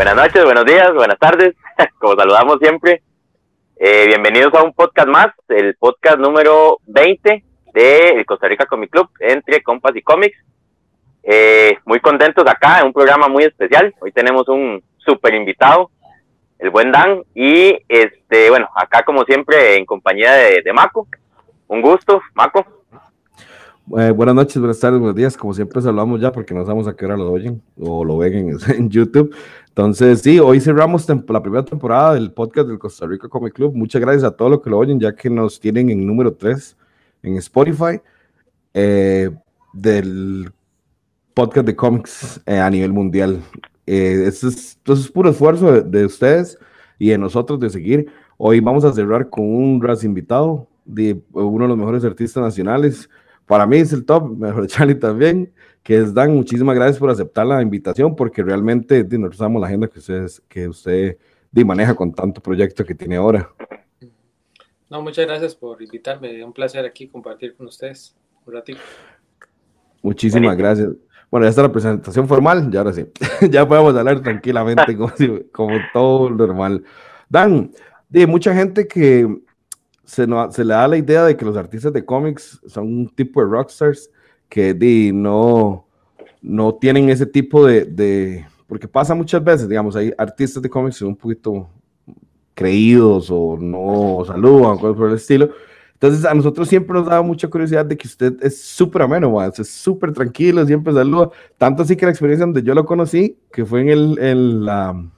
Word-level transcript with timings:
Buenas 0.00 0.16
noches, 0.16 0.42
buenos 0.46 0.64
días, 0.64 0.94
buenas 0.94 1.18
tardes, 1.18 1.54
como 1.98 2.16
saludamos 2.16 2.56
siempre. 2.58 3.02
Eh, 3.76 4.06
bienvenidos 4.06 4.54
a 4.54 4.62
un 4.62 4.72
podcast 4.72 5.08
más, 5.08 5.26
el 5.48 5.74
podcast 5.74 6.16
número 6.16 6.78
20 6.86 7.44
de 7.74 8.24
Costa 8.26 8.48
Rica 8.48 8.64
Comic 8.64 8.88
Club, 8.88 9.10
entre 9.18 9.62
compas 9.62 9.94
y 9.94 10.00
cómics. 10.00 10.38
Eh, 11.22 11.76
muy 11.84 12.00
contentos 12.00 12.46
acá 12.48 12.80
en 12.80 12.86
un 12.86 12.92
programa 12.94 13.28
muy 13.28 13.44
especial. 13.44 13.94
Hoy 14.00 14.10
tenemos 14.10 14.48
un 14.48 14.82
super 14.96 15.34
invitado, 15.34 15.90
el 16.58 16.70
buen 16.70 16.90
Dan, 16.92 17.22
y 17.34 17.76
este, 17.86 18.48
bueno, 18.48 18.70
acá 18.74 19.02
como 19.02 19.24
siempre 19.24 19.76
en 19.76 19.84
compañía 19.84 20.32
de, 20.32 20.62
de 20.62 20.72
Maco. 20.72 21.08
Un 21.68 21.82
gusto, 21.82 22.22
Maco. 22.32 22.64
Eh, 23.98 24.12
buenas 24.12 24.36
noches, 24.36 24.56
buenas 24.58 24.78
tardes, 24.78 25.00
buenos 25.00 25.16
días. 25.16 25.36
Como 25.36 25.52
siempre 25.52 25.82
saludamos 25.82 26.20
ya 26.20 26.30
porque 26.30 26.54
no 26.54 26.64
sabemos 26.64 26.86
a 26.86 26.94
qué 26.94 27.06
hora 27.06 27.16
lo 27.16 27.30
oyen 27.30 27.60
o 27.78 28.04
lo 28.04 28.18
ven 28.18 28.34
en, 28.34 28.58
en 28.76 28.88
YouTube. 28.88 29.34
Entonces, 29.70 30.20
sí, 30.20 30.40
hoy 30.40 30.60
cerramos 30.60 31.08
la 31.08 31.42
primera 31.42 31.64
temporada 31.64 32.14
del 32.14 32.32
podcast 32.32 32.68
del 32.68 32.78
Costa 32.78 33.06
Rica 33.06 33.28
Comic 33.28 33.54
Club. 33.54 33.72
Muchas 33.74 34.00
gracias 34.00 34.24
a 34.24 34.32
todos 34.32 34.50
los 34.50 34.60
que 34.60 34.68
lo 34.68 34.78
oyen, 34.78 34.98
ya 34.98 35.14
que 35.14 35.30
nos 35.30 35.60
tienen 35.60 35.90
en 35.90 36.04
número 36.04 36.34
3 36.34 36.76
en 37.22 37.36
Spotify 37.36 38.00
eh, 38.74 39.30
del 39.72 40.52
podcast 41.34 41.66
de 41.66 41.76
cómics 41.76 42.40
eh, 42.46 42.58
a 42.58 42.68
nivel 42.68 42.92
mundial. 42.92 43.40
Eh, 43.86 44.24
esto, 44.26 44.48
es, 44.48 44.76
es, 44.84 45.10
puro 45.10 45.30
esfuerzo 45.30 45.70
de, 45.70 45.82
de, 45.82 46.04
ustedes 46.04 46.58
y 46.98 47.10
de 47.10 47.18
nosotros 47.18 47.60
de 47.60 47.70
seguir. 47.70 48.12
Hoy 48.38 48.58
vamos 48.58 48.84
a 48.84 48.92
cerrar 48.92 49.30
con 49.30 49.44
un 49.44 49.80
ras 49.80 50.02
invitado 50.02 50.66
de 50.84 51.22
uno 51.32 51.64
de 51.64 51.68
los 51.68 51.78
mejores 51.78 52.04
artistas 52.04 52.42
nacionales 52.42 53.08
para 53.50 53.66
mí 53.66 53.78
es 53.78 53.92
el 53.92 54.04
top, 54.04 54.38
mejor 54.38 54.64
Charlie 54.68 54.94
también, 54.94 55.52
que 55.90 55.96
es 55.96 56.14
Dan, 56.14 56.36
muchísimas 56.36 56.76
gracias 56.76 56.98
por 57.00 57.10
aceptar 57.10 57.44
la 57.44 57.60
invitación, 57.60 58.14
porque 58.14 58.44
realmente 58.44 59.02
nosotros 59.02 59.38
sabemos 59.38 59.60
la 59.60 59.66
agenda 59.66 59.88
que, 59.88 59.98
ustedes, 59.98 60.40
que 60.48 60.68
usted 60.68 61.16
maneja 61.66 61.96
con 61.96 62.14
tanto 62.14 62.40
proyecto 62.40 62.84
que 62.84 62.94
tiene 62.94 63.16
ahora. 63.16 63.50
No, 64.88 65.02
muchas 65.02 65.26
gracias 65.26 65.56
por 65.56 65.82
invitarme, 65.82 66.44
un 66.44 66.52
placer 66.52 66.86
aquí 66.86 67.08
compartir 67.08 67.56
con 67.56 67.66
ustedes 67.66 68.14
un 68.46 68.54
ratito. 68.54 68.78
Muchísimas 70.00 70.56
gracias. 70.56 70.90
Bueno, 71.28 71.46
ya 71.46 71.50
está 71.50 71.62
la 71.62 71.72
presentación 71.72 72.28
formal, 72.28 72.70
ya 72.70 72.82
ahora 72.82 72.92
sí, 72.92 73.06
ya 73.50 73.66
podemos 73.66 73.92
hablar 73.96 74.22
tranquilamente 74.22 74.96
como, 74.96 75.12
como 75.50 75.76
todo 75.92 76.30
normal. 76.30 76.84
Dan, 77.28 77.72
de 78.08 78.28
mucha 78.28 78.54
gente 78.54 78.86
que 78.86 79.26
se, 80.04 80.24
se, 80.50 80.64
le 80.64 80.72
da 80.72 80.86
la 80.86 80.98
idea 80.98 81.24
de 81.24 81.36
que 81.36 81.44
los 81.44 81.56
artistas 81.56 81.92
de 81.92 82.04
cómics 82.04 82.60
son 82.68 82.86
un 82.86 83.08
tipo 83.08 83.40
de 83.40 83.50
rockstars 83.50 84.08
que 84.50 84.74
di, 84.74 85.12
no, 85.12 85.86
no 86.42 86.74
tienen 86.74 87.08
ese 87.08 87.24
tipo 87.24 87.64
de, 87.64 87.86
de, 87.86 88.46
Porque 88.66 88.88
pasa 88.88 89.14
muchas 89.14 89.42
veces, 89.42 89.68
digamos, 89.68 89.96
hay 89.96 90.12
artistas 90.18 90.62
de 90.62 90.68
cómics 90.68 90.96
son 90.96 91.08
un 91.08 91.16
poquito 91.16 91.68
creídos 92.52 93.30
o 93.30 93.56
no 93.58 94.22
saludan, 94.26 94.76
cosas 94.76 94.96
por 94.96 95.08
el 95.08 95.16
estilo. 95.16 95.50
Entonces, 95.94 96.24
a 96.24 96.34
nosotros 96.34 96.68
siempre 96.68 96.94
nos 96.94 97.06
da 97.06 97.22
mucha 97.22 97.48
curiosidad 97.48 97.86
de 97.86 97.96
que 97.96 98.08
usted 98.08 98.34
es 98.42 98.60
súper 98.60 99.02
ameno, 99.02 99.42
es 99.42 99.68
súper 99.68 100.12
tranquilo, 100.12 100.66
siempre 100.66 100.92
saluda. 100.92 101.30
Tanto 101.56 101.82
así 101.82 101.94
que 101.94 102.06
la 102.06 102.10
experiencia 102.10 102.44
donde 102.44 102.62
yo 102.62 102.74
lo 102.74 102.84
conocí, 102.84 103.38
que 103.52 103.64
fue 103.64 103.82
en, 103.82 103.88
el, 103.90 104.18
en 104.18 104.64
la, 104.64 105.10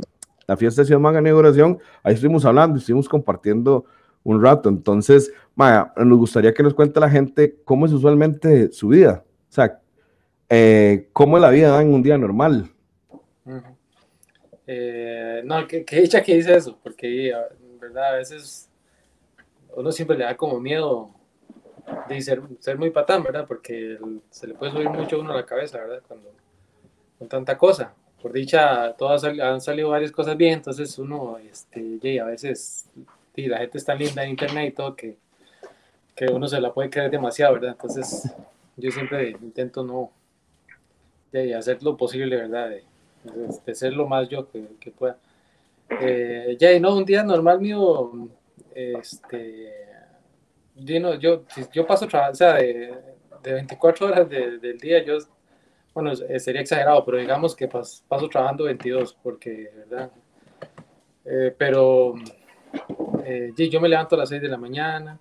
la 0.46 0.56
fiesta 0.56 0.82
de 0.82 0.86
Ciudad 0.86 1.00
Manga 1.00 1.20
Inauguración, 1.20 1.78
ahí 2.02 2.14
estuvimos 2.14 2.44
hablando, 2.44 2.78
estuvimos 2.78 3.08
compartiendo 3.08 3.86
un 4.24 4.42
rato. 4.42 4.68
Entonces, 4.68 5.32
Maya, 5.54 5.92
nos 5.96 6.18
gustaría 6.18 6.54
que 6.54 6.62
nos 6.62 6.74
cuente 6.74 7.00
la 7.00 7.10
gente 7.10 7.56
cómo 7.64 7.86
es 7.86 7.92
usualmente 7.92 8.72
su 8.72 8.88
vida. 8.88 9.24
O 9.50 9.52
sea, 9.52 9.80
eh, 10.48 11.08
cómo 11.12 11.36
es 11.36 11.42
la 11.42 11.50
vida 11.50 11.80
en 11.80 11.92
un 11.92 12.02
día 12.02 12.18
normal. 12.18 12.70
eh, 14.66 15.42
no, 15.44 15.66
que, 15.66 15.84
que 15.84 16.00
dicha 16.00 16.22
que 16.22 16.36
dice 16.36 16.54
eso, 16.54 16.78
porque 16.82 17.30
en 17.30 17.80
verdad 17.80 18.14
a 18.14 18.16
veces 18.16 18.68
uno 19.76 19.90
siempre 19.92 20.16
le 20.16 20.24
da 20.24 20.36
como 20.36 20.60
miedo 20.60 21.10
de 22.08 22.20
ser, 22.20 22.42
ser 22.60 22.78
muy 22.78 22.90
patán, 22.90 23.22
¿verdad? 23.22 23.46
Porque 23.46 23.98
se 24.30 24.46
le 24.46 24.54
puede 24.54 24.72
subir 24.72 24.88
mucho 24.90 25.16
a 25.16 25.20
uno 25.20 25.32
a 25.32 25.36
la 25.36 25.46
cabeza, 25.46 25.78
¿verdad? 25.78 26.02
Cuando 26.06 26.30
con 27.18 27.28
tanta 27.28 27.56
cosa. 27.56 27.94
Por 28.20 28.32
dicha, 28.32 28.92
todas 28.94 29.24
han 29.24 29.60
salido 29.60 29.90
varias 29.90 30.12
cosas 30.12 30.36
bien, 30.36 30.54
entonces 30.54 30.96
uno, 30.98 31.38
este, 31.38 32.20
a 32.20 32.24
veces 32.24 32.88
y 33.34 33.46
la 33.46 33.58
gente 33.58 33.78
está 33.78 33.94
linda 33.94 34.24
en 34.24 34.30
internet 34.30 34.68
y 34.68 34.74
todo 34.74 34.94
que, 34.94 35.16
que 36.14 36.26
uno 36.26 36.46
se 36.46 36.60
la 36.60 36.72
puede 36.72 36.90
creer 36.90 37.10
demasiado, 37.10 37.54
¿verdad? 37.54 37.70
Entonces 37.72 38.32
yo 38.76 38.90
siempre 38.90 39.30
intento 39.30 39.82
no 39.82 40.10
hacer 41.56 41.82
lo 41.82 41.96
posible, 41.96 42.36
¿verdad? 42.36 42.70
De, 42.70 43.74
ser 43.74 43.92
lo 43.92 44.06
más 44.06 44.28
yo 44.28 44.48
que, 44.50 44.90
pueda. 44.90 45.16
Eh, 46.00 46.56
ya, 46.58 46.72
y 46.72 46.80
no, 46.80 46.96
un 46.96 47.04
día 47.04 47.22
normal 47.22 47.60
mío, 47.60 48.28
este, 48.74 49.72
yo, 50.76 51.00
no, 51.00 51.14
yo, 51.14 51.44
yo 51.72 51.86
paso, 51.86 52.06
o 52.06 52.34
sea, 52.34 52.54
de, 52.54 52.94
de 53.42 53.52
24 53.52 54.06
horas 54.06 54.28
de, 54.28 54.58
del 54.58 54.78
día, 54.78 55.04
yo, 55.04 55.18
bueno, 55.94 56.14
sería 56.16 56.62
exagerado, 56.62 57.04
pero 57.04 57.18
digamos 57.18 57.54
que 57.54 57.68
pas, 57.68 58.04
paso 58.08 58.28
trabajando 58.28 58.64
22, 58.64 59.16
porque, 59.22 59.70
¿verdad? 59.76 60.10
Eh, 61.24 61.54
pero 61.56 62.14
eh, 63.24 63.52
yo 63.70 63.80
me 63.80 63.88
levanto 63.88 64.14
a 64.14 64.18
las 64.18 64.28
6 64.28 64.42
de 64.42 64.48
la 64.48 64.56
mañana, 64.56 65.18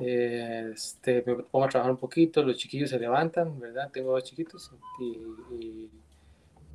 eh, 0.00 0.70
este, 0.74 1.22
me 1.26 1.36
pongo 1.36 1.66
a 1.66 1.68
trabajar 1.68 1.92
un 1.92 1.98
poquito, 1.98 2.42
los 2.42 2.56
chiquillos 2.56 2.90
se 2.90 2.98
levantan, 2.98 3.58
¿verdad? 3.60 3.90
Tengo 3.92 4.12
dos 4.12 4.24
chiquitos 4.24 4.70
y, 5.00 5.90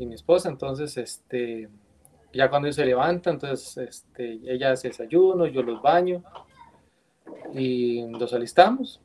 mi 0.05 0.13
esposa, 0.13 0.47
entonces, 0.47 0.95
este, 0.97 1.67
ya 2.31 2.49
cuando 2.49 2.67
ellos 2.67 2.77
se 2.77 2.85
levantan, 2.85 3.33
entonces, 3.33 3.77
este, 3.77 4.39
ella 4.45 4.71
hace 4.71 4.87
desayuno, 4.87 5.45
yo 5.45 5.61
los 5.61 5.81
baño 5.81 6.23
y 7.53 8.07
los 8.07 8.33
alistamos. 8.33 9.01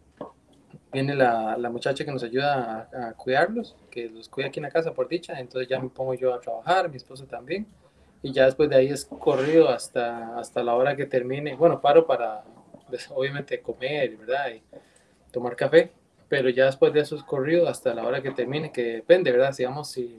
Viene 0.92 1.16
la, 1.16 1.56
la 1.58 1.70
muchacha 1.70 2.04
que 2.04 2.12
nos 2.12 2.22
ayuda 2.22 2.88
a, 2.92 3.08
a, 3.08 3.12
cuidarlos, 3.14 3.74
que 3.90 4.08
los 4.08 4.28
cuida 4.28 4.46
aquí 4.46 4.60
en 4.60 4.64
la 4.64 4.70
casa 4.70 4.94
por 4.94 5.08
dicha, 5.08 5.40
entonces 5.40 5.68
ya 5.68 5.80
me 5.80 5.88
pongo 5.88 6.14
yo 6.14 6.32
a 6.32 6.40
trabajar, 6.40 6.88
mi 6.88 6.96
esposa 6.96 7.26
también 7.26 7.66
y 8.24 8.32
ya 8.32 8.46
después 8.46 8.70
de 8.70 8.76
ahí 8.76 8.88
es 8.88 9.04
corrido 9.04 9.68
hasta, 9.68 10.38
hasta 10.38 10.64
la 10.64 10.74
hora 10.74 10.96
que 10.96 11.04
termine. 11.04 11.56
Bueno, 11.56 11.82
paro 11.82 12.06
para, 12.06 12.42
pues, 12.88 13.10
obviamente, 13.14 13.60
comer, 13.60 14.16
¿verdad? 14.16 14.50
Y 14.54 14.62
tomar 15.30 15.54
café, 15.54 15.92
pero 16.26 16.48
ya 16.48 16.64
después 16.64 16.90
de 16.94 17.00
eso 17.00 17.16
es 17.16 17.22
corrido 17.22 17.68
hasta 17.68 17.92
la 17.92 18.02
hora 18.02 18.22
que 18.22 18.30
termine, 18.30 18.72
que 18.72 18.94
depende, 18.94 19.30
¿verdad? 19.30 19.54
Digamos, 19.54 19.90
si, 19.90 20.18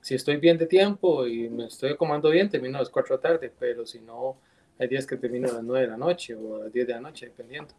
si 0.00 0.14
estoy 0.14 0.38
bien 0.38 0.56
de 0.56 0.64
tiempo 0.64 1.26
y 1.26 1.50
me 1.50 1.66
estoy 1.66 1.90
acomodando 1.90 2.30
bien, 2.30 2.48
termino 2.48 2.78
a 2.78 2.80
las 2.80 2.88
4 2.88 3.18
de 3.18 3.22
la 3.22 3.28
tarde, 3.28 3.52
pero 3.58 3.84
si 3.84 4.00
no, 4.00 4.38
hay 4.78 4.88
días 4.88 5.06
que 5.06 5.18
termino 5.18 5.50
a 5.50 5.52
las 5.52 5.62
9 5.62 5.84
de 5.84 5.90
la 5.90 5.98
noche 5.98 6.34
o 6.34 6.56
a 6.56 6.58
las 6.60 6.72
10 6.72 6.86
de 6.86 6.92
la 6.94 7.00
noche, 7.00 7.26
dependiendo. 7.26 7.74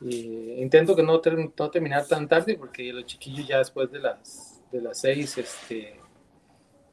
Y 0.00 0.54
intento 0.54 0.96
que 0.96 1.04
no, 1.04 1.20
ter 1.20 1.36
no 1.38 1.70
terminar 1.70 2.04
tan 2.08 2.26
tarde 2.26 2.56
porque 2.56 2.92
los 2.92 3.06
chiquillos 3.06 3.46
ya 3.46 3.58
después 3.58 3.92
de 3.92 4.00
las, 4.00 4.60
de 4.72 4.82
las 4.82 4.98
6 5.02 5.38
este, 5.38 6.00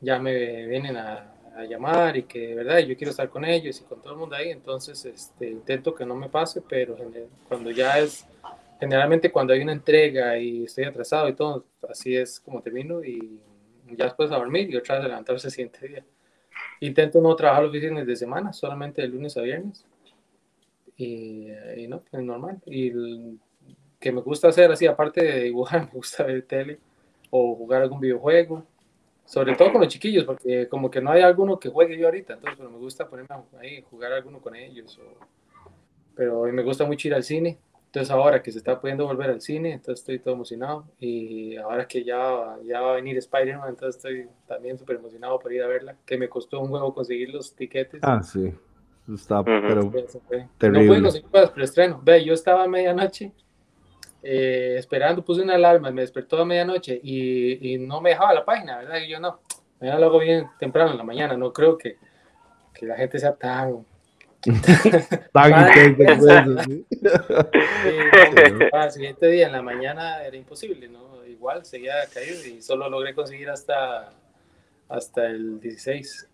ya 0.02 0.20
me 0.20 0.68
vienen 0.68 0.98
a, 0.98 1.35
a 1.56 1.64
llamar 1.66 2.18
y 2.18 2.24
que, 2.24 2.54
¿verdad? 2.56 2.80
Yo 2.80 2.96
quiero 2.98 3.12
estar 3.12 3.30
con 3.30 3.46
ellos 3.46 3.80
y 3.80 3.84
con 3.84 4.02
todo 4.02 4.14
el 4.14 4.20
mundo 4.20 4.36
ahí, 4.36 4.50
entonces 4.50 5.06
este, 5.06 5.50
intento 5.50 5.96
que 5.96 6.06
no 6.06 6.16
me 6.16 6.30
pase, 6.30 6.62
pero 6.62 6.98
cuando 7.48 7.72
ya 7.72 8.00
es, 8.00 8.26
generalmente 8.80 9.32
cuando 9.32 9.54
hay 9.54 9.62
una 9.62 9.72
entrega 9.72 10.38
y 10.38 10.66
estoy 10.66 10.86
atrasado 10.86 11.30
y 11.30 11.34
todo, 11.34 11.66
así 11.90 12.16
es 12.16 12.40
como 12.40 12.62
termino 12.62 13.04
y 13.04 13.40
ya 13.96 14.06
después 14.06 14.32
a 14.32 14.38
dormir 14.38 14.70
y 14.70 14.76
otra 14.76 14.96
vez 14.96 15.06
levantarse 15.06 15.48
el 15.48 15.52
siguiente 15.52 15.88
día. 15.88 16.06
Intento 16.82 17.22
no 17.22 17.36
trabajar 17.36 17.64
los 17.64 17.72
fines 17.72 18.06
de 18.06 18.16
semana, 18.16 18.52
solamente 18.52 19.02
de 19.02 19.08
lunes 19.08 19.38
a 19.38 19.42
viernes. 19.42 19.86
Y, 20.98 21.48
y 21.78 21.88
no, 21.88 22.04
es 22.12 22.22
normal. 22.22 22.62
Y 22.66 22.90
el, 22.90 23.40
que 24.00 24.12
me 24.12 24.22
gusta 24.22 24.50
hacer 24.50 24.72
así, 24.72 24.86
aparte 24.86 25.24
de 25.24 25.44
dibujar, 25.46 25.82
me 25.86 25.92
gusta 25.92 26.24
ver 26.24 26.44
tele 26.44 26.80
o 27.30 27.56
jugar 27.56 27.82
algún 27.82 28.00
videojuego 28.00 28.66
sobre 29.26 29.56
todo 29.56 29.72
con 29.72 29.82
los 29.82 29.92
chiquillos, 29.92 30.24
porque 30.24 30.68
como 30.70 30.90
que 30.90 31.02
no 31.02 31.12
hay 31.12 31.22
alguno 31.22 31.60
que 31.60 31.70
juegue 31.70 31.98
yo 31.98 32.06
ahorita, 32.06 32.34
entonces 32.36 32.60
me 32.60 32.78
gusta 32.78 33.08
ponerme 33.08 33.36
ahí, 33.60 33.84
jugar 33.90 34.14
alguno 34.14 34.40
con 34.40 34.56
ellos. 34.56 34.98
O, 35.00 35.26
pero 36.16 36.44
me 36.44 36.64
gusta 36.64 36.86
mucho 36.86 37.08
ir 37.08 37.16
al 37.16 37.24
cine, 37.24 37.58
entonces 37.88 38.12
ahora 38.12 38.44
que 38.44 38.52
se 38.52 38.58
está 38.58 38.80
pudiendo 38.80 39.06
volver 39.06 39.30
al 39.30 39.42
cine, 39.42 39.74
entonces 39.74 40.02
estoy 40.02 40.20
todo 40.20 40.34
emocionado. 40.34 40.86
Y 41.00 41.56
ahora 41.56 41.88
que 41.88 42.04
ya, 42.04 42.58
ya 42.64 42.82
va 42.82 42.92
a 42.92 42.96
venir 42.96 43.18
Spider-Man, 43.18 43.70
entonces 43.70 43.96
estoy 43.96 44.28
también 44.48 44.78
súper 44.78 44.98
emocionado 44.98 45.40
por 45.40 45.54
ir 45.54 45.64
a 45.64 45.68
verla, 45.68 45.96
que 46.06 46.18
me 46.18 46.30
costó 46.30 46.60
un 46.60 46.72
huevo 46.72 46.94
conseguir 46.94 47.30
los 47.30 47.56
tiquetes. 47.56 48.02
Ah, 48.04 48.22
sí. 48.22 48.54
Está, 49.14 49.44
pero 49.44 49.92
terrible. 50.58 50.88
No 50.88 50.88
pude 50.88 51.02
conseguir 51.04 51.30
para 51.30 51.46
el 51.46 51.52
preestreno. 51.52 52.02
Ve, 52.04 52.26
yo 52.26 52.34
estaba 52.34 52.64
a 52.64 52.68
medianoche 52.68 53.32
eh, 54.28 54.78
esperando, 54.80 55.24
puse 55.24 55.44
una 55.44 55.54
alarma, 55.54 55.92
me 55.92 56.02
despertó 56.02 56.42
a 56.42 56.46
medianoche 56.46 57.00
y, 57.04 57.74
y, 57.74 57.78
no 57.78 58.02
me 58.02 58.10
dejaba 58.10 58.34
la 58.34 58.44
página, 58.44 58.80
¿verdad? 58.80 58.98
Y 58.98 59.08
yo 59.08 59.20
no, 59.20 59.40
me 59.80 59.88
lo 59.88 60.08
hago 60.08 60.18
bien 60.18 60.48
temprano 60.58 60.90
en 60.92 60.98
la 60.98 61.04
mañana, 61.04 61.38
no 61.38 61.54
creo 61.54 61.78
que, 61.78 61.98
que 62.74 62.88
la 62.88 62.96
gente 62.96 63.20
sea 63.20 63.36
tan... 63.36 63.86
tan 65.32 65.54
el 68.74 68.92
siguiente 68.92 69.28
día 69.28 69.46
en 69.46 69.52
la 69.52 69.62
mañana 69.62 70.24
era 70.24 70.36
imposible, 70.36 70.88
¿no? 70.88 71.24
Igual 71.26 71.64
seguía 71.64 71.94
caído 72.12 72.44
y 72.48 72.64
solo 72.64 72.90
logré 72.90 73.14
conseguir 73.14 73.52
hasta, 73.52 74.12
hasta 74.90 75.28
el 75.28 75.60
16 75.60 76.30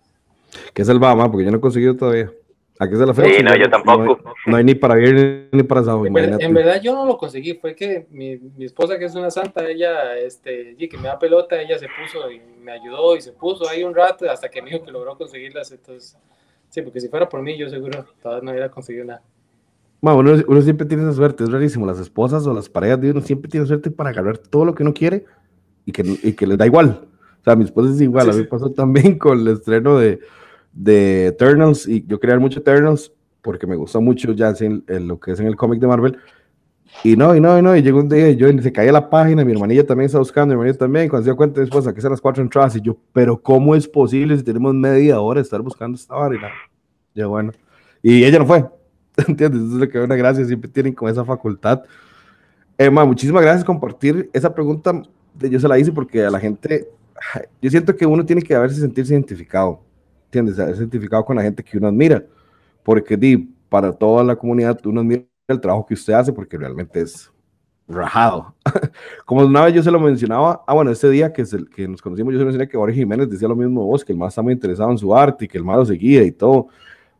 ¿Qué 0.73 0.81
es 0.81 0.89
el 0.89 0.99
Bama? 0.99 1.29
Porque 1.29 1.45
yo 1.45 1.51
no 1.51 1.57
he 1.57 1.61
conseguido 1.61 1.95
todavía. 1.95 2.31
¿A 2.79 2.88
qué 2.88 2.95
es 2.95 3.00
la 3.00 3.13
fecha? 3.13 3.38
Sí, 3.38 3.44
no, 3.44 3.56
yo 3.56 3.69
tampoco. 3.69 4.33
No 4.47 4.57
hay, 4.57 4.63
ni 4.63 4.73
para 4.73 4.95
viernes 4.95 5.50
ni 5.51 5.63
para 5.63 5.83
sábado. 5.83 6.06
En, 6.06 6.41
en, 6.41 6.53
verdad 6.53 6.81
yo 6.81 6.95
no 6.95 7.06
lo 7.06 7.18
conseguí, 7.18 7.53
fue 7.53 7.75
que 7.75 8.07
mi, 8.09 8.38
mi, 8.38 8.65
esposa 8.65 8.97
que 8.97 9.06
es 9.06 9.13
una 9.13 9.29
santa, 9.29 9.69
ella, 9.69 10.18
este, 10.18 10.75
que 10.75 10.97
me 10.97 11.03
da 11.03 11.19
pelota, 11.19 11.62
ella 11.62 11.77
se 11.77 11.88
puso 11.88 12.31
y 12.31 12.41
me 12.62 12.71
ayudó 12.71 13.15
y 13.15 13.21
se 13.21 13.33
puso 13.33 13.69
ahí 13.69 13.83
un 13.83 13.94
rato 13.94 14.29
hasta 14.29 14.50
que 14.50 14.62
me 14.62 14.71
dijo 14.71 14.83
que 14.83 14.91
logró 14.91 15.15
conseguirlas, 15.15 15.71
entonces, 15.71 16.18
sí, 16.69 16.81
porque 16.81 17.00
si 17.00 17.07
fuera 17.07 17.29
por 17.29 17.41
mí 17.41 17.56
yo 17.57 17.69
seguro 17.69 18.06
todavía 18.21 18.45
no 18.45 18.51
hubiera 18.51 18.69
conseguido 18.69 19.06
nada. 19.06 19.21
Bueno, 20.01 20.19
uno, 20.19 20.44
uno, 20.47 20.62
siempre 20.63 20.88
tiene 20.88 21.03
esa 21.03 21.13
suerte, 21.13 21.44
es 21.44 21.51
rarísimo, 21.51 21.85
las 21.85 22.00
esposas 22.00 22.47
o 22.47 22.53
las 22.53 22.67
parejas 22.67 23.00
de 23.00 23.12
uno 23.12 23.21
siempre 23.21 23.50
tienen 23.50 23.67
suerte 23.67 23.91
para 23.91 24.09
agarrar 24.09 24.39
todo 24.39 24.65
lo 24.65 24.74
que 24.74 24.81
uno 24.81 24.94
quiere 24.94 25.25
y 25.85 25.91
que, 25.91 26.03
y 26.24 26.33
que 26.33 26.47
les 26.47 26.57
da 26.57 26.65
igual. 26.65 27.07
O 27.41 27.44
sea, 27.44 27.56
mi 27.56 27.65
esposa 27.65 27.91
es 27.94 28.01
igual, 28.01 28.29
a 28.29 28.33
mí 28.33 28.44
pasó 28.44 28.71
también 28.71 29.19
con 29.19 29.39
el 29.39 29.47
estreno 29.50 30.00
de 30.00 30.19
de 30.73 31.27
Eternals 31.27 31.88
y 31.88 32.06
yo 32.06 32.19
quería 32.19 32.35
ver 32.35 32.41
mucho 32.41 32.59
Eternals 32.59 33.12
porque 33.41 33.68
me 33.68 33.75
gustó 33.75 34.01
mucho 34.01 34.33
ya 34.33 34.53
en, 34.59 35.07
lo 35.07 35.19
que 35.19 35.31
es 35.31 35.39
en 35.39 35.47
el 35.47 35.56
cómic 35.56 35.79
de 35.79 35.88
Marvel. 35.88 36.18
Y 37.03 37.15
no, 37.15 37.35
y 37.35 37.39
no, 37.39 37.57
y 37.57 37.62
no, 37.62 37.75
y 37.75 37.81
llegó 37.81 38.00
un 38.00 38.09
día 38.09 38.29
y 38.29 38.35
yo 38.35 38.47
se 38.62 38.71
caía 38.71 38.91
la 38.91 39.09
página, 39.09 39.45
mi 39.45 39.53
hermanilla 39.53 39.85
también 39.85 40.07
está 40.07 40.19
buscando, 40.19 40.47
mi 40.47 40.59
hermanilla 40.59 40.77
también, 40.77 41.07
cuando 41.07 41.23
se 41.23 41.29
dio 41.29 41.38
cuenta 41.38 41.62
después 41.62 41.88
que 41.94 42.01
son 42.01 42.12
las 42.12 42.21
cuatro 42.21 42.44
entradas, 42.44 42.75
y 42.75 42.81
yo, 42.81 42.97
pero 43.13 43.41
¿cómo 43.41 43.75
es 43.75 43.88
posible 43.88 44.38
si 44.38 44.44
tenemos 44.44 44.73
media 44.75 45.19
hora 45.21 45.39
de 45.39 45.44
estar 45.44 45.62
buscando 45.62 45.95
esta 45.95 46.15
hora? 46.15 46.51
Y 47.15 47.24
bueno. 47.24 47.53
Y 48.03 48.24
ella 48.25 48.39
no 48.39 48.45
fue, 48.45 48.65
¿entiendes? 49.27 49.62
Eso 49.62 49.74
es 49.74 49.79
lo 49.79 49.89
que 49.89 50.00
una 50.00 50.15
gracia, 50.15 50.45
siempre 50.45 50.69
tienen 50.69 50.94
con 50.94 51.09
esa 51.09 51.24
facultad. 51.24 51.81
Emma, 52.77 53.06
muchísimas 53.06 53.41
gracias 53.41 53.63
por 53.63 53.79
compartir 53.79 54.29
esa 54.33 54.53
pregunta. 54.53 55.01
Yo 55.39 55.59
se 55.59 55.67
la 55.67 55.79
hice 55.79 55.91
porque 55.91 56.25
a 56.25 56.29
la 56.29 56.39
gente, 56.39 56.89
yo 57.62 57.69
siento 57.69 57.95
que 57.95 58.06
uno 58.06 58.25
tiene 58.25 58.41
que 58.41 58.53
haberse 58.53 58.81
sentirse 58.81 59.13
identificado 59.13 59.81
¿entiendes? 60.31 60.59
Ha 60.59 60.69
identificado 60.69 61.25
con 61.25 61.35
la 61.35 61.43
gente 61.43 61.61
que 61.61 61.77
uno 61.77 61.87
admira, 61.87 62.23
porque 62.83 63.17
di, 63.17 63.37
para 63.67 63.91
toda 63.91 64.23
la 64.23 64.35
comunidad 64.35 64.79
uno 64.85 65.01
admira 65.01 65.23
el 65.49 65.59
trabajo 65.59 65.85
que 65.85 65.93
usted 65.93 66.13
hace 66.13 66.31
porque 66.31 66.57
realmente 66.57 67.01
es 67.01 67.29
rajado. 67.85 68.55
Como 69.25 69.41
una 69.41 69.65
vez 69.65 69.73
yo 69.73 69.83
se 69.83 69.91
lo 69.91 69.99
mencionaba, 69.99 70.63
ah, 70.65 70.73
bueno, 70.73 70.91
ese 70.91 71.09
día 71.09 71.33
que, 71.33 71.41
es 71.41 71.51
el, 71.51 71.69
que 71.69 71.85
nos 71.85 72.01
conocimos, 72.01 72.31
yo 72.31 72.39
se 72.39 72.45
mencioné 72.45 72.69
que 72.69 72.77
Jorge 72.77 72.95
Jiménez 72.95 73.29
decía 73.29 73.49
lo 73.49 73.57
mismo 73.57 73.85
vos, 73.85 74.05
que 74.05 74.13
el 74.13 74.17
más 74.17 74.29
está 74.29 74.41
muy 74.41 74.53
interesado 74.53 74.89
en 74.89 74.97
su 74.97 75.13
arte 75.13 75.45
y 75.45 75.47
que 75.49 75.57
el 75.57 75.65
más 75.65 75.77
lo 75.77 75.85
seguía 75.85 76.23
y 76.23 76.31
todo, 76.31 76.67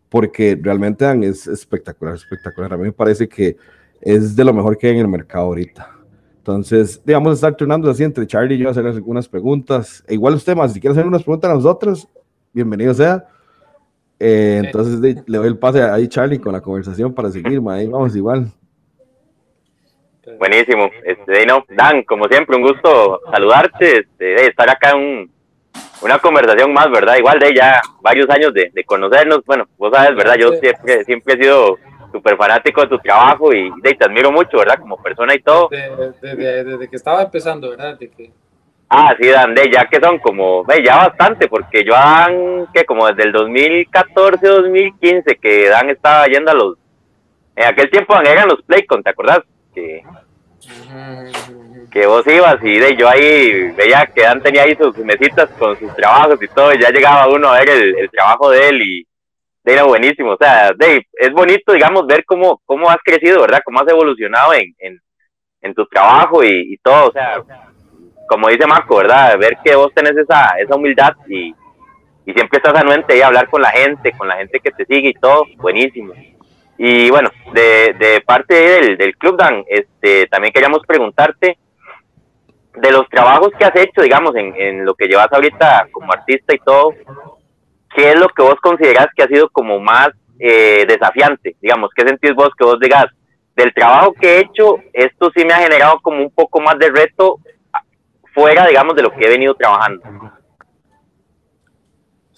porque 0.08 0.58
realmente 0.62 1.06
es 1.28 1.48
espectacular, 1.48 2.16
espectacular. 2.16 2.74
A 2.74 2.78
mí 2.78 2.84
me 2.84 2.94
parece 2.94 3.28
que 3.28 3.58
es 4.00 4.36
de 4.38 4.46
lo 4.46 4.54
mejor 4.54 4.78
que 4.78 4.88
hay 4.88 4.94
en 4.94 5.00
el 5.00 5.08
mercado 5.10 5.46
ahorita. 5.46 5.98
Entonces, 6.38 7.02
digamos, 7.06 7.36
estar 7.36 7.56
turnando 7.56 7.90
así 7.90 8.04
entre 8.04 8.26
Charlie 8.26 8.56
y 8.56 8.60
yo, 8.60 8.70
hacer 8.70 8.88
algunas 8.88 9.28
preguntas. 9.28 10.04
E 10.08 10.16
igual 10.16 10.34
usted 10.34 10.56
más, 10.56 10.74
si 10.74 10.80
quiere 10.80 10.94
hacer 10.94 11.06
unas 11.06 11.22
preguntas 11.22 11.52
a 11.52 11.54
nosotros, 11.54 12.08
bienvenido 12.54 12.94
sea. 12.94 13.26
Eh, 14.20 14.62
entonces 14.66 15.00
le 15.28 15.38
doy 15.38 15.48
el 15.48 15.58
pase 15.58 15.82
ahí, 15.82 16.08
Charlie, 16.08 16.40
con 16.40 16.54
la 16.54 16.62
conversación 16.62 17.14
para 17.14 17.32
seguir, 17.32 17.60
ahí 17.70 17.88
vamos 17.88 18.16
igual. 18.16 18.52
Buenísimo. 20.38 20.90
Este, 21.04 21.46
no, 21.46 21.66
Dan, 21.70 22.04
como 22.04 22.26
siempre, 22.28 22.56
un 22.56 22.62
gusto 22.62 23.20
saludarte, 23.32 24.02
este, 24.02 24.26
de 24.26 24.46
estar 24.46 24.70
acá 24.70 24.92
en 24.92 25.30
una 26.04 26.20
conversación 26.20 26.72
más, 26.74 26.90
¿verdad? 26.92 27.18
Igual 27.18 27.40
de 27.40 27.56
ya 27.56 27.82
varios 28.02 28.30
años 28.30 28.54
de, 28.54 28.72
conocernos. 28.86 29.44
Bueno, 29.46 29.68
vos 29.78 29.92
sabes, 29.92 30.16
¿verdad? 30.16 30.36
Yo 30.40 30.54
siempre, 30.54 31.04
siempre 31.06 31.34
he 31.34 31.44
sido 31.44 31.78
súper 32.12 32.38
fanático 32.38 32.82
de 32.82 32.88
tu 32.88 33.00
trabajo 33.00 33.54
y, 33.54 33.72
te 33.82 34.06
admiro 34.06 34.32
mucho, 34.32 34.58
¿verdad? 34.58 34.78
Como 34.80 35.02
persona 35.02 35.34
y 35.34 35.42
todo. 35.42 35.70
Desde, 35.70 36.64
desde 36.64 36.88
que 36.88 36.96
estaba 36.96 37.24
empezando, 37.24 37.72
¿verdad? 37.72 37.98
De 37.98 38.10
que 38.10 38.32
Ah, 38.94 39.16
sí, 39.18 39.26
Dan, 39.30 39.56
ya 39.56 39.86
que 39.86 40.02
son 40.02 40.20
como, 40.20 40.66
ve, 40.66 40.84
ya 40.84 40.98
bastante, 40.98 41.48
porque 41.48 41.86
yo 41.86 41.94
Dan, 41.94 42.68
que 42.74 42.84
como 42.84 43.08
desde 43.08 43.24
el 43.24 43.32
2014, 43.32 44.46
2015, 44.46 45.38
que 45.38 45.70
Dan 45.70 45.90
estaba 45.90 46.26
yendo 46.28 46.52
a 46.52 46.54
los, 46.54 46.78
en 47.56 47.68
aquel 47.68 47.90
tiempo 47.90 48.14
Dan 48.14 48.28
eran 48.28 48.50
los 48.50 48.62
Playcon, 48.64 49.02
¿te 49.02 49.12
acordás? 49.12 49.40
Que, 49.74 50.04
que 51.90 52.06
vos 52.06 52.28
ibas 52.28 52.58
y 52.62 52.80
de 52.80 52.98
yo 52.98 53.08
ahí 53.08 53.72
veía 53.78 54.06
que 54.08 54.24
Dan 54.24 54.44
tenía 54.44 54.64
ahí 54.64 54.76
sus 54.76 54.98
mesitas 54.98 55.50
con 55.52 55.80
sus 55.80 55.96
trabajos 55.96 56.44
y 56.44 56.50
todo, 56.50 56.74
y 56.74 56.82
ya 56.82 56.90
llegaba 56.90 57.30
uno 57.30 57.48
a 57.48 57.60
ver 57.60 57.70
el, 57.70 58.10
trabajo 58.10 58.50
de 58.50 58.68
él 58.68 58.82
y 58.82 59.08
de 59.64 59.72
era 59.74 59.84
buenísimo, 59.84 60.32
o 60.32 60.38
sea, 60.38 60.74
de, 60.74 61.08
es 61.14 61.32
bonito, 61.32 61.72
digamos, 61.72 62.06
ver 62.08 62.26
cómo, 62.26 62.62
cómo 62.66 62.90
has 62.90 63.00
crecido, 63.06 63.40
¿verdad? 63.40 63.62
Cómo 63.64 63.80
has 63.80 63.88
evolucionado 63.88 64.54
en, 64.54 64.76
en, 65.62 65.74
tu 65.74 65.86
trabajo 65.86 66.44
y 66.44 66.78
todo, 66.84 67.08
o 67.08 67.12
sea 67.14 67.42
como 68.32 68.48
dice 68.48 68.66
Marco, 68.66 68.96
¿verdad? 68.96 69.38
Ver 69.38 69.58
que 69.62 69.76
vos 69.76 69.94
tenés 69.94 70.16
esa, 70.16 70.56
esa 70.58 70.76
humildad 70.78 71.14
y, 71.28 71.54
y 72.26 72.34
siempre 72.34 72.60
estás 72.60 72.74
anuente 72.82 73.18
y 73.18 73.22
hablar 73.22 73.50
con 73.50 73.62
la 73.62 73.72
gente, 73.72 74.14
con 74.14 74.26
la 74.26 74.38
gente 74.38 74.62
que 74.62 74.72
te 74.72 74.86
sigue 74.86 75.10
y 75.10 75.14
todo, 75.16 75.44
buenísimo. 75.58 76.14
Y 76.78 77.10
bueno, 77.10 77.30
de, 77.52 77.94
de 78.00 78.22
parte 78.22 78.54
del, 78.56 78.98
del 78.98 79.18
Club 79.18 79.36
Dan, 79.36 79.66
este, 79.68 80.28
también 80.28 80.54
queríamos 80.54 80.80
preguntarte 80.88 81.58
de 82.74 82.92
los 82.94 83.10
trabajos 83.10 83.50
que 83.60 83.66
has 83.66 83.76
hecho, 83.76 84.02
digamos, 84.02 84.34
en, 84.38 84.56
en 84.56 84.86
lo 84.86 84.94
que 84.94 85.08
llevas 85.08 85.28
ahorita 85.30 85.90
como 85.92 86.14
artista 86.14 86.56
y 86.56 86.60
todo, 86.60 86.94
¿qué 87.94 88.12
es 88.12 88.16
lo 88.18 88.30
que 88.30 88.44
vos 88.44 88.56
considerás 88.62 89.08
que 89.14 89.24
ha 89.24 89.28
sido 89.28 89.50
como 89.50 89.78
más 89.82 90.12
eh, 90.40 90.86
desafiante? 90.88 91.58
Digamos, 91.62 91.90
¿qué 91.94 92.08
sentís 92.08 92.34
vos 92.34 92.52
que 92.58 92.64
vos 92.64 92.80
digas? 92.80 93.08
Del 93.58 93.74
trabajo 93.74 94.14
que 94.14 94.38
he 94.38 94.40
hecho, 94.40 94.78
esto 94.94 95.30
sí 95.36 95.44
me 95.44 95.52
ha 95.52 95.58
generado 95.58 96.00
como 96.02 96.22
un 96.22 96.32
poco 96.32 96.62
más 96.62 96.80
de 96.80 96.90
reto 96.90 97.42
fuera, 98.34 98.68
digamos, 98.68 98.96
de 98.96 99.04
lo 99.04 99.12
que 99.12 99.26
he 99.26 99.30
venido 99.30 99.56
trabajando. 99.56 100.04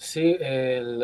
Sí, 0.04 0.36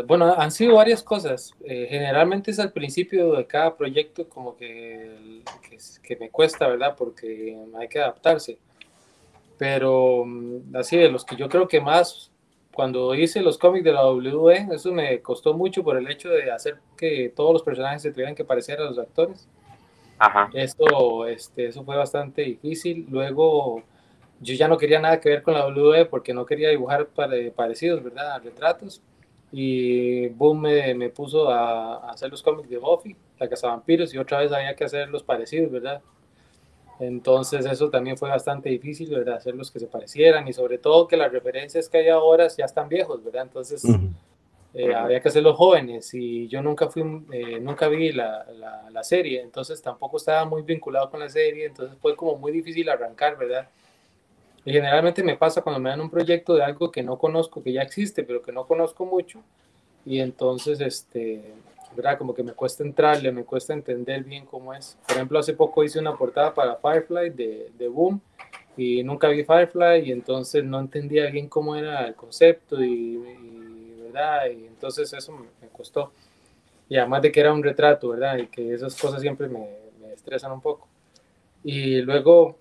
bueno, 0.07 0.35
han 0.37 0.51
sido 0.51 0.77
varias 0.77 1.03
cosas. 1.03 1.55
Eh, 1.65 1.87
generalmente 1.89 2.51
es 2.51 2.59
al 2.59 2.71
principio 2.71 3.33
de 3.33 3.47
cada 3.47 3.75
proyecto 3.75 4.29
como 4.29 4.57
que, 4.57 5.43
que, 6.03 6.17
me 6.17 6.29
cuesta, 6.29 6.69
¿verdad? 6.69 6.95
Porque 6.99 7.57
hay 7.79 7.89
que 7.89 7.99
adaptarse. 7.99 8.59
Pero 9.57 10.25
mm, 10.27 10.77
así 10.77 10.99
de 10.99 11.11
los 11.11 11.25
que 11.25 11.37
yo 11.37 11.49
creo 11.49 11.67
que 11.67 11.81
más, 11.81 12.31
cuando 12.75 13.15
hice 13.15 13.41
los 13.41 13.57
cómics 13.57 13.85
de 13.85 13.93
la 13.93 14.07
WWE, 14.07 14.69
eso 14.73 14.93
me 14.93 15.21
costó 15.23 15.55
mucho 15.55 15.83
por 15.83 15.97
el 15.97 16.11
hecho 16.11 16.29
de 16.29 16.51
hacer 16.51 16.79
que 16.97 17.33
todos 17.35 17.55
los 17.55 17.63
personajes 17.63 18.03
se 18.03 18.13
tuvieran 18.13 18.35
que 18.35 18.45
parecer 18.45 18.81
a 18.81 18.85
los 18.85 18.99
actores. 18.99 19.49
Ajá. 20.19 20.51
Eso, 20.53 21.27
este, 21.27 21.69
eso 21.69 21.85
fue 21.85 21.97
bastante 21.97 22.43
difícil. 22.43 23.07
Luego 23.09 23.83
yo 24.41 24.55
ya 24.55 24.69
no 24.69 24.79
quería 24.79 24.99
nada 24.99 25.21
que 25.21 25.29
ver 25.29 25.43
con 25.43 25.55
la 25.55 25.67
WWE 25.67 26.07
porque 26.07 26.33
no 26.33 26.47
quería 26.47 26.71
dibujar 26.71 27.09
parecidos, 27.55 28.03
¿verdad? 28.03 28.43
Retratos. 28.43 29.03
Y 29.53 30.29
Boom 30.29 30.63
me, 30.63 30.95
me 30.95 31.11
puso 31.11 31.51
a, 31.51 32.11
hacer 32.11 32.31
los 32.31 32.43
cómics 32.43 32.71
de 32.71 32.79
Buffy, 32.79 33.17
La 33.39 33.49
Casa 33.49 33.69
Vampiros, 33.69 34.15
y 34.15 34.19
otra 34.19 34.39
vez 34.39 34.53
había 34.53 34.75
que 34.75 34.85
hacer 34.85 35.09
los 35.11 35.23
parecidos, 35.23 35.71
¿verdad? 35.71 36.01
Entonces 37.01 37.67
eso 37.67 37.91
también 37.91 38.17
fue 38.17 38.29
bastante 38.29 38.71
difícil, 38.71 39.11
¿verdad? 39.11 39.37
Hacer 39.37 39.55
los 39.55 39.71
que 39.71 39.79
se 39.79 39.87
parecieran 39.87 40.47
y 40.49 40.53
sobre 40.53 40.79
todo 40.79 41.09
que 41.09 41.17
las 41.17 41.33
referencias 41.33 41.89
que 41.89 41.99
hay 41.99 42.09
ahora 42.09 42.47
ya 42.49 42.65
están 42.65 42.89
viejos, 42.89 43.23
¿verdad? 43.25 43.43
Entonces 43.43 43.83
eh, 44.75 44.95
había 44.95 45.21
que 45.21 45.29
hacerlos 45.29 45.57
jóvenes 45.57 46.15
y 46.15 46.47
yo 46.49 46.63
nunca 46.63 46.89
fui, 46.89 47.03
eh, 47.33 47.59
nunca 47.61 47.89
vi 47.89 48.13
la, 48.13 48.47
la, 48.53 48.91
la, 48.91 49.03
serie, 49.03 49.41
entonces 49.41 49.83
tampoco 49.83 50.19
estaba 50.19 50.45
muy 50.45 50.63
vinculado 50.63 51.11
con 51.11 51.21
la 51.21 51.29
serie, 51.29 51.67
entonces 51.67 51.97
fue 52.01 52.15
como 52.15 52.37
muy 52.37 52.53
difícil 52.53 52.89
arrancar, 52.89 53.37
¿verdad? 53.37 53.69
Y 54.65 54.73
generalmente 54.73 55.23
me 55.23 55.37
pasa 55.37 55.63
cuando 55.63 55.81
me 55.81 55.91
dan 55.91 56.01
un 56.01 56.11
proyecto 56.11 56.55
de 56.55 56.63
algo 56.63 56.91
que 56.91 57.03
no 57.03 57.19
conozco, 57.19 57.63
que 57.63 57.73
ya 57.73 57.83
existe, 57.83 58.25
pero 58.25 58.43
que 58.43 58.53
no 58.53 58.67
conozco 58.67 59.07
mucho. 59.07 59.43
Y 60.05 60.21
entonces, 60.21 60.81
este, 60.81 61.55
¿verdad? 61.97 62.19
Como 62.19 62.35
que 62.35 62.43
me 62.43 62.53
cuesta 62.53 62.83
entrarle, 62.83 63.33
me 63.33 63.45
cuesta 63.45 63.73
entender 63.73 64.23
bien 64.25 64.45
cómo 64.47 64.75
es. 64.75 64.97
Por 65.07 65.17
ejemplo, 65.17 65.39
hace 65.39 65.55
poco 65.55 65.83
hice 65.83 65.99
una 65.99 66.17
portada 66.17 66.53
para 66.55 66.77
Firefly 66.77 67.31
de, 67.31 67.71
de 67.77 67.89
Boom 67.89 68.21
y 68.77 69.03
nunca 69.03 69.29
vi 69.29 69.45
Firefly 69.45 70.09
y 70.09 70.13
entonces 70.13 70.65
no 70.65 70.79
entendía 70.79 71.27
bien 71.31 71.49
cómo 71.49 71.77
era 71.77 72.07
el 72.07 72.15
concepto 72.15 72.83
y, 72.83 73.17
¿verdad? 74.05 74.47
Y 74.47 74.67
entonces 74.67 75.13
eso 75.13 75.33
me, 75.33 75.69
costó. 75.69 76.13
Y 76.89 76.97
además 76.97 77.23
de 77.23 77.33
que 77.33 77.41
era 77.41 77.53
un 77.53 77.63
retrato, 77.63 78.09
¿verdad? 78.11 78.39
Y 78.39 78.47
que 78.47 78.75
esas 78.75 79.01
cosas 79.01 79.21
siempre 79.21 79.49
me, 79.49 79.69
me 80.01 80.13
estresan 80.13 80.53
un 80.53 80.61
poco. 80.61 80.87
Y 81.63 82.01
luego 82.03 82.59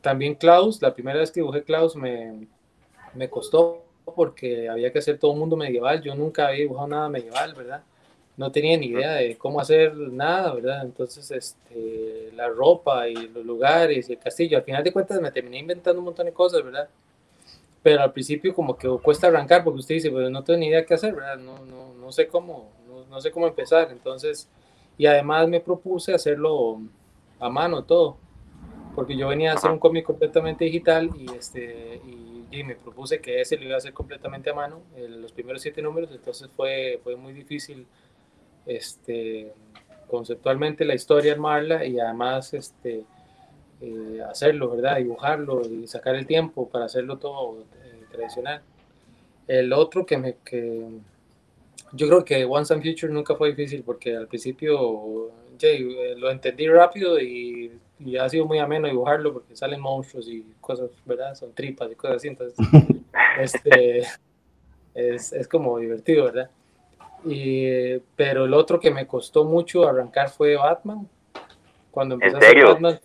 también 0.00 0.34
Klaus, 0.34 0.80
la 0.80 0.94
primera 0.94 1.18
vez 1.18 1.30
que 1.30 1.40
dibujé 1.40 1.62
Klaus 1.62 1.96
me, 1.96 2.46
me 3.14 3.28
costó 3.28 3.84
porque 4.14 4.68
había 4.68 4.92
que 4.92 4.98
hacer 4.98 5.18
todo 5.18 5.32
un 5.32 5.38
mundo 5.40 5.56
medieval. 5.56 6.02
Yo 6.02 6.14
nunca 6.14 6.48
había 6.48 6.60
dibujado 6.60 6.88
nada 6.88 7.08
medieval, 7.08 7.54
¿verdad? 7.54 7.82
No 8.36 8.52
tenía 8.52 8.76
ni 8.76 8.86
idea 8.86 9.14
de 9.14 9.36
cómo 9.36 9.60
hacer 9.60 9.96
nada, 9.96 10.54
¿verdad? 10.54 10.82
Entonces, 10.84 11.30
este, 11.30 12.30
la 12.34 12.48
ropa 12.48 13.08
y 13.08 13.14
los 13.28 13.44
lugares 13.44 14.08
y 14.08 14.12
el 14.12 14.18
castillo, 14.18 14.58
al 14.58 14.64
final 14.64 14.84
de 14.84 14.92
cuentas 14.92 15.20
me 15.20 15.32
terminé 15.32 15.58
inventando 15.58 15.98
un 15.98 16.06
montón 16.06 16.26
de 16.26 16.32
cosas, 16.32 16.62
¿verdad? 16.62 16.88
Pero 17.82 18.02
al 18.02 18.12
principio 18.12 18.54
como 18.54 18.76
que 18.76 18.88
cuesta 19.02 19.26
arrancar 19.26 19.64
porque 19.64 19.80
usted 19.80 19.96
dice, 19.96 20.10
pues 20.10 20.30
no 20.30 20.44
tengo 20.44 20.60
ni 20.60 20.66
idea 20.66 20.86
qué 20.86 20.94
hacer, 20.94 21.14
¿verdad? 21.14 21.36
No, 21.38 21.64
no, 21.64 21.94
no 21.94 22.12
sé 22.12 22.28
cómo, 22.28 22.70
no, 22.88 23.04
no 23.06 23.20
sé 23.20 23.30
cómo 23.30 23.46
empezar. 23.46 23.88
Entonces, 23.90 24.48
y 24.96 25.06
además 25.06 25.48
me 25.48 25.60
propuse 25.60 26.14
hacerlo 26.14 26.80
a 27.40 27.48
mano 27.48 27.84
todo 27.84 28.16
porque 28.98 29.16
yo 29.16 29.28
venía 29.28 29.52
a 29.52 29.54
hacer 29.54 29.70
un 29.70 29.78
cómic 29.78 30.04
completamente 30.04 30.64
digital 30.64 31.08
y, 31.16 31.32
este, 31.32 32.00
y, 32.50 32.64
me 32.64 32.74
propuse 32.74 33.20
que 33.20 33.40
ese 33.40 33.56
lo 33.56 33.66
iba 33.66 33.74
a 33.76 33.78
hacer 33.78 33.92
completamente 33.92 34.50
a 34.50 34.54
mano, 34.54 34.82
los 34.96 35.30
primeros 35.30 35.62
siete 35.62 35.80
números, 35.80 36.10
entonces 36.10 36.50
fue, 36.56 36.98
fue 37.04 37.14
muy 37.14 37.32
difícil 37.32 37.86
este, 38.66 39.52
conceptualmente 40.08 40.84
la 40.84 40.96
historia 40.96 41.32
armarla 41.32 41.84
y 41.84 42.00
además 42.00 42.52
este, 42.54 43.04
eh, 43.80 44.20
hacerlo, 44.28 44.68
¿verdad? 44.70 44.96
Dibujarlo 44.96 45.62
y 45.64 45.86
sacar 45.86 46.16
el 46.16 46.26
tiempo 46.26 46.68
para 46.68 46.86
hacerlo 46.86 47.18
todo 47.18 47.66
eh, 47.84 48.02
tradicional. 48.10 48.62
El 49.46 49.72
otro 49.72 50.04
que 50.04 50.18
me... 50.18 50.34
Que, 50.44 50.88
yo 51.92 52.08
creo 52.08 52.24
que 52.24 52.44
Once 52.44 52.74
and 52.74 52.82
Future 52.82 53.12
nunca 53.12 53.36
fue 53.36 53.50
difícil 53.50 53.84
porque 53.84 54.16
al 54.16 54.26
principio 54.26 55.30
eh, 55.62 56.14
lo 56.16 56.32
entendí 56.32 56.66
rápido 56.66 57.20
y, 57.20 57.78
y, 58.00 58.16
ha 58.16 58.28
sido 58.28 58.46
muy 58.46 58.58
ameno 58.58 58.88
dibujarlo 58.88 59.32
porque 59.32 59.56
salen 59.56 59.80
monstruos 59.80 60.28
y 60.28 60.44
cosas, 60.60 60.90
¿verdad? 61.04 61.34
Son 61.34 61.52
tripas 61.52 61.90
y 61.90 61.94
cosas 61.94 62.16
así, 62.16 62.28
entonces 62.28 62.56
este, 63.38 64.02
es, 64.94 65.32
es 65.32 65.48
como 65.48 65.78
divertido, 65.78 66.26
¿verdad? 66.26 66.50
Y, 67.24 67.98
pero 68.16 68.44
el 68.44 68.54
otro 68.54 68.78
que 68.78 68.90
me 68.90 69.06
costó 69.06 69.44
mucho 69.44 69.88
arrancar 69.88 70.30
fue 70.30 70.56
Batman. 70.56 71.08
Cuando 71.90 72.14
empecé 72.14 72.36
a 72.36 72.38
hacer 72.38 72.64
Batman, 72.64 73.00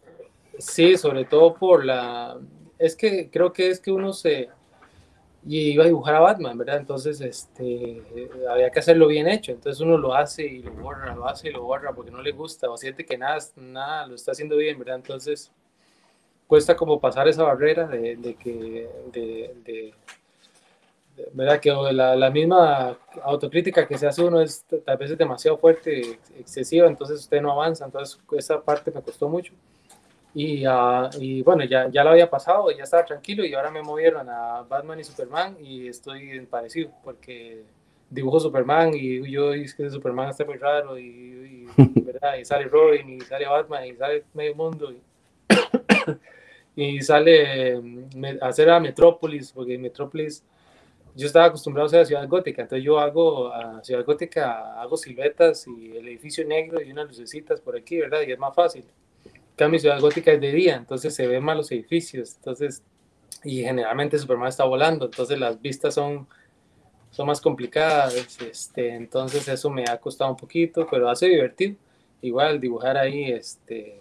sí, 0.57 0.97
sobre 0.97 1.25
todo 1.25 1.55
por 1.55 1.83
la... 1.83 2.37
Es 2.77 2.95
que 2.95 3.29
creo 3.29 3.53
que 3.53 3.69
es 3.69 3.79
que 3.79 3.91
uno 3.91 4.13
se 4.13 4.49
y 5.45 5.71
iba 5.71 5.83
a 5.83 5.87
dibujar 5.87 6.15
a 6.15 6.21
Batman, 6.21 6.57
¿verdad? 6.57 6.77
Entonces, 6.77 7.19
este, 7.19 8.01
había 8.49 8.69
que 8.69 8.79
hacerlo 8.79 9.07
bien 9.07 9.27
hecho. 9.27 9.51
Entonces 9.51 9.81
uno 9.81 9.97
lo 9.97 10.13
hace 10.13 10.45
y 10.45 10.63
lo 10.63 10.71
borra, 10.71 11.13
lo 11.13 11.27
hace 11.27 11.49
y 11.49 11.51
lo 11.51 11.63
borra 11.63 11.93
porque 11.93 12.11
no 12.11 12.21
le 12.21 12.31
gusta 12.31 12.69
o 12.69 12.77
siente 12.77 13.05
que 13.05 13.17
nada, 13.17 13.37
nada 13.55 14.07
lo 14.07 14.15
está 14.15 14.31
haciendo 14.31 14.55
bien, 14.55 14.79
¿verdad? 14.79 14.95
Entonces, 14.95 15.51
cuesta 16.47 16.75
como 16.75 16.99
pasar 16.99 17.27
esa 17.27 17.43
barrera 17.43 17.87
de, 17.87 18.15
de 18.15 18.35
que, 18.35 18.89
de, 19.11 19.53
de, 19.65 19.93
¿verdad? 21.33 21.59
Que 21.59 21.71
la, 21.91 22.15
la, 22.15 22.29
misma 22.31 22.97
autocrítica 23.23 23.87
que 23.87 23.97
se 23.97 24.07
hace 24.07 24.23
uno 24.23 24.41
es 24.41 24.65
tal 24.85 24.97
vez 24.97 25.11
es 25.11 25.17
demasiado 25.17 25.57
fuerte, 25.57 26.19
excesiva, 26.39 26.87
entonces 26.87 27.19
usted 27.19 27.41
no 27.41 27.51
avanza. 27.51 27.85
Entonces, 27.85 28.19
esa 28.37 28.61
parte 28.61 28.91
me 28.91 29.01
costó 29.01 29.27
mucho. 29.27 29.53
Y, 30.35 30.65
uh, 30.65 31.09
y, 31.19 31.43
bueno, 31.43 31.63
ya, 31.63 31.89
ya 31.89 32.03
lo 32.03 32.09
había 32.09 32.29
pasado, 32.29 32.71
ya 32.71 32.83
estaba 32.83 33.05
tranquilo 33.05 33.45
y 33.45 33.53
ahora 33.53 33.69
me 33.69 33.83
movieron 33.83 34.27
a 34.29 34.63
Batman 34.67 34.99
y 34.99 35.03
Superman 35.03 35.57
y 35.61 35.87
estoy 35.87 36.39
parecido 36.47 36.91
porque 37.03 37.61
dibujo 38.09 38.39
Superman 38.39 38.93
y 38.95 39.29
yo 39.29 39.51
digo 39.51 39.71
que 39.77 39.89
Superman 39.91 40.29
está 40.29 40.43
muy 40.45 40.57
raro 40.57 40.97
y, 40.97 41.03
y, 41.05 41.67
¿verdad? 42.01 42.37
y 42.37 42.45
sale 42.45 42.65
Robin 42.65 43.09
y 43.09 43.21
sale 43.21 43.47
Batman 43.47 43.85
y 43.85 43.95
sale 43.95 44.23
medio 44.33 44.55
mundo 44.55 44.91
y, 44.91 45.01
y 46.75 47.01
sale 47.01 47.75
a 48.41 48.47
hacer 48.47 48.71
a 48.71 48.79
Metrópolis 48.79 49.51
porque 49.51 49.77
Metrópolis 49.77 50.43
yo 51.15 51.27
estaba 51.27 51.45
acostumbrado 51.45 51.85
a 51.85 51.87
hacer 51.87 51.99
a 52.01 52.05
Ciudad 52.05 52.27
Gótica, 52.27 52.63
entonces 52.63 52.83
yo 52.83 52.99
hago 52.99 53.53
a 53.53 53.83
Ciudad 53.83 54.03
Gótica, 54.03 54.81
hago 54.81 54.97
siluetas 54.97 55.67
y 55.67 55.95
el 55.95 56.07
edificio 56.07 56.43
negro 56.43 56.81
y 56.81 56.91
unas 56.91 57.07
lucecitas 57.07 57.61
por 57.61 57.77
aquí, 57.77 57.99
¿verdad? 57.99 58.21
Y 58.27 58.31
es 58.31 58.39
más 58.39 58.55
fácil 58.55 58.83
mi 59.69 59.79
Ciudad 59.79 59.99
Gótica 59.99 60.31
es 60.31 60.41
de 60.41 60.51
día, 60.51 60.75
entonces 60.75 61.13
se 61.15 61.27
ven 61.27 61.43
más 61.43 61.55
los 61.55 61.71
edificios, 61.71 62.35
entonces, 62.35 62.83
y 63.43 63.61
generalmente 63.61 64.17
Superman 64.17 64.49
está 64.49 64.65
volando, 64.65 65.05
entonces 65.05 65.39
las 65.39 65.61
vistas 65.61 65.93
son, 65.93 66.27
son 67.11 67.27
más 67.27 67.39
complicadas, 67.39 68.39
este, 68.41 68.95
entonces 68.95 69.47
eso 69.47 69.69
me 69.69 69.85
ha 69.87 69.97
costado 69.97 70.31
un 70.31 70.37
poquito, 70.37 70.87
pero 70.89 71.09
hace 71.09 71.27
divertido. 71.27 71.75
Igual 72.21 72.61
dibujar 72.61 72.95
ahí 72.97 73.25
este, 73.25 73.99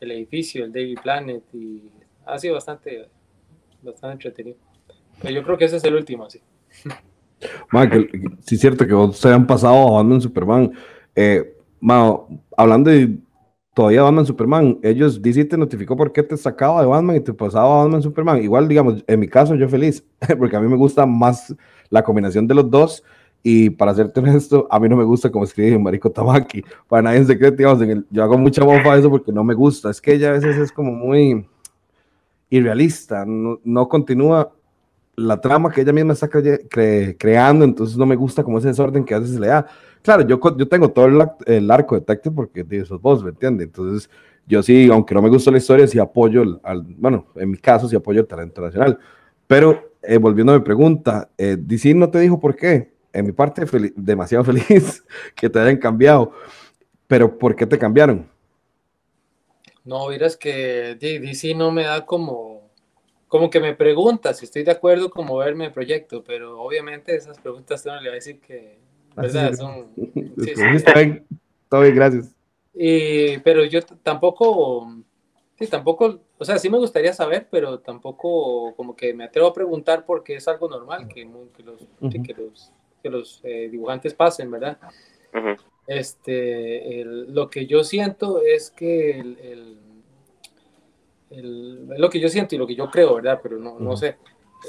el 0.00 0.10
edificio, 0.12 0.64
el 0.64 0.72
Daily 0.72 0.94
Planet, 0.94 1.42
y 1.52 1.90
ha 2.24 2.38
sido 2.38 2.54
bastante, 2.54 3.06
bastante 3.82 4.14
entretenido. 4.14 4.56
Pero 5.20 5.34
yo 5.34 5.42
creo 5.42 5.58
que 5.58 5.66
ese 5.66 5.76
es 5.76 5.84
el 5.84 5.94
último, 5.94 6.28
sí. 6.30 6.40
Michael, 7.70 8.10
sí 8.40 8.54
es 8.54 8.60
cierto 8.60 8.86
que 8.86 9.16
se 9.16 9.28
han 9.28 9.46
pasado 9.46 9.98
a 9.98 10.00
en 10.00 10.20
Superman. 10.20 10.72
Eh, 11.14 11.54
hablando 12.56 12.90
de 12.90 13.18
todavía 13.74 14.02
Batman 14.02 14.26
Superman. 14.26 14.78
Ellos, 14.82 15.20
DC 15.20 15.44
te 15.44 15.56
notificó 15.56 15.96
por 15.96 16.12
qué 16.12 16.22
te 16.22 16.36
sacaba 16.36 16.80
de 16.80 16.86
Batman 16.86 17.16
y 17.16 17.20
te 17.20 17.32
pasaba 17.32 17.80
a 17.80 17.84
Batman 17.84 18.02
Superman. 18.02 18.42
Igual, 18.42 18.68
digamos, 18.68 19.04
en 19.06 19.20
mi 19.20 19.28
caso, 19.28 19.54
yo 19.54 19.68
feliz, 19.68 20.04
porque 20.38 20.56
a 20.56 20.60
mí 20.60 20.68
me 20.68 20.76
gusta 20.76 21.06
más 21.06 21.54
la 21.88 22.02
combinación 22.02 22.46
de 22.46 22.54
los 22.54 22.70
dos. 22.70 23.02
Y 23.42 23.70
para 23.70 23.94
serte 23.94 24.20
honesto, 24.20 24.68
a 24.70 24.78
mí 24.78 24.88
no 24.88 24.96
me 24.96 25.04
gusta 25.04 25.30
como 25.30 25.44
escribe 25.44 25.78
Marico 25.80 26.10
Tamaki. 26.10 26.62
Para 26.88 27.02
nadie 27.02 27.18
en 27.18 27.26
secreto, 27.26 27.56
digamos, 27.56 28.04
yo 28.10 28.22
hago 28.22 28.36
mucha 28.36 28.64
bofa 28.64 28.96
eso 28.96 29.08
porque 29.08 29.32
no 29.32 29.42
me 29.44 29.54
gusta. 29.54 29.90
Es 29.90 30.00
que 30.00 30.14
ella 30.14 30.30
a 30.30 30.32
veces 30.32 30.56
es 30.58 30.72
como 30.72 30.92
muy 30.92 31.46
irrealista, 32.50 33.24
no, 33.24 33.60
no 33.64 33.88
continúa 33.88 34.52
la 35.16 35.40
trama 35.40 35.70
que 35.70 35.82
ella 35.82 35.92
misma 35.92 36.14
está 36.14 36.28
creando, 36.28 37.64
entonces 37.64 37.96
no 37.96 38.06
me 38.06 38.16
gusta 38.16 38.42
como 38.42 38.58
ese 38.58 38.68
desorden 38.68 39.04
que 39.04 39.14
a 39.14 39.18
veces 39.18 39.38
le 39.38 39.48
da. 39.48 39.66
Claro, 40.02 40.26
yo, 40.26 40.40
yo 40.56 40.66
tengo 40.68 40.90
todo 40.90 41.06
el, 41.46 41.70
arco 41.70 41.94
de 41.94 42.00
Detective 42.00 42.34
porque 42.34 42.66
esos 42.70 43.00
vos, 43.00 43.22
¿me 43.22 43.30
entiendes? 43.30 43.66
Entonces, 43.66 44.10
yo 44.46 44.62
sí, 44.62 44.88
aunque 44.90 45.14
no 45.14 45.22
me 45.22 45.28
gusta 45.28 45.50
la 45.50 45.58
historia, 45.58 45.86
sí 45.86 45.98
apoyo, 45.98 46.60
al, 46.62 46.82
bueno, 46.96 47.26
en 47.36 47.50
mi 47.50 47.58
caso 47.58 47.88
sí 47.88 47.96
apoyo 47.96 48.20
el 48.20 48.26
talento 48.26 48.62
nacional. 48.62 48.98
Pero, 49.46 49.92
eh, 50.02 50.16
volviendo 50.16 50.52
a 50.52 50.58
mi 50.58 50.64
pregunta, 50.64 51.30
eh, 51.36 51.56
DC 51.58 51.94
no 51.94 52.10
te 52.10 52.20
dijo 52.20 52.40
por 52.40 52.56
qué. 52.56 52.92
En 53.12 53.26
mi 53.26 53.32
parte, 53.32 53.64
demasiado 53.96 54.44
feliz 54.52 55.04
que 55.34 55.50
te 55.50 55.58
hayan 55.58 55.76
cambiado. 55.76 56.32
Pero, 57.06 57.36
¿por 57.38 57.54
qué 57.54 57.66
te 57.66 57.78
cambiaron? 57.78 58.28
No, 59.84 60.08
miras 60.08 60.36
que 60.36 60.96
DC 60.98 61.54
no 61.54 61.70
me 61.70 61.84
da 61.84 62.06
como, 62.06 62.70
como 63.28 63.50
que 63.50 63.60
me 63.60 63.74
pregunta 63.74 64.34
si 64.34 64.44
estoy 64.44 64.62
de 64.62 64.70
acuerdo 64.70 65.10
con 65.10 65.26
moverme 65.26 65.66
el 65.66 65.72
proyecto, 65.72 66.22
pero 66.24 66.60
obviamente 66.60 67.14
esas 67.14 67.38
preguntas 67.38 67.84
no 67.86 68.00
le 68.00 68.08
va 68.08 68.12
a 68.12 68.16
decir 68.16 68.40
que 68.40 68.79
Todo 71.68 71.82
bien, 71.82 71.94
gracias. 71.94 72.34
pero 73.44 73.64
yo 73.64 73.82
tampoco, 74.02 74.96
sí, 75.58 75.66
tampoco, 75.66 76.20
o 76.38 76.44
sea, 76.44 76.58
sí 76.58 76.68
me 76.68 76.78
gustaría 76.78 77.12
saber, 77.12 77.48
pero 77.50 77.78
tampoco 77.80 78.74
como 78.76 78.96
que 78.96 79.14
me 79.14 79.24
atrevo 79.24 79.48
a 79.48 79.54
preguntar 79.54 80.04
porque 80.04 80.36
es 80.36 80.48
algo 80.48 80.68
normal 80.68 81.08
que, 81.08 81.28
que 83.02 83.10
los, 83.10 83.40
eh, 83.44 83.68
dibujantes 83.70 84.14
pasen, 84.14 84.50
¿verdad? 84.50 84.78
Este, 85.86 87.04
lo 87.04 87.50
que 87.50 87.66
yo 87.66 87.84
siento 87.84 88.42
es 88.42 88.70
que 88.70 89.20
el, 89.20 89.78
lo 91.30 92.10
que 92.10 92.20
yo 92.20 92.28
siento 92.28 92.54
y 92.54 92.58
lo 92.58 92.66
que 92.66 92.74
yo 92.74 92.90
creo, 92.90 93.14
¿verdad? 93.14 93.40
Pero 93.42 93.58
no, 93.58 93.78
no 93.78 93.96
sé. 93.96 94.16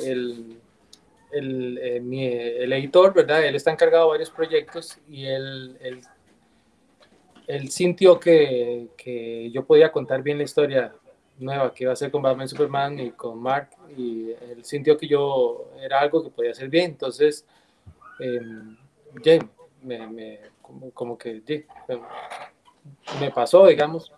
El, 0.06 0.60
el, 1.32 1.78
eh, 1.78 2.64
el, 2.64 2.74
editor, 2.74 3.14
¿verdad? 3.14 3.46
Él 3.46 3.56
está 3.56 3.72
encargado 3.72 4.06
de 4.06 4.10
varios 4.12 4.30
proyectos 4.30 4.98
y 5.10 5.26
él, 5.26 5.78
él, 7.48 7.70
sintió 7.70 8.20
que, 8.20 8.88
que, 8.98 9.50
yo 9.52 9.66
podía 9.66 9.92
contar 9.92 10.22
bien 10.22 10.38
la 10.38 10.44
historia 10.44 10.94
nueva 11.40 11.74
que 11.74 11.84
iba 11.84 11.94
a 11.94 11.96
ser 11.96 12.12
con 12.12 12.22
Batman 12.22 12.48
Superman 12.48 13.00
y 13.00 13.12
con 13.12 13.40
Mark 13.40 13.70
y 13.98 14.32
él 14.32 14.64
sintió 14.64 14.98
que 14.98 15.08
yo 15.08 15.72
era 15.82 16.00
algo 16.00 16.24
que 16.24 16.30
podía 16.30 16.52
hacer 16.52 16.70
bien, 16.70 16.92
entonces 16.92 17.46
eh, 18.20 18.40
me, 19.84 20.08
me, 20.08 20.40
como, 20.94 21.18
que 21.18 21.42
me 23.20 23.32
pasó, 23.32 23.68
digamos, 23.68 24.12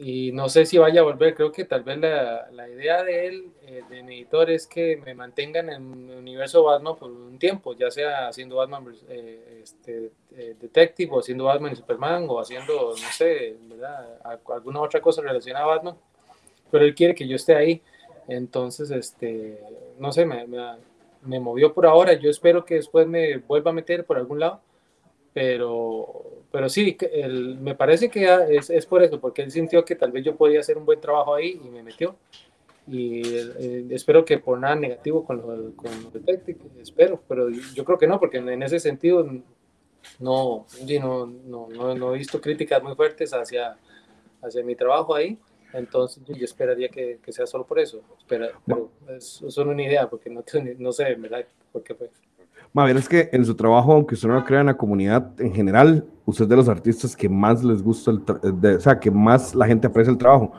y 0.00 0.30
no 0.30 0.48
sé 0.48 0.64
si 0.64 0.78
vaya 0.78 1.00
a 1.00 1.04
volver, 1.04 1.34
creo 1.34 1.50
que 1.50 1.64
tal 1.64 1.82
vez 1.82 1.98
la, 1.98 2.48
la 2.52 2.68
idea 2.68 3.02
de 3.02 3.26
él, 3.26 3.50
eh, 3.62 3.82
de 3.90 4.04
mi 4.04 4.18
editor, 4.18 4.48
es 4.48 4.68
que 4.68 4.96
me 4.96 5.12
mantengan 5.12 5.70
en 5.70 6.08
el 6.10 6.18
universo 6.18 6.62
Batman 6.62 6.94
por 6.94 7.10
un 7.10 7.36
tiempo, 7.36 7.74
ya 7.74 7.90
sea 7.90 8.28
haciendo 8.28 8.54
Batman 8.56 8.94
eh, 9.08 9.60
este, 9.60 10.12
eh, 10.36 10.54
Detective 10.60 11.10
o 11.12 11.18
haciendo 11.18 11.46
Batman 11.46 11.72
y 11.72 11.76
Superman 11.76 12.26
o 12.28 12.38
haciendo, 12.38 12.90
no 12.90 13.12
sé, 13.12 13.56
¿verdad? 13.62 14.20
alguna 14.22 14.82
otra 14.82 15.00
cosa 15.00 15.20
relacionada 15.20 15.64
a 15.64 15.68
Batman, 15.68 15.96
pero 16.70 16.84
él 16.84 16.94
quiere 16.94 17.16
que 17.16 17.26
yo 17.26 17.34
esté 17.34 17.56
ahí, 17.56 17.82
entonces, 18.28 18.92
este, 18.92 19.60
no 19.98 20.12
sé, 20.12 20.24
me, 20.24 20.46
me, 20.46 20.76
me 21.22 21.40
movió 21.40 21.74
por 21.74 21.86
ahora, 21.86 22.12
yo 22.12 22.30
espero 22.30 22.64
que 22.64 22.76
después 22.76 23.08
me 23.08 23.38
vuelva 23.38 23.72
a 23.72 23.74
meter 23.74 24.04
por 24.04 24.16
algún 24.16 24.38
lado, 24.38 24.60
pero 25.34 26.37
pero 26.50 26.68
sí, 26.68 26.96
el, 27.12 27.58
me 27.58 27.74
parece 27.74 28.08
que 28.08 28.24
es, 28.50 28.70
es, 28.70 28.86
por 28.86 29.02
eso, 29.02 29.20
porque 29.20 29.42
él 29.42 29.50
sintió 29.50 29.84
que 29.84 29.96
tal 29.96 30.12
vez 30.12 30.24
yo 30.24 30.36
podía 30.36 30.60
hacer 30.60 30.78
un 30.78 30.86
buen 30.86 31.00
trabajo 31.00 31.34
ahí 31.34 31.60
y 31.62 31.68
me 31.68 31.82
metió. 31.82 32.16
Y 32.86 33.20
eh, 33.26 33.86
espero 33.90 34.24
que 34.24 34.38
por 34.38 34.58
nada 34.58 34.74
negativo 34.74 35.24
con 35.24 35.36
los 35.36 35.74
con 35.74 35.90
espero, 36.80 37.22
pero 37.28 37.50
yo 37.50 37.84
creo 37.84 37.98
que 37.98 38.06
no, 38.06 38.18
porque 38.18 38.38
en, 38.38 38.62
ese 38.62 38.80
sentido 38.80 39.22
no, 40.18 40.66
no, 40.98 41.26
no, 41.26 41.68
no, 41.68 41.94
no, 41.94 42.14
he 42.14 42.18
visto 42.18 42.40
críticas 42.40 42.82
muy 42.82 42.94
fuertes 42.94 43.34
hacia, 43.34 43.76
hacia 44.40 44.64
mi 44.64 44.74
trabajo 44.74 45.14
ahí. 45.14 45.38
Entonces 45.74 46.22
yo 46.26 46.44
esperaría 46.44 46.88
que, 46.88 47.18
que 47.22 47.30
sea 47.30 47.46
solo 47.46 47.66
por 47.66 47.78
eso. 47.78 48.00
Espera, 48.16 48.52
pero 48.64 48.90
es, 49.08 49.44
solo 49.48 49.72
una 49.72 49.82
idea, 49.82 50.08
porque 50.08 50.30
no, 50.30 50.42
no 50.78 50.92
sé, 50.92 51.14
¿verdad? 51.14 51.44
¿Por 51.70 51.82
qué 51.82 51.94
fue? 51.94 52.08
Ver, 52.74 52.96
es 52.96 53.08
que 53.08 53.28
en 53.32 53.44
su 53.44 53.54
trabajo, 53.54 53.92
aunque 53.92 54.14
usted 54.14 54.28
no 54.28 54.34
lo 54.34 54.44
crea 54.44 54.60
en 54.60 54.66
la 54.66 54.76
comunidad 54.76 55.32
en 55.40 55.52
general, 55.52 56.06
usted 56.24 56.44
es 56.44 56.48
de 56.48 56.56
los 56.56 56.68
artistas 56.68 57.16
que 57.16 57.28
más 57.28 57.64
les 57.64 57.82
gusta, 57.82 58.10
el 58.10 58.22
o 58.76 58.80
sea, 58.80 58.98
que 58.98 59.10
más 59.10 59.54
la 59.54 59.66
gente 59.66 59.86
aprecia 59.86 60.10
el 60.10 60.18
trabajo. 60.18 60.52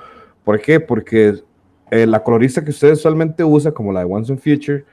¿Por 0.44 0.60
qué? 0.60 0.80
Porque 0.80 1.36
eh, 1.92 2.06
la 2.06 2.24
colorista 2.24 2.64
que 2.64 2.72
usted 2.72 2.94
usualmente 2.94 3.44
usa, 3.44 3.72
como 3.72 3.92
la 3.92 4.02
de 4.02 4.06
Once 4.12 4.32
and 4.32 4.42
Future, 4.42 4.86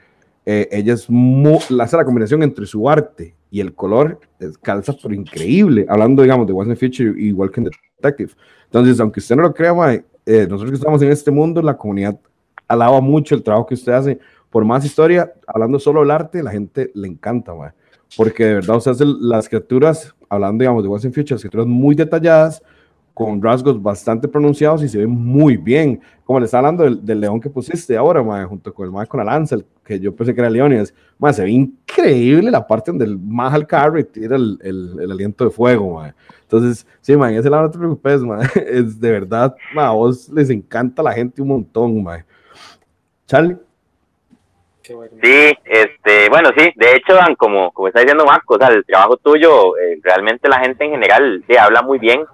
eh, 0.45 0.67
ella 0.71 0.93
es 0.93 1.09
muy, 1.09 1.59
hace 1.79 1.97
la 1.97 2.05
combinación 2.05 2.41
entre 2.43 2.65
su 2.65 2.89
arte 2.89 3.35
y 3.51 3.59
el 3.59 3.73
color, 3.73 4.19
es, 4.39 4.57
calza 4.57 4.93
por 4.93 5.13
increíble, 5.13 5.85
hablando, 5.89 6.21
digamos, 6.21 6.47
de 6.47 6.53
Once 6.53 6.71
and 6.71 6.79
Future 6.79 7.21
igual 7.21 7.51
que 7.51 7.61
en 7.61 7.69
Detective. 8.01 8.31
Entonces, 8.65 8.99
aunque 8.99 9.19
usted 9.19 9.35
no 9.35 9.43
lo 9.43 9.53
crea, 9.53 9.73
eh, 10.25 10.47
nosotros 10.49 10.71
que 10.71 10.77
estamos 10.77 11.01
en 11.01 11.11
este 11.11 11.31
mundo, 11.31 11.61
la 11.61 11.75
comunidad 11.75 12.19
alaba 12.67 12.99
mucho 13.01 13.35
el 13.35 13.43
trabajo 13.43 13.65
que 13.65 13.75
usted 13.75 13.93
hace. 13.93 14.19
Por 14.49 14.65
más 14.65 14.85
historia, 14.85 15.33
hablando 15.45 15.79
solo 15.79 16.01
del 16.01 16.11
arte, 16.11 16.41
la 16.41 16.51
gente 16.51 16.91
le 16.93 17.07
encanta, 17.07 17.53
porque 18.15 18.45
de 18.45 18.53
verdad 18.55 18.77
usted 18.77 18.91
hace 18.91 19.05
las 19.05 19.49
criaturas, 19.49 20.15
hablando, 20.29 20.61
digamos, 20.61 20.83
de 20.83 20.89
Once 20.89 21.07
and 21.07 21.13
Future, 21.13 21.35
las 21.35 21.41
criaturas 21.41 21.67
muy 21.67 21.95
detalladas, 21.95 22.63
con 23.17 23.41
rasgos 23.41 23.81
bastante 23.81 24.27
pronunciados 24.27 24.83
y 24.83 24.87
se 24.87 24.99
ve 24.99 25.07
muy 25.07 25.57
bien. 25.57 25.99
Como 26.23 26.39
le 26.39 26.45
está 26.45 26.59
hablando 26.59 26.83
del, 26.83 27.19
león 27.19 27.41
que 27.41 27.49
pusiste 27.49 27.97
ahora, 27.97 28.23
junto 28.45 28.71
con 28.71 28.85
el 28.85 28.91
mae 28.91 29.07
con 29.07 29.17
la 29.17 29.23
lanza, 29.23 29.57
que 29.83 29.99
yo 29.99 30.15
pensé 30.15 30.35
que 30.35 30.39
era 30.39 30.51
león, 30.51 30.71
y 30.71 30.75
es, 30.75 30.93
se 31.31 31.43
ve 31.43 31.49
increíble 31.49 32.51
la 32.51 32.67
parte 32.67 32.91
donde 32.91 33.05
el 33.05 33.17
más 33.17 33.55
al 33.55 33.65
carro 33.65 33.97
y 33.97 34.03
tira 34.03 34.35
el, 34.35 34.59
el, 34.61 35.11
aliento 35.11 35.45
de 35.45 35.49
fuego, 35.49 36.03
Entonces, 36.43 36.85
sí, 37.01 37.17
man, 37.17 37.33
ese 37.33 37.49
lado 37.49 37.63
no 37.63 37.71
te 37.71 37.79
preocupes, 37.79 38.21
es 38.67 38.99
de 39.01 39.11
verdad, 39.11 39.55
a 39.75 39.89
vos 39.89 40.29
les 40.29 40.51
encanta 40.51 41.01
la 41.01 41.13
gente 41.13 41.41
un 41.41 41.47
montón, 41.47 42.03
man. 42.03 42.23
Charlie. 43.25 43.57
Sí, 44.87 45.53
este, 45.65 46.29
bueno, 46.29 46.49
sí, 46.57 46.71
de 46.75 46.95
hecho, 46.95 47.17
como, 47.37 47.71
como 47.71 47.87
está 47.87 47.99
diciendo 47.99 48.25
Marco, 48.25 48.55
o 48.55 48.57
sea, 48.57 48.69
el 48.69 48.85
trabajo 48.85 49.17
tuyo, 49.17 49.77
eh, 49.77 49.99
realmente 50.01 50.49
la 50.49 50.59
gente 50.59 50.85
en 50.85 50.91
general 50.91 51.43
sí, 51.47 51.57
habla 51.57 51.81
muy 51.81 51.99
bien 51.99 52.25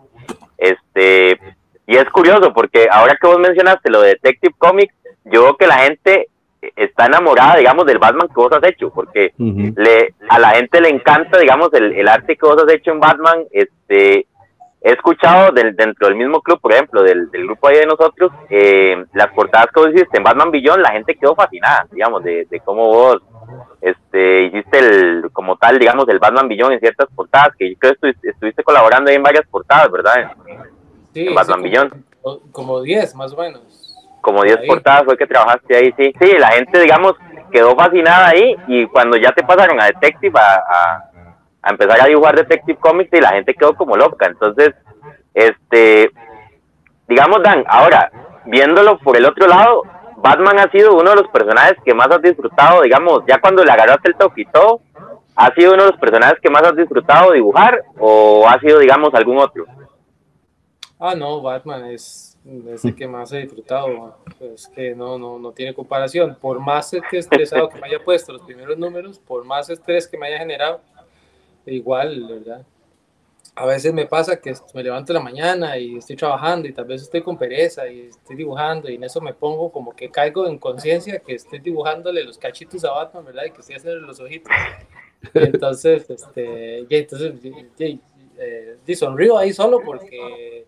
este, 0.64 1.40
y 1.86 1.98
es 1.98 2.10
curioso 2.10 2.54
porque 2.54 2.88
ahora 2.90 3.18
que 3.20 3.28
vos 3.28 3.38
mencionaste 3.38 3.90
lo 3.90 4.02
de 4.02 4.10
Detective 4.10 4.56
Comics, 4.58 4.96
yo 5.26 5.44
veo 5.44 5.58
que 5.58 5.68
la 5.68 5.80
gente 5.80 6.30
está 6.78 7.08
enamorada, 7.08 7.58
digamos, 7.58 7.86
del 7.86 8.00
Batman 8.00 8.30
que 8.30 8.36
vos 8.36 8.52
has 8.54 8.64
hecho, 8.64 8.90
porque 8.90 9.34
le, 9.38 10.14
a 10.30 10.40
la 10.40 10.52
gente 10.52 10.80
le 10.80 10.90
encanta, 10.90 11.38
digamos, 11.38 11.74
el, 11.74 12.08
arte 12.08 12.38
que 12.38 12.46
vos 12.46 12.62
has 12.64 12.74
hecho 12.74 12.92
en 12.92 13.02
Batman. 13.02 13.44
Este, 13.52 14.26
he 14.84 14.92
escuchado 14.92 15.52
del, 15.52 15.76
dentro 15.76 16.08
del 16.08 16.18
mismo 16.18 16.42
club, 16.42 16.60
por 16.60 16.74
ejemplo, 16.74 17.02
del, 17.02 17.30
grupo 17.32 17.68
ahí 17.68 17.78
de 17.78 17.86
nosotros, 17.86 18.32
eh, 18.50 19.06
las 19.14 19.32
portadas 19.32 19.68
que 19.74 19.80
vos 19.80 19.90
hiciste 19.90 20.18
en 20.18 20.24
Batman 20.24 20.52
Billón, 20.52 20.82
la 20.82 20.92
gente 20.92 21.16
quedó 21.16 21.36
fascinada, 21.36 21.88
digamos, 21.90 22.22
de, 22.24 22.46
de 22.50 22.60
cómo 22.60 22.88
vos 22.88 23.22
este, 23.80 24.44
hiciste 24.44 24.80
el, 24.80 25.30
como 25.32 25.56
tal, 25.56 25.80
digamos, 25.80 26.08
el 26.10 26.20
Batman 26.20 26.50
Billón 26.50 26.74
en 26.74 26.80
ciertas 26.80 27.08
portadas, 27.16 27.56
que 27.58 27.70
yo 27.70 27.76
creo 27.80 27.96
que 28.02 28.14
estuviste, 28.30 28.64
colaborando 28.64 29.10
ahí 29.10 29.16
en 29.16 29.24
varias 29.24 29.48
portadas, 29.48 29.90
¿verdad? 29.90 30.32
Sí, 31.14 31.30
Batman 31.34 31.62
Billón. 31.62 32.06
Como 32.52 32.82
10, 32.82 33.16
más 33.16 33.34
o 33.34 33.38
menos. 33.38 33.62
Como 34.22 34.44
10 34.44 34.68
portadas 34.68 35.04
fue 35.06 35.18
que 35.18 35.28
trabajaste 35.28 35.76
ahí, 35.76 35.94
sí. 35.98 36.14
Sí, 36.20 36.32
la 36.40 36.52
gente, 36.52 36.80
digamos, 36.80 37.14
quedó 37.52 37.76
fascinada 37.76 38.30
ahí 38.30 38.56
y 38.68 38.86
cuando 38.88 39.16
ya 39.18 39.32
te 39.32 39.44
pasaron 39.44 39.80
a 39.80 39.86
Detective, 39.86 40.40
a, 40.40 40.56
a, 40.56 41.12
empezar 41.72 42.02
a 42.02 42.08
dibujar 42.08 42.36
Detective 42.36 42.80
Comics 42.80 43.14
y 43.14 43.22
la 43.22 43.30
gente 43.30 43.54
quedó 43.54 43.76
como 43.76 43.96
loca. 43.96 44.26
Entonces, 44.26 44.74
este, 45.34 46.12
digamos, 47.08 47.42
Dan, 47.44 47.64
ahora, 47.68 48.12
viéndolo 48.46 48.98
por 49.00 49.18
el 49.18 49.26
otro 49.26 49.48
lado, 49.48 49.84
Batman 50.18 50.60
ha 50.60 50.72
sido 50.72 50.96
uno 50.96 51.12
de 51.12 51.18
los 51.18 51.28
personajes 51.30 51.78
que 51.84 51.94
más 51.94 52.08
has 52.10 52.22
disfrutado, 52.22 52.82
digamos, 52.82 53.24
ya 53.28 53.40
cuando 53.40 53.64
le 53.64 53.72
agarraste 53.72 54.10
el 54.10 54.16
toque 54.16 54.46
todo, 54.52 54.82
¿ha 55.36 55.54
sido 55.54 55.74
uno 55.74 55.84
de 55.84 55.92
los 55.92 56.00
personajes 56.00 56.40
que 56.42 56.50
más 56.50 56.64
has 56.64 56.76
disfrutado 56.76 57.32
dibujar 57.32 57.84
o 58.00 58.48
ha 58.48 58.60
sido, 58.60 58.80
digamos, 58.80 59.14
algún 59.14 59.38
otro? 59.38 59.66
Ah, 61.00 61.16
no, 61.16 61.42
Batman 61.42 61.86
es, 61.88 62.40
el 62.46 62.96
que 62.96 63.06
más 63.06 63.34
he 63.34 63.40
disfrutado. 63.40 64.16
Es 64.40 64.68
que 64.68 64.96
no, 64.96 65.18
no, 65.18 65.38
no 65.38 65.52
tiene 65.52 65.74
comparación. 65.74 66.38
Por 66.40 66.62
más 66.62 66.94
estresado 66.94 67.68
que 67.68 67.82
me 67.82 67.88
haya 67.88 68.02
puesto 68.02 68.32
los 68.32 68.44
primeros 68.44 68.78
números, 68.78 69.20
por 69.20 69.44
más 69.44 69.70
estrés 69.70 70.08
que 70.08 70.18
me 70.18 70.28
haya 70.28 70.38
generado, 70.38 70.80
igual, 71.66 72.28
¿verdad? 72.28 72.66
a 73.56 73.66
veces 73.66 73.94
me 73.94 74.08
pasa 74.08 74.40
que 74.40 74.54
me 74.74 74.84
levanto 74.84 75.12
en 75.12 75.16
la 75.16 75.24
mañana 75.24 75.78
y 75.78 75.98
estoy 75.98 76.16
trabajando 76.16 76.68
y 76.68 76.74
tal 76.74 76.86
vez 76.86 77.04
estoy 77.04 77.22
con 77.22 77.38
pereza 77.38 77.88
y 77.88 78.08
estoy 78.08 78.36
dibujando 78.36 78.90
y 78.90 78.96
en 78.96 79.04
eso 79.04 79.22
me 79.22 79.34
pongo 79.34 79.72
como 79.72 79.96
que 79.96 80.10
caigo 80.10 80.48
en 80.48 80.58
conciencia 80.58 81.20
que 81.20 81.36
estoy 81.36 81.60
dibujándole 81.60 82.24
los 82.24 82.38
cachitos 82.38 82.84
a 82.84 82.92
Batman, 82.92 83.26
¿verdad? 83.26 83.44
Y 83.46 83.52
que 83.52 83.62
estoy 83.62 83.76
haciendo 83.76 84.00
los 84.00 84.20
ojitos. 84.20 84.52
Entonces, 85.34 86.10
este, 86.10 86.86
y 86.90 86.96
entonces, 86.96 87.34
y, 87.80 88.00
eh, 88.38 88.96
sonrío 88.96 89.38
ahí 89.38 89.54
solo 89.54 89.82
porque, 89.86 90.66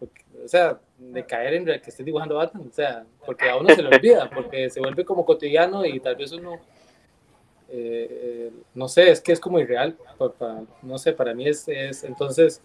o 0.00 0.48
sea, 0.48 0.78
de 0.98 1.26
caer 1.26 1.54
en 1.54 1.68
el 1.68 1.80
que 1.80 1.90
estoy 1.90 2.04
dibujando 2.04 2.36
Batman, 2.36 2.68
o 2.70 2.72
sea, 2.72 3.04
porque 3.26 3.50
a 3.50 3.56
uno 3.56 3.74
se 3.74 3.82
le 3.82 3.88
olvida, 3.88 4.30
porque 4.30 4.70
se 4.70 4.78
vuelve 4.78 5.04
como 5.04 5.24
cotidiano 5.24 5.84
y 5.84 5.98
tal 5.98 6.14
vez 6.14 6.30
uno 6.30 6.60
eh, 7.70 8.50
no 8.74 8.88
sé, 8.88 9.10
es 9.10 9.20
que 9.20 9.32
es 9.32 9.40
como 9.40 9.58
irreal, 9.58 9.96
no 10.82 10.98
sé, 10.98 11.12
para 11.12 11.34
mí 11.34 11.46
es, 11.46 11.68
es, 11.68 12.04
entonces, 12.04 12.62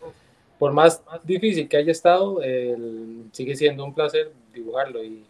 por 0.59 0.73
más 0.73 1.03
difícil 1.23 1.67
que 1.67 1.77
haya 1.77 1.91
estado, 1.91 2.39
sigue 3.31 3.55
siendo 3.55 3.83
un 3.83 3.93
placer 3.93 4.31
dibujarlo 4.53 5.03
y 5.03 5.25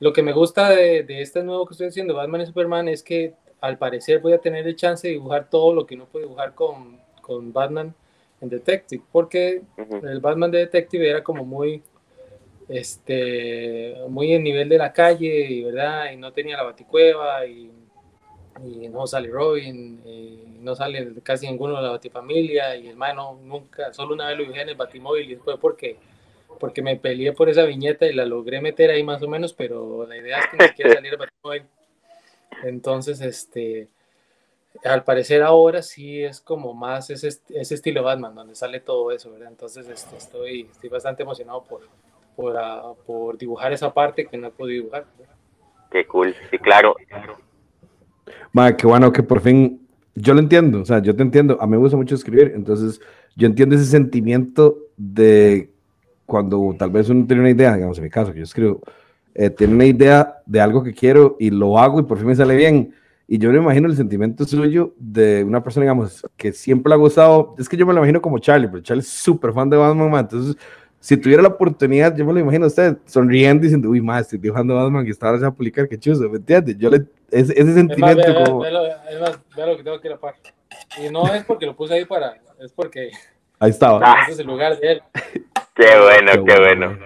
lo 0.00 0.12
que 0.12 0.22
me 0.22 0.32
gusta 0.32 0.70
de, 0.70 1.04
de, 1.04 1.22
este 1.22 1.42
nuevo 1.42 1.66
que 1.66 1.72
estoy 1.72 1.86
haciendo, 1.86 2.14
Batman 2.14 2.42
y 2.42 2.46
Superman, 2.46 2.88
es 2.88 3.02
que 3.02 3.34
al 3.60 3.78
parecer 3.78 4.20
voy 4.20 4.34
a 4.34 4.38
tener 4.38 4.66
el 4.66 4.76
chance 4.76 5.06
de 5.06 5.14
dibujar 5.14 5.48
todo 5.48 5.72
lo 5.72 5.86
que 5.86 5.96
no 5.96 6.06
puedo 6.06 6.26
dibujar 6.26 6.54
con, 6.54 6.98
con 7.22 7.52
Batman 7.52 7.94
en 8.40 8.48
Detective, 8.50 9.02
porque 9.10 9.62
el 10.02 10.20
Batman 10.20 10.50
de 10.50 10.58
Detective 10.58 11.08
era 11.08 11.24
como 11.24 11.44
muy 11.44 11.82
este 12.68 13.94
muy 14.08 14.32
en 14.32 14.42
nivel 14.42 14.68
de 14.68 14.78
la 14.78 14.92
calle, 14.92 15.64
¿verdad? 15.64 16.12
Y 16.12 16.16
no 16.16 16.32
tenía 16.32 16.56
la 16.56 16.64
baticueva 16.64 17.46
y 17.46 17.70
y 18.62 18.88
no 18.88 19.06
sale 19.06 19.28
Robin, 19.28 20.00
no 20.62 20.74
sale 20.74 21.12
casi 21.22 21.46
ninguno 21.46 21.76
de 21.76 21.82
la 21.82 21.90
Batifamilia, 21.90 22.76
y 22.76 22.88
hermano, 22.88 23.38
nunca, 23.42 23.92
solo 23.92 24.14
una 24.14 24.28
vez 24.28 24.38
lo 24.38 24.44
dije 24.44 24.62
en 24.62 24.68
el 24.68 24.76
Batimóvil 24.76 25.30
y 25.30 25.36
fue 25.36 25.58
porque, 25.58 25.96
porque 26.60 26.82
me 26.82 26.96
peleé 26.96 27.32
por 27.32 27.48
esa 27.48 27.64
viñeta 27.64 28.06
y 28.06 28.12
la 28.12 28.24
logré 28.24 28.60
meter 28.60 28.90
ahí 28.90 29.02
más 29.02 29.22
o 29.22 29.28
menos, 29.28 29.52
pero 29.52 30.06
la 30.06 30.16
idea 30.16 30.38
es 30.38 30.46
que 30.48 30.56
no 30.56 30.74
quiera 30.74 30.92
salir 30.94 31.12
el 31.12 31.18
Batimóvil. 31.18 31.64
Entonces, 32.62 33.20
este, 33.20 33.88
al 34.84 35.04
parecer 35.04 35.42
ahora 35.42 35.82
sí 35.82 36.22
es 36.22 36.40
como 36.40 36.74
más 36.74 37.10
ese, 37.10 37.28
ese 37.28 37.74
estilo 37.74 38.02
Batman, 38.02 38.34
donde 38.34 38.54
sale 38.54 38.80
todo 38.80 39.10
eso, 39.12 39.30
¿verdad? 39.30 39.48
Entonces 39.48 39.88
este, 39.88 40.16
estoy, 40.16 40.68
estoy 40.70 40.90
bastante 40.90 41.22
emocionado 41.22 41.62
por, 41.64 41.82
por, 42.36 42.54
uh, 42.54 42.96
por 43.04 43.36
dibujar 43.36 43.72
esa 43.72 43.92
parte 43.92 44.26
que 44.26 44.36
no 44.36 44.48
he 44.48 44.50
podido 44.50 44.82
dibujar. 44.82 45.06
Qué 45.90 46.06
cool, 46.06 46.34
sí, 46.50 46.58
claro. 46.58 46.96
Madre, 48.52 48.76
qué 48.76 48.86
bueno 48.86 49.12
que 49.12 49.22
por 49.22 49.40
fin, 49.40 49.80
yo 50.14 50.34
lo 50.34 50.40
entiendo, 50.40 50.80
o 50.80 50.84
sea, 50.84 51.00
yo 51.00 51.14
te 51.14 51.22
entiendo, 51.22 51.58
a 51.60 51.66
mí 51.66 51.72
me 51.72 51.78
gusta 51.78 51.96
mucho 51.96 52.14
escribir, 52.14 52.52
entonces 52.54 53.00
yo 53.36 53.46
entiendo 53.46 53.74
ese 53.74 53.86
sentimiento 53.86 54.78
de 54.96 55.70
cuando 56.26 56.74
tal 56.78 56.90
vez 56.90 57.08
uno 57.08 57.26
tiene 57.26 57.42
una 57.42 57.50
idea, 57.50 57.74
digamos 57.74 57.98
en 57.98 58.04
mi 58.04 58.10
caso, 58.10 58.32
que 58.32 58.38
yo 58.38 58.44
escribo, 58.44 58.80
eh, 59.34 59.50
tiene 59.50 59.74
una 59.74 59.86
idea 59.86 60.36
de 60.46 60.60
algo 60.60 60.82
que 60.82 60.94
quiero 60.94 61.36
y 61.40 61.50
lo 61.50 61.78
hago 61.78 62.00
y 62.00 62.04
por 62.04 62.18
fin 62.18 62.28
me 62.28 62.36
sale 62.36 62.56
bien. 62.56 62.94
Y 63.26 63.38
yo 63.38 63.50
me 63.50 63.56
imagino 63.56 63.88
el 63.88 63.96
sentimiento 63.96 64.44
suyo 64.44 64.94
de 64.98 65.42
una 65.44 65.62
persona, 65.62 65.84
digamos, 65.84 66.24
que 66.36 66.52
siempre 66.52 66.90
le 66.90 66.94
ha 66.94 66.98
gustado, 66.98 67.54
es 67.58 67.68
que 67.68 67.76
yo 67.76 67.86
me 67.86 67.94
lo 67.94 68.00
imagino 68.00 68.20
como 68.20 68.38
Charlie, 68.38 68.68
pero 68.68 68.82
Charlie 68.82 69.00
es 69.00 69.08
súper 69.08 69.52
fan 69.52 69.70
de 69.70 69.78
Batman, 69.78 70.14
entonces 70.14 70.56
si 71.04 71.18
tuviera 71.18 71.42
la 71.42 71.48
oportunidad, 71.48 72.16
yo 72.16 72.24
me 72.24 72.32
lo 72.32 72.38
imagino 72.38 72.64
a 72.64 72.68
usted 72.68 72.96
sonriendo 73.04 73.62
y 73.62 73.66
diciendo, 73.66 73.90
uy, 73.90 74.00
más, 74.00 74.22
estoy 74.22 74.38
dibujando 74.38 74.74
Batman 74.74 75.06
y 75.06 75.10
estaba 75.10 75.46
a 75.46 75.50
publicar, 75.50 75.86
qué 75.86 75.98
chuzo, 75.98 76.30
¿me 76.30 76.38
entiendes? 76.38 76.78
Yo 76.78 76.88
le, 76.88 77.04
ese, 77.30 77.52
ese 77.52 77.74
sentimiento 77.74 78.22
es 78.22 78.34
más, 78.34 78.48
como... 78.48 78.64
Es 78.64 78.72
más, 79.20 79.38
vea 79.54 79.66
lo 79.66 79.76
que 79.76 79.82
tengo 79.82 79.98
aquí 79.98 80.08
la 80.08 80.16
par. 80.16 80.34
Y 80.96 81.12
no 81.12 81.26
es 81.26 81.44
porque 81.44 81.66
lo 81.66 81.76
puse 81.76 81.92
ahí 81.92 82.06
para, 82.06 82.40
es 82.58 82.72
porque... 82.72 83.10
Ahí 83.58 83.68
estaba. 83.68 84.00
Ese 84.22 84.32
es 84.32 84.38
el 84.38 84.46
lugar 84.46 84.80
de 84.80 84.92
él. 84.92 85.02
Qué 85.74 85.84
bueno, 86.00 86.44
qué, 86.46 86.60
bueno. 86.60 86.96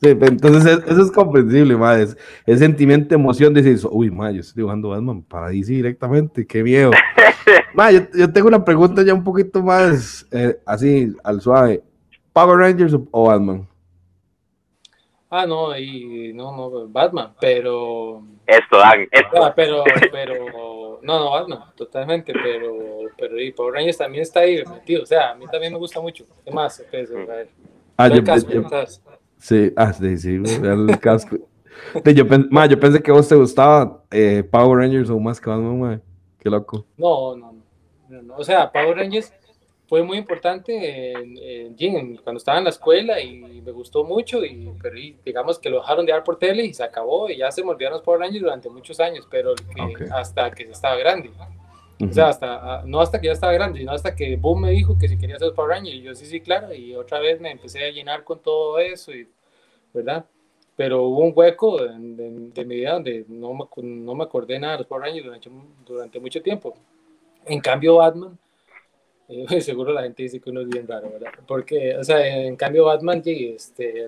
Sí, 0.00 0.10
entonces 0.10 0.78
eso 0.86 1.02
es 1.02 1.10
comprensible, 1.10 1.74
más 1.74 2.16
el 2.46 2.58
sentimiento, 2.58 3.16
emoción 3.16 3.52
de 3.52 3.62
decir, 3.62 3.88
uy, 3.90 4.12
ma, 4.12 4.30
yo 4.30 4.42
estoy 4.42 4.60
dibujando 4.60 4.90
Batman 4.90 5.22
para 5.22 5.48
DC 5.48 5.72
directamente, 5.72 6.46
qué 6.46 6.62
miedo. 6.62 6.92
ma, 7.74 7.90
yo, 7.90 8.02
yo, 8.14 8.30
tengo 8.30 8.46
una 8.46 8.64
pregunta 8.64 9.02
ya 9.02 9.12
un 9.12 9.24
poquito 9.24 9.60
más 9.60 10.24
eh, 10.30 10.56
así, 10.66 11.16
al 11.24 11.40
suave. 11.40 11.82
Power 12.32 12.58
Rangers 12.58 12.94
o 13.10 13.26
Batman? 13.26 13.66
Ah, 15.30 15.46
no, 15.46 15.76
y 15.76 16.32
no, 16.32 16.56
no, 16.56 16.88
Batman, 16.88 17.34
pero. 17.38 18.22
Esto, 18.46 18.78
Dan, 18.78 19.06
esto. 19.10 19.44
Ah, 19.44 19.52
pero, 19.54 19.84
pero, 20.12 21.00
no, 21.02 21.18
no, 21.18 21.30
Batman, 21.30 21.64
totalmente, 21.76 22.32
pero, 22.32 22.74
pero 23.18 23.38
y 23.38 23.52
Power 23.52 23.74
Rangers 23.74 23.98
también 23.98 24.22
está 24.22 24.40
ahí 24.40 24.64
metido, 24.64 25.02
o 25.02 25.06
sea, 25.06 25.32
a 25.32 25.34
mí 25.34 25.44
también 25.50 25.72
me 25.72 25.78
gusta 25.78 26.00
mucho. 26.00 26.24
¿Qué 26.44 26.50
más? 26.50 26.82
Pues, 26.90 27.10
ver. 27.10 27.50
Ah, 27.98 28.08
yo, 28.08 28.24
casco, 28.24 28.50
yo, 28.50 28.62
sí, 29.38 29.72
ah, 29.76 29.92
sí, 29.92 30.16
sí, 30.16 30.36
el 30.36 30.98
casco. 30.98 31.36
yo, 32.04 32.24
ma, 32.50 32.64
yo 32.64 32.80
pensé 32.80 33.02
que 33.02 33.10
a 33.10 33.14
vos 33.14 33.28
te 33.28 33.34
gustaba 33.34 34.02
eh, 34.10 34.42
Power 34.50 34.78
Rangers 34.78 35.10
o 35.10 35.18
más 35.18 35.38
que 35.38 35.50
Batman, 35.50 35.78
ma. 35.78 36.00
qué 36.38 36.48
loco. 36.48 36.86
No, 36.96 37.36
no, 37.36 37.54
no, 38.08 38.22
no, 38.22 38.36
o 38.36 38.44
sea, 38.44 38.72
Power 38.72 38.96
Rangers 38.96 39.30
fue 39.88 40.02
muy 40.02 40.18
importante 40.18 41.12
en, 41.12 41.74
en, 41.78 42.16
cuando 42.18 42.36
estaba 42.36 42.58
en 42.58 42.64
la 42.64 42.70
escuela 42.70 43.20
y 43.22 43.62
me 43.62 43.72
gustó 43.72 44.04
mucho, 44.04 44.44
y, 44.44 44.70
pero 44.82 44.96
digamos 45.24 45.58
que 45.58 45.70
lo 45.70 45.78
dejaron 45.78 46.04
de 46.04 46.12
dar 46.12 46.22
por 46.22 46.38
tele 46.38 46.62
y 46.64 46.74
se 46.74 46.84
acabó 46.84 47.30
y 47.30 47.38
ya 47.38 47.50
se 47.50 47.64
me 47.64 47.70
olvidaron 47.70 47.96
los 47.96 48.04
Power 48.04 48.20
Rangers 48.20 48.42
durante 48.42 48.68
muchos 48.68 49.00
años, 49.00 49.26
pero 49.30 49.54
hasta 50.12 50.50
que 50.50 50.64
estaba 50.64 50.96
grande. 50.96 51.30
O 52.00 52.12
sea, 52.12 52.28
hasta, 52.28 52.54
ah, 52.56 52.82
no 52.84 53.00
hasta 53.00 53.18
que 53.18 53.28
ya 53.28 53.32
estaba 53.32 53.52
grande, 53.54 53.80
sino 53.80 53.90
hasta 53.90 54.14
que 54.14 54.36
Boom 54.36 54.62
me 54.62 54.70
dijo 54.70 54.96
que 54.98 55.08
si 55.08 55.18
quería 55.18 55.38
ser 55.38 55.54
Power 55.54 55.70
Ranger 55.70 55.94
y 55.94 56.02
yo 56.02 56.14
sí, 56.14 56.26
sí, 56.26 56.40
claro, 56.40 56.72
y 56.74 56.94
otra 56.94 57.18
vez 57.18 57.40
me 57.40 57.50
empecé 57.50 57.84
a 57.84 57.90
llenar 57.90 58.24
con 58.24 58.40
todo 58.40 58.78
eso, 58.78 59.10
y, 59.12 59.26
¿verdad? 59.94 60.26
Pero 60.76 61.04
hubo 61.04 61.20
un 61.20 61.32
hueco 61.34 61.82
de, 61.82 62.64
mi 62.64 62.76
vida 62.76 62.92
donde 62.92 63.24
no 63.26 63.54
me, 63.54 63.64
no 63.82 64.14
me 64.14 64.24
acordé 64.24 64.58
nada 64.58 64.74
de 64.74 64.78
los 64.80 64.86
Power 64.86 65.04
Rangers 65.04 65.24
durante, 65.24 65.50
durante 65.86 66.20
mucho 66.20 66.42
tiempo. 66.42 66.74
En 67.46 67.60
cambio, 67.60 67.96
Batman 67.96 68.38
eh, 69.50 69.60
seguro 69.60 69.92
la 69.92 70.02
gente 70.02 70.22
dice 70.22 70.40
que 70.40 70.50
uno 70.50 70.62
es 70.62 70.68
bien 70.68 70.86
raro, 70.86 71.10
¿verdad? 71.10 71.32
Porque, 71.46 71.96
o 71.96 72.04
sea, 72.04 72.26
en 72.26 72.56
cambio 72.56 72.86
Batman, 72.86 73.22
este, 73.24 74.06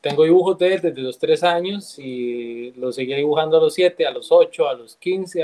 tengo 0.00 0.24
dibujos 0.24 0.56
de 0.58 0.74
él 0.74 0.80
desde 0.80 1.02
los 1.02 1.18
3 1.18 1.42
años 1.42 1.98
y 1.98 2.70
lo 2.72 2.92
seguía 2.92 3.16
dibujando 3.16 3.58
a 3.58 3.60
los 3.60 3.74
7, 3.74 4.06
a 4.06 4.12
los 4.12 4.30
8, 4.30 4.68
a 4.68 4.74
los 4.74 4.96
15, 4.96 5.42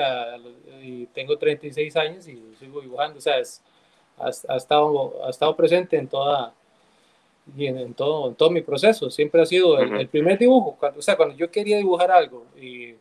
y 0.83 1.07
tengo 1.07 1.37
36 1.37 1.97
años 1.97 2.29
y 2.29 2.35
lo 2.35 2.57
sigo 2.59 2.81
dibujando, 2.81 3.19
o 3.19 3.21
sea, 3.21 3.43
ha, 4.19 4.57
estado, 4.57 5.25
ha 5.27 5.31
estado 5.31 5.57
presente 5.57 5.97
en 5.97 6.07
toda 6.07 6.55
y 7.57 7.67
en, 7.67 7.93
todo, 7.95 8.29
en 8.29 8.37
todo 8.37 8.51
mi 8.51 8.61
proceso, 8.61 9.11
siempre 9.11 9.43
ha 9.43 9.47
sido 9.47 9.81
el, 9.81 10.07
primer 10.07 10.39
dibujo, 10.39 10.79
o 10.97 11.03
sea, 11.03 11.17
cuando 11.17 11.35
yo 11.35 11.51
quería 11.51 11.77
dibujar 11.77 12.13
algo 12.13 12.47
y, 12.61 12.95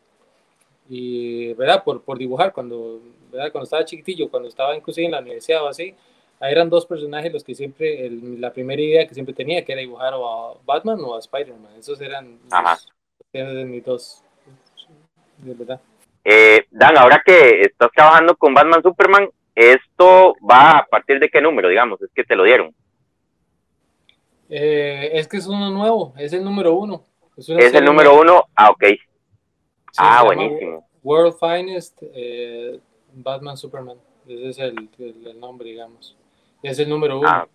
y 0.88 1.54
¿verdad? 1.54 1.84
Por, 1.84 2.02
por 2.02 2.18
dibujar, 2.18 2.52
cuando 2.52 3.00
cuando 3.50 3.62
estaba 3.62 3.84
chiquitillo, 3.84 4.30
cuando 4.30 4.48
estaba 4.48 4.76
inclusive 4.76 5.06
en 5.06 5.12
la 5.12 5.20
universidad 5.20 5.64
o 5.64 5.68
así, 5.68 5.94
eran 6.40 6.68
dos 6.68 6.86
personajes 6.86 7.32
los 7.32 7.44
que 7.44 7.54
siempre, 7.54 8.10
la 8.10 8.52
primera 8.52 8.80
idea 8.80 9.06
que 9.06 9.14
siempre 9.14 9.34
tenía, 9.34 9.64
que 9.64 9.72
era 9.72 9.80
dibujar 9.80 10.14
o 10.14 10.26
a 10.26 10.54
Batman 10.64 10.98
o 11.04 11.14
a 11.14 11.20
Spider-Man. 11.20 11.76
Esos 11.78 12.00
eran 12.00 12.38
de 13.32 13.64
mis 13.64 13.84
dos, 13.84 14.22
de 15.38 15.54
verdad. 15.54 15.80
Eh, 16.24 16.66
Dan, 16.70 16.98
ahora 16.98 17.22
que 17.24 17.62
estás 17.62 17.90
trabajando 17.92 18.36
con 18.36 18.54
Batman 18.54 18.82
Superman, 18.82 19.28
¿esto 19.54 20.34
va 20.48 20.78
a 20.78 20.86
partir 20.86 21.18
de 21.18 21.28
qué 21.28 21.40
número, 21.40 21.68
digamos? 21.68 22.00
Es 22.02 22.10
que 22.14 22.24
te 22.24 22.36
lo 22.36 22.44
dieron. 22.44 22.74
Eh, 24.48 25.10
es 25.14 25.28
que 25.28 25.38
es 25.38 25.46
uno 25.46 25.70
nuevo, 25.70 26.12
es 26.18 26.32
el 26.32 26.44
número 26.44 26.74
uno. 26.74 27.04
Es, 27.36 27.48
el 27.48 27.84
número 27.84 28.20
uno, 28.20 28.44
ah, 28.54 28.70
ok. 28.70 28.84
ah, 29.96 30.22
buenísimo. 30.24 30.86
World 31.02 31.36
Finest, 31.40 32.02
eh, 32.02 32.78
Batman 33.14 33.56
Superman. 33.56 33.96
Ese 34.26 34.48
es 34.48 34.58
el, 34.58 34.88
el, 34.98 35.40
nombre, 35.40 35.70
digamos. 35.70 36.16
Es 36.62 36.78
el 36.78 36.88
número 36.88 37.18
uno. 37.18 37.28
Ah. 37.28 37.48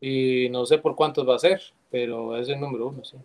Y 0.00 0.48
no 0.50 0.66
sé 0.66 0.78
por 0.78 0.94
cuántos 0.94 1.28
va 1.28 1.36
a 1.36 1.38
ser, 1.38 1.60
pero 1.90 2.36
es 2.36 2.48
el 2.48 2.60
número 2.60 2.88
uno, 2.88 3.04
sí. 3.04 3.16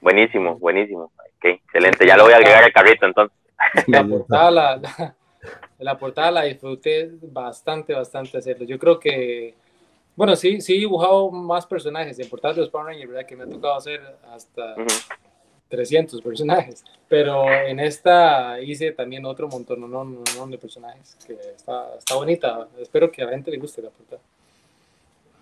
Buenísimo, 0.00 0.58
buenísimo. 0.58 1.12
excelente. 1.40 2.06
Ya 2.06 2.16
lo 2.16 2.24
voy 2.24 2.32
a 2.32 2.36
agregar 2.36 2.64
al 2.64 2.72
carrito 2.72 3.06
entonces. 3.06 3.36
La 3.86 4.04
portada 4.04 4.50
la, 4.50 5.14
la, 5.78 5.98
portada 5.98 6.30
la 6.32 6.42
disfruté 6.42 7.10
bastante, 7.22 7.94
bastante 7.94 8.38
hacerlo. 8.38 8.66
Yo 8.66 8.76
creo 8.76 8.98
que, 8.98 9.54
bueno, 10.16 10.34
sí, 10.34 10.60
sí 10.60 10.74
he 10.74 10.78
dibujado 10.80 11.30
más 11.30 11.64
personajes 11.64 12.18
en 12.18 12.28
portadas 12.28 12.56
de 12.56 12.62
los 12.62 12.70
Power 12.70 12.86
Rangers, 12.86 13.08
¿verdad? 13.08 13.26
Que 13.26 13.36
me 13.36 13.44
ha 13.44 13.46
tocado 13.46 13.76
hacer 13.76 14.00
hasta 14.32 14.74
300 15.72 16.20
personajes, 16.20 16.84
pero 17.08 17.50
en 17.50 17.80
esta 17.80 18.60
hice 18.60 18.92
también 18.92 19.24
otro 19.24 19.48
montón 19.48 19.80
no, 19.80 20.04
no, 20.04 20.46
de 20.46 20.58
personajes, 20.58 21.16
que 21.26 21.32
está, 21.32 21.94
está, 21.96 22.14
bonita, 22.14 22.68
espero 22.78 23.10
que 23.10 23.22
a 23.22 23.24
la 23.24 23.30
gente 23.32 23.50
le 23.50 23.56
guste 23.56 23.80
la 23.80 23.88
portada. 23.88 24.20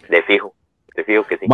De 0.08 0.22
fijo, 0.22 0.54
de 0.94 1.02
fijo 1.02 1.24
que 1.24 1.36
sí. 1.36 1.46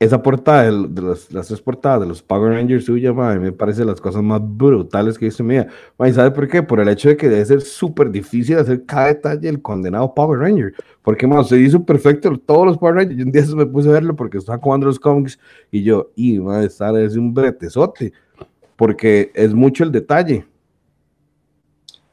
Esa 0.00 0.22
portada, 0.22 0.64
de, 0.64 0.88
de 0.88 1.02
las, 1.02 1.30
las, 1.30 1.48
tres 1.48 1.60
portadas 1.60 2.00
de 2.00 2.06
los 2.06 2.22
Power 2.22 2.54
Rangers 2.54 2.86
suya, 2.86 3.12
me 3.12 3.52
parece 3.52 3.84
las 3.84 4.00
cosas 4.00 4.22
más 4.22 4.40
brutales 4.42 5.18
que 5.18 5.26
he 5.26 5.28
visto 5.28 5.42
en 5.42 5.46
mi 5.46 5.54
vida. 5.56 5.68
¿Y 6.06 6.12
sabe 6.14 6.30
por 6.30 6.48
qué? 6.48 6.62
Por 6.62 6.80
el 6.80 6.88
hecho 6.88 7.10
de 7.10 7.18
que 7.18 7.28
debe 7.28 7.44
ser 7.44 7.60
súper 7.60 8.10
difícil 8.10 8.56
hacer 8.56 8.86
cada 8.86 9.08
detalle 9.08 9.40
del 9.40 9.60
condenado 9.60 10.14
Power 10.14 10.40
Ranger. 10.40 10.72
Porque, 11.02 11.26
más 11.26 11.48
se 11.48 11.58
hizo 11.58 11.84
perfecto 11.84 12.34
todos 12.38 12.66
los 12.66 12.78
Power 12.78 12.94
Rangers. 12.94 13.20
Y 13.20 13.22
un 13.24 13.30
día 13.30 13.44
me 13.54 13.66
puse 13.66 13.90
a 13.90 13.92
verlo 13.92 14.16
porque 14.16 14.38
estaba 14.38 14.58
jugando 14.58 14.86
los 14.86 14.98
cómics 14.98 15.38
y 15.70 15.82
yo, 15.82 16.10
y 16.16 16.38
madre, 16.38 16.70
es 17.04 17.16
un 17.16 17.34
bretezote. 17.34 18.14
Porque 18.76 19.30
es 19.34 19.52
mucho 19.52 19.84
el 19.84 19.92
detalle. 19.92 20.46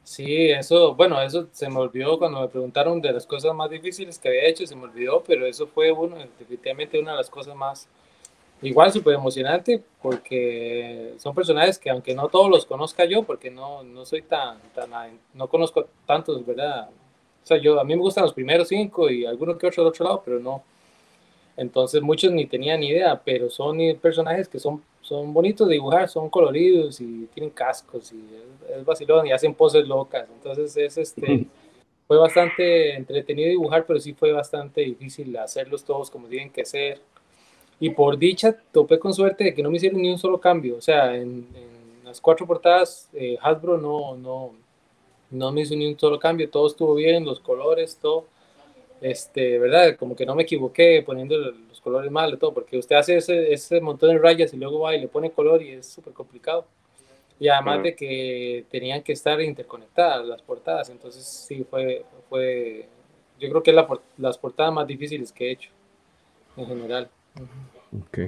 Sí, 0.08 0.50
eso, 0.50 0.94
bueno, 0.94 1.20
eso 1.20 1.48
se 1.52 1.68
me 1.68 1.78
olvidó 1.78 2.18
cuando 2.18 2.40
me 2.40 2.48
preguntaron 2.48 3.00
de 3.02 3.12
las 3.12 3.26
cosas 3.26 3.54
más 3.54 3.68
difíciles 3.68 4.18
que 4.18 4.28
había 4.28 4.46
hecho, 4.46 4.66
se 4.66 4.74
me 4.74 4.84
olvidó, 4.84 5.22
pero 5.22 5.44
eso 5.46 5.66
fue 5.66 5.92
uno, 5.92 6.16
definitivamente 6.38 6.98
una 6.98 7.12
de 7.12 7.18
las 7.18 7.28
cosas 7.28 7.54
más, 7.54 7.88
igual 8.62 8.90
súper 8.90 9.14
emocionante, 9.14 9.82
porque 10.02 11.14
son 11.18 11.34
personajes 11.34 11.78
que 11.78 11.90
aunque 11.90 12.14
no 12.14 12.28
todos 12.28 12.48
los 12.50 12.64
conozca 12.64 13.04
yo, 13.04 13.22
porque 13.24 13.50
no, 13.50 13.82
no 13.84 14.06
soy 14.06 14.22
tan, 14.22 14.58
tan, 14.74 14.90
no 15.34 15.48
conozco 15.48 15.86
tantos, 16.06 16.44
¿verdad? 16.46 16.88
sea, 17.48 17.58
yo, 17.58 17.80
a 17.80 17.84
mí 17.84 17.94
me 17.96 18.02
gustan 18.02 18.24
los 18.24 18.34
primeros 18.34 18.68
cinco 18.68 19.10
y 19.10 19.24
algunos 19.26 19.56
que 19.56 19.66
otros 19.66 19.76
del 19.76 19.86
otro 19.86 20.04
lado, 20.04 20.22
pero 20.24 20.38
no. 20.38 20.62
Entonces 21.58 22.00
muchos 22.00 22.30
ni 22.30 22.46
tenían 22.46 22.78
ni 22.78 22.90
idea, 22.90 23.20
pero 23.24 23.50
son 23.50 23.78
personajes 24.00 24.48
que 24.48 24.60
son, 24.60 24.80
son 25.00 25.34
bonitos 25.34 25.66
de 25.66 25.74
dibujar, 25.74 26.08
son 26.08 26.30
coloridos 26.30 27.00
y 27.00 27.26
tienen 27.34 27.50
cascos 27.50 28.12
y 28.12 28.24
es, 28.72 28.84
vacilón 28.84 29.26
y 29.26 29.32
hacen 29.32 29.54
poses 29.54 29.86
locas. 29.88 30.28
Entonces 30.32 30.76
es 30.76 30.96
este, 30.96 31.48
fue 32.06 32.16
bastante 32.16 32.94
entretenido 32.94 33.50
dibujar, 33.50 33.84
pero 33.86 33.98
sí 33.98 34.12
fue 34.12 34.30
bastante 34.30 34.82
difícil 34.82 35.36
hacerlos 35.36 35.82
todos 35.84 36.12
como 36.12 36.28
tienen 36.28 36.50
que 36.50 36.64
ser. 36.64 37.00
Y 37.80 37.90
por 37.90 38.16
dicha 38.16 38.56
topé 38.70 39.00
con 39.00 39.12
suerte 39.12 39.42
de 39.42 39.54
que 39.54 39.62
no 39.62 39.70
me 39.70 39.78
hicieron 39.78 40.00
ni 40.00 40.12
un 40.12 40.18
solo 40.18 40.38
cambio. 40.38 40.76
O 40.76 40.80
sea, 40.80 41.16
en, 41.16 41.48
las 42.04 42.20
cuatro 42.20 42.46
portadas 42.46 43.10
eh, 43.14 43.36
Hasbro 43.42 43.78
no, 43.78 44.16
no, 44.16 44.52
no 45.30 45.50
me 45.50 45.62
hizo 45.62 45.74
ni 45.74 45.88
un 45.88 45.98
solo 45.98 46.20
cambio, 46.20 46.48
todo 46.48 46.68
estuvo 46.68 46.94
bien, 46.94 47.24
los 47.24 47.40
colores, 47.40 47.98
todo, 48.00 48.26
este, 49.00 49.58
¿verdad? 49.58 49.96
Como 49.96 50.16
que 50.16 50.26
no 50.26 50.34
me 50.34 50.42
equivoqué 50.42 51.02
poniendo 51.04 51.36
los 51.38 51.80
colores 51.80 52.10
mal, 52.10 52.38
todo, 52.38 52.52
porque 52.52 52.78
usted 52.78 52.96
hace 52.96 53.16
ese, 53.16 53.52
ese 53.52 53.80
montón 53.80 54.10
de 54.10 54.18
rayas 54.18 54.52
y 54.52 54.56
luego 54.56 54.80
va 54.80 54.94
y 54.94 55.00
le 55.00 55.08
pone 55.08 55.30
color 55.30 55.62
y 55.62 55.70
es 55.70 55.86
súper 55.86 56.12
complicado. 56.12 56.66
Y 57.40 57.48
además 57.48 57.82
de 57.84 57.94
que 57.94 58.64
tenían 58.68 59.02
que 59.02 59.12
estar 59.12 59.40
interconectadas 59.40 60.26
las 60.26 60.42
portadas, 60.42 60.90
entonces 60.90 61.24
sí, 61.24 61.64
fue, 61.70 62.04
fue 62.28 62.88
yo 63.38 63.48
creo 63.48 63.62
que 63.62 63.70
es 63.70 63.76
la, 63.76 63.86
las 64.16 64.36
portadas 64.36 64.72
más 64.72 64.86
difíciles 64.86 65.30
que 65.30 65.46
he 65.48 65.52
hecho, 65.52 65.70
en 66.56 66.66
general. 66.66 67.08
Ok. 67.96 68.18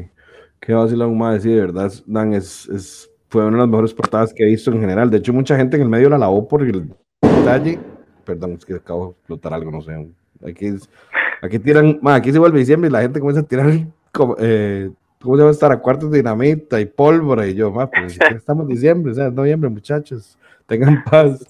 ¿Qué 0.60 0.74
va 0.74 0.82
a 0.82 0.84
decir 0.84 0.98
la 0.98 1.08
más 1.08 1.34
decir? 1.34 1.56
De 1.56 1.60
verdad, 1.62 1.92
Dan, 2.06 2.34
es, 2.34 2.68
es 2.68 3.10
fue 3.28 3.44
una 3.44 3.56
de 3.56 3.62
las 3.62 3.68
mejores 3.68 3.94
portadas 3.94 4.34
que 4.34 4.42
he 4.42 4.46
visto 4.46 4.70
en 4.70 4.80
general. 4.80 5.10
De 5.10 5.18
hecho, 5.18 5.32
mucha 5.32 5.56
gente 5.56 5.76
en 5.76 5.82
el 5.82 5.88
medio 5.88 6.08
la 6.08 6.18
lavó 6.18 6.46
por 6.46 6.62
el 6.62 6.92
detalle. 7.22 7.78
Perdón, 8.24 8.52
es 8.52 8.64
que 8.64 8.74
acabo 8.74 9.06
de 9.06 9.10
explotar 9.12 9.54
algo, 9.54 9.70
no 9.70 9.80
sé. 9.80 10.08
Aquí, 10.46 10.74
aquí 11.42 11.58
tiran, 11.58 12.00
aquí 12.04 12.32
se 12.32 12.38
vuelve 12.38 12.58
diciembre 12.58 12.88
y 12.88 12.92
la 12.92 13.02
gente 13.02 13.20
comienza 13.20 13.42
a 13.42 13.44
tirar, 13.44 13.86
como, 14.12 14.36
eh, 14.38 14.90
¿cómo 15.20 15.36
se 15.36 15.42
va 15.42 15.48
a 15.48 15.52
estar? 15.52 15.72
A 15.72 15.80
cuartos 15.80 16.10
de 16.10 16.18
dinamita 16.18 16.80
y 16.80 16.86
pólvora. 16.86 17.46
Y 17.46 17.54
yo, 17.54 17.70
ma, 17.70 17.90
pues 17.90 18.18
estamos 18.34 18.64
en 18.64 18.74
diciembre, 18.74 19.12
o 19.12 19.14
sea, 19.14 19.30
noviembre, 19.30 19.68
muchachos. 19.68 20.38
Tengan 20.66 21.02
paz. 21.04 21.46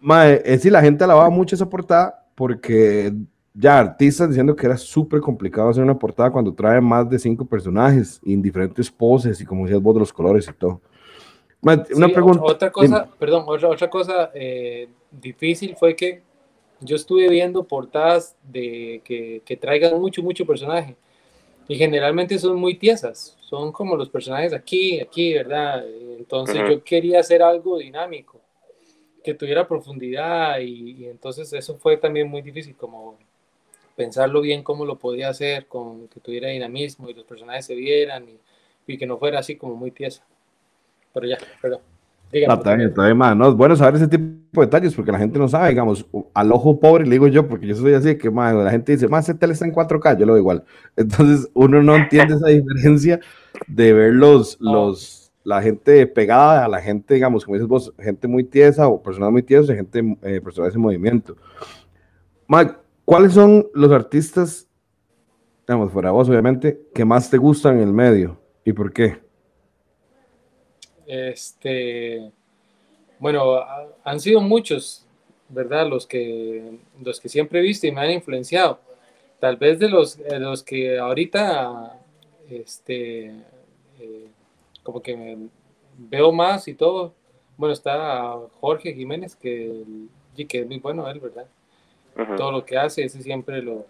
Ma, 0.00 0.28
es 0.28 0.44
decir, 0.44 0.72
la 0.72 0.82
gente 0.82 1.06
lavaba 1.06 1.30
mucho 1.30 1.54
esa 1.54 1.68
portada 1.68 2.26
porque 2.34 3.12
ya 3.54 3.78
artistas 3.78 4.28
diciendo 4.28 4.56
que 4.56 4.66
era 4.66 4.76
súper 4.76 5.20
complicado 5.20 5.68
hacer 5.68 5.82
una 5.82 5.98
portada 5.98 6.30
cuando 6.30 6.52
trae 6.54 6.80
más 6.80 7.08
de 7.08 7.18
cinco 7.18 7.44
personajes 7.44 8.20
en 8.24 8.40
diferentes 8.40 8.90
poses 8.90 9.40
y 9.40 9.44
como 9.44 9.64
decías 9.64 9.82
vos 9.82 9.94
de 9.94 10.00
los 10.00 10.12
colores 10.12 10.48
y 10.48 10.52
todo. 10.52 10.80
Una 11.60 12.08
pregunta. 12.08 12.42
Otra 12.42 12.72
cosa, 12.72 13.08
perdón, 13.18 13.44
otra, 13.46 13.68
otra 13.68 13.88
cosa 13.88 14.30
eh, 14.34 14.88
difícil 15.12 15.76
fue 15.78 15.94
que 15.94 16.22
yo 16.82 16.96
estuve 16.96 17.28
viendo 17.28 17.64
portadas 17.64 18.36
de 18.42 19.00
que, 19.04 19.42
que, 19.44 19.56
traigan 19.56 20.00
mucho, 20.00 20.22
mucho 20.22 20.46
personaje 20.46 20.96
y 21.68 21.76
generalmente 21.76 22.38
son 22.38 22.56
muy 22.56 22.74
tiesas, 22.74 23.36
son 23.40 23.72
como 23.72 23.96
los 23.96 24.08
personajes 24.08 24.52
aquí, 24.52 25.00
aquí, 25.00 25.34
¿verdad? 25.34 25.84
Entonces 26.18 26.56
yo 26.68 26.82
quería 26.84 27.20
hacer 27.20 27.42
algo 27.42 27.78
dinámico, 27.78 28.40
que 29.24 29.34
tuviera 29.34 29.68
profundidad 29.68 30.58
y, 30.60 31.02
y 31.02 31.06
entonces 31.06 31.52
eso 31.52 31.76
fue 31.76 31.96
también 31.96 32.28
muy 32.28 32.42
difícil 32.42 32.76
como 32.76 33.16
pensarlo 33.96 34.40
bien 34.40 34.62
cómo 34.62 34.84
lo 34.84 34.98
podía 34.98 35.28
hacer, 35.28 35.66
con 35.66 36.08
que 36.08 36.20
tuviera 36.20 36.48
dinamismo 36.48 37.08
y 37.08 37.14
los 37.14 37.24
personajes 37.24 37.66
se 37.66 37.74
vieran 37.74 38.26
y, 38.86 38.98
que 38.98 39.06
no 39.06 39.16
fuera 39.16 39.38
así 39.38 39.56
como 39.56 39.74
muy 39.74 39.90
tiesa. 39.90 40.22
Pero 41.14 41.26
ya, 41.26 41.38
perdón. 41.62 41.80
No, 42.48 42.58
todavía, 42.58 43.14
más, 43.14 43.36
¿no? 43.36 43.50
Es 43.50 43.54
bueno 43.54 43.76
saber 43.76 43.96
ese 43.96 44.08
tipo 44.08 44.60
de 44.60 44.66
detalles 44.66 44.94
porque 44.94 45.12
la 45.12 45.18
gente 45.18 45.38
no 45.38 45.48
sabe, 45.48 45.68
digamos, 45.68 46.06
al 46.32 46.50
ojo 46.52 46.80
pobre, 46.80 47.04
le 47.04 47.10
digo 47.10 47.26
yo, 47.26 47.46
porque 47.46 47.66
yo 47.66 47.74
soy 47.74 47.92
así, 47.92 48.16
que 48.16 48.30
más, 48.30 48.54
la 48.54 48.70
gente 48.70 48.92
dice, 48.92 49.06
más, 49.06 49.28
ese 49.28 49.38
tele 49.38 49.52
está 49.52 49.66
en 49.66 49.74
4K, 49.74 50.18
yo 50.18 50.24
lo 50.24 50.32
veo 50.32 50.40
igual. 50.40 50.64
Entonces, 50.96 51.50
uno 51.52 51.82
no 51.82 51.94
entiende 51.94 52.34
esa 52.34 52.46
diferencia 52.46 53.20
de 53.66 53.92
ver 53.92 54.14
los, 54.14 54.56
los, 54.60 55.30
la 55.44 55.60
gente 55.60 56.06
pegada 56.06 56.64
a 56.64 56.68
la 56.68 56.80
gente, 56.80 57.14
digamos, 57.14 57.44
como 57.44 57.56
dices 57.56 57.68
vos, 57.68 57.92
gente 57.98 58.26
muy 58.26 58.44
tiesa 58.44 58.88
o 58.88 59.02
personas 59.02 59.30
muy 59.30 59.42
tiesas, 59.42 59.76
gente, 59.76 60.16
eh, 60.22 60.40
personas 60.40 60.74
en 60.74 60.80
movimiento. 60.80 61.36
Más, 62.46 62.74
¿cuáles 63.04 63.34
son 63.34 63.66
los 63.74 63.92
artistas, 63.92 64.66
digamos, 65.68 65.92
fuera 65.92 66.10
vos 66.12 66.30
obviamente, 66.30 66.80
que 66.94 67.04
más 67.04 67.28
te 67.28 67.36
gustan 67.36 67.76
en 67.76 67.82
el 67.88 67.92
medio 67.92 68.40
y 68.64 68.72
por 68.72 68.90
qué? 68.90 69.20
Este, 71.12 72.32
bueno, 73.18 73.60
han 74.02 74.18
sido 74.18 74.40
muchos, 74.40 75.04
¿verdad? 75.50 75.86
Los 75.86 76.06
que, 76.06 76.78
los 77.04 77.20
que 77.20 77.28
siempre 77.28 77.58
he 77.58 77.62
visto 77.62 77.86
y 77.86 77.92
me 77.92 78.00
han 78.00 78.12
influenciado. 78.12 78.80
Tal 79.38 79.58
vez 79.58 79.78
de 79.78 79.90
los, 79.90 80.18
los 80.18 80.62
que 80.62 80.98
ahorita, 80.98 82.00
este, 82.48 83.26
eh, 84.00 84.28
como 84.82 85.02
que 85.02 85.36
veo 85.98 86.32
más 86.32 86.66
y 86.66 86.72
todo. 86.72 87.12
Bueno, 87.58 87.74
está 87.74 88.38
Jorge 88.62 88.94
Jiménez, 88.94 89.36
que, 89.36 89.84
que 90.48 90.60
es 90.60 90.66
muy 90.66 90.78
bueno 90.78 91.10
él, 91.10 91.20
¿verdad? 91.20 91.46
Todo 92.38 92.52
lo 92.52 92.64
que 92.64 92.78
hace, 92.78 93.04
ese 93.04 93.22
siempre 93.22 93.60
lo, 93.60 93.84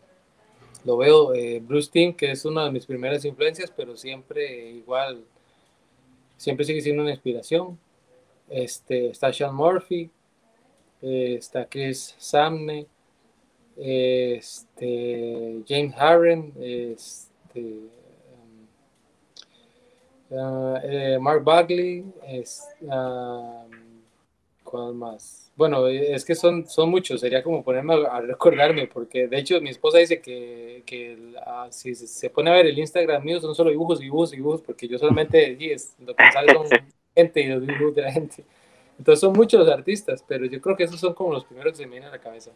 lo 0.85 0.97
veo. 0.97 1.35
Eh, 1.35 1.63
Bruce 1.65 1.89
Timm, 1.89 2.15
que 2.15 2.33
es 2.33 2.45
una 2.45 2.65
de 2.65 2.73
mis 2.73 2.85
primeras 2.85 3.25
influencias, 3.25 3.73
pero 3.77 3.97
siempre 3.97 4.71
igual, 4.71 5.23
siempre 6.43 6.65
sigue 6.65 6.81
siendo 6.81 7.03
una 7.03 7.13
inspiración. 7.13 7.79
Este, 8.49 9.11
está 9.11 9.33
Sean 9.33 9.55
Murphy, 9.55 10.11
eh, 11.01 11.37
está 11.39 11.67
Chris 11.67 12.17
Samney, 12.19 12.87
este, 13.77 15.63
James 15.69 15.95
Harren, 15.97 16.53
este, 16.61 17.61
um, 20.31 20.37
uh, 20.37 21.21
Mark 21.21 21.45
Bagley, 21.45 22.05
um, 22.81 23.82
¿cuál 24.73 24.95
más? 24.95 25.53
Bueno, 25.55 25.87
es 25.87 26.25
que 26.25 26.35
son, 26.35 26.67
son 26.67 26.89
muchos, 26.89 27.21
sería 27.21 27.43
como 27.43 27.63
ponerme 27.63 28.07
a, 28.07 28.23
recordarme, 28.23 28.87
porque 28.87 29.29
de 29.29 29.37
hecho 29.37 29.61
mi 29.61 29.69
esposa 29.69 29.99
dice 29.99 30.23
que, 30.23 30.83
que 30.87 31.19
si 31.69 31.95
se 31.95 32.31
pone 32.31 32.51
a 32.51 32.55
ver 32.55 32.65
el 32.65 32.79
Instagram 32.79 33.23
mío 33.23 33.39
son 33.39 33.55
solo 33.55 33.69
dibujos, 33.69 34.01
dibujos, 34.01 34.31
dibujos, 34.31 34.63
porque 34.63 34.89
yo 34.89 34.97
solamente 34.99 35.55
sí, 35.59 35.71
es, 35.71 35.95
lo 35.99 36.17
que 36.17 36.25
sale 36.33 36.55
son 36.55 36.67
gente 37.15 37.43
y 37.43 37.49
los 37.49 37.67
dibujos 37.67 37.95
de 37.95 38.03
la 38.03 38.13
gente. 38.13 38.45
Entonces 38.99 39.21
son 39.21 39.35
muchos 39.35 39.61
los 39.61 39.69
artistas, 39.69 40.25
pero 40.27 40.47
yo 40.47 40.59
creo 40.63 40.75
que 40.75 40.85
esos 40.85 40.99
son 40.99 41.13
como 41.13 41.35
los 41.35 41.45
primeros 41.45 41.73
que 41.73 41.77
se 41.77 41.85
me 41.85 41.93
vienen 41.93 42.09
a 42.09 42.13
la 42.13 42.23
cabeza. 42.23 42.53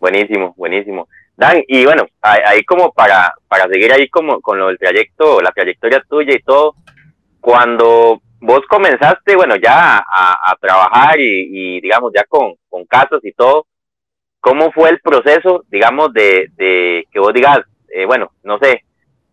Buenísimo, 0.00 0.52
buenísimo. 0.56 1.06
Dan, 1.36 1.62
y 1.68 1.84
bueno, 1.84 2.06
ahí 2.20 2.64
como 2.64 2.92
para, 2.92 3.32
para 3.46 3.68
seguir 3.68 3.92
ahí 3.92 4.08
como 4.08 4.40
con 4.40 4.58
lo 4.58 4.66
del 4.66 4.78
trayecto, 4.78 5.40
la 5.40 5.52
trayectoria 5.52 6.02
tuya 6.08 6.34
y 6.34 6.42
todo, 6.42 6.74
cuando 7.40 8.20
vos 8.44 8.60
comenzaste, 8.68 9.36
bueno, 9.36 9.56
ya 9.56 9.98
a, 9.98 10.56
trabajar 10.60 11.18
y, 11.18 11.80
digamos, 11.80 12.12
ya 12.14 12.24
con, 12.24 12.54
con 12.68 12.84
casos 12.84 13.20
y 13.24 13.32
todo, 13.32 13.66
¿cómo 14.40 14.70
fue 14.72 14.90
el 14.90 15.00
proceso, 15.00 15.64
digamos, 15.68 16.12
de, 16.12 16.48
de 16.56 17.06
que 17.10 17.18
vos 17.18 17.32
digas, 17.32 17.60
eh, 17.88 18.04
bueno, 18.04 18.30
no 18.42 18.58
sé, 18.58 18.84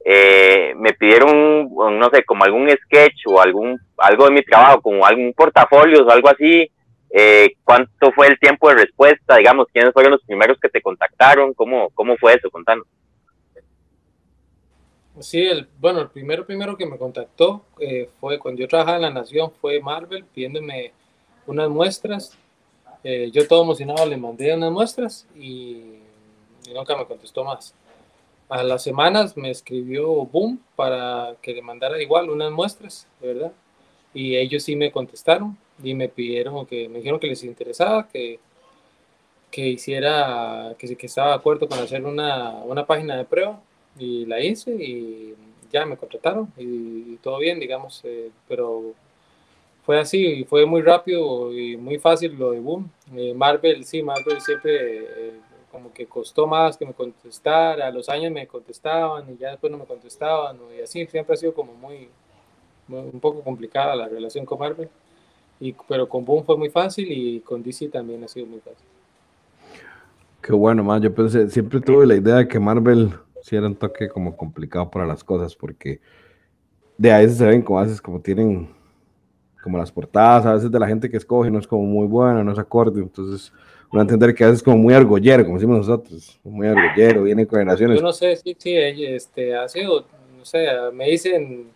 eh, 0.06 0.74
me 0.78 0.94
pidieron, 0.94 1.70
no 1.70 2.10
sé, 2.12 2.24
como 2.24 2.44
algún 2.44 2.70
sketch 2.70 3.28
o 3.28 3.42
algún 3.42 3.80
algo 3.98 4.26
de 4.26 4.32
mi 4.32 4.42
trabajo, 4.44 4.82
como 4.82 5.06
algún 5.06 5.34
portafolio 5.34 6.06
o 6.06 6.12
algo 6.12 6.30
así. 6.30 6.72
Eh, 7.14 7.56
¿Cuánto 7.64 8.12
fue 8.14 8.28
el 8.28 8.40
tiempo 8.40 8.70
de 8.70 8.76
respuesta? 8.76 9.36
Digamos, 9.36 9.68
¿quiénes 9.72 9.94
fueron 9.94 10.14
los 10.14 10.24
primeros 10.24 10.58
que 10.60 10.70
te 10.70 10.82
contactaron? 10.82 11.54
¿Cómo, 11.54 11.90
cómo 11.94 12.16
fue 12.18 12.34
eso? 12.34 12.50
Contanos. 12.50 12.88
Sí, 15.22 15.42
el, 15.42 15.68
bueno, 15.80 16.02
el 16.02 16.10
primero 16.10 16.46
primero 16.46 16.76
que 16.76 16.86
me 16.86 16.98
contactó 16.98 17.64
eh, 17.80 18.10
fue 18.20 18.40
cuando 18.40 18.62
yo 18.62 18.68
trabajaba 18.68 18.98
en 18.98 19.04
La 19.04 19.10
Nación, 19.12 19.52
fue 19.62 19.80
Marvel 19.80 20.26
pidiéndome 20.26 20.94
unas 21.48 21.70
muestras. 21.70 22.38
yo 23.04 23.48
todo 23.48 23.64
emocionado 23.64 24.06
le 24.06 24.18
mandé 24.18 24.54
unas 24.54 24.72
muestras 24.72 25.28
y 25.36 26.00
nunca 26.74 26.96
me 26.96 27.06
contestó 27.06 27.44
más 27.44 27.74
a 28.52 28.64
las 28.64 28.84
semanas 28.84 29.38
me 29.38 29.50
escribió 29.50 30.26
Boom 30.26 30.60
para 30.76 31.36
que 31.42 31.54
le 31.54 31.62
mandara 31.62 32.02
igual 32.02 32.30
unas 32.30 32.52
muestras, 32.52 33.08
¿verdad? 33.22 33.54
Y 34.14 34.36
ellos 34.36 34.64
sí 34.64 34.76
me 34.76 34.92
contestaron 34.92 35.58
y 35.82 35.94
me 35.94 36.10
pidieron 36.10 36.66
que 36.66 36.90
me 36.90 36.98
dijeron 36.98 37.18
que 37.18 37.28
les 37.28 37.46
interesaba, 37.46 38.10
que, 38.10 38.42
que 39.50 39.70
hiciera, 39.70 40.76
que, 40.78 40.98
que 40.98 41.06
estaba 41.06 41.30
de 41.30 41.36
acuerdo 41.36 41.70
con 41.70 41.80
hacer 41.80 42.04
una, 42.04 42.56
una 42.66 42.86
página 42.86 43.16
de 43.16 43.24
prueba 43.24 43.62
y 43.98 44.26
la 44.26 44.40
hice 44.40 44.72
y 44.72 45.36
ya 45.72 45.86
me 45.86 45.98
contrataron 45.98 46.52
y, 46.58 47.16
todo 47.18 47.40
bien, 47.40 47.60
digamos, 47.60 48.02
eh, 48.04 48.32
pero 48.48 48.94
fue 49.86 50.00
así, 50.00 50.44
fue 50.46 50.66
muy 50.66 50.82
rápido 50.82 51.52
y 51.58 51.78
muy 51.78 51.98
fácil 51.98 52.38
lo 52.38 52.52
de 52.52 52.60
Boom. 52.60 52.90
Eh, 53.16 53.34
Marvel, 53.34 53.84
sí, 53.86 54.04
Marvel 54.04 54.40
siempre 54.42 55.00
eh, 55.00 55.34
como 55.72 55.92
que 55.94 56.06
costó 56.06 56.46
más 56.48 56.78
que 56.78 56.86
me 56.86 56.94
contestara, 56.94 57.88
a 57.88 57.92
los 57.92 58.10
años 58.10 58.32
me 58.32 58.46
contestaban 58.48 59.32
y 59.34 59.38
ya 59.38 59.52
después 59.52 59.72
no 59.72 59.78
me 59.78 59.86
contestaban, 59.86 60.58
y 60.78 60.82
así 60.82 61.06
siempre 61.08 61.34
ha 61.34 61.38
sido 61.38 61.54
como 61.54 61.74
muy, 61.74 62.10
un 62.90 63.20
poco 63.20 63.42
complicada 63.42 63.96
la 63.96 64.08
relación 64.08 64.46
con 64.46 64.60
Marvel, 64.60 64.90
y, 65.60 65.74
pero 65.88 66.10
con 66.10 66.26
Boom 66.26 66.44
fue 66.44 66.58
muy 66.58 66.70
fácil 66.70 67.10
y 67.10 67.40
con 67.40 67.64
DC 67.64 67.88
también 67.88 68.24
ha 68.24 68.28
sido 68.28 68.48
muy 68.48 68.60
fácil. 68.60 68.86
Qué 70.42 70.54
bueno, 70.54 70.84
más 70.84 71.02
yo 71.02 71.14
pensé, 71.14 71.50
siempre 71.50 71.80
tuve 71.80 72.06
la 72.06 72.16
idea 72.16 72.38
de 72.38 72.48
que 72.48 72.60
Marvel 72.60 73.12
sí 73.42 73.56
era 73.56 73.68
un 73.68 73.76
toque 73.76 74.10
como 74.10 74.36
complicado 74.36 74.90
para 74.90 75.06
las 75.06 75.24
cosas, 75.24 75.56
porque 75.56 76.00
de 76.98 77.12
a 77.12 77.20
veces 77.20 77.38
se 77.38 77.46
ven 77.46 77.62
como 77.62 77.80
a 77.80 77.84
veces 77.84 78.02
como 78.02 78.22
tienen 78.22 78.70
como 79.64 79.78
las 79.78 79.92
portadas, 79.92 80.46
a 80.46 80.54
veces 80.54 80.72
de 80.72 80.80
la 80.80 80.88
gente 80.88 81.10
que 81.10 81.18
escoge 81.18 81.52
no 81.52 81.60
es 81.60 81.68
como 81.68 81.84
muy 81.84 82.08
buena, 82.08 82.44
no 82.44 82.52
es 82.52 82.60
acorde, 82.60 83.02
entonces 83.02 83.52
uno 83.92 84.02
entender 84.02 84.34
que 84.34 84.44
a 84.44 84.48
veces 84.48 84.60
es 84.60 84.64
como 84.64 84.78
muy 84.78 84.94
argollero, 84.94 85.44
como 85.44 85.58
decimos 85.58 85.78
nosotros, 85.86 86.40
muy 86.44 86.68
argollero, 86.68 87.24
viene 87.24 87.46
con 87.46 87.60
generaciones. 87.60 87.98
Yo 87.98 88.04
no 88.04 88.14
sé, 88.14 88.36
sí, 88.38 88.56
sí, 88.58 88.76
este, 88.76 89.56
ha 89.56 89.68
sido, 89.68 90.06
no 90.38 90.46
sé, 90.46 90.66
me 90.94 91.10
dicen, 91.10 91.68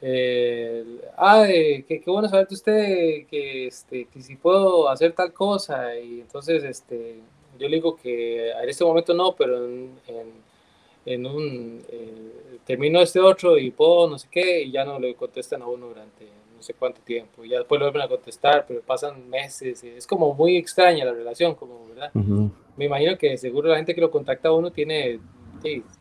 eh, 0.00 0.84
ah, 1.16 1.44
qué, 1.46 1.84
qué, 1.86 2.10
bueno 2.10 2.28
saber 2.28 2.46
de 2.46 2.54
usted 2.54 3.26
que, 3.26 3.66
este, 3.66 4.04
que 4.04 4.22
si 4.22 4.36
puedo 4.36 4.88
hacer 4.88 5.12
tal 5.12 5.32
cosa, 5.32 5.98
y 5.98 6.20
entonces, 6.20 6.62
este, 6.64 7.16
yo 7.58 7.68
le 7.68 7.76
digo 7.76 7.96
que 7.96 8.50
en 8.50 8.68
este 8.68 8.84
momento 8.84 9.14
no, 9.14 9.34
pero 9.34 9.64
en, 9.64 9.90
en, 10.06 10.47
un, 11.16 11.82
eh, 11.88 12.58
termino 12.64 13.00
este 13.00 13.20
otro 13.20 13.56
y 13.56 13.70
puedo, 13.70 14.08
no 14.08 14.18
sé 14.18 14.28
qué, 14.30 14.62
y 14.62 14.70
ya 14.70 14.84
no 14.84 14.98
le 14.98 15.14
contestan 15.14 15.62
a 15.62 15.66
uno 15.66 15.88
durante 15.88 16.26
no 16.54 16.62
sé 16.62 16.74
cuánto 16.74 17.00
tiempo, 17.02 17.44
y 17.44 17.50
ya 17.50 17.58
después 17.58 17.78
lo 17.78 17.86
vuelven 17.86 18.02
a 18.02 18.08
contestar, 18.08 18.64
pero 18.66 18.82
pasan 18.82 19.30
meses, 19.30 19.84
es 19.84 20.06
como 20.08 20.34
muy 20.34 20.56
extraña 20.56 21.04
la 21.04 21.12
relación, 21.12 21.54
como, 21.54 21.86
¿verdad? 21.86 22.10
Me 22.76 22.86
imagino 22.86 23.16
que 23.16 23.36
seguro 23.36 23.68
la 23.68 23.76
gente 23.76 23.94
que 23.94 24.00
lo 24.00 24.10
contacta 24.10 24.48
a 24.48 24.52
uno 24.52 24.72
tiene, 24.72 25.20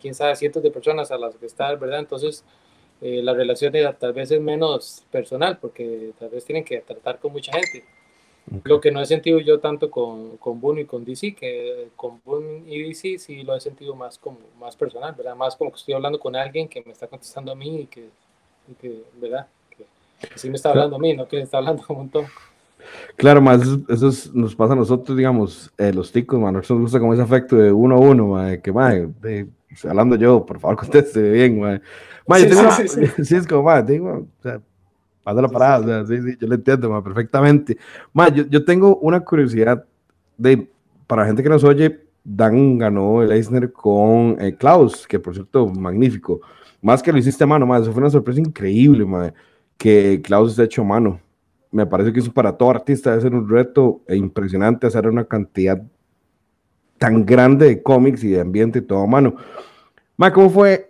quién 0.02 0.16
sabe, 0.16 0.36
cientos 0.36 0.64
de 0.64 0.72
personas 0.72 1.12
a 1.12 1.18
las 1.20 1.36
que 1.36 1.46
está, 1.46 1.76
¿verdad? 1.76 2.00
Entonces, 2.00 2.44
eh, 3.02 3.22
la 3.22 3.36
relación 3.36 3.72
tal 4.00 4.14
vez 4.14 4.32
es 4.32 4.42
menos 4.42 5.06
personal, 5.12 5.60
porque 5.60 6.14
tal 6.18 6.30
vez 6.30 6.44
tienen 6.44 6.64
que 6.64 6.80
tratar 6.82 7.20
con 7.20 7.32
mucha 7.32 7.52
gente. 7.52 7.86
Lo 8.64 8.80
que 8.80 8.92
no 8.92 9.02
he 9.02 9.06
sentido 9.06 9.40
yo 9.40 9.60
tanto 9.60 9.92
con, 9.92 10.38
con 10.38 10.62
Boone 10.62 10.82
y 10.82 10.86
con 10.86 11.04
DC, 11.04 11.36
que 11.36 11.90
con 11.98 12.22
Boone 12.24 12.64
y 12.66 12.82
DC 12.82 13.20
sí 13.20 13.44
lo 13.44 13.56
he 13.56 13.60
sentido 13.60 13.94
más 13.94 14.18
como 14.18 14.38
más 14.60 14.76
personal, 14.76 15.14
¿verdad? 15.16 15.36
Más 15.36 15.56
como 15.56 15.72
que 15.72 15.78
estoy 15.78 15.96
hablando 15.96 16.18
con 16.20 16.36
alguien 16.36 16.70
que 16.70 16.82
me 16.86 16.94
está 16.94 17.08
contestando 17.08 17.52
a 17.52 17.56
mí 17.56 17.82
y 17.82 17.86
que, 17.88 18.08
y 18.70 18.74
que 18.76 19.04
¿verdad? 19.20 19.48
Sí 20.36 20.50
me 20.50 20.56
está 20.56 20.70
hablando 20.70 20.96
a 20.96 21.00
mí, 21.00 21.14
no 21.14 21.28
que 21.28 21.42
está 21.42 21.58
hablando 21.58 21.84
un 21.90 21.98
montón. 21.98 22.26
Claro, 23.18 23.42
más 23.42 23.62
eso, 23.90 24.32
nos 24.34 24.56
pasa 24.56 24.74
a 24.74 24.78
nosotros, 24.78 25.18
digamos, 25.18 25.72
eh, 25.78 25.92
los 25.92 26.12
ticos, 26.12 26.40
man, 26.40 26.54
nos 26.54 26.70
gusta 26.70 27.00
como 27.00 27.14
ese 27.14 27.24
afecto 27.24 27.58
de 27.58 27.72
uno 27.72 27.96
a 27.96 28.00
uno, 28.00 28.62
que, 28.64 28.72
man, 28.72 29.14
de, 29.22 29.48
hablando 29.84 30.16
yo, 30.16 30.46
por 30.46 30.60
favor, 30.60 30.78
conteste 30.80 31.22
bien, 31.22 31.60
man. 31.60 31.82
man 32.26 32.40
sí, 32.40 32.48
yo 32.48 32.56
tengo 32.56 32.72
sí, 32.72 33.00
una, 33.00 33.26
sí, 33.26 33.36
es 33.36 33.48
como, 33.48 33.64
man, 33.64 33.86
digo, 33.86 34.28
o 34.40 34.42
sea, 34.42 34.62
pasa 35.28 35.42
la 35.42 35.50
parada, 35.50 36.06
sí, 36.06 36.22
sí, 36.22 36.38
yo 36.40 36.48
lo 36.48 36.56
entiendo, 36.56 36.90
man, 36.90 37.04
perfectamente. 37.04 37.78
Man, 38.14 38.34
yo, 38.34 38.46
yo 38.46 38.64
tengo 38.64 38.96
una 38.98 39.20
curiosidad 39.20 39.84
de, 40.38 40.70
para 41.06 41.24
la 41.24 41.28
gente 41.28 41.44
que 41.44 41.50
nos 41.50 41.64
oye, 41.66 42.06
Dan 42.24 42.78
ganó 42.78 43.22
el 43.22 43.32
Eisner 43.32 43.72
con 43.72 44.38
eh, 44.40 44.56
Klaus, 44.56 45.06
que 45.06 45.20
por 45.20 45.34
cierto, 45.34 45.68
magnífico. 45.68 46.42
Más 46.82 47.04
que 47.04 47.12
lo 47.12 47.18
hiciste 47.18 47.44
a 47.44 47.48
mano, 47.48 47.66
man, 47.66 47.82
eso 47.82 47.92
fue 47.92 48.02
una 48.02 48.10
sorpresa 48.10 48.40
increíble, 48.40 49.06
man 49.06 49.34
que 49.78 50.22
Klaus 50.24 50.52
está 50.52 50.64
hecho 50.64 50.82
a 50.82 50.86
mano. 50.86 51.20
Me 51.72 51.86
parece 51.86 52.12
que 52.12 52.20
eso 52.20 52.34
para 52.34 52.58
todo 52.58 52.70
artista 52.70 53.12
debe 53.12 53.22
ser 53.22 53.36
un 53.36 53.48
reto 53.48 54.02
e 54.08 54.16
impresionante 54.16 54.88
hacer 54.88 55.08
una 55.08 55.26
cantidad 55.26 55.82
tan 56.98 57.26
grande 57.26 57.68
de 57.68 57.84
cómics 57.84 58.24
y 58.24 58.30
de 58.30 58.42
ambiente 58.42 58.82
todo 58.82 59.04
a 59.04 59.08
mano. 59.08 59.36
Ma, 60.16 60.32
¿cómo 60.32 60.50
fue 60.50 60.87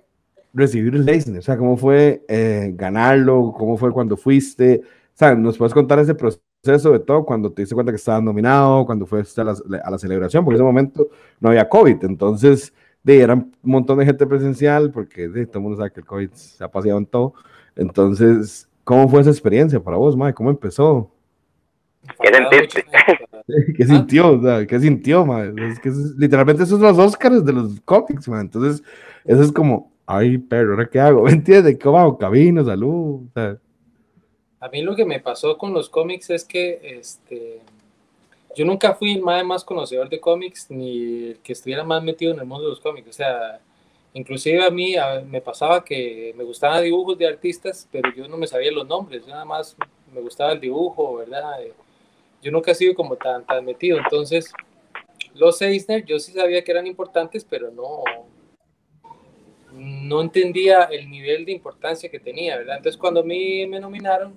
recibir 0.57 0.95
el 0.95 1.07
Eisner? 1.07 1.39
O 1.39 1.41
sea, 1.41 1.57
¿cómo 1.57 1.77
fue 1.77 2.23
eh, 2.27 2.71
ganarlo? 2.75 3.53
¿Cómo 3.57 3.77
fue 3.77 3.91
cuando 3.91 4.17
fuiste? 4.17 4.81
O 4.83 5.17
sea, 5.17 5.35
¿nos 5.35 5.57
puedes 5.57 5.73
contar 5.73 5.99
ese 5.99 6.15
proceso 6.15 6.91
de 6.91 6.99
todo 6.99 7.25
cuando 7.25 7.51
te 7.51 7.61
diste 7.61 7.75
cuenta 7.75 7.91
que 7.91 7.97
estabas 7.97 8.23
nominado, 8.23 8.85
cuando 8.85 9.05
fuiste 9.05 9.41
a 9.41 9.45
la, 9.45 9.55
a 9.83 9.91
la 9.91 9.97
celebración? 9.97 10.43
Porque 10.43 10.55
en 10.55 10.61
ese 10.61 10.65
momento 10.65 11.09
no 11.39 11.49
había 11.49 11.67
COVID, 11.69 12.03
entonces 12.03 12.73
de, 13.03 13.21
era 13.21 13.35
un 13.35 13.51
montón 13.63 13.99
de 13.99 14.05
gente 14.05 14.27
presencial, 14.27 14.91
porque 14.91 15.29
de, 15.29 15.45
todo 15.45 15.59
el 15.59 15.63
mundo 15.63 15.77
sabe 15.77 15.91
que 15.91 16.01
el 16.01 16.05
COVID 16.05 16.29
se 16.31 16.63
ha 16.63 16.69
paseado 16.69 16.99
en 16.99 17.05
todo. 17.05 17.33
Entonces, 17.75 18.67
¿Cómo 18.87 19.09
fue 19.09 19.19
esa 19.19 19.31
experiencia 19.31 19.81
para 19.81 19.97
vos, 19.97 20.15
Mike? 20.15 20.33
¿Cómo 20.33 20.49
empezó? 20.49 21.11
¿Qué 22.21 22.33
sentiste? 22.33 22.85
¿Qué 23.75 23.85
sintió? 23.85 24.29
O 24.31 24.41
sea, 24.41 24.65
¿qué 24.65 24.79
sintió, 24.79 25.25
man? 25.25 25.59
Es 25.59 25.77
que 25.81 25.89
es- 25.89 26.15
literalmente 26.17 26.63
esos 26.63 26.79
son 26.79 26.87
los 26.87 26.97
Oscars 26.97 27.43
de 27.43 27.51
los 27.51 27.81
cómics, 27.81 28.29
man. 28.29 28.39
Entonces, 28.45 28.81
eso 29.25 29.43
es 29.43 29.51
como, 29.51 29.91
ay, 30.07 30.37
pero 30.37 30.71
¿ahora 30.71 30.89
qué 30.89 30.99
hago? 30.99 31.23
¿Me 31.25 31.31
entiendes? 31.31 31.77
¿Cómo? 31.81 32.17
Camino, 32.17 32.65
salud. 32.65 33.21
A 34.59 34.69
mí 34.69 34.81
lo 34.81 34.95
que 34.95 35.05
me 35.05 35.19
pasó 35.19 35.57
con 35.57 35.73
los 35.73 35.89
cómics 35.89 36.31
es 36.31 36.43
que 36.43 36.79
este, 36.81 37.61
yo 38.55 38.65
nunca 38.65 38.95
fui 38.95 39.13
el 39.13 39.21
más, 39.21 39.63
conocedor 39.63 40.09
de 40.09 40.19
cómics 40.19 40.71
ni 40.71 41.27
el 41.29 41.39
que 41.43 41.53
estuviera 41.53 41.83
más 41.83 42.01
metido 42.01 42.33
en 42.33 42.39
el 42.39 42.45
mundo 42.45 42.63
de 42.63 42.69
los 42.71 42.79
cómics. 42.79 43.09
O 43.09 43.13
sea, 43.13 43.59
inclusive 44.13 44.65
a 44.65 44.71
mí 44.71 44.95
me 45.27 45.41
pasaba 45.41 45.85
que 45.85 46.33
me 46.35 46.43
gustaban 46.43 46.83
dibujos 46.83 47.17
de 47.17 47.27
artistas, 47.27 47.87
pero 47.91 48.11
yo 48.15 48.27
no 48.27 48.37
me 48.37 48.47
sabía 48.47 48.71
los 48.71 48.87
nombres, 48.87 49.23
yo 49.25 49.31
nada 49.31 49.45
más 49.45 49.77
me 50.11 50.21
gustaba 50.21 50.53
el 50.53 50.59
dibujo, 50.59 51.17
¿verdad? 51.17 51.61
Eh, 51.61 51.73
Yo 52.41 52.51
nunca 52.51 52.71
he 52.71 52.75
sido 52.75 52.95
como 52.95 53.15
tan, 53.15 53.45
tan 53.45 53.63
metido. 53.65 53.97
Entonces, 53.97 54.51
los 55.35 55.61
Eisner 55.61 56.05
yo 56.05 56.17
sí 56.17 56.31
sabía 56.31 56.63
que 56.63 56.71
eran 56.71 56.87
importantes, 56.87 57.45
pero 57.47 57.69
no, 57.71 58.03
no 59.77 60.21
entendía 60.21 60.83
el 60.85 61.09
nivel 61.09 61.45
de 61.45 61.53
importancia 61.53 62.09
que 62.09 62.19
tenía, 62.19 62.57
¿verdad? 62.57 62.77
Entonces, 62.77 62.99
cuando 62.99 63.21
a 63.21 63.23
mí 63.23 63.65
me 63.67 63.79
nominaron, 63.79 64.35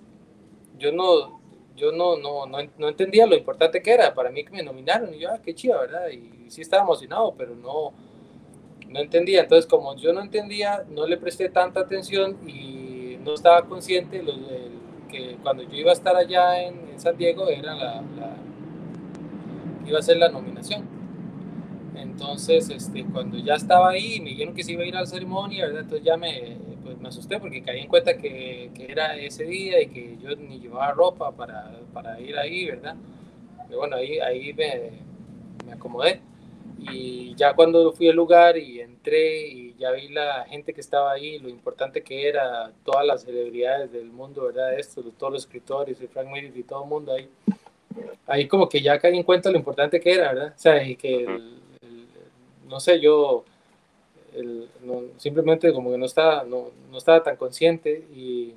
yo 0.78 0.92
no, 0.92 1.40
yo 1.76 1.92
no, 1.92 2.16
no, 2.18 2.46
no, 2.46 2.58
no 2.78 2.88
entendía 2.88 3.26
lo 3.26 3.36
importante 3.36 3.82
que 3.82 3.92
era 3.92 4.14
para 4.14 4.30
mí 4.30 4.44
que 4.44 4.52
me 4.52 4.62
nominaron. 4.62 5.14
Y 5.14 5.20
yo, 5.20 5.30
ah, 5.32 5.40
qué 5.42 5.54
chido, 5.54 5.80
¿verdad? 5.80 6.08
Y 6.10 6.50
sí 6.50 6.62
estaba 6.62 6.82
emocionado, 6.84 7.34
pero 7.36 7.54
no, 7.56 7.92
no 8.88 9.00
entendía. 9.00 9.42
Entonces, 9.42 9.66
como 9.66 9.96
yo 9.96 10.12
no 10.12 10.22
entendía, 10.22 10.84
no 10.90 11.06
le 11.06 11.16
presté 11.16 11.48
tanta 11.48 11.80
atención 11.80 12.38
y 12.48 13.18
no 13.24 13.34
estaba 13.34 13.62
consciente 13.66 14.22
que 15.10 15.36
cuando 15.42 15.62
yo 15.64 15.76
iba 15.76 15.90
a 15.90 15.94
estar 15.94 16.16
allá 16.16 16.62
en, 16.62 16.88
en 16.90 17.00
San 17.00 17.16
Diego 17.16 17.48
era 17.48 17.74
la, 17.74 18.02
la- 18.18 18.36
iba 19.86 19.98
a 19.98 20.02
ser 20.02 20.16
la 20.18 20.28
nominación. 20.28 20.99
Entonces, 22.02 22.68
este, 22.70 23.04
cuando 23.04 23.38
ya 23.38 23.54
estaba 23.54 23.90
ahí, 23.90 24.20
me 24.20 24.30
dijeron 24.30 24.54
que 24.54 24.64
se 24.64 24.72
iba 24.72 24.82
a 24.82 24.86
ir 24.86 24.96
a 24.96 25.00
la 25.00 25.06
ceremonia, 25.06 25.66
¿verdad? 25.66 25.82
Entonces 25.82 26.04
ya 26.04 26.16
me, 26.16 26.56
pues, 26.84 26.98
me 26.98 27.08
asusté 27.08 27.38
porque 27.38 27.62
caí 27.62 27.80
en 27.80 27.88
cuenta 27.88 28.16
que, 28.16 28.70
que 28.74 28.90
era 28.90 29.16
ese 29.16 29.44
día 29.44 29.80
y 29.82 29.88
que 29.88 30.16
yo 30.22 30.34
ni 30.36 30.58
llevaba 30.60 30.92
ropa 30.92 31.32
para, 31.32 31.70
para 31.92 32.20
ir 32.20 32.36
ahí, 32.38 32.66
¿verdad? 32.66 32.96
Y 33.70 33.74
bueno, 33.74 33.96
ahí, 33.96 34.18
ahí 34.18 34.52
me, 34.54 34.90
me 35.66 35.72
acomodé. 35.72 36.20
Y 36.78 37.34
ya 37.34 37.54
cuando 37.54 37.92
fui 37.92 38.08
al 38.08 38.16
lugar 38.16 38.56
y 38.56 38.80
entré 38.80 39.46
y 39.48 39.74
ya 39.78 39.90
vi 39.92 40.08
la 40.08 40.44
gente 40.48 40.72
que 40.72 40.80
estaba 40.80 41.12
ahí, 41.12 41.38
lo 41.38 41.48
importante 41.48 42.02
que 42.02 42.26
era, 42.26 42.72
todas 42.84 43.04
las 43.06 43.22
celebridades 43.22 43.92
del 43.92 44.06
mundo, 44.06 44.44
¿verdad? 44.46 44.78
Esto, 44.78 45.02
todos 45.18 45.32
los 45.32 45.42
escritores, 45.42 46.00
y 46.00 46.06
Frank 46.06 46.28
Miller 46.28 46.56
y 46.56 46.62
todo 46.62 46.82
el 46.84 46.88
mundo 46.88 47.12
ahí. 47.12 47.28
Ahí 48.26 48.46
como 48.48 48.68
que 48.68 48.80
ya 48.80 48.98
caí 48.98 49.16
en 49.16 49.24
cuenta 49.24 49.50
lo 49.50 49.58
importante 49.58 50.00
que 50.00 50.12
era, 50.12 50.32
¿verdad? 50.32 50.54
O 50.56 50.58
sea, 50.58 50.82
y 50.82 50.96
que, 50.96 51.24
el- 51.24 51.59
no 52.70 52.80
sé, 52.80 53.00
yo 53.00 53.44
el- 54.34 54.68
no- 54.82 55.02
simplemente 55.18 55.72
como 55.72 55.90
que 55.90 55.98
no 55.98 56.06
estaba, 56.06 56.44
no, 56.44 56.70
no 56.90 56.98
estaba 56.98 57.22
tan 57.22 57.36
consciente 57.36 58.06
y, 58.14 58.54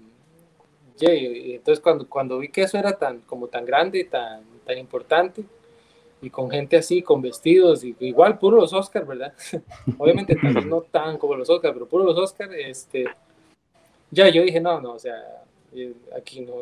y- 1.02 1.06
y 1.08 1.54
entonces 1.56 1.82
cuando, 1.82 2.08
cuando 2.08 2.38
vi 2.39 2.49
que 2.49 2.62
eso 2.62 2.78
era 2.78 2.97
tan, 2.97 3.19
como 3.21 3.47
tan 3.47 3.65
grande 3.65 3.99
y 3.99 4.04
tan, 4.06 4.43
tan 4.65 4.78
importante, 4.78 5.43
y 6.21 6.30
con 6.30 6.49
gente 6.49 6.78
así, 6.78 7.02
con 7.02 7.21
vestidos, 7.21 7.84
y 7.84 7.95
igual 7.99 8.39
puro 8.39 8.58
los 8.62 8.71
Oscars, 8.71 9.06
¿verdad? 9.06 9.34
Obviamente 9.97 10.36
vez 10.41 10.65
no 10.65 10.82
tan 10.82 11.17
como 11.17 11.36
los 11.36 11.49
Oscars, 11.49 11.73
pero 11.73 11.86
puro 11.88 12.06
los 12.06 12.17
Oscars, 12.17 12.54
este, 12.56 13.06
ya 14.12 14.30
yo 14.30 14.43
dije, 14.43 14.62
no, 14.62 14.80
no, 14.80 14.93
o 14.93 14.99
sea, 14.99 15.43
eh, 15.73 15.93
aquí 16.15 16.41
no, 16.41 16.54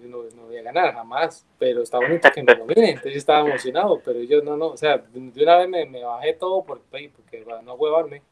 yo 0.00 0.08
no, 0.08 0.22
no 0.34 0.42
voy 0.46 0.56
a 0.58 0.62
ganar 0.62 0.94
jamás, 0.94 1.44
pero 1.58 1.82
está 1.82 1.98
bonito 1.98 2.28
que 2.34 2.42
me 2.42 2.54
nominen, 2.56 2.84
entonces 2.84 3.12
yo 3.12 3.18
estaba 3.18 3.48
emocionado, 3.48 4.00
pero 4.04 4.20
yo 4.22 4.42
no, 4.42 4.56
no, 4.56 4.68
o 4.68 4.76
sea, 4.76 4.98
de 4.98 5.42
una 5.42 5.58
vez 5.58 5.68
me, 5.68 5.86
me 5.86 6.04
bajé 6.04 6.34
todo 6.34 6.62
por, 6.64 6.80
porque 6.80 7.38
para 7.44 7.62
no 7.62 7.74
huevarme. 7.74 8.22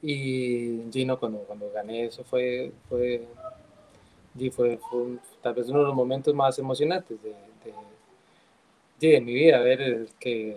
Y 0.00 0.82
Gino, 0.92 1.18
cuando, 1.18 1.38
cuando 1.40 1.70
gané 1.72 2.04
eso 2.04 2.22
fue, 2.24 2.72
fue, 2.88 3.26
y 4.38 4.50
fue, 4.50 4.78
fue 4.78 5.00
un- 5.00 5.20
tal 5.42 5.54
vez 5.54 5.68
uno 5.68 5.80
de 5.80 5.86
los 5.86 5.94
momentos 5.94 6.34
más 6.34 6.58
emocionantes 6.58 7.18
de, 7.22 7.34
de, 9.00 9.20
mi 9.20 9.34
vida, 9.34 9.60
ver 9.60 9.80
el 9.80 10.08
que, 10.20 10.56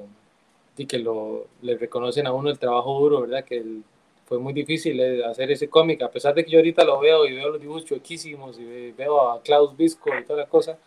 y 0.77 0.85
que 0.85 0.99
lo, 0.99 1.47
le 1.61 1.77
reconocen 1.77 2.27
a 2.27 2.33
uno 2.33 2.49
el 2.49 2.59
trabajo 2.59 2.99
duro, 2.99 3.21
¿verdad? 3.21 3.43
Que 3.43 3.57
el- 3.57 3.83
fue 4.31 4.39
muy 4.39 4.53
difícil 4.53 4.97
eh, 5.01 5.25
hacer 5.25 5.51
ese 5.51 5.69
cómic, 5.69 6.01
a 6.03 6.09
pesar 6.09 6.33
de 6.33 6.45
que 6.45 6.51
yo 6.51 6.59
ahorita 6.59 6.85
lo 6.85 7.01
veo 7.01 7.25
y 7.25 7.33
veo 7.35 7.49
los 7.49 7.59
dibujos 7.59 7.83
chuequísimos 7.83 8.57
y 8.57 8.63
ve- 8.63 8.93
veo 8.97 9.29
a 9.29 9.41
Klaus 9.43 9.75
Visco 9.75 10.09
y 10.17 10.23
toda 10.23 10.39
la 10.43 10.47
cosa, 10.47 10.77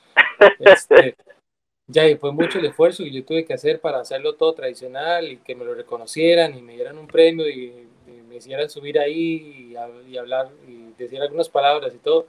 este, 0.58 1.16
ya, 1.88 2.08
y 2.08 2.16
fue 2.16 2.32
mucho 2.32 2.58
el 2.58 2.66
esfuerzo 2.66 3.04
que 3.04 3.12
yo 3.12 3.24
tuve 3.24 3.44
que 3.44 3.54
hacer 3.54 3.80
para 3.80 4.00
hacerlo 4.00 4.34
todo 4.34 4.54
tradicional 4.54 5.30
y 5.32 5.38
que 5.38 5.54
me 5.54 5.64
lo 5.64 5.74
reconocieran 5.74 6.56
y 6.58 6.62
me 6.62 6.74
dieran 6.74 6.98
un 6.98 7.08
premio 7.08 7.48
y, 7.48 7.88
y 8.08 8.22
me 8.28 8.36
hicieran 8.36 8.70
subir 8.70 8.98
ahí 8.98 9.74
y, 9.74 10.12
y 10.12 10.18
hablar 10.18 10.50
y 10.68 10.92
decir 10.98 11.20
algunas 11.22 11.48
palabras 11.50 11.94
y 11.94 11.98
todo. 11.98 12.26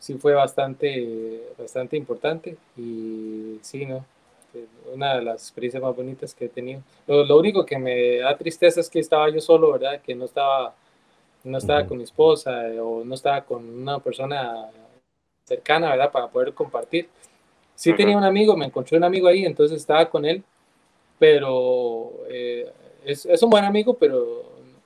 Sí 0.00 0.14
fue 0.14 0.34
bastante, 0.34 1.42
bastante 1.58 1.96
importante 1.96 2.56
y 2.76 3.58
sí, 3.62 3.86
¿no? 3.86 4.04
Una 4.92 5.16
de 5.16 5.22
las 5.22 5.42
experiencias 5.42 5.82
más 5.82 5.94
bonitas 5.94 6.34
que 6.34 6.46
he 6.46 6.48
tenido. 6.48 6.82
Lo, 7.06 7.24
lo 7.24 7.38
único 7.38 7.64
que 7.64 7.78
me 7.78 8.18
da 8.18 8.36
tristeza 8.36 8.80
es 8.80 8.88
que 8.88 9.00
estaba 9.00 9.28
yo 9.30 9.40
solo, 9.40 9.72
¿verdad? 9.72 10.00
Que 10.00 10.14
no 10.14 10.24
estaba, 10.24 10.74
no 11.44 11.58
estaba 11.58 11.80
Ujú. 11.80 11.88
con 11.88 11.98
mi 11.98 12.04
esposa 12.04 12.68
eh, 12.68 12.80
o 12.80 13.04
no 13.04 13.14
estaba 13.14 13.42
con 13.42 13.68
una 13.68 13.98
persona 13.98 14.70
cercana, 15.44 15.90
¿verdad? 15.90 16.10
Para 16.12 16.28
poder 16.28 16.52
compartir. 16.54 17.08
Sí 17.74 17.90
Ujú. 17.90 17.96
tenía 17.96 18.16
un 18.16 18.24
amigo, 18.24 18.56
me 18.56 18.66
encontré 18.66 18.96
un 18.96 19.04
amigo 19.04 19.26
ahí, 19.28 19.44
entonces 19.44 19.80
estaba 19.80 20.08
con 20.08 20.24
él, 20.24 20.42
pero 21.18 22.12
eh, 22.28 22.70
es, 23.04 23.26
es 23.26 23.42
un 23.42 23.50
buen 23.50 23.64
amigo, 23.64 23.94
pero 23.94 24.44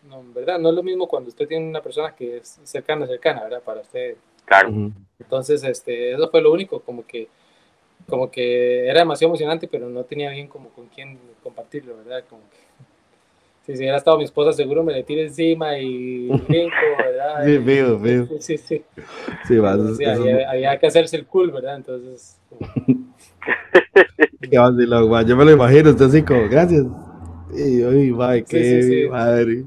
no, 0.08 0.22
¿verdad? 0.32 0.58
No 0.58 0.70
es 0.70 0.74
lo 0.74 0.82
mismo 0.82 1.06
cuando 1.06 1.28
usted 1.28 1.46
tiene 1.46 1.68
una 1.68 1.82
persona 1.82 2.14
que 2.14 2.38
es 2.38 2.58
cercana, 2.64 3.06
cercana, 3.06 3.44
¿verdad? 3.44 3.62
Para 3.62 3.80
usted. 3.82 4.16
Claro. 4.44 4.70
Entonces, 5.18 5.62
este, 5.64 6.12
eso 6.12 6.30
fue 6.30 6.40
lo 6.40 6.52
único, 6.52 6.80
como 6.80 7.06
que, 7.06 7.28
como 8.08 8.30
que 8.30 8.86
era 8.88 9.00
demasiado 9.00 9.30
emocionante, 9.30 9.68
pero 9.68 9.88
no 9.88 10.04
tenía 10.04 10.30
bien 10.30 10.48
como 10.48 10.70
con 10.70 10.86
quién 10.86 11.18
compartirlo, 11.42 11.96
¿verdad? 11.98 12.24
Como 12.28 12.42
que, 12.50 13.72
si 13.72 13.78
hubiera 13.78 13.98
estado 13.98 14.16
mi 14.16 14.24
esposa, 14.24 14.52
seguro 14.52 14.82
me 14.82 14.94
le 14.94 15.02
tira 15.02 15.22
encima 15.22 15.78
y 15.78 16.28
brinco, 16.28 16.74
¿verdad? 16.98 17.44
Sí, 17.44 17.58
veo, 17.58 17.98
veo. 17.98 18.26
Sí, 18.26 18.36
sí, 18.40 18.58
sí. 18.58 18.82
Sí, 19.46 19.56
va, 19.58 19.72
Pero 19.72 19.84
eso- 19.84 19.94
sí, 19.96 20.04
eso- 20.04 20.22
había, 20.22 20.50
había 20.50 20.78
que 20.78 20.86
hacerse 20.86 21.16
el 21.16 21.26
cool, 21.26 21.50
¿verdad? 21.50 21.76
Entonces, 21.76 22.38
qué 24.50 24.58
vacilón. 24.58 25.26
Yo 25.26 25.36
me 25.36 25.44
lo 25.44 25.52
imagino, 25.52 25.90
usted 25.90 26.06
así 26.06 26.22
como, 26.22 26.48
gracias. 26.48 26.84
Y, 27.54 27.82
uy, 27.82 28.10
ma, 28.12 28.34
Sí, 28.36 28.42
qué 28.44 28.64
sí, 28.64 28.82
sí. 29.02 29.08
madre. 29.08 29.64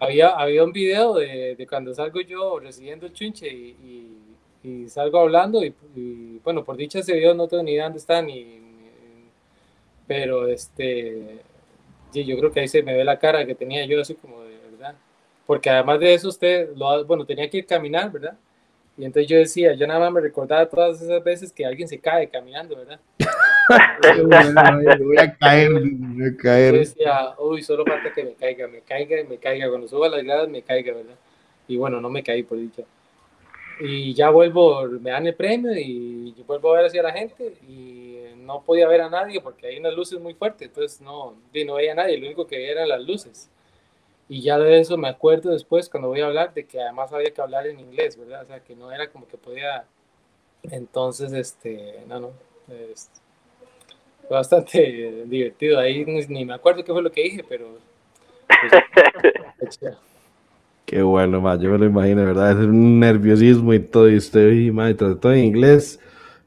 había, 0.00 0.28
había 0.30 0.64
un 0.64 0.72
video 0.72 1.14
de, 1.14 1.54
de 1.56 1.66
cuando 1.66 1.94
salgo 1.94 2.20
yo 2.20 2.58
recibiendo 2.58 3.06
el 3.06 3.12
chunche 3.12 3.48
y, 3.48 3.76
y, 3.82 4.16
y 4.62 4.88
salgo 4.88 5.20
hablando 5.20 5.64
y, 5.64 5.74
y, 5.96 6.40
bueno, 6.44 6.64
por 6.64 6.76
dicha 6.76 6.98
ese 7.00 7.14
video 7.14 7.34
no 7.34 7.48
tengo 7.48 7.62
ni 7.62 7.72
idea 7.72 7.84
dónde 7.84 7.98
está 7.98 8.22
ni, 8.22 8.44
ni- 8.44 8.60
pero 10.06 10.46
este, 10.48 11.38
yo 12.14 12.38
creo 12.38 12.52
que 12.52 12.60
ahí 12.60 12.68
se 12.68 12.82
me 12.82 12.94
ve 12.96 13.04
la 13.04 13.18
cara 13.18 13.46
que 13.46 13.54
tenía 13.54 13.84
yo 13.86 14.00
así 14.00 14.14
como 14.14 14.42
de 14.42 14.56
verdad, 14.72 14.94
porque 15.46 15.70
además 15.70 16.00
de 16.00 16.14
eso 16.14 16.28
usted, 16.28 16.70
lo, 16.76 17.04
bueno, 17.06 17.24
tenía 17.26 17.48
que 17.50 17.58
ir 17.58 17.66
caminar, 17.66 18.10
¿verdad? 18.12 18.36
Y 18.98 19.04
entonces 19.04 19.30
yo 19.30 19.38
decía, 19.38 19.74
yo 19.74 19.86
nada 19.86 20.00
más 20.00 20.12
me 20.12 20.20
recordaba 20.22 20.66
todas 20.68 21.00
esas 21.02 21.22
veces 21.24 21.52
que 21.52 21.66
alguien 21.66 21.88
se 21.88 21.98
cae 22.00 22.28
caminando, 22.28 22.76
¿verdad? 22.76 23.00
Bueno, 24.02 25.04
voy 25.04 25.18
a 25.18 25.36
caer, 25.36 25.70
voy 25.72 26.26
a 26.26 26.30
Yo 26.36 26.38
caer. 26.38 26.78
decía, 26.78 27.34
uy, 27.38 27.62
solo 27.62 27.84
falta 27.84 28.12
que 28.12 28.24
me 28.24 28.34
caiga, 28.34 28.68
me 28.68 28.80
caiga, 28.80 29.16
me 29.28 29.36
caiga. 29.38 29.68
Cuando 29.68 29.88
suba 29.88 30.08
las 30.08 30.22
gradas, 30.24 30.48
me 30.48 30.62
caiga, 30.62 30.94
¿verdad? 30.94 31.14
Y 31.66 31.76
bueno, 31.76 32.00
no 32.00 32.10
me 32.10 32.22
caí, 32.22 32.42
por 32.42 32.58
dicha. 32.58 32.82
Y 33.80 34.12
ya 34.14 34.30
vuelvo, 34.30 34.86
me 34.88 35.10
dan 35.10 35.26
el 35.26 35.34
premio 35.34 35.72
y 35.76 36.34
vuelvo 36.46 36.72
a 36.72 36.78
ver 36.78 36.86
hacia 36.86 37.02
la 37.02 37.12
gente 37.12 37.54
y 37.68 38.18
no 38.36 38.62
podía 38.62 38.88
ver 38.88 39.02
a 39.02 39.10
nadie 39.10 39.40
porque 39.40 39.66
hay 39.66 39.78
unas 39.78 39.94
luces 39.94 40.18
muy 40.18 40.34
fuertes, 40.34 40.68
entonces 40.68 41.00
no, 41.00 41.36
no 41.66 41.74
veía 41.74 41.94
nadie, 41.94 42.18
lo 42.18 42.26
único 42.26 42.46
que 42.46 42.56
veía 42.56 42.72
eran 42.72 42.88
las 42.88 43.02
luces. 43.02 43.50
Y 44.28 44.42
ya 44.42 44.58
de 44.58 44.80
eso 44.80 44.96
me 44.96 45.08
acuerdo 45.08 45.50
después 45.50 45.88
cuando 45.88 46.08
voy 46.08 46.20
a 46.20 46.26
hablar 46.26 46.52
de 46.54 46.66
que 46.66 46.80
además 46.80 47.12
había 47.12 47.30
que 47.30 47.40
hablar 47.40 47.66
en 47.66 47.80
inglés, 47.80 48.18
¿verdad? 48.18 48.42
O 48.42 48.46
sea, 48.46 48.60
que 48.60 48.74
no 48.74 48.92
era 48.92 49.10
como 49.10 49.26
que 49.26 49.38
podía... 49.38 49.84
Entonces, 50.62 51.32
este, 51.32 52.02
no, 52.06 52.20
no. 52.20 52.30
es- 52.92 53.10
bastante 54.28 55.24
divertido. 55.26 55.78
Ahí 55.78 56.04
ni, 56.04 56.44
me 56.44 56.54
acuerdo 56.54 56.84
qué 56.84 56.92
fue 56.92 57.02
lo 57.02 57.10
que 57.10 57.22
dije, 57.22 57.44
pero... 57.48 57.78
pues. 59.58 59.80
Qué 60.88 61.02
bueno, 61.02 61.38
ma. 61.42 61.56
Yo 61.56 61.68
me 61.70 61.76
lo 61.76 61.84
imagino, 61.84 62.24
¿verdad? 62.24 62.52
Es 62.52 62.66
un 62.66 62.98
nerviosismo 62.98 63.74
y 63.74 63.78
todo. 63.80 64.08
Y 64.08 64.16
usted, 64.16 64.52
y, 64.52 64.70
ma, 64.70 64.88
y 64.88 64.94
trató 64.94 65.30
en 65.30 65.44
inglés. 65.44 66.00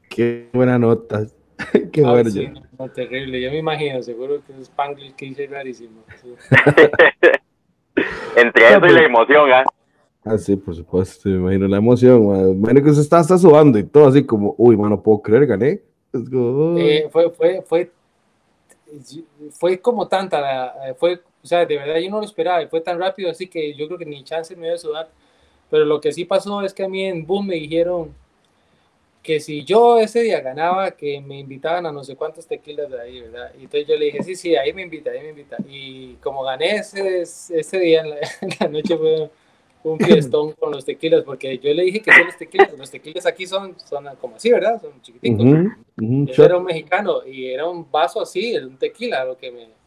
Qué 0.10 0.50
buena 0.52 0.80
nota. 0.80 1.28
Qué 1.94 2.04
Ah, 2.04 2.10
bueno. 2.12 2.28
sí, 2.32 2.42
yo- 2.44 2.50
no, 2.50 2.62
no, 2.80 2.90
terrible. 2.90 3.40
Yo 3.40 3.52
me 3.52 3.60
imagino, 3.60 4.02
seguro 4.02 4.42
que 4.44 4.54
es 4.54 4.62
Spanglish 4.62 5.14
que 5.14 5.28
hice 5.28 5.46
rarísimo. 5.46 6.02
sí. 6.24 6.34
Entre 8.36 8.68
eso 8.68 8.88
y 8.88 8.90
la 8.90 9.04
emoción, 9.04 9.52
¿ah? 9.52 9.64
Ah, 10.26 10.38
sí, 10.40 10.56
por 10.56 10.76
supuesto, 10.76 11.30
me 11.30 11.36
imagino 11.36 11.68
la 11.68 11.78
emoción, 11.78 12.28
ma. 12.28 12.38
Me 12.40 12.52
imagino 12.52 12.84
que 12.84 12.90
usted 12.90 13.04
está, 13.04 13.20
está 13.20 13.38
sudando 13.38 13.78
y 13.78 13.84
todo 13.84 14.08
así 14.08 14.26
como, 14.26 14.56
uy, 14.58 14.76
ma, 14.76 14.90
no 14.90 15.04
puedo 15.04 15.22
creer, 15.22 15.46
gané. 15.46 15.82
Eh, 16.14 17.08
fue, 17.12 17.30
fue, 17.30 17.62
fue, 17.62 17.92
fue 19.52 19.80
como 19.80 20.08
tanta, 20.08 20.74
fue, 20.98 21.22
o 21.44 21.48
sea, 21.48 21.66
de 21.66 21.78
verdad 21.78 21.98
yo 21.98 22.10
no 22.10 22.20
lo 22.20 22.26
esperaba, 22.26 22.66
fue 22.68 22.82
tan 22.82 23.00
rápido, 23.00 23.32
así 23.32 23.48
que 23.48 23.74
yo 23.74 23.88
creo 23.88 23.98
que 23.98 24.06
ni 24.06 24.24
chance 24.24 24.56
me 24.56 24.68
iba 24.68 24.76
a 24.76 24.80
sudar. 24.80 25.10
Pero 25.70 25.86
lo 25.86 26.02
que 26.02 26.12
sí 26.12 26.26
pasó 26.26 26.62
es 26.62 26.74
que 26.74 26.84
a 26.84 26.90
mí 26.90 27.04
en 27.06 27.26
Boom 27.26 27.48
me 27.48 27.56
dijeron 27.56 28.14
que 29.24 29.40
si 29.40 29.64
yo 29.64 30.00
ese 30.00 30.22
día 30.22 30.42
ganaba, 30.42 30.92
que 30.92 31.22
me 31.22 31.40
invitaban 31.40 31.86
a 31.86 31.92
no 31.92 32.04
sé 32.04 32.16
cuántos 32.16 32.48
tequilas 32.48 32.90
de 32.90 33.00
ahí, 33.00 33.22
¿verdad? 33.22 33.52
Y 33.58 33.64
entonces 33.64 33.88
yo 33.88 33.96
le 33.96 34.06
dije, 34.06 34.24
sí, 34.24 34.36
sí, 34.36 34.56
ahí 34.56 34.74
me 34.74 34.82
invita, 34.82 35.12
ahí 35.12 35.22
me 35.22 35.30
invita. 35.30 35.58
Y 35.70 36.16
como 36.16 36.44
gané 36.44 36.78
ese, 36.78 37.22
ese 37.22 37.80
día 37.80 38.02
en 38.02 38.10
la, 38.10 38.68
noche 38.70 38.98
fue 38.98 39.30
un 39.84 40.00
fiestón 40.00 40.54
con 40.54 40.72
los 40.72 40.86
tequilas, 40.86 41.24
porque 41.24 41.58
yo 41.58 41.74
le 41.74 41.84
dije 41.84 42.02
que 42.02 42.12
son 42.12 42.26
los 42.26 42.38
tequilas, 42.38 42.78
los 42.78 42.92
tequilas 42.92 43.26
aquí 43.26 43.46
son, 43.46 43.76
son 43.80 44.06
como 44.20 44.36
así, 44.36 44.52
¿verdad? 44.52 44.82
Son 44.82 45.02
chiquititos. 45.02 45.46
yo 45.98 46.44
era 46.44 46.58
un 46.58 46.64
mexicano 46.64 47.26
y 47.26 47.48
era 47.48 47.68
un 47.68 47.90
vaso 47.90 48.22
así, 48.22 48.56
un 48.58 48.78
tequila, 48.78 49.24
lo 49.26 49.38
que 49.38 49.52
me... 49.52 49.81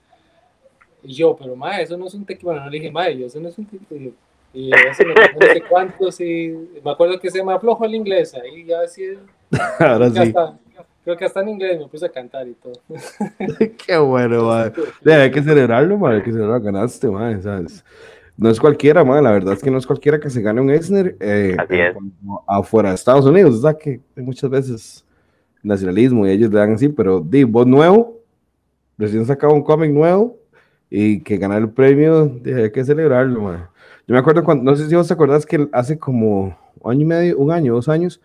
Y 1.04 1.14
yo, 1.14 1.36
pero 1.36 1.54
ma, 1.54 1.80
eso 1.80 1.96
no 1.98 2.06
es 2.06 2.14
un 2.14 2.24
tequila, 2.24 2.52
bueno, 2.52 2.64
no 2.64 2.70
le 2.70 2.78
dije, 2.78 2.90
ma, 2.90 3.06
eso 3.08 3.38
no 3.38 3.48
es 3.48 3.58
un 3.58 3.66
tequila. 3.66 4.10
Y 4.54 4.70
eso 4.70 5.04
me 5.04 5.14
no 5.14 5.52
sé 5.52 5.62
cuántos 5.68 6.20
y 6.20 6.54
me 6.82 6.90
acuerdo 6.90 7.20
que 7.20 7.30
se 7.30 7.44
me 7.44 7.52
aflojó 7.52 7.84
el 7.84 7.94
inglés, 7.94 8.34
ahí 8.34 8.64
ya 8.64 8.80
así. 8.80 9.18
Ahora 9.78 10.08
sí. 10.10 10.32
creo 11.04 11.16
que 11.16 11.24
hasta 11.26 11.40
en 11.42 11.50
inglés 11.50 11.78
me 11.78 11.88
puse 11.88 12.06
a 12.06 12.08
cantar 12.08 12.48
y 12.48 12.54
todo. 12.54 12.80
Qué 13.86 13.96
bueno, 13.98 14.44
madre. 14.44 14.72
Hay 15.04 15.30
que 15.30 15.42
celebrarlo, 15.42 15.98
madre, 15.98 16.16
hay 16.16 16.22
que 16.22 16.32
celebrarlo, 16.32 16.64
ganaste, 16.64 17.08
madre, 17.08 17.42
¿sabes? 17.42 17.84
No 18.36 18.48
es 18.48 18.58
cualquiera, 18.58 19.04
madre, 19.04 19.22
la 19.22 19.30
verdad 19.30 19.54
es 19.54 19.62
que 19.62 19.70
no 19.70 19.78
es 19.78 19.86
cualquiera 19.86 20.18
que 20.18 20.30
se 20.30 20.40
gane 20.40 20.60
un 20.60 20.70
Eisner 20.70 21.16
eh, 21.20 21.56
afuera 22.46 22.88
de 22.88 22.94
Estados 22.94 23.26
Unidos, 23.26 23.56
o 23.56 23.60
sea 23.60 23.74
que 23.74 24.00
muchas 24.16 24.50
veces 24.50 25.04
nacionalismo 25.62 26.26
y 26.26 26.30
ellos 26.30 26.50
le 26.50 26.58
dan 26.58 26.72
así, 26.72 26.88
pero 26.88 27.20
di, 27.20 27.44
vos 27.44 27.66
nuevo, 27.66 28.18
recién 28.98 29.24
sacado 29.26 29.52
un 29.52 29.62
cómic 29.62 29.90
nuevo 29.90 30.36
y 30.96 31.20
que 31.22 31.38
ganar 31.38 31.60
el 31.60 31.70
premio, 31.70 32.40
hay 32.44 32.70
que 32.70 32.84
celebrarlo, 32.84 33.40
madre. 33.40 33.62
Yo 34.06 34.12
me 34.14 34.18
acuerdo 34.18 34.44
cuando, 34.44 34.70
no 34.70 34.76
sé 34.76 34.88
si 34.88 34.94
vos 34.94 35.08
te 35.08 35.14
acordás 35.14 35.44
que 35.44 35.68
hace 35.72 35.98
como 35.98 36.56
un 36.78 36.92
año 36.92 37.00
y 37.00 37.04
medio, 37.04 37.38
un 37.38 37.50
año, 37.50 37.74
dos 37.74 37.88
años, 37.88 38.20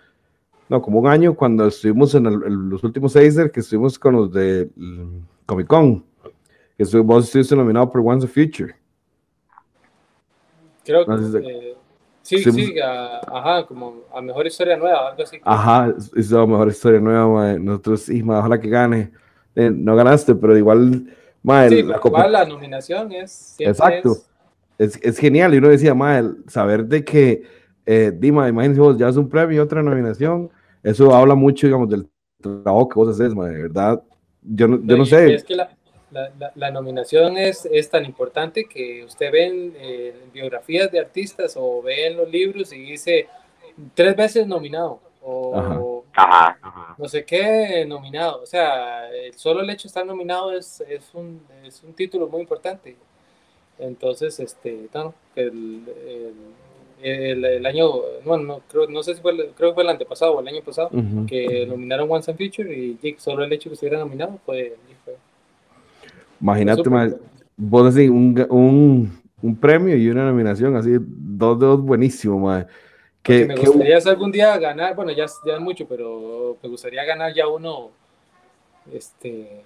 no, 0.67 0.80
como 0.80 0.99
un 0.99 1.07
año, 1.07 1.34
cuando 1.34 1.65
estuvimos 1.65 2.13
en, 2.13 2.70
los 2.70 2.84
últimos 2.84 3.13
seis, 3.13 3.39
que 3.51 3.61
estuvimos 3.61 3.97
con 3.97 4.13
los 4.13 4.32
de 4.32 4.70
Comic 5.47 5.65
Con, 5.65 6.05
que 6.78 6.84
vos 6.99 7.26
estuviste 7.26 7.55
nominado 7.55 7.91
por 7.91 8.01
Once 8.05 8.28
a 8.28 8.30
Future. 8.30 8.76
Creo 10.86 11.07
que. 11.07 11.76
sí, 12.22 12.38
sí, 12.38 12.76
ajá, 12.80 13.65
como 13.65 14.03
a 14.13 14.22
mejor 14.22 14.45
historia 14.45 14.78
nueva, 14.78 15.09
algo 15.09 15.24
así. 15.24 15.39
Ajá, 15.43 15.91
es 16.15 16.30
la 16.30 16.45
mejor 16.45 16.67
historia 16.67 16.99
nueva, 16.99 17.53
nosotros, 17.53 18.09
y 18.09 18.22
ojalá 18.22 18.59
que 18.59 18.70
gane. 18.70 19.11
Eh, 19.55 19.72
no 19.74 19.95
ganaste, 19.95 20.36
pero 20.36 20.55
igual, 20.55 21.07
sí, 21.69 21.83
la, 21.83 21.99
igual 22.03 22.31
la 22.31 22.45
nominación 22.45 23.11
es. 23.11 23.55
Exacto 23.59 24.17
es, 24.79 24.97
es 25.03 25.19
genial. 25.19 25.53
Y 25.53 25.57
uno 25.59 25.69
decía, 25.69 25.93
mal 25.93 26.37
saber 26.47 26.85
de 26.85 27.03
que, 27.03 27.43
eh, 27.85 28.11
Dima, 28.15 28.47
imagínense 28.47 28.81
vos, 28.81 28.97
ya 28.97 29.09
es 29.09 29.17
un 29.17 29.29
premio 29.29 29.57
y 29.57 29.59
otra 29.59 29.83
nominación, 29.83 30.49
eso 30.81 31.13
habla 31.13 31.35
mucho, 31.35 31.67
digamos, 31.67 31.89
del 31.89 32.07
trabajo 32.41 32.89
que 32.89 32.95
vos 32.95 33.09
haces, 33.09 33.35
de 33.35 33.61
verdad. 33.61 34.01
Yo 34.41 34.67
no, 34.67 34.79
yo 34.81 34.97
no 34.97 35.05
sé. 35.05 35.33
Es 35.33 35.43
que 35.43 35.55
la, 35.55 35.69
la, 36.11 36.31
la, 36.55 36.71
nominación 36.71 37.37
es, 37.37 37.67
es, 37.69 37.89
tan 37.89 38.05
importante 38.05 38.65
que 38.65 39.03
usted 39.03 39.31
ve 39.31 39.45
en, 39.45 39.73
eh, 39.77 40.15
biografías 40.33 40.89
de 40.91 40.99
artistas 40.99 41.55
o 41.57 41.81
ve 41.81 42.07
en 42.07 42.17
los 42.17 42.31
libros 42.31 42.71
y 42.71 42.79
dice 42.79 43.27
tres 43.93 44.15
veces 44.15 44.47
nominado 44.47 45.01
o 45.21 45.53
no 46.97 47.07
sé 47.07 47.24
qué 47.26 47.86
nominado. 47.88 48.41
O 48.41 48.45
sea, 48.45 49.10
solo 49.36 49.62
el 49.62 49.70
hecho 49.70 49.84
de 49.84 49.88
estar 49.89 50.05
nominado 50.05 50.51
es, 50.51 50.82
es, 50.82 51.10
un, 51.14 51.41
es 51.64 51.84
un 51.84 51.93
título 51.93 52.28
muy 52.28 52.41
importante. 52.41 52.95
Entonces, 53.78 54.39
este, 54.39 54.89
no, 54.93 55.14
el, 55.36 55.84
el, 57.01 57.45
el, 57.45 57.66
año, 57.66 57.89
bueno, 58.26 58.43
no, 58.43 58.62
creo, 58.70 58.88
no 58.88 59.01
sé 59.03 59.16
si 59.16 59.22
fue, 59.22 59.34
creo 59.55 59.70
que 59.70 59.74
fue 59.74 59.84
el 59.84 59.89
antepasado 59.89 60.34
o 60.34 60.41
el 60.41 60.47
año 60.49 60.62
pasado, 60.62 60.89
que 61.28 61.66
nominaron 61.66 62.12
Once 62.12 62.30
and 62.30 62.38
Future 62.38 62.74
y 62.74 63.16
solo 63.18 63.43
el 63.43 63.53
hecho 63.53 63.70
de 63.70 63.72
que 63.72 63.74
estuviera 63.76 63.99
nominado 63.99 64.39
fue... 64.45 64.76
Imagínate, 66.41 66.84
vos 67.57 67.88
así, 67.88 68.07
un, 68.07 68.45
un, 68.49 69.22
un, 69.41 69.55
premio 69.57 69.97
y 69.97 70.10
una 70.10 70.26
nominación, 70.26 70.76
así, 70.78 70.91
dos 70.97 71.60
dos 71.60 71.82
buenísimo, 71.82 72.39
madre. 72.39 72.68
Que, 73.24 73.45
me 73.45 73.55
gustaría 73.55 73.97
algún 73.97 74.32
día 74.32 74.57
ganar, 74.57 74.95
bueno, 74.95 75.11
ya, 75.11 75.26
ya 75.45 75.53
es 75.55 75.59
mucho, 75.59 75.88
pero 75.88 76.57
me 76.63 76.70
gustaría 76.70 77.03
ganar 77.03 77.34
ya 77.34 77.47
uno, 77.47 77.91
este, 78.93 79.63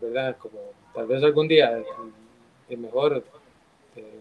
¿verdad? 0.00 0.36
Como 0.38 0.58
tal 0.94 1.06
vez 1.06 1.22
algún 1.22 1.48
día 1.48 1.82
el 2.68 2.78
mejor 2.78 3.22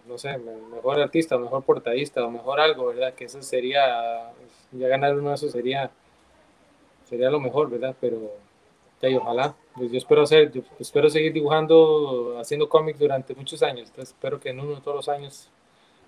no 0.08 0.18
sé, 0.18 0.38
mejor 0.38 1.00
artista, 1.00 1.38
mejor 1.38 1.64
portadista 1.64 2.24
o 2.24 2.32
mejor 2.32 2.60
algo, 2.60 2.88
¿verdad? 2.88 3.14
Que 3.14 3.26
eso 3.26 3.42
sería, 3.42 4.32
ya 4.72 4.88
ganar 4.88 5.16
uno 5.18 5.30
de 5.30 5.36
esos 5.36 5.52
sería, 5.52 5.92
sería 7.10 7.30
lo 7.30 7.40
mejor, 7.40 7.70
¿verdad? 7.70 7.96
Pero 8.00 8.32
ya, 9.02 9.10
ojalá, 9.18 9.56
pues 9.76 9.92
yo 9.92 9.98
espero 9.98 10.24
hacer, 10.24 10.52
espero 10.80 11.10
seguir 11.10 11.34
dibujando, 11.34 12.38
haciendo 12.40 12.70
cómics 12.70 13.00
durante 13.00 13.36
muchos 13.36 13.62
años, 13.64 13.90
entonces 13.90 14.16
espero 14.16 14.40
que 14.40 14.50
en 14.50 14.60
uno 14.60 14.76
de 14.76 14.82
todos 14.82 14.98
los 14.98 15.10
años 15.10 15.50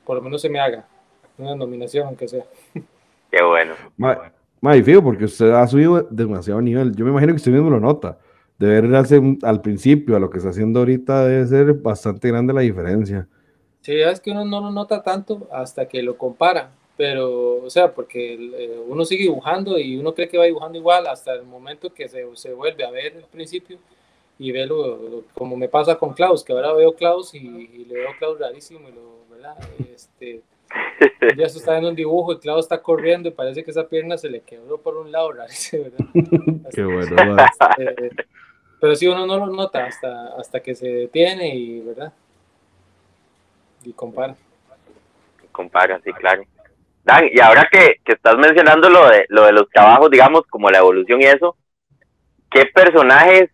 por 0.05 0.15
lo 0.15 0.21
menos 0.21 0.41
se 0.41 0.49
me 0.49 0.59
haga 0.59 0.87
una 1.37 1.55
nominación, 1.55 2.07
aunque 2.07 2.27
sea. 2.27 2.43
Qué 3.31 3.43
bueno. 3.43 3.75
Más 4.61 4.83
fío, 4.83 5.03
porque 5.03 5.25
usted 5.25 5.51
ha 5.51 5.67
subido 5.67 6.07
demasiado 6.09 6.61
nivel. 6.61 6.95
Yo 6.95 7.05
me 7.05 7.11
imagino 7.11 7.33
que 7.33 7.37
usted 7.37 7.51
mismo 7.51 7.69
lo 7.69 7.79
nota. 7.79 8.17
De 8.57 8.81
verse 8.81 9.21
al 9.43 9.61
principio 9.61 10.15
a 10.15 10.19
lo 10.19 10.29
que 10.29 10.39
está 10.39 10.49
haciendo 10.49 10.79
ahorita 10.79 11.27
debe 11.27 11.45
ser 11.45 11.73
bastante 11.73 12.27
grande 12.29 12.53
la 12.53 12.61
diferencia. 12.61 13.27
Sí, 13.81 13.93
es 14.01 14.19
que 14.19 14.31
uno 14.31 14.43
no 14.45 14.61
lo 14.61 14.71
nota 14.71 15.03
tanto 15.03 15.47
hasta 15.51 15.87
que 15.87 16.01
lo 16.01 16.17
compara, 16.17 16.71
pero, 16.97 17.63
o 17.63 17.69
sea, 17.69 17.93
porque 17.93 18.33
eh, 18.33 18.81
uno 18.87 19.05
sigue 19.05 19.23
dibujando 19.23 19.77
y 19.77 19.95
uno 19.97 20.13
cree 20.15 20.27
que 20.27 20.39
va 20.39 20.45
dibujando 20.45 20.77
igual 20.77 21.05
hasta 21.07 21.33
el 21.33 21.43
momento 21.43 21.93
que 21.93 22.09
se, 22.09 22.25
se 22.33 22.53
vuelve 22.53 22.83
a 22.83 22.89
ver 22.89 23.15
el 23.15 23.25
principio 23.25 23.77
y 24.39 24.51
ve 24.51 24.65
lo, 24.65 25.23
como 25.33 25.55
me 25.55 25.69
pasa 25.69 25.95
con 25.95 26.13
Klaus, 26.13 26.43
que 26.43 26.53
ahora 26.53 26.73
veo 26.73 26.95
Klaus 26.95 27.33
y, 27.33 27.85
le 27.85 27.93
veo 27.93 28.09
Klaus 28.19 28.39
rarísimo 28.39 28.89
y 28.89 28.91
lo, 28.91 29.25
¿verdad? 29.29 29.57
Este, 29.93 30.41
ya 31.37 31.49
se 31.49 31.59
está 31.59 31.77
en 31.77 31.85
un 31.85 31.95
dibujo 31.95 32.33
y 32.33 32.39
Klaus 32.39 32.65
está 32.65 32.81
corriendo 32.81 33.29
y 33.29 33.31
parece 33.31 33.63
que 33.63 33.71
esa 33.71 33.87
pierna 33.87 34.17
se 34.17 34.29
le 34.29 34.41
quebró 34.41 34.79
por 34.79 34.97
un 34.97 35.11
lado, 35.11 35.31
rarísimo, 35.31 35.85
¿verdad? 35.85 36.05
Qué 36.73 36.83
bueno. 36.83 37.15
Pero 38.79 38.95
sí, 38.95 39.07
uno 39.07 39.25
no 39.25 39.37
lo 39.37 39.47
nota 39.47 39.85
hasta, 39.85 40.35
hasta 40.37 40.59
que 40.59 40.75
se 40.75 40.87
detiene 40.87 41.55
y, 41.55 41.81
¿verdad? 41.81 42.13
y 43.83 43.93
compara. 43.93 44.35
Compara, 45.51 45.99
sí, 46.03 46.11
claro. 46.13 46.43
Dan, 47.03 47.25
y 47.31 47.39
ahora 47.39 47.67
que, 47.71 47.95
que, 48.03 48.13
estás 48.13 48.37
mencionando 48.37 48.89
lo 48.89 49.07
de, 49.09 49.25
lo 49.29 49.45
de 49.45 49.53
los 49.53 49.69
trabajos, 49.69 50.11
digamos, 50.11 50.41
como 50.49 50.69
la 50.69 50.79
evolución 50.79 51.21
y 51.21 51.25
eso, 51.25 51.55
¿qué 52.51 52.65
personajes, 52.65 53.49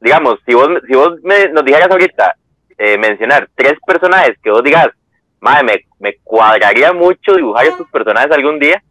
digamos, 0.00 0.38
si 0.46 0.54
vos, 0.54 0.68
si 0.86 0.94
vos 0.94 1.20
me, 1.22 1.48
nos 1.48 1.64
dijeras 1.64 1.90
ahorita 1.90 2.36
eh, 2.78 2.96
mencionar 2.98 3.48
tres 3.54 3.74
personajes 3.84 4.38
que 4.42 4.50
vos 4.50 4.62
digas, 4.62 4.88
madre, 5.44 5.64
me, 5.64 5.86
me 5.98 6.16
cuadraría 6.24 6.92
mucho 6.92 7.34
dibujar 7.34 7.66
estos 7.66 7.88
personajes 7.90 8.32
algún 8.32 8.58
día, 8.58 8.82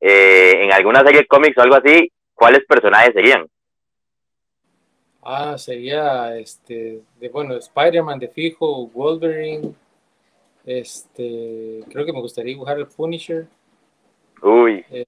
eh, 0.00 0.64
en 0.64 0.72
alguna 0.72 1.02
serie 1.02 1.22
de 1.22 1.26
cómics 1.26 1.58
o 1.58 1.62
algo 1.62 1.74
así, 1.74 2.10
¿cuáles 2.34 2.64
personajes 2.64 3.12
serían? 3.12 3.46
Ah, 5.22 5.58
sería, 5.58 6.38
este, 6.38 7.00
de, 7.18 7.28
bueno, 7.28 7.56
Spider-Man 7.56 8.20
de 8.20 8.28
fijo, 8.28 8.86
Wolverine, 8.86 9.74
este, 10.64 11.80
creo 11.90 12.06
que 12.06 12.12
me 12.12 12.20
gustaría 12.20 12.52
dibujar 12.52 12.78
el 12.78 12.86
Punisher. 12.86 13.46
Uy, 14.40 14.84
eh, 14.90 15.04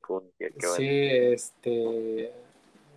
Sí, 0.76 0.88
este, 0.88 2.32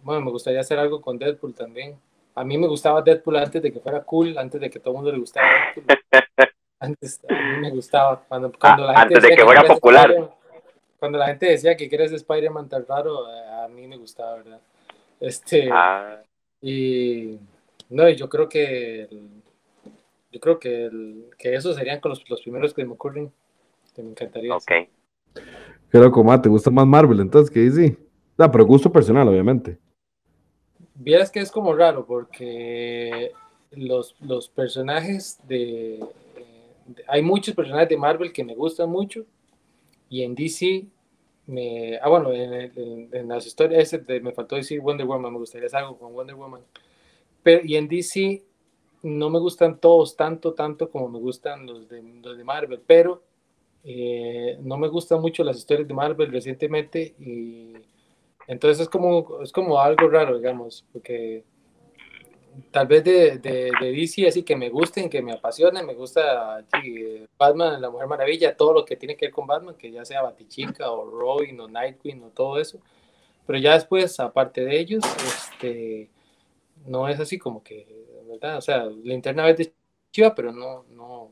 bueno, 0.02 0.22
me 0.22 0.32
gustaría 0.32 0.62
hacer 0.62 0.80
algo 0.80 1.00
con 1.00 1.20
Deadpool 1.20 1.54
también. 1.54 1.96
A 2.34 2.44
mí 2.44 2.58
me 2.58 2.68
gustaba 2.68 3.04
Deadpool 3.04 3.38
antes 3.38 3.62
de 3.62 3.72
que 3.72 3.80
fuera 3.80 4.04
cool, 4.04 4.36
antes 4.38 4.60
de 4.60 4.70
que 4.72 4.80
todo 4.80 4.96
el 4.96 4.96
mundo 4.96 5.12
le 5.12 5.20
gustara 5.20 5.48
Deadpool. 5.76 5.98
Antes 6.84 7.22
a 7.30 7.34
mí 7.34 7.62
me 7.62 7.72
gustaba 7.72 8.22
cuando, 8.28 8.52
cuando 8.52 8.86
la 8.86 9.00
gente 9.00 9.16
antes 9.16 9.30
de 9.30 9.36
que 9.38 9.44
fuera 9.44 9.64
popular. 9.64 10.36
Cuando 11.00 11.18
la 11.18 11.28
gente 11.28 11.46
decía 11.46 11.78
que 11.78 11.88
quieres 11.88 12.12
Spider-Man 12.12 12.68
tan 12.68 12.86
raro, 12.86 13.26
a 13.26 13.68
mí 13.70 13.88
me 13.88 13.96
gustaba, 13.96 14.36
¿verdad? 14.36 14.60
Este, 15.20 15.70
ah. 15.72 16.22
y 16.62 17.40
no, 17.90 18.10
yo 18.10 18.28
creo 18.28 18.50
que 18.50 19.08
yo 20.30 20.40
creo 20.42 20.60
que, 20.60 20.86
el, 20.86 21.30
que 21.38 21.56
esos 21.56 21.78
serían 21.78 22.02
con 22.02 22.10
los, 22.10 22.30
los, 22.30 22.42
primeros 22.42 22.74
que 22.74 22.84
me 22.84 22.94
ocurren. 22.94 23.32
Que 23.96 24.04
me 24.04 24.10
encantaría. 24.10 24.54
Ok. 24.56 24.72
Qué 25.92 25.98
loco, 26.00 26.42
¿te 26.42 26.50
gusta 26.50 26.70
más 26.70 26.86
Marvel 26.86 27.22
entonces 27.22 27.50
que 27.50 27.62
DC? 27.62 27.98
No, 28.38 28.52
pero 28.52 28.66
gusto 28.66 28.92
personal, 28.92 29.28
obviamente. 29.28 29.78
Vieras 30.96 31.32
que 31.32 31.40
es 31.40 31.52
como 31.52 31.74
raro 31.76 32.06
porque 32.06 33.32
los, 33.72 34.16
los 34.20 34.50
personajes 34.50 35.40
de, 35.48 36.00
Hay 37.08 37.22
muchos 37.22 37.56
personajes 37.56 37.90
de 37.90 37.98
Marvel 37.98 38.32
que 38.34 38.44
me 38.44 38.56
gustan 38.56 38.90
mucho 38.90 39.26
y 40.10 40.24
en 40.24 40.36
DC 40.36 40.86
me, 41.48 41.98
ah, 41.98 42.10
bueno, 42.10 42.32
en, 42.32 43.10
en, 43.12 43.28
las 43.28 43.46
historias, 43.46 44.00
me 44.22 44.32
faltó 44.32 44.56
decir 44.56 44.80
Wonder 44.80 45.06
Woman, 45.06 45.34
me 45.34 45.40
gustaría 45.40 45.68
hacer 45.68 45.80
algo 45.80 45.98
con 45.98 46.14
Wonder 46.14 46.36
Woman. 46.36 46.62
Pero, 47.42 47.66
y 47.66 47.76
en 47.76 47.88
DC 47.88 48.44
no 49.04 49.30
me 49.30 49.40
gustan 49.40 49.80
todos 49.80 50.16
tanto, 50.16 50.54
tanto 50.54 50.90
como 50.90 51.10
me 51.10 51.20
gustan 51.20 51.66
los 51.66 51.90
de, 51.90 52.02
los 52.02 52.38
de 52.38 52.44
Marvel, 52.44 52.82
pero 52.86 53.22
eh, 53.84 54.58
no 54.62 54.78
me 54.78 54.88
gustan 54.88 55.20
mucho 55.20 55.44
las 55.44 55.58
historias 55.58 55.88
de 55.88 55.94
Marvel 55.94 56.32
recientemente 56.32 57.14
y 57.20 57.74
entonces 58.48 58.82
es 58.82 58.90
como, 58.90 59.42
es 59.42 59.52
como 59.52 59.80
algo 59.80 60.08
raro, 60.10 60.38
digamos, 60.38 60.86
porque 60.94 61.44
tal 62.72 62.88
vez 62.88 63.04
de, 63.04 63.38
de, 63.38 63.72
de, 63.80 63.92
DC 63.92 64.28
así 64.28 64.44
que 64.44 64.56
me 64.56 64.70
gusten, 64.70 65.10
que 65.10 65.22
me 65.22 65.34
apasionen, 65.34 65.86
me 65.86 65.94
gusta 65.94 66.64
Batman, 67.38 67.82
La 67.82 67.90
Mujer 67.90 68.08
Maravilla, 68.08 68.56
todo 68.56 68.74
lo 68.74 68.86
que 68.86 68.96
tiene 68.96 69.16
que 69.16 69.28
ver 69.28 69.34
con 69.34 69.48
Batman, 69.48 69.76
que 69.76 69.92
ya 69.92 70.06
sea 70.06 70.22
Batichica 70.22 70.92
o 70.92 71.10
Robin 71.10 71.60
o 71.60 71.68
Nightwing 71.68 72.24
o 72.24 72.30
todo 72.30 72.60
eso, 72.60 72.80
pero 73.46 73.60
ya 73.60 73.74
después, 73.74 74.20
aparte 74.20 74.64
de 74.64 74.80
ellos, 74.80 75.04
este, 75.26 76.10
no 76.86 77.08
es 77.08 77.20
así 77.20 77.38
como 77.38 77.64
que, 77.64 77.88
¿verdad? 78.28 78.58
O 78.58 78.62
sea, 78.62 78.86
Linterna 78.86 79.46
Verde 79.46 79.74
chiva, 80.12 80.34
pero 80.36 80.52
no, 80.52 80.86
no, 80.92 81.32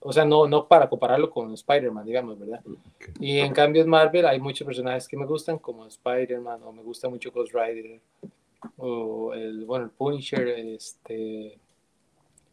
o 0.00 0.12
sea, 0.12 0.24
no, 0.24 0.46
no 0.46 0.66
para 0.66 0.88
compararlo 0.88 1.30
con 1.30 1.52
Spider-Man, 1.52 2.04
digamos, 2.04 2.38
¿verdad? 2.38 2.62
Y 3.20 3.38
en 3.38 3.52
cambio 3.52 3.82
en 3.82 3.88
Marvel 3.88 4.26
hay 4.26 4.40
muchos 4.40 4.66
personajes 4.66 5.08
que 5.08 5.16
me 5.16 5.26
gustan, 5.26 5.58
como 5.58 5.86
Spider-Man, 5.86 6.62
o 6.64 6.72
me 6.72 6.82
gusta 6.82 7.08
mucho 7.08 7.30
Ghost 7.30 7.52
Rider, 7.54 8.00
o 8.76 9.34
el, 9.34 9.64
bueno, 9.64 9.86
el 9.86 9.90
Punisher, 9.90 10.48
este, 10.48 11.58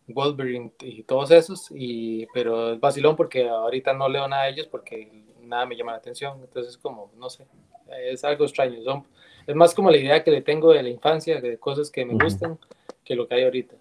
Wolverine 0.07 0.71
y 0.81 1.03
todos 1.03 1.31
esos, 1.31 1.67
y, 1.71 2.27
pero 2.33 2.73
es 2.73 2.79
vacilón 2.79 3.15
porque 3.15 3.47
ahorita 3.47 3.93
no 3.93 4.09
leo 4.09 4.27
nada 4.27 4.45
de 4.45 4.51
ellos 4.51 4.67
porque 4.67 5.23
nada 5.41 5.65
me 5.65 5.75
llama 5.75 5.93
la 5.93 5.97
atención, 5.97 6.39
entonces 6.41 6.77
como, 6.77 7.11
no 7.17 7.29
sé, 7.29 7.45
es 8.09 8.23
algo 8.23 8.45
extraño, 8.45 8.81
Son, 8.83 9.03
es 9.47 9.55
más 9.55 9.73
como 9.73 9.89
la 9.89 9.97
idea 9.97 10.23
que 10.23 10.31
le 10.31 10.41
tengo 10.41 10.71
de 10.71 10.83
la 10.83 10.89
infancia, 10.89 11.41
de 11.41 11.57
cosas 11.57 11.89
que 11.89 12.05
me 12.05 12.13
gustan, 12.13 12.57
que 13.03 13.15
lo 13.15 13.27
que 13.27 13.35
hay 13.35 13.43
ahorita. 13.43 13.75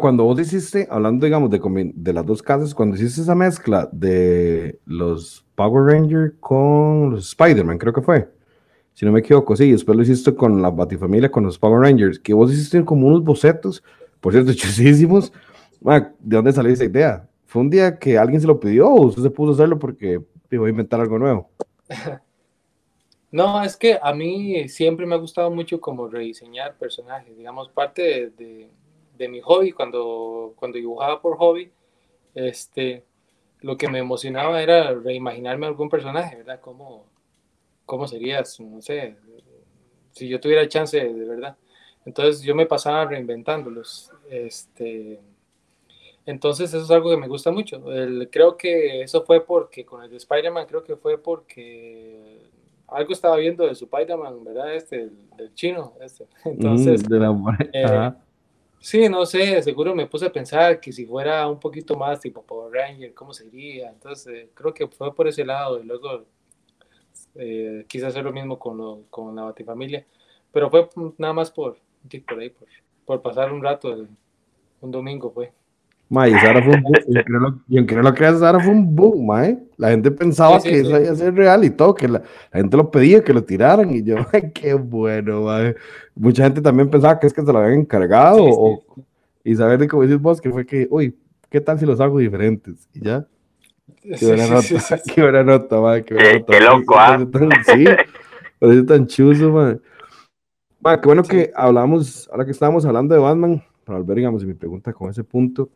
Cuando 0.00 0.24
vos 0.24 0.40
hiciste, 0.40 0.88
hablando, 0.90 1.24
digamos, 1.24 1.48
de, 1.48 1.60
de 1.94 2.12
las 2.12 2.26
dos 2.26 2.42
casas, 2.42 2.74
cuando 2.74 2.96
hiciste 2.96 3.20
esa 3.20 3.36
mezcla 3.36 3.88
de 3.92 4.80
los 4.84 5.44
Power 5.54 5.84
Rangers 5.94 6.34
con 6.40 7.12
los 7.12 7.28
Spider-Man, 7.28 7.78
creo 7.78 7.92
que 7.92 8.02
fue, 8.02 8.28
si 8.96 9.04
no 9.04 9.12
me 9.12 9.20
equivoco, 9.20 9.54
sí, 9.54 9.70
después 9.70 9.96
lo 9.96 10.02
hiciste 10.02 10.34
con 10.34 10.60
la 10.62 10.70
Batifamilia, 10.70 11.30
con 11.30 11.44
los 11.44 11.58
Power 11.58 11.80
Rangers, 11.80 12.18
que 12.18 12.32
vos 12.32 12.50
hiciste 12.50 12.84
como 12.84 13.06
unos 13.06 13.22
bocetos, 13.22 13.84
por 14.20 14.32
cierto, 14.32 14.52
chusísimos. 14.54 15.32
¿De 15.80 16.36
dónde 16.36 16.52
salió 16.52 16.72
esa 16.72 16.84
idea? 16.84 17.28
¿Fue 17.44 17.60
un 17.60 17.70
día 17.70 17.98
que 17.98 18.18
alguien 18.18 18.40
se 18.40 18.46
lo 18.46 18.58
pidió 18.58 18.88
o 18.88 19.06
usted 19.06 19.22
se 19.22 19.30
puso 19.30 19.50
a 19.50 19.54
hacerlo 19.54 19.78
porque 19.78 20.20
iba 20.50 20.66
a 20.66 20.70
inventar 20.70 21.00
algo 21.00 21.18
nuevo? 21.18 21.50
No, 23.28 23.62
es 23.62 23.76
que 23.76 23.98
a 24.00 24.14
mí 24.14 24.66
siempre 24.68 25.04
me 25.04 25.14
ha 25.14 25.18
gustado 25.18 25.50
mucho 25.50 25.78
como 25.78 26.08
rediseñar 26.08 26.78
personajes, 26.78 27.36
digamos, 27.36 27.68
parte 27.68 28.30
de 28.30 28.70
de 29.16 29.28
mi 29.28 29.40
hobby, 29.40 29.72
cuando, 29.72 30.54
cuando 30.56 30.76
dibujaba 30.76 31.20
por 31.20 31.36
hobby, 31.38 31.70
este, 32.34 33.04
lo 33.60 33.76
que 33.76 33.88
me 33.88 33.98
emocionaba 33.98 34.62
era 34.62 34.92
reimaginarme 34.94 35.66
algún 35.66 35.88
personaje, 35.88 36.36
¿verdad? 36.36 36.60
¿Cómo, 36.60 37.06
cómo 37.86 38.06
serías? 38.06 38.60
No 38.60 38.82
sé, 38.82 39.16
si 40.12 40.28
yo 40.28 40.40
tuviera 40.40 40.68
chance 40.68 40.98
de, 40.98 41.12
verdad. 41.12 41.56
Entonces 42.04 42.42
yo 42.42 42.54
me 42.54 42.66
pasaba 42.66 43.06
reinventándolos. 43.06 44.12
Este, 44.28 45.20
entonces 46.26 46.74
eso 46.74 46.84
es 46.84 46.90
algo 46.90 47.10
que 47.10 47.16
me 47.16 47.28
gusta 47.28 47.50
mucho. 47.50 47.82
creo 48.30 48.56
que 48.56 49.02
eso 49.02 49.24
fue 49.24 49.44
porque 49.44 49.86
con 49.86 50.02
el 50.02 50.10
de 50.10 50.16
Spider-Man, 50.16 50.66
creo 50.66 50.84
que 50.84 50.96
fue 50.96 51.18
porque 51.18 52.42
algo 52.88 53.12
estaba 53.12 53.36
viendo 53.36 53.66
de 53.66 53.74
su 53.74 53.86
Spider-Man, 53.86 54.44
¿verdad? 54.44 54.74
Este, 54.74 55.10
del, 55.36 55.54
chino. 55.54 55.94
Este. 56.00 56.26
Entonces, 56.44 57.02
de 57.08 57.18
la... 57.18 57.34
eh, 57.72 58.12
Sí, 58.78 59.08
no 59.08 59.26
sé, 59.26 59.60
seguro 59.62 59.94
me 59.94 60.06
puse 60.06 60.26
a 60.26 60.32
pensar 60.32 60.78
que 60.78 60.92
si 60.92 61.06
fuera 61.06 61.48
un 61.48 61.58
poquito 61.58 61.96
más 61.96 62.20
tipo 62.20 62.42
Power 62.42 62.72
Ranger, 62.72 63.12
¿cómo 63.14 63.32
sería? 63.32 63.90
Entonces, 63.90 64.26
eh, 64.32 64.50
creo 64.54 64.72
que 64.72 64.86
fue 64.86 65.12
por 65.14 65.26
ese 65.26 65.44
lado 65.44 65.80
y 65.80 65.84
luego 65.84 66.24
eh, 67.38 67.84
quise 67.88 68.06
hacer 68.06 68.24
lo 68.24 68.32
mismo 68.32 68.58
con, 68.58 68.76
lo, 68.76 69.02
con 69.10 69.34
la 69.34 69.42
Batifamilia, 69.44 70.04
pero 70.52 70.70
fue 70.70 70.88
nada 71.18 71.32
más 71.32 71.50
por, 71.50 71.76
por 72.26 72.38
ahí, 72.38 72.50
por, 72.50 72.68
por 73.04 73.22
pasar 73.22 73.52
un 73.52 73.62
rato, 73.62 74.06
un 74.80 74.90
domingo 74.90 75.30
fue. 75.30 75.52
Ma, 76.08 76.28
y 76.28 76.32
Sara 76.34 76.62
fue 76.62 76.74
un 76.74 76.82
boom, 76.82 77.64
y 77.66 77.78
aunque 77.78 77.96
no 77.96 78.02
lo 78.02 78.14
creas, 78.14 78.38
Sara 78.38 78.60
fue 78.60 78.72
un 78.72 78.94
boom, 78.94 79.26
ma, 79.26 79.48
La 79.76 79.90
gente 79.90 80.12
pensaba 80.12 80.60
que 80.60 80.78
eso 80.80 81.00
iba 81.00 81.10
a 81.10 81.16
ser 81.16 81.34
real 81.34 81.64
y 81.64 81.70
todo, 81.70 81.94
que 81.94 82.06
la, 82.06 82.22
gente 82.52 82.76
lo 82.76 82.90
pedía, 82.92 83.24
que 83.24 83.32
lo 83.32 83.42
tiraran, 83.42 83.92
y 83.92 84.04
yo, 84.04 84.16
ay, 84.32 84.52
qué 84.52 84.74
bueno. 84.74 85.46
Mucha 86.14 86.44
gente 86.44 86.60
también 86.60 86.88
pensaba 86.90 87.18
que 87.18 87.26
es 87.26 87.32
que 87.32 87.42
se 87.42 87.52
lo 87.52 87.58
habían 87.58 87.80
encargado, 87.80 88.44
o, 88.44 88.84
y 89.42 89.56
saber 89.56 89.80
de 89.80 89.88
cómo 89.88 90.02
decís 90.02 90.20
vos, 90.20 90.40
que 90.40 90.50
fue 90.50 90.64
que, 90.64 90.86
uy, 90.90 91.16
¿qué 91.50 91.60
tal 91.60 91.78
si 91.78 91.86
los 91.86 92.00
hago 92.00 92.18
diferentes? 92.18 92.88
Y 92.94 93.04
ya. 93.04 93.26
Qué 94.02 94.26
buena 94.26 94.46
nota, 94.48 95.00
qué 95.14 95.22
buena 95.22 95.42
nota, 95.44 95.80
ma, 95.80 96.00
qué 96.00 96.14
buena 96.14 96.32
nota. 96.34 96.52
Qué 96.52 96.60
loco, 96.60 96.94
¿ah? 96.98 97.18
Sí, 97.66 97.84
parece 98.58 98.82
tan 98.82 99.06
chuzo, 99.06 99.50
ma. 99.50 99.78
Ma, 100.80 101.00
qué 101.00 101.06
bueno 101.06 101.22
que 101.22 101.52
hablamos, 101.54 102.28
ahora 102.30 102.44
que 102.44 102.50
estábamos 102.50 102.84
hablando 102.84 103.14
de 103.14 103.20
Batman, 103.20 103.62
para 103.84 103.98
volver, 103.98 104.16
digamos, 104.16 104.42
y 104.42 104.46
mi 104.46 104.54
pregunta 104.54 104.92
con 104.92 105.10
ese 105.10 105.22
punto, 105.22 105.70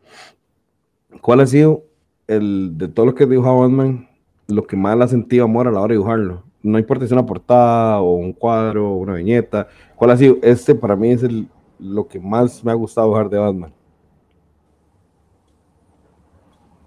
¿cuál 1.21 1.39
ha 1.39 1.45
sido 1.45 1.83
el 2.27 2.77
de 2.77 2.89
todo 2.89 3.05
lo 3.05 3.15
que 3.15 3.25
dibujado 3.25 3.59
Batman, 3.59 4.09
lo 4.47 4.67
que 4.67 4.75
más 4.75 4.97
le 4.97 5.03
ha 5.05 5.07
sentido 5.07 5.45
amor 5.45 5.67
a 5.67 5.71
la 5.71 5.79
hora 5.79 5.93
de 5.93 5.97
dibujarlo? 5.97 6.43
No 6.61 6.77
importa 6.77 7.03
si 7.03 7.07
es 7.07 7.11
una 7.13 7.25
portada 7.25 8.01
o 8.01 8.15
un 8.15 8.33
cuadro 8.33 8.91
o 8.91 8.97
una 8.97 9.15
viñeta, 9.15 9.67
¿cuál 9.95 10.11
ha 10.11 10.17
sido? 10.17 10.37
Este 10.41 10.75
para 10.75 10.95
mí 10.95 11.11
es 11.11 11.23
el, 11.23 11.47
lo 11.79 12.07
que 12.07 12.19
más 12.19 12.63
me 12.63 12.71
ha 12.71 12.75
gustado 12.75 13.07
dibujar 13.07 13.29
de 13.29 13.37
Batman. 13.37 13.73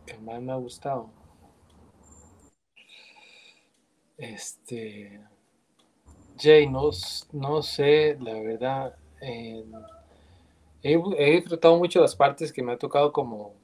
Que 0.06 0.18
más 0.18 0.40
me 0.40 0.52
ha 0.52 0.56
gustado. 0.56 1.13
Este. 4.32 5.20
Jay, 6.38 6.66
no, 6.66 6.90
no 7.32 7.62
sé, 7.62 8.16
la 8.20 8.34
verdad. 8.34 8.96
Eh, 9.20 9.64
he, 10.82 11.30
disfrutado 11.36 11.76
mucho 11.78 12.00
las 12.00 12.16
partes 12.16 12.52
que 12.52 12.62
me 12.62 12.72
ha 12.72 12.78
tocado 12.78 13.12
como, 13.12 13.54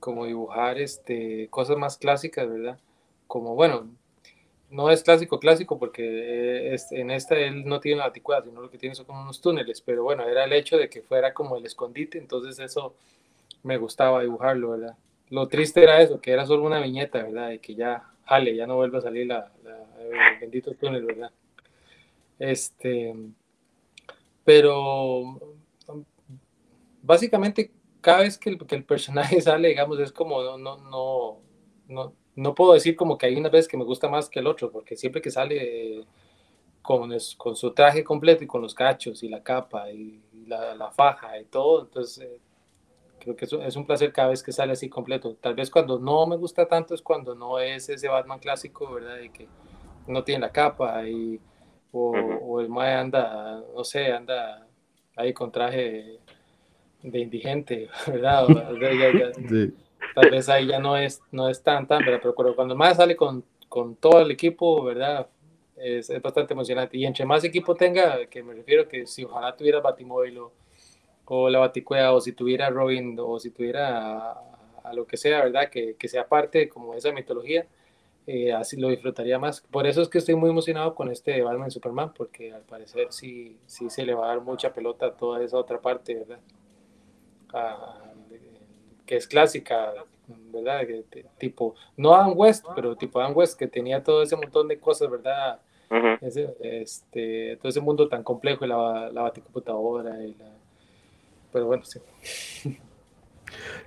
como 0.00 0.24
dibujar 0.24 0.78
este, 0.78 1.48
cosas 1.48 1.76
más 1.76 1.98
clásicas, 1.98 2.48
¿verdad? 2.48 2.78
Como, 3.26 3.54
bueno, 3.54 3.88
no 4.70 4.90
es 4.90 5.02
clásico 5.02 5.38
clásico 5.38 5.78
porque 5.78 6.74
en 6.90 7.10
esta 7.10 7.36
él 7.36 7.64
no 7.64 7.80
tiene 7.80 7.98
la 7.98 8.06
baticuada, 8.06 8.44
sino 8.44 8.60
lo 8.60 8.70
que 8.70 8.78
tiene 8.78 8.94
son 8.94 9.06
como 9.06 9.22
unos 9.22 9.40
túneles, 9.40 9.80
pero 9.80 10.02
bueno, 10.02 10.26
era 10.26 10.44
el 10.44 10.52
hecho 10.52 10.76
de 10.76 10.88
que 10.88 11.02
fuera 11.02 11.34
como 11.34 11.56
el 11.56 11.66
escondite, 11.66 12.18
entonces 12.18 12.58
eso 12.58 12.94
me 13.62 13.78
gustaba 13.78 14.22
dibujarlo, 14.22 14.70
¿verdad? 14.70 14.96
Lo 15.30 15.48
triste 15.48 15.82
era 15.82 16.00
eso, 16.00 16.20
que 16.20 16.32
era 16.32 16.46
solo 16.46 16.64
una 16.64 16.80
viñeta, 16.80 17.22
¿verdad? 17.22 17.50
Y 17.52 17.58
que 17.58 17.74
ya, 17.74 18.07
jale, 18.28 18.54
ya 18.54 18.66
no 18.66 18.76
vuelve 18.76 18.98
a 18.98 19.00
salir 19.00 19.26
la, 19.26 19.50
el 19.98 20.40
bendito 20.40 20.74
túnel, 20.74 21.04
¿verdad? 21.04 21.30
Este, 22.38 23.14
pero 24.44 25.38
básicamente 27.02 27.72
cada 28.00 28.20
vez 28.20 28.38
que 28.38 28.50
el, 28.50 28.58
que 28.58 28.76
el, 28.76 28.84
personaje 28.84 29.40
sale, 29.40 29.68
digamos, 29.68 29.98
es 29.98 30.12
como, 30.12 30.42
no, 30.42 30.58
no, 30.76 31.40
no, 31.88 32.12
no, 32.36 32.54
puedo 32.54 32.74
decir 32.74 32.96
como 32.96 33.16
que 33.16 33.26
hay 33.26 33.36
una 33.36 33.48
vez 33.48 33.66
que 33.66 33.76
me 33.76 33.84
gusta 33.84 34.08
más 34.08 34.28
que 34.28 34.40
el 34.40 34.46
otro, 34.46 34.70
porque 34.70 34.94
siempre 34.96 35.22
que 35.22 35.30
sale 35.30 36.04
con, 36.82 37.10
con 37.38 37.56
su 37.56 37.72
traje 37.72 38.04
completo 38.04 38.44
y 38.44 38.46
con 38.46 38.60
los 38.60 38.74
cachos 38.74 39.22
y 39.22 39.28
la 39.28 39.42
capa 39.42 39.90
y 39.90 40.20
la, 40.46 40.74
la 40.74 40.90
faja 40.90 41.40
y 41.40 41.46
todo, 41.46 41.82
entonces 41.82 42.24
eh, 42.24 42.40
creo 43.18 43.36
que 43.36 43.44
es, 43.44 43.52
es, 43.52 43.76
un 43.76 43.86
placer 43.86 44.12
cada 44.12 44.28
vez 44.28 44.42
que 44.42 44.52
sale 44.52 44.72
así 44.72 44.88
completo. 44.88 45.36
Tal 45.40 45.54
vez 45.54 45.70
cuando 45.70 45.98
no 45.98 46.26
me 46.26 46.36
gusta 46.36 46.66
tanto 46.66 46.94
es 46.94 47.02
cuando 47.02 47.34
no 47.34 47.58
es 47.58 47.88
ese 47.88 48.08
Batman 48.08 48.38
clásico, 48.38 48.92
¿verdad? 48.92 49.20
Y 49.20 49.30
que 49.30 49.48
no 50.06 50.24
tiene 50.24 50.40
la 50.40 50.52
capa 50.52 51.06
y, 51.06 51.40
o, 51.92 52.10
o 52.10 52.60
el 52.60 52.68
Mae 52.68 52.94
anda, 52.94 53.62
no 53.74 53.84
sé, 53.84 54.12
anda 54.12 54.66
ahí 55.16 55.32
con 55.32 55.50
traje 55.50 56.18
de 57.02 57.18
indigente, 57.18 57.88
¿verdad? 58.06 58.46
Tal 60.14 60.30
vez 60.30 60.48
ahí 60.48 60.66
ya 60.66 60.78
no 60.78 60.96
es, 60.96 61.20
no 61.30 61.48
es 61.48 61.62
tan, 61.62 61.86
tan, 61.86 62.04
¿verdad? 62.04 62.20
Pero 62.22 62.54
cuando 62.54 62.74
más 62.74 62.96
sale 62.96 63.16
con, 63.16 63.44
con 63.68 63.96
todo 63.96 64.20
el 64.20 64.30
equipo, 64.30 64.82
¿verdad? 64.82 65.28
Es, 65.76 66.10
es, 66.10 66.22
bastante 66.22 66.54
emocionante. 66.54 66.96
Y 66.96 67.04
entre 67.04 67.24
más 67.24 67.44
equipo 67.44 67.74
tenga, 67.74 68.26
que 68.26 68.42
me 68.42 68.54
refiero 68.54 68.88
que 68.88 69.06
si 69.06 69.24
ojalá 69.24 69.54
tuviera 69.56 69.80
Batimóvil 69.80 70.38
o, 70.38 70.52
o 71.28 71.50
la 71.50 71.58
Baticuea, 71.58 72.12
o 72.12 72.20
si 72.20 72.32
tuviera 72.32 72.70
Robin, 72.70 73.16
o 73.20 73.38
si 73.38 73.50
tuviera 73.50 74.32
a, 74.82 74.92
lo 74.92 75.06
que 75.06 75.16
sea, 75.16 75.44
¿verdad? 75.44 75.68
Que, 75.70 75.94
que, 75.96 76.08
sea 76.08 76.26
parte 76.26 76.68
como 76.68 76.94
esa 76.94 77.12
mitología, 77.12 77.66
eh, 78.26 78.52
así 78.52 78.76
lo 78.76 78.88
disfrutaría 78.88 79.38
más. 79.38 79.60
Por 79.60 79.86
eso 79.86 80.02
es 80.02 80.08
que 80.08 80.18
estoy 80.18 80.34
muy 80.34 80.50
emocionado 80.50 80.94
con 80.94 81.10
este 81.10 81.42
Batman 81.42 81.70
Superman, 81.70 82.12
porque 82.14 82.52
al 82.52 82.62
parecer 82.62 83.08
sí, 83.10 83.58
sí 83.66 83.90
se 83.90 84.04
le 84.04 84.14
va 84.14 84.26
a 84.26 84.28
dar 84.28 84.40
mucha 84.42 84.72
pelota 84.72 85.06
a 85.06 85.12
toda 85.12 85.42
esa 85.42 85.56
otra 85.56 85.80
parte, 85.80 86.14
¿verdad? 86.14 86.38
que 89.06 89.16
es 89.16 89.26
clásica 89.26 89.94
¿verdad? 90.52 90.86
tipo, 91.38 91.74
no 91.96 92.14
Adam 92.14 92.34
West, 92.36 92.66
pero 92.74 92.94
tipo 92.96 93.18
Adam 93.18 93.34
West, 93.34 93.58
que 93.58 93.66
tenía 93.66 94.02
todo 94.02 94.22
ese 94.22 94.36
montón 94.36 94.68
de 94.68 94.78
cosas, 94.78 95.10
¿verdad? 95.10 95.58
este, 96.60 97.56
todo 97.56 97.70
ese 97.70 97.80
mundo 97.80 98.08
tan 98.08 98.22
complejo, 98.22 98.66
y 98.66 98.68
la, 98.68 99.10
la 99.10 99.22
baticomputadora, 99.22 100.22
y 100.22 100.34
la... 100.34 100.57
pero 101.52 101.66
bueno, 101.66 101.84
sí. 101.84 102.00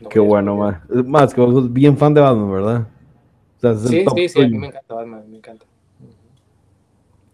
Qué 0.09 0.19
bueno, 0.19 0.55
más. 0.55 0.89
Más, 0.89 1.33
que 1.33 1.41
vos 1.41 1.53
sos 1.53 1.71
bien 1.71 1.97
fan 1.97 2.13
de 2.13 2.21
Batman, 2.21 2.51
¿verdad? 2.51 2.87
sí, 3.77 4.05
sí, 4.15 4.29
sí, 4.29 4.41
a 4.41 4.47
mí 4.47 4.57
me 4.57 4.67
encanta 4.67 4.95
Batman, 4.95 5.23
me 5.29 5.37
encanta. 5.37 5.65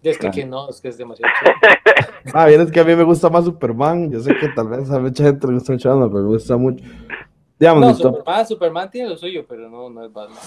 Y 0.03 0.09
es 0.09 0.17
que, 0.17 0.29
que 0.29 0.45
no, 0.45 0.69
es 0.69 0.79
que 0.79 0.89
es 0.89 0.97
demasiado 0.97 1.33
Ah, 2.33 2.45
bien, 2.45 2.61
es 2.61 2.71
que 2.71 2.79
a 2.79 2.83
mí 2.83 2.95
me 2.95 3.03
gusta 3.03 3.29
más 3.29 3.45
Superman. 3.45 4.11
Yo 4.11 4.19
sé 4.19 4.35
que 4.37 4.49
tal 4.49 4.67
vez 4.67 4.89
a 4.91 4.99
mucha 4.99 5.23
gente 5.23 5.47
le 5.47 5.53
gusta 5.53 5.73
mucho 5.73 5.89
Batman, 5.89 6.09
pero 6.09 6.23
me 6.23 6.29
gusta 6.29 6.57
mucho. 6.57 6.83
Digamos, 7.59 7.81
no, 7.81 7.93
Superman, 7.95 8.47
Superman 8.47 8.91
tiene 8.91 9.09
lo 9.09 9.17
suyo, 9.17 9.45
pero 9.47 9.69
no, 9.69 9.89
no 9.89 10.05
es 10.05 10.13
Batman. 10.13 10.39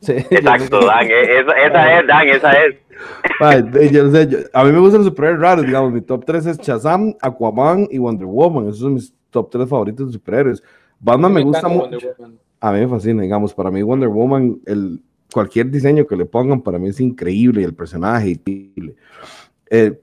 Sí, 0.00 0.12
Exacto, 0.30 0.84
Dan, 0.84 1.06
e, 1.06 1.40
esa, 1.40 1.52
esa, 1.52 2.00
es, 2.00 2.06
Dan, 2.06 2.28
esa 2.28 2.52
es. 2.52 2.76
Ay, 3.40 3.90
yo, 3.90 4.10
sé, 4.10 4.28
yo, 4.28 4.38
a 4.52 4.64
mí 4.64 4.72
me 4.72 4.78
gustan 4.78 5.00
los 5.00 5.08
superhéroes 5.08 5.40
raros, 5.40 5.66
digamos, 5.66 5.92
mi 5.92 6.02
top 6.02 6.24
3 6.24 6.46
es 6.46 6.58
Shazam, 6.58 7.14
Aquaman 7.20 7.88
y 7.90 7.98
Wonder 7.98 8.26
Woman, 8.26 8.68
esos 8.68 8.80
son 8.80 8.94
mis 8.94 9.14
top 9.30 9.50
3 9.50 9.68
favoritos 9.68 10.08
de 10.08 10.12
superhéroes. 10.12 10.62
Batman 10.98 11.32
me, 11.32 11.40
me 11.40 11.46
gusta 11.46 11.68
mucho. 11.68 11.98
A 12.60 12.72
mí 12.72 12.80
me 12.80 12.88
fascina, 12.88 13.22
digamos, 13.22 13.54
para 13.54 13.70
mí 13.70 13.82
Wonder 13.82 14.08
Woman, 14.08 14.60
el, 14.66 15.00
cualquier 15.32 15.70
diseño 15.70 16.06
que 16.06 16.16
le 16.16 16.26
pongan 16.26 16.60
para 16.60 16.78
mí 16.78 16.88
es 16.88 17.00
increíble, 17.00 17.64
el 17.64 17.74
personaje, 17.74 18.30
increíble. 18.30 18.96
Eh, 19.70 19.98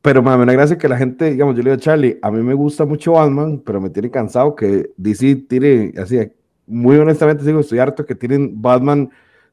pero 0.00 0.22
me 0.22 0.30
da 0.30 0.52
gracia 0.52 0.76
que 0.76 0.88
la 0.88 0.96
gente, 0.96 1.30
digamos, 1.30 1.54
yo 1.54 1.62
le 1.62 1.70
digo 1.70 1.80
a 1.80 1.84
Charlie, 1.84 2.18
a 2.22 2.30
mí 2.30 2.42
me 2.42 2.54
gusta 2.54 2.84
mucho 2.84 3.12
Batman, 3.12 3.62
pero 3.64 3.80
me 3.80 3.88
tiene 3.88 4.10
cansado 4.10 4.56
que 4.56 4.90
DC 4.96 5.36
tire, 5.48 5.92
así, 5.96 6.18
muy 6.66 6.96
honestamente 6.96 7.44
digo, 7.44 7.60
estoy 7.60 7.78
harto 7.78 8.04
que 8.04 8.16
tienen 8.16 8.60
Batman, 8.60 9.10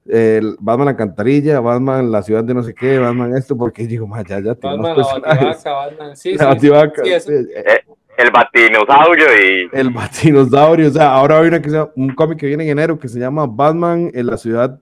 el 0.08 0.56
Batman 0.60 0.88
la 0.88 0.96
cantarilla, 0.96 1.60
Batman 1.60 2.12
la 2.12 2.24
ciudad 2.24 2.44
de 2.44 2.56
no 2.56 2.64
sé 2.64 2.74
qué, 2.74 2.98
Batman 2.98 3.38
esto, 3.38 3.56
porque 3.56 3.86
digo, 3.86 4.08
más 4.08 4.26
ya, 4.26 4.40
ya 4.40 4.56
Batman 4.56 4.98
la 4.98 5.04
bativaca, 5.04 5.72
Batman, 5.72 6.16
sí, 6.16 6.36
sí, 6.36 7.32
eh, 7.32 7.84
el 8.20 8.32
batinosaurio 8.32 9.26
y... 9.38 9.70
El 9.72 9.92
batinosaurio, 9.92 10.90
o 10.90 10.92
sea, 10.92 11.14
ahora 11.14 11.40
hay 11.40 11.48
una 11.48 11.62
que 11.62 11.70
sea, 11.70 11.90
un 11.96 12.14
cómic 12.14 12.40
que 12.40 12.48
viene 12.48 12.66
en 12.66 12.72
enero 12.72 13.00
que 13.00 13.08
se 13.08 13.18
llama 13.18 13.48
Batman 13.48 14.12
en 14.14 14.28
la 14.28 14.36
ciudad 14.38 14.78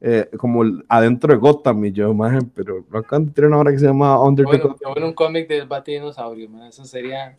eh, 0.00 0.28
como 0.36 0.64
adentro 0.88 1.32
de 1.32 1.38
Gotham 1.38 1.84
y 1.84 1.92
yo, 1.92 2.10
imagen, 2.10 2.50
pero 2.52 2.84
no 2.90 2.98
acá 2.98 3.20
tiene 3.32 3.46
una 3.48 3.58
hora 3.58 3.70
que 3.70 3.78
se 3.78 3.86
llama 3.86 4.20
Under 4.20 4.44
bueno, 4.44 4.60
the 4.60 4.68
Gotham. 4.68 4.92
Bueno, 4.92 5.06
un 5.06 5.14
cómic 5.14 5.46
del 5.48 5.68
batinosaurio, 5.68 6.50
eso 6.68 6.84
sería 6.84 7.36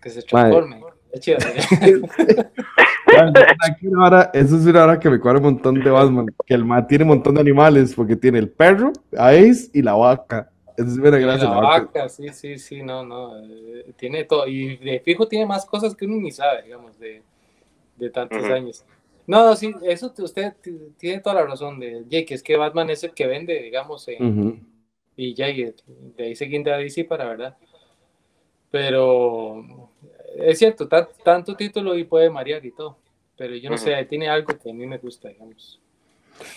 que 0.00 0.10
se 0.10 0.22
transforme. 0.22 0.80
Es 1.10 1.20
chido. 1.20 1.38
eso 4.32 4.56
es 4.56 4.64
una 4.64 4.84
hora 4.84 4.98
que 4.98 5.10
me 5.10 5.18
cuadra 5.18 5.40
un 5.40 5.44
montón 5.44 5.82
de 5.82 5.90
Batman, 5.90 6.26
que 6.46 6.54
el 6.54 6.64
man 6.64 6.86
tiene 6.86 7.02
un 7.02 7.08
montón 7.08 7.34
de 7.34 7.40
animales, 7.40 7.94
porque 7.94 8.14
tiene 8.14 8.38
el 8.38 8.48
perro, 8.48 8.92
Ace 9.18 9.70
y 9.72 9.82
la 9.82 9.94
vaca. 9.94 10.51
Es 10.76 10.86
una 10.98 11.18
gracia. 11.18 11.48
La, 11.48 11.60
vaca, 11.60 12.08
sí, 12.08 12.28
sí, 12.30 12.58
sí, 12.58 12.82
no, 12.82 13.04
no. 13.04 13.38
Eh, 13.38 13.92
tiene 13.96 14.24
todo. 14.24 14.46
Y 14.46 14.76
de 14.76 15.00
fijo 15.00 15.28
tiene 15.28 15.46
más 15.46 15.66
cosas 15.66 15.94
que 15.94 16.06
uno 16.06 16.16
ni 16.16 16.30
sabe, 16.30 16.62
digamos, 16.62 16.98
de, 16.98 17.22
de 17.96 18.10
tantos 18.10 18.44
años. 18.44 18.84
No, 19.26 19.46
no, 19.46 19.56
sí, 19.56 19.72
eso 19.82 20.12
usted 20.18 20.54
tiene 20.98 21.20
toda 21.20 21.36
la 21.36 21.46
razón 21.46 21.78
de 21.78 22.04
Jake, 22.08 22.34
es 22.34 22.42
que 22.42 22.56
Batman 22.56 22.90
es 22.90 23.04
el 23.04 23.14
que 23.14 23.26
vende, 23.26 23.62
digamos, 23.62 24.06
y 25.16 25.34
ya, 25.34 25.46
de 25.46 25.74
ahí 26.24 26.34
se 26.34 26.48
quinta 26.48 26.76
DC 26.76 27.04
para 27.04 27.26
verdad. 27.26 27.56
Pero 28.70 29.90
es 30.36 30.58
cierto, 30.58 30.88
tanto 30.88 31.54
título 31.54 31.96
y 31.96 32.04
puede 32.04 32.30
marear 32.30 32.64
y 32.64 32.72
todo, 32.72 32.96
pero 33.36 33.54
yo 33.54 33.70
no 33.70 33.76
sé, 33.76 34.04
tiene 34.06 34.28
algo 34.28 34.58
que 34.58 34.70
a 34.70 34.74
mí 34.74 34.86
me 34.86 34.98
gusta, 34.98 35.28
digamos. 35.28 35.81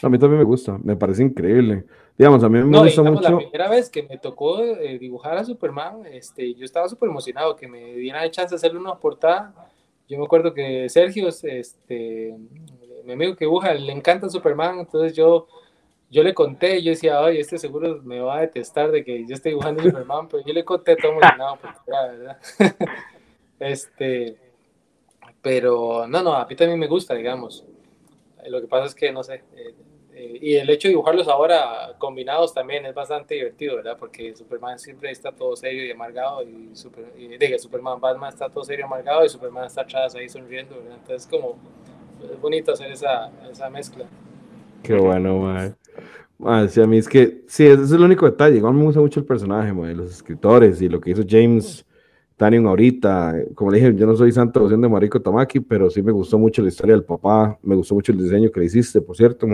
A 0.01 0.09
mí 0.09 0.17
también 0.17 0.39
me 0.39 0.45
gusta, 0.45 0.78
me 0.84 0.95
parece 0.95 1.23
increíble. 1.23 1.86
Digamos, 2.17 2.43
a 2.43 2.49
mí 2.49 2.63
me 2.63 2.80
gusta 2.80 3.03
mucho. 3.03 3.21
La 3.30 3.38
primera 3.38 3.69
vez 3.69 3.89
que 3.89 4.03
me 4.03 4.17
tocó 4.17 4.63
eh, 4.63 4.97
dibujar 4.97 5.38
a 5.38 5.43
Superman, 5.43 6.05
este, 6.05 6.53
yo 6.53 6.63
estaba 6.65 6.88
súper 6.88 7.09
emocionado 7.09 7.55
que 7.55 7.67
me 7.67 7.95
dieran 7.95 8.23
el 8.23 8.32
chance 8.32 8.51
de 8.51 8.55
hacerle 8.55 8.80
una 8.80 8.95
portada 8.95 9.53
yo 10.07 10.19
me 10.19 10.26
acuerdo 10.26 10.53
que 10.53 10.88
Sergio, 10.89 11.30
este, 11.30 12.36
mi 13.05 13.13
amigo 13.13 13.36
que 13.36 13.45
dibuja, 13.45 13.73
le 13.73 13.91
encanta 13.91 14.30
Superman, 14.30 14.80
entonces 14.80 15.13
yo, 15.13 15.47
yo 16.11 16.21
le 16.21 16.34
conté, 16.34 16.82
yo 16.84 16.91
decía, 16.91 17.19
ay, 17.23 17.39
este 17.39 17.57
seguro 17.57 18.01
me 18.03 18.19
va 18.19 18.38
a 18.38 18.41
detestar 18.41 18.91
de 18.91 19.03
que 19.03 19.26
yo 19.28 19.34
esté 19.34 19.49
dibujando 19.49 19.82
Superman, 19.82 20.28
pero 20.30 20.45
yo 20.45 20.53
le 20.53 20.63
conté 20.63 20.95
todo 20.95 21.13
emocionado, 21.13 21.57
porque 21.59 21.80
era 21.88 22.07
verdad. 22.07 22.38
este, 23.59 24.38
pero 25.41 26.05
no, 26.07 26.21
no, 26.21 26.36
a 26.36 26.45
mí 26.45 26.55
también 26.55 26.80
me 26.80 26.88
gusta, 26.88 27.15
digamos. 27.15 27.65
Lo 28.49 28.61
que 28.61 28.67
pasa 28.67 28.85
es 28.85 28.95
que, 28.95 29.11
no 29.11 29.23
sé, 29.23 29.43
eh, 29.55 29.75
eh, 30.13 30.39
y 30.41 30.55
el 30.55 30.69
hecho 30.69 30.87
de 30.87 30.93
dibujarlos 30.93 31.27
ahora 31.27 31.93
combinados 31.97 32.53
también 32.53 32.85
es 32.85 32.95
bastante 32.95 33.35
divertido, 33.35 33.75
¿verdad? 33.75 33.97
Porque 33.99 34.33
Superman 34.35 34.79
siempre 34.79 35.11
está 35.11 35.31
todo 35.31 35.55
serio 35.55 35.85
y 35.85 35.91
amargado, 35.91 36.41
y, 36.43 36.73
super, 36.73 37.13
diga, 37.15 37.57
Superman, 37.59 37.99
Batman 37.99 38.29
está 38.29 38.49
todo 38.49 38.63
serio 38.63 38.83
y 38.83 38.85
amargado, 38.85 39.25
y 39.25 39.29
Superman 39.29 39.65
está 39.65 39.81
atrás 39.81 40.15
ahí 40.15 40.29
sonriendo, 40.29 40.75
¿verdad? 40.77 40.97
Entonces, 41.01 41.27
como, 41.27 41.57
es 42.31 42.39
bonito 42.39 42.71
hacer 42.71 42.91
esa, 42.91 43.29
esa 43.51 43.69
mezcla. 43.69 44.05
Qué 44.83 44.95
bueno, 44.95 45.39
man. 45.39 45.75
man 46.37 46.69
a 46.73 46.87
mí 46.87 46.97
es 46.97 47.09
que, 47.09 47.43
sí, 47.47 47.65
ese 47.65 47.83
es 47.83 47.91
el 47.91 48.01
único 48.01 48.25
detalle. 48.25 48.57
Igual 48.57 48.73
me 48.73 48.83
gusta 48.83 49.01
mucho 49.01 49.19
el 49.19 49.25
personaje, 49.25 49.73
man, 49.73 49.97
los 49.97 50.11
escritores 50.11 50.81
y 50.81 50.87
lo 50.87 51.01
que 51.01 51.11
hizo 51.11 51.23
James 51.27 51.85
Tanion 52.38 52.67
ahorita. 52.67 53.36
Como 53.53 53.71
le 53.71 53.79
dije, 53.79 53.95
yo 53.95 54.05
no 54.05 54.15
soy 54.15 54.31
santo 54.31 54.59
devoción 54.59 54.81
de 54.81 54.89
Mariko 54.89 55.21
Tamaki, 55.21 55.59
pero 55.59 55.89
sí 55.89 56.01
me 56.01 56.11
gustó 56.11 56.38
mucho 56.38 56.61
la 56.61 56.67
historia 56.69 56.95
del 56.95 57.03
papá. 57.03 57.57
Me 57.63 57.75
gustó 57.75 57.95
mucho 57.95 58.11
el 58.11 58.17
diseño 58.17 58.51
que 58.51 58.63
hiciste, 58.63 59.01
por 59.01 59.15
cierto, 59.15 59.47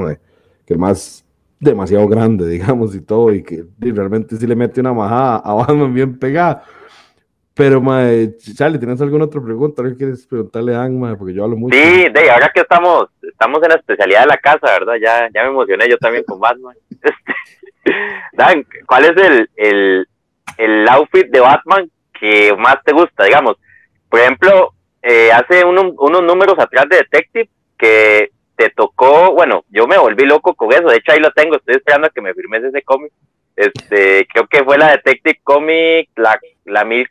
que 0.65 0.77
más 0.77 1.25
demasiado 1.59 2.07
grande, 2.07 2.47
digamos, 2.49 2.95
y 2.95 3.01
todo, 3.01 3.33
y 3.33 3.43
que 3.43 3.63
realmente 3.79 4.35
sí 4.35 4.47
le 4.47 4.55
mete 4.55 4.81
una 4.81 4.93
majada 4.93 5.37
a 5.37 5.53
Batman 5.53 5.93
bien 5.93 6.17
pegada. 6.17 6.63
Pero, 7.53 7.81
mae, 7.81 8.35
Charlie, 8.37 8.79
¿tienes 8.79 9.01
alguna 9.01 9.25
otra 9.25 9.41
pregunta? 9.41 9.83
¿Qué 9.83 9.95
quieres 9.95 10.25
preguntarle 10.25 10.73
a 10.73 10.83
Ang, 10.83 11.17
Porque 11.17 11.33
yo 11.33 11.43
hablo 11.43 11.57
mucho. 11.57 11.77
Sí, 11.77 12.07
de 12.09 12.31
ahora 12.31 12.49
que 12.53 12.61
estamos, 12.61 13.09
estamos 13.21 13.61
en 13.61 13.69
la 13.69 13.75
especialidad 13.75 14.21
de 14.21 14.27
la 14.27 14.37
casa, 14.37 14.67
¿verdad? 14.67 14.93
Ya, 15.01 15.29
ya 15.33 15.43
me 15.43 15.49
emocioné 15.49 15.87
yo 15.87 15.97
también 15.97 16.23
con 16.23 16.39
Batman. 16.39 16.75
Dan, 18.33 18.65
¿cuál 18.87 19.03
es 19.05 19.17
el, 19.17 19.49
el, 19.57 20.07
el 20.57 20.87
outfit 20.87 21.27
de 21.27 21.39
Batman 21.41 21.91
que 22.21 22.55
más 22.55 22.77
te 22.85 22.93
gusta, 22.93 23.25
digamos? 23.25 23.57
Por 24.07 24.19
ejemplo, 24.19 24.73
eh, 25.01 25.31
hace 25.31 25.65
unos 25.65 26.23
números 26.23 26.55
atrás 26.59 26.85
de 26.87 26.97
Detective 26.97 27.49
que 27.77 28.29
te 28.55 28.69
tocó, 28.69 29.33
bueno, 29.33 29.65
yo 29.69 29.87
me 29.87 29.97
volví 29.97 30.23
loco 30.25 30.53
con 30.53 30.71
eso, 30.71 30.87
de 30.87 30.97
hecho 30.97 31.13
ahí 31.13 31.19
lo 31.19 31.31
tengo, 31.31 31.55
estoy 31.55 31.75
esperando 31.75 32.07
a 32.07 32.11
que 32.11 32.21
me 32.21 32.35
firmes 32.35 32.63
ese 32.63 32.83
cómic. 32.83 33.11
Este, 33.55 34.27
creo 34.31 34.47
que 34.47 34.63
fue 34.63 34.77
la 34.77 34.91
Detective 34.91 35.39
Comic, 35.43 36.09
la, 36.15 36.39
la 36.65 36.85
mil, 36.85 37.07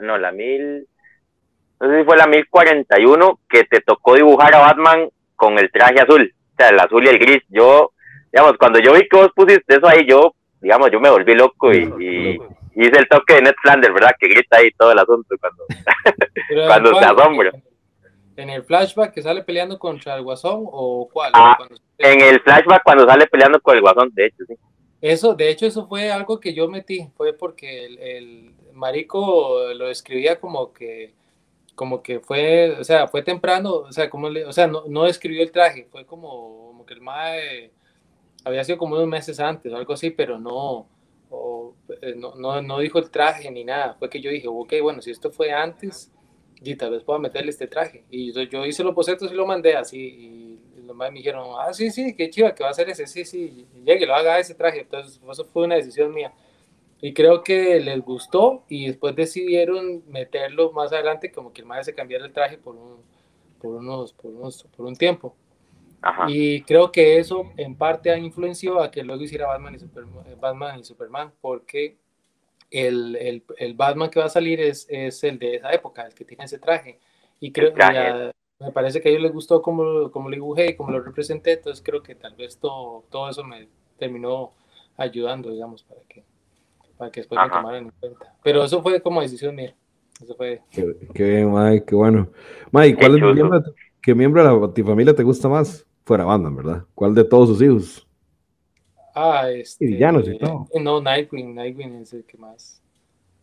no, 0.00 0.18
la 0.18 0.32
mil, 0.32 0.86
no 1.80 1.88
sé 1.88 1.98
si 1.98 2.04
fue 2.04 2.16
la 2.16 2.26
mil 2.26 2.46
cuarenta 2.48 3.00
y 3.00 3.06
uno, 3.06 3.40
que 3.48 3.64
te 3.64 3.80
tocó 3.80 4.14
dibujar 4.14 4.54
a 4.54 4.60
Batman 4.60 5.08
con 5.34 5.58
el 5.58 5.70
traje 5.70 6.00
azul, 6.00 6.32
o 6.52 6.56
sea, 6.56 6.68
el 6.68 6.78
azul 6.78 7.04
y 7.04 7.08
el 7.08 7.18
gris. 7.18 7.42
Yo, 7.48 7.92
digamos, 8.32 8.58
cuando 8.58 8.78
yo 8.80 8.92
vi 8.92 9.08
que 9.08 9.16
vos 9.16 9.30
pusiste 9.34 9.76
eso 9.76 9.88
ahí, 9.88 10.06
yo, 10.06 10.34
digamos, 10.60 10.90
yo 10.90 11.00
me 11.00 11.10
volví 11.10 11.34
loco 11.34 11.72
y, 11.72 12.38
hice 12.74 12.98
el 12.98 13.08
toque 13.08 13.34
de 13.34 13.42
Ned 13.42 13.54
Flanders, 13.62 13.94
¿verdad? 13.94 14.12
Que 14.18 14.28
grita 14.28 14.58
ahí 14.58 14.70
todo 14.72 14.92
el 14.92 14.98
asunto 14.98 15.34
cuando, 15.40 15.64
cuando 16.66 16.98
se 16.98 17.04
asombra. 17.04 17.52
¿En 18.36 18.50
el 18.50 18.64
flashback 18.64 19.12
que 19.12 19.22
sale 19.22 19.42
peleando 19.42 19.78
contra 19.78 20.16
el 20.16 20.22
Guasón 20.22 20.64
o 20.64 21.08
cuál? 21.12 21.32
Ah, 21.34 21.58
en 21.98 22.20
el 22.20 22.40
flashback 22.40 22.82
cuando 22.82 23.06
sale 23.06 23.26
peleando 23.26 23.60
con 23.60 23.76
el 23.76 23.82
Guasón, 23.82 24.10
de 24.14 24.26
hecho, 24.26 24.44
sí. 24.46 24.54
Eso, 25.02 25.34
de 25.34 25.50
hecho, 25.50 25.66
eso 25.66 25.86
fue 25.88 26.12
algo 26.12 26.38
que 26.38 26.54
yo 26.54 26.68
metí, 26.68 27.10
fue 27.16 27.32
porque 27.32 27.86
el, 27.86 28.54
marico 28.72 29.72
lo 29.74 29.88
escribía 29.88 30.38
como 30.40 30.72
que, 30.72 31.12
como 31.74 32.02
que 32.02 32.20
fue, 32.20 32.76
o 32.78 32.84
sea, 32.84 33.08
fue 33.08 33.22
temprano, 33.22 33.74
o 33.74 33.92
sea, 33.92 34.08
como 34.08 34.30
le, 34.30 34.44
o 34.44 34.52
sea, 34.52 34.68
no, 34.68 34.84
no 34.86 35.06
escribió 35.06 35.42
el 35.42 35.50
traje, 35.50 35.88
fue 35.90 36.06
como, 36.06 36.68
como 36.68 36.86
que 36.86 36.94
el 36.94 37.00
mae 37.00 37.72
había 38.44 38.64
sido 38.64 38.78
como 38.78 38.94
unos 38.94 39.08
meses 39.08 39.40
antes 39.40 39.72
o 39.72 39.76
algo 39.76 39.92
así, 39.92 40.10
pero 40.10 40.38
no, 40.38 40.86
eh, 42.02 42.14
no, 42.16 42.34
no, 42.34 42.60
no 42.62 42.78
dijo 42.78 42.98
el 42.98 43.10
traje 43.10 43.50
ni 43.50 43.64
nada, 43.64 43.94
fue 43.94 44.10
que 44.10 44.20
yo 44.20 44.30
dije, 44.30 44.48
ok, 44.48 44.74
bueno, 44.82 45.02
si 45.02 45.10
esto 45.10 45.30
fue 45.30 45.52
antes, 45.52 46.12
y 46.64 46.76
tal 46.76 46.90
vez 46.92 47.02
pueda 47.02 47.18
meterle 47.18 47.50
este 47.50 47.66
traje. 47.66 48.04
Y 48.10 48.32
yo, 48.32 48.66
hice 48.66 48.84
los 48.84 48.94
bocetos 48.94 49.32
y 49.32 49.34
lo 49.34 49.46
mandé 49.46 49.76
así. 49.76 49.98
Y 49.98 50.82
los 50.82 50.94
más 50.94 51.10
me 51.10 51.18
dijeron, 51.18 51.48
ah, 51.58 51.72
sí, 51.72 51.90
sí, 51.90 52.14
qué 52.14 52.30
chiva, 52.30 52.54
que 52.54 52.62
va 52.62 52.70
a 52.70 52.74
ser 52.74 52.88
ese, 52.90 53.06
sí, 53.06 53.24
sí, 53.24 53.66
llegue, 53.84 54.06
lo 54.06 54.14
haga 54.14 54.38
ese 54.38 54.54
traje. 54.54 54.80
Entonces, 54.80 55.20
eso 55.30 55.44
fue 55.44 55.64
una 55.64 55.76
decisión 55.76 56.12
mía. 56.14 56.32
Y 57.00 57.14
creo 57.14 57.42
que 57.42 57.80
les 57.80 58.00
gustó 58.00 58.64
y 58.68 58.86
después 58.86 59.16
decidieron 59.16 60.04
meterlo 60.08 60.70
más 60.72 60.92
adelante, 60.92 61.32
como 61.32 61.52
que 61.52 61.62
el 61.62 61.66
maestro 61.66 61.92
se 61.92 61.96
cambiara 61.96 62.24
el 62.24 62.32
traje 62.32 62.58
por 62.58 62.76
un, 62.76 62.98
por 63.60 63.72
unos, 63.74 64.12
por 64.12 64.30
unos, 64.30 64.62
por 64.76 64.86
un 64.86 64.94
tiempo. 64.94 65.34
Y 66.28 66.62
creo 66.62 66.90
que 66.90 67.18
eso 67.18 67.52
en 67.56 67.76
parte 67.76 68.10
ha 68.10 68.18
influenciado 68.18 68.80
a 68.80 68.90
que 68.90 69.02
luego 69.02 69.22
hiciera 69.22 69.46
Batman 69.46 69.74
y 69.74 69.78
Superman, 69.78 70.24
Batman 70.40 70.80
y 70.80 70.84
Superman 70.84 71.32
porque 71.40 71.96
el, 72.70 73.16
el, 73.16 73.44
el, 73.58 73.74
Batman 73.74 74.10
que 74.10 74.18
va 74.18 74.26
a 74.26 74.30
salir 74.30 74.60
es, 74.60 74.86
es, 74.88 75.22
el 75.24 75.38
de 75.38 75.56
esa 75.56 75.72
época, 75.72 76.06
el 76.06 76.14
que 76.14 76.24
tiene 76.24 76.44
ese 76.44 76.58
traje. 76.58 76.98
Y 77.38 77.52
creo 77.52 77.72
que 77.74 78.32
me 78.58 78.72
parece 78.72 79.00
que 79.00 79.08
a 79.08 79.12
ellos 79.12 79.22
les 79.22 79.32
gustó 79.32 79.60
como, 79.60 80.10
como 80.10 80.28
lo 80.28 80.34
dibujé, 80.34 80.76
como 80.76 80.90
lo 80.90 81.00
representé, 81.00 81.52
entonces 81.52 81.84
creo 81.84 82.02
que 82.02 82.14
tal 82.14 82.34
vez 82.34 82.58
todo, 82.58 83.04
todo 83.10 83.28
eso 83.28 83.44
me 83.44 83.68
terminó 83.98 84.52
ayudando, 84.96 85.50
digamos, 85.50 85.82
para 85.82 86.00
que, 86.08 86.24
para 86.96 87.10
que 87.10 87.20
después 87.20 87.40
me 87.40 87.50
tomaran 87.50 87.84
en 87.84 87.92
cuenta. 88.00 88.34
Pero 88.42 88.64
eso 88.64 88.82
fue 88.82 89.00
como 89.00 89.20
decisión 89.20 89.54
mía. 89.54 89.74
Eso 90.20 90.34
fue. 90.34 90.62
Qué, 90.70 90.96
qué, 91.14 91.44
Mike, 91.44 91.84
qué 91.86 91.94
bueno. 91.94 92.28
Mike, 92.70 92.96
¿cuál 92.96 93.16
es 93.16 93.34
miembro, 93.34 93.62
qué 94.00 94.14
miembro 94.14 94.68
de 94.68 94.72
tu 94.72 94.84
familia 94.84 95.14
te 95.14 95.22
gusta 95.22 95.48
más? 95.48 95.86
Fuera 96.04 96.24
banda, 96.24 96.50
¿verdad? 96.50 96.84
¿Cuál 96.94 97.14
de 97.14 97.24
todos 97.24 97.48
sus 97.48 97.62
hijos? 97.62 98.08
Ah, 99.14 99.50
este. 99.50 99.84
Y 99.84 99.88
villanos 99.88 100.26
y 100.26 100.38
todo. 100.38 100.66
No, 100.80 101.00
Nightwing, 101.00 101.54
Nightwing 101.54 101.94
es 101.96 102.12
el 102.12 102.24
que 102.24 102.38
más. 102.38 102.82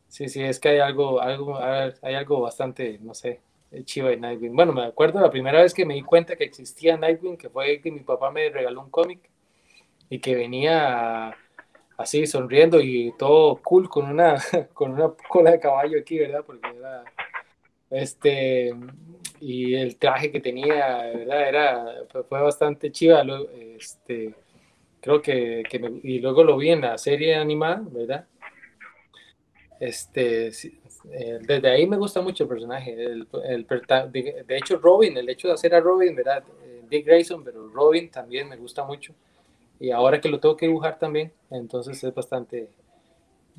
Sí, 0.07 0.28
sí, 0.28 0.41
es 0.41 0.60
que 0.60 0.70
hay 0.70 0.80
algo, 0.80 1.22
algo, 1.22 1.57
hay 1.60 2.16
algo 2.16 2.41
bastante, 2.41 2.97
no 2.99 3.14
sé, 3.14 3.41
chiva 3.84 4.10
de 4.10 4.18
Nightwing. 4.18 4.55
Bueno, 4.55 4.74
me 4.74 4.84
acuerdo 4.84 5.22
la 5.22 5.30
primera 5.30 5.62
vez 5.62 5.74
que 5.74 5.86
me 5.86 5.93
di 5.93 6.01
cuenta 6.01 6.36
que 6.36 6.43
existía 6.43 6.97
Nightwing, 6.97 7.38
que 7.38 7.49
fue 7.49 7.80
que 7.80 7.91
mi 7.91 7.99
papá 7.99 8.32
me 8.32 8.49
regaló 8.49 8.82
un 8.82 8.89
cómic 8.89 9.30
y 10.10 10.20
que 10.20 10.36
venía 10.36 11.36
así 11.97 12.26
sonriendo 12.26 12.80
y 12.82 13.14
todo 13.20 13.57
cool 13.57 13.88
con 13.88 14.10
una, 14.10 14.38
con 14.74 14.93
una 14.93 15.14
cola 15.28 15.51
de 15.51 15.60
caballo 15.60 15.99
aquí, 15.99 16.18
¿verdad? 16.18 16.43
Porque 16.43 16.70
era, 16.70 17.03
este, 17.91 18.74
y 19.42 19.76
el 19.76 19.98
traje 19.98 20.32
que 20.32 20.40
tenía, 20.40 20.98
¿verdad? 21.14 21.48
Era, 21.48 21.96
fue 22.28 22.42
bastante 22.42 22.92
chiva, 22.92 23.24
este, 23.78 24.34
creo 25.02 25.22
que, 25.22 25.64
me, 25.80 26.00
y 26.04 26.20
luego 26.20 26.44
lo 26.44 26.58
vi 26.58 26.70
en 26.70 26.82
la 26.82 26.98
serie 26.98 27.36
animada, 27.36 27.82
¿verdad? 27.90 28.26
Este, 29.80 30.48
eh, 30.48 31.40
desde 31.42 31.70
ahí 31.70 31.88
me 31.88 31.98
gusta 31.98 32.22
mucho 32.22 32.44
el 32.44 32.50
personaje. 32.50 32.94
El, 32.94 33.28
el, 33.46 33.66
de, 34.12 34.58
hecho, 34.58 34.78
Robin, 34.78 35.18
el 35.18 35.30
hecho 35.30 35.48
de 35.48 35.54
hacer 35.54 35.74
a 35.74 35.80
Robin, 35.80 36.16
¿verdad? 36.16 36.44
Eh, 36.64 36.84
Dick 36.90 37.06
Grayson, 37.06 37.44
pero 37.44 37.70
Robin 37.70 38.10
también 38.12 38.50
me 38.50 38.58
gusta 38.58 38.84
mucho. 38.84 39.14
Y 39.80 39.92
ahora 39.92 40.20
que 40.20 40.28
lo 40.28 40.40
tengo 40.40 40.58
que 40.58 40.68
dibujar 40.68 41.00
también, 41.00 41.32
entonces 41.50 42.04
es 42.04 42.14
bastante 42.14 42.70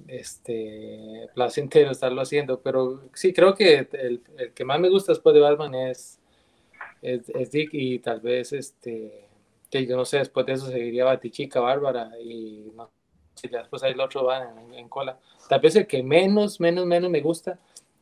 este, 0.09 1.29
placentero 1.35 1.91
estarlo 1.91 2.23
haciendo. 2.23 2.61
Pero 2.61 3.03
sí, 3.15 3.33
creo 3.33 3.55
que 3.55 3.89
el, 3.93 4.23
que 4.55 4.65
más 4.65 4.81
me 4.81 4.89
gusta 4.89 5.13
después 5.13 5.35
de 5.35 5.41
Batman 5.41 5.75
es, 5.75 6.21
es, 7.03 7.51
Dick 7.51 7.71
y 7.73 7.99
tal 8.01 8.21
vez, 8.21 8.53
este, 8.53 9.27
que 9.71 9.87
yo 9.87 9.97
no 9.97 10.05
sé, 10.05 10.19
después 10.19 10.47
de 10.47 10.53
eso 10.55 10.67
seguiría 10.67 11.05
Batichica, 11.05 11.61
Bárbara 11.61 12.11
y 12.21 12.73
no 12.75 12.91
si 13.41 13.49
después 13.49 13.83
ahí 13.83 13.93
el 13.93 14.01
otro 14.01 14.25
va 14.25 14.53
en, 14.75 14.89
cola. 14.89 15.19
Tal 15.49 15.61
vez 15.61 15.77
el 15.77 15.87
que 15.87 16.03
menos, 16.03 16.61
menos, 16.61 16.87
menos 16.87 17.11
me 17.11 17.21
gusta, 17.21 17.59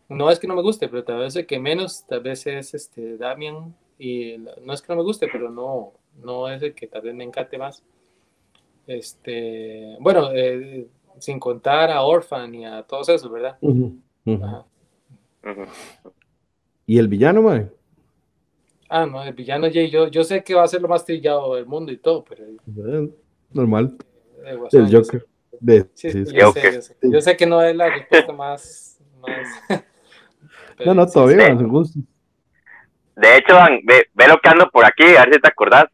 no 0.09 0.31
es 0.31 0.39
que 0.39 0.47
no 0.47 0.57
me 0.57 0.63
guste, 0.63 0.89
pero 0.89 1.05
tal 1.05 1.19
vez 1.19 1.37
el 1.37 1.47
que 1.47 1.59
menos, 1.59 2.05
tal 2.07 2.21
vez 2.21 2.47
es 2.47 2.75
este 2.75 3.17
Damian, 3.17 3.75
y 3.99 4.37
no 4.63 4.73
es 4.73 4.83
que 4.83 4.93
no 4.93 4.97
me 4.97 5.03
guste, 5.03 5.29
pero 5.31 5.51
no, 5.51 5.93
no 6.23 6.49
es 6.49 6.63
el 6.63 6.75
que 6.75 6.87
tal 6.87 7.03
vez 7.03 7.15
me 7.15 7.25
encante 7.25 7.59
más. 7.59 7.83
Este, 8.87 9.97
bueno, 10.01 10.31
eh, 10.33 10.87
sin 11.21 11.39
contar 11.39 11.91
a 11.91 12.03
Orphan 12.03 12.55
y 12.55 12.65
a 12.65 12.83
todos 12.83 13.09
esos, 13.09 13.31
¿verdad? 13.31 13.57
¿Y 16.87 16.99
el 16.99 17.09
villano, 17.09 17.43
man? 17.43 17.71
Ah, 18.89 19.05
no, 19.05 19.23
el 19.23 19.35
villano, 19.35 19.69
yo, 19.69 20.09
yo 20.09 20.25
sé 20.25 20.43
que 20.43 20.55
va 20.55 20.65
a 20.65 20.69
ser 20.69 20.81
lo 20.81 20.89
más 20.89 21.05
trillado 21.05 21.55
del 21.55 21.67
mundo 21.67 21.93
y 21.93 21.99
todo, 21.99 22.25
pero... 22.25 22.45
Normal. 23.53 23.97
El 24.73 24.91
Joker. 24.91 25.27
sí, 25.95 26.11
sí, 26.11 26.25
yo, 26.33 26.53
sé, 26.53 26.97
yo, 27.03 27.21
sé, 27.21 27.37
que 27.37 27.47
no 27.47 27.61
es 27.63 27.77
la 27.77 27.91
respuesta 27.91 28.33
más. 28.33 28.99
más 29.21 29.47
no, 30.87 30.95
no, 30.95 31.07
todavía. 31.07 31.55
De 33.17 33.37
hecho, 33.37 33.55
ve, 33.85 34.07
ve, 34.15 34.29
lo 34.29 34.39
que 34.39 34.49
ando 34.49 34.71
por 34.71 34.85
aquí, 34.85 35.05
a 35.05 35.25
ver 35.25 35.35
si 35.35 35.41
te 35.41 35.49
acordás. 35.49 35.87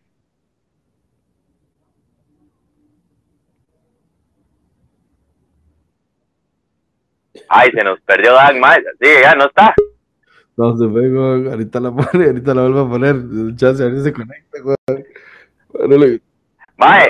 Ay, 7.48 7.70
se 7.72 7.84
nos 7.84 8.00
perdió 8.00 8.34
Dan 8.34 8.60
más. 8.60 8.78
Sí, 9.00 9.08
ya 9.22 9.34
no 9.34 9.46
está. 9.46 9.74
No, 10.56 10.76
se 10.76 10.88
fue, 10.88 11.06
ahorita 11.50 11.80
la 11.80 11.90
pone, 11.90 12.26
ahorita 12.26 12.54
la 12.54 12.62
vuelvo 12.62 12.80
a 12.80 12.88
poner. 12.88 13.16
Chance, 13.56 13.82
a 13.82 13.86
ver 13.86 13.96
si 13.96 14.04
se 14.04 14.12
conecta, 14.12 14.58
güey. 14.62 15.04
Bueno, 15.68 15.96
le... 15.98 16.20
Mae, 16.76 17.06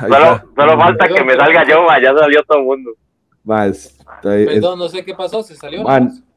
solo, 0.00 0.42
solo 0.56 0.78
falta 0.78 1.08
que 1.08 1.24
me 1.24 1.34
salga 1.34 1.64
yo, 1.64 1.84
mae, 1.84 2.02
ya 2.02 2.16
salió 2.16 2.42
todo 2.44 2.58
el 2.58 2.64
mundo. 2.64 2.92
Mae, 3.44 3.70
es, 3.70 3.98
Perdón, 4.22 4.78
no 4.78 4.88
sé 4.88 5.04
qué 5.04 5.14
pasó, 5.14 5.42
se 5.42 5.54
salió. 5.54 5.84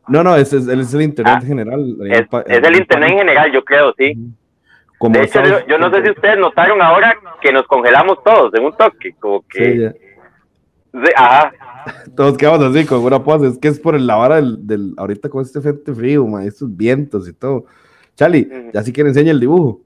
no, 0.08 0.24
no, 0.24 0.36
es, 0.36 0.54
es, 0.54 0.68
es, 0.68 0.94
el 0.94 1.02
internet 1.02 1.40
ah, 1.42 1.46
general. 1.46 1.96
Es, 2.10 2.28
es, 2.46 2.64
el 2.64 2.76
internet 2.76 3.12
en 3.12 3.18
general, 3.20 3.52
yo 3.52 3.64
creo, 3.64 3.94
sí. 3.98 4.16
Como 4.98 5.16
de 5.18 5.26
hecho, 5.26 5.44
yo, 5.44 5.66
yo, 5.68 5.78
no 5.78 5.92
sé 5.92 6.04
si 6.04 6.10
ustedes 6.10 6.40
notaron 6.40 6.82
ahora 6.82 7.16
que 7.40 7.52
nos 7.52 7.68
congelamos 7.68 8.24
todos 8.24 8.54
en 8.56 8.66
un 8.66 8.76
toque, 8.76 9.14
como 9.20 9.44
que... 9.48 9.64
Sí, 9.64 9.80
ya. 9.80 9.94
Sí, 10.92 11.12
ajá. 11.16 11.54
Todos 12.16 12.38
quedamos 12.38 12.62
así 12.64 12.86
con 12.86 13.04
una 13.04 13.24
pose, 13.24 13.48
es 13.48 13.58
que 13.58 13.68
es 13.68 13.80
por 13.80 13.96
el 13.96 14.08
la 14.08 14.36
del, 14.36 14.66
del 14.66 14.94
ahorita 14.98 15.30
con 15.30 15.42
este 15.42 15.62
frente 15.62 15.94
frío, 15.94 16.26
mae, 16.26 16.48
estos 16.48 16.76
vientos 16.76 17.28
y 17.28 17.34
todo. 17.34 17.66
Charlie, 18.16 18.72
ya 18.74 18.84
si 18.84 18.92
quiere 18.92 19.10
enseña 19.10 19.32
el 19.32 19.40
dibujo. 19.40 19.82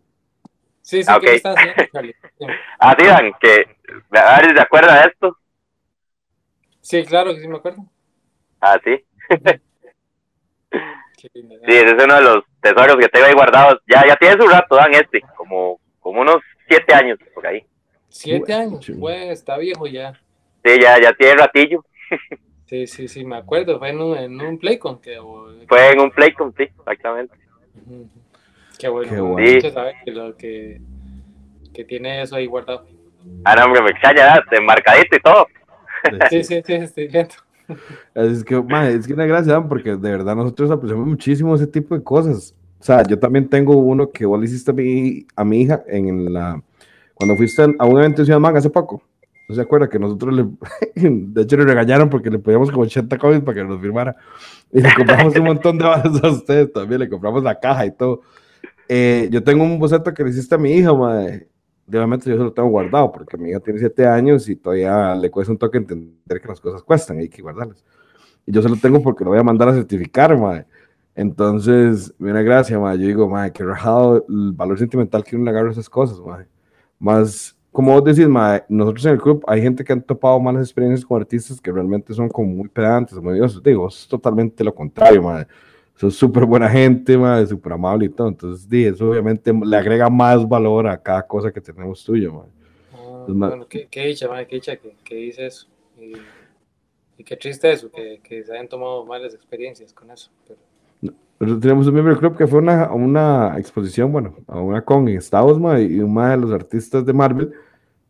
Sí, 0.81 1.03
sí, 1.03 1.11
¿qué 1.21 1.35
estás 1.35 1.55
haciendo, 1.57 1.83
Charlie? 1.91 2.15
Ah, 2.79 2.95
digan, 2.97 3.33
que, 3.39 3.67
a 4.17 4.37
ver 4.37 4.49
si 4.49 4.55
se 4.55 4.61
acuerda 4.61 5.01
de 5.01 5.07
esto. 5.09 5.37
Sí, 6.81 7.05
claro 7.05 7.33
que 7.33 7.41
sí 7.41 7.47
me 7.47 7.57
acuerdo. 7.57 7.85
Ah, 8.59 8.79
sí. 8.83 9.05
sí, 11.21 11.29
ese 11.67 11.85
es 11.85 12.03
uno 12.03 12.15
de 12.15 12.21
los 12.21 12.43
tesoros 12.59 12.97
que 12.97 13.09
tengo 13.09 13.27
ahí 13.27 13.33
guardados. 13.33 13.79
Ya, 13.87 14.03
ya 14.07 14.15
tiene 14.15 14.41
su 14.41 14.47
rato, 14.47 14.75
Dan, 14.75 14.93
este, 14.95 15.21
como, 15.37 15.79
como 15.99 16.21
unos 16.21 16.37
siete 16.67 16.93
años 16.95 17.19
por 17.35 17.45
ahí. 17.45 17.63
Siete 18.09 18.53
años, 18.53 18.91
pues, 18.99 19.29
está 19.29 19.57
viejo 19.57 19.85
ya. 19.85 20.19
Sí, 20.63 20.79
ya, 20.81 21.01
ya 21.01 21.13
tiene 21.13 21.35
ratillo. 21.35 21.83
sí, 22.65 22.87
sí, 22.87 23.07
sí, 23.07 23.25
me 23.25 23.37
acuerdo, 23.37 23.79
fue 23.79 23.89
en 23.89 23.99
un, 23.99 24.17
en 24.17 24.41
un 24.41 24.57
Playcon. 24.57 24.99
Que, 24.99 25.17
fue 25.67 25.91
en 25.91 25.99
un 25.99 26.11
Playcon, 26.11 26.53
sí, 26.55 26.63
exactamente. 26.63 27.35
Qué 28.77 28.89
bueno. 28.89 29.11
Qué 29.11 29.19
bueno. 29.19 29.61
Sí. 29.61 29.71
sabe 29.71 29.95
que, 30.03 30.11
lo 30.11 30.35
que, 30.35 30.81
que 31.73 31.83
tiene 31.83 32.21
eso 32.21 32.35
ahí 32.35 32.45
guardado. 32.45 32.85
Ah, 33.43 33.55
no, 33.55 33.65
hombre, 33.65 33.81
me 33.81 33.89
extraña, 33.91 34.43
enmarcadito 34.51 35.15
y 35.15 35.19
todo. 35.19 35.47
Sí, 36.29 36.43
sí, 36.43 36.61
sí, 36.65 36.73
estoy 36.73 37.07
viendo. 37.07 37.35
Es 38.15 38.43
que, 38.43 38.61
man, 38.61 38.85
es 38.87 39.07
que 39.07 39.13
una 39.13 39.25
gracia, 39.25 39.61
porque 39.61 39.91
de 39.91 40.11
verdad 40.11 40.35
nosotros 40.35 40.71
apreciamos 40.71 41.07
muchísimo 41.07 41.55
ese 41.55 41.67
tipo 41.67 41.95
de 41.95 42.03
cosas. 42.03 42.55
O 42.79 42.83
sea, 42.83 43.03
yo 43.03 43.17
también 43.19 43.47
tengo 43.47 43.77
uno 43.77 44.09
que 44.09 44.25
vos 44.25 44.39
le 44.39 44.45
hiciste 44.45 44.71
a 44.71 44.73
mi, 44.73 45.25
a 45.35 45.43
mi 45.43 45.61
hija 45.61 45.83
en 45.87 46.33
la, 46.33 46.61
cuando 47.13 47.37
fuiste 47.37 47.61
a 47.61 47.85
un 47.85 47.99
evento 47.99 48.21
de 48.21 48.25
Ciudad 48.25 48.39
Manga 48.39 48.57
hace 48.57 48.71
poco. 48.71 49.03
¿No 49.51 49.55
se 49.55 49.61
acuerda 49.63 49.89
que 49.89 49.99
nosotros 49.99 50.33
le, 50.33 50.45
de 50.95 51.41
hecho 51.41 51.57
le 51.57 51.65
regañaron 51.65 52.09
porque 52.09 52.29
le 52.29 52.39
poníamos 52.39 52.71
como 52.71 52.83
80 52.83 53.17
copias 53.17 53.41
para 53.41 53.55
que 53.55 53.67
nos 53.67 53.81
firmara? 53.81 54.15
Y 54.71 54.79
le 54.79 54.93
compramos 54.95 55.35
un 55.35 55.43
montón 55.43 55.77
de 55.77 55.83
balas 55.83 56.23
a 56.23 56.29
ustedes 56.29 56.71
también, 56.71 57.01
le 57.01 57.09
compramos 57.09 57.43
la 57.43 57.59
caja 57.59 57.85
y 57.85 57.91
todo. 57.91 58.21
Eh, 58.87 59.27
yo 59.29 59.43
tengo 59.43 59.65
un 59.65 59.77
boceto 59.77 60.13
que 60.13 60.23
le 60.23 60.29
hiciste 60.29 60.55
a 60.55 60.57
mi 60.57 60.71
hija, 60.71 60.93
madre. 60.93 61.49
Obviamente 61.85 62.29
yo 62.29 62.37
se 62.37 62.43
lo 62.43 62.53
tengo 62.53 62.69
guardado 62.69 63.11
porque 63.11 63.37
mi 63.37 63.49
hija 63.49 63.59
tiene 63.59 63.79
7 63.79 64.07
años 64.07 64.47
y 64.47 64.55
todavía 64.55 65.15
le 65.15 65.29
cuesta 65.29 65.51
un 65.51 65.57
toque 65.57 65.79
entender 65.79 66.39
que 66.41 66.47
las 66.47 66.61
cosas 66.61 66.81
cuestan 66.81 67.17
y 67.17 67.23
hay 67.23 67.29
que 67.29 67.41
guardarlas. 67.41 67.83
Y 68.45 68.53
yo 68.53 68.61
se 68.61 68.69
lo 68.69 68.77
tengo 68.77 69.03
porque 69.03 69.25
lo 69.25 69.31
voy 69.31 69.39
a 69.39 69.43
mandar 69.43 69.67
a 69.67 69.73
certificar, 69.73 70.37
madre. 70.37 70.65
Entonces, 71.13 72.13
una 72.19 72.41
gracia, 72.41 72.79
madre. 72.79 73.01
Yo 73.01 73.07
digo, 73.07 73.27
madre, 73.27 73.51
que 73.51 73.65
rajado 73.65 74.25
el 74.29 74.53
valor 74.53 74.79
sentimental 74.79 75.25
que 75.25 75.35
uno 75.35 75.43
le 75.43 75.51
agarra 75.51 75.71
esas 75.71 75.89
cosas, 75.89 76.21
madre. 76.21 76.47
Más, 76.99 77.57
como 77.71 77.93
vos 77.93 78.03
decís, 78.03 78.27
madre, 78.27 78.65
nosotros 78.67 79.05
en 79.05 79.11
el 79.13 79.21
club 79.21 79.43
hay 79.47 79.61
gente 79.61 79.83
que 79.83 79.93
han 79.93 80.01
topado 80.01 80.39
malas 80.39 80.63
experiencias 80.63 81.05
con 81.05 81.21
artistas 81.21 81.59
que 81.61 81.71
realmente 81.71 82.13
son 82.13 82.29
como 82.29 82.47
muy 82.49 82.67
pedantes, 82.67 83.17
muy 83.19 83.33
odiosos. 83.33 83.63
Digo, 83.63 83.87
es 83.87 84.07
totalmente 84.07 84.63
lo 84.63 84.73
contrario, 84.73 85.21
madre 85.23 85.47
sos 86.01 86.15
súper 86.15 86.45
buena 86.45 86.67
gente, 86.67 87.15
madre, 87.15 87.45
súper 87.45 87.73
amable 87.73 88.05
y 88.05 88.09
todo. 88.09 88.27
Entonces, 88.29 88.67
di, 88.67 88.85
eso 88.85 89.11
obviamente 89.11 89.53
le 89.53 89.77
agrega 89.77 90.09
más 90.09 90.47
valor 90.47 90.87
a 90.87 91.01
cada 91.01 91.21
cosa 91.27 91.51
que 91.51 91.61
tenemos 91.61 92.03
tuyo, 92.03 92.33
madre. 92.33 92.51
Ah, 92.93 93.25
bueno, 93.27 93.67
qué, 93.67 93.87
qué 93.87 94.07
dicha, 94.07 94.27
madre, 94.27 94.47
qué 94.47 94.55
dicha 94.55 94.75
que, 94.77 94.95
que 95.03 95.15
dice 95.15 95.45
eso. 95.45 95.67
Y, 95.99 96.13
y, 97.19 97.23
qué 97.23 97.37
triste 97.37 97.71
eso, 97.71 97.91
que, 97.91 98.19
que, 98.23 98.43
se 98.43 98.51
hayan 98.51 98.67
tomado 98.67 99.05
malas 99.05 99.35
experiencias 99.35 99.93
con 99.93 100.09
eso. 100.09 100.31
Pero... 100.47 100.59
tenemos 101.59 101.87
un 101.87 101.93
miembro 101.93 102.13
del 102.13 102.19
club 102.19 102.37
que 102.37 102.47
fue 102.47 102.59
a 102.59 102.61
una, 102.61 102.91
una, 102.91 103.55
exposición, 103.57 104.11
bueno, 104.11 104.35
a 104.47 104.59
una 104.59 104.81
con 104.83 105.07
en 105.07 105.17
Estados, 105.17 105.59
madre, 105.59 105.83
y 105.83 105.99
uno 105.99 106.27
de 106.27 106.37
los 106.37 106.51
artistas 106.51 107.05
de 107.05 107.13
Marvel, 107.13 107.51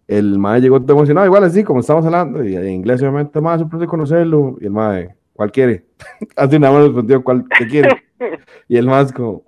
el 0.08 0.38
madre 0.38 0.62
llegó 0.62 0.82
todo 0.82 0.98
emocionado, 0.98 1.28
igual 1.28 1.44
así, 1.46 1.64
como 1.64 1.80
estamos 1.80 2.06
hablando, 2.06 2.44
y 2.44 2.56
en 2.56 2.70
inglés 2.70 3.02
obviamente, 3.02 3.40
más, 3.40 3.60
sorpresa 3.60 3.82
de 3.82 3.88
conocerlo, 3.88 4.58
y 4.60 4.66
el 4.66 4.72
madre 4.72 5.16
¿cuál 5.34 5.52
quiere? 5.52 5.86
Así 6.36 6.60
nada 6.60 6.74
más 6.74 6.84
respondió, 6.84 7.24
¿cuál 7.24 7.46
te 7.58 7.68
quiere? 7.68 7.90
Y 8.68 8.78
el 8.78 8.86
más 8.86 9.12
como, 9.12 9.44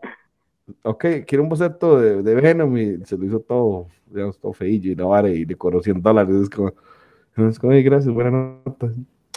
ok, 0.81 1.05
quiere 1.27 1.41
un 1.41 1.47
boceto 1.47 1.99
de, 1.99 2.23
de 2.23 2.36
Venom 2.36 2.75
y 2.75 3.05
se 3.05 3.15
lo 3.15 3.25
hizo 3.25 3.39
todo, 3.39 3.88
digamos, 4.07 4.39
todo 4.39 4.51
feillo 4.51 4.91
y 4.91 4.95
no 4.95 5.27
y 5.27 5.45
le 5.45 5.55
cobró 5.55 5.84
100 5.84 6.01
dólares. 6.01 6.36
Es 6.36 6.49
como, 6.49 6.73
es 7.38 7.59
como, 7.59 7.71
gracias, 7.71 8.11
buena 8.11 8.31
nota. 8.31 8.91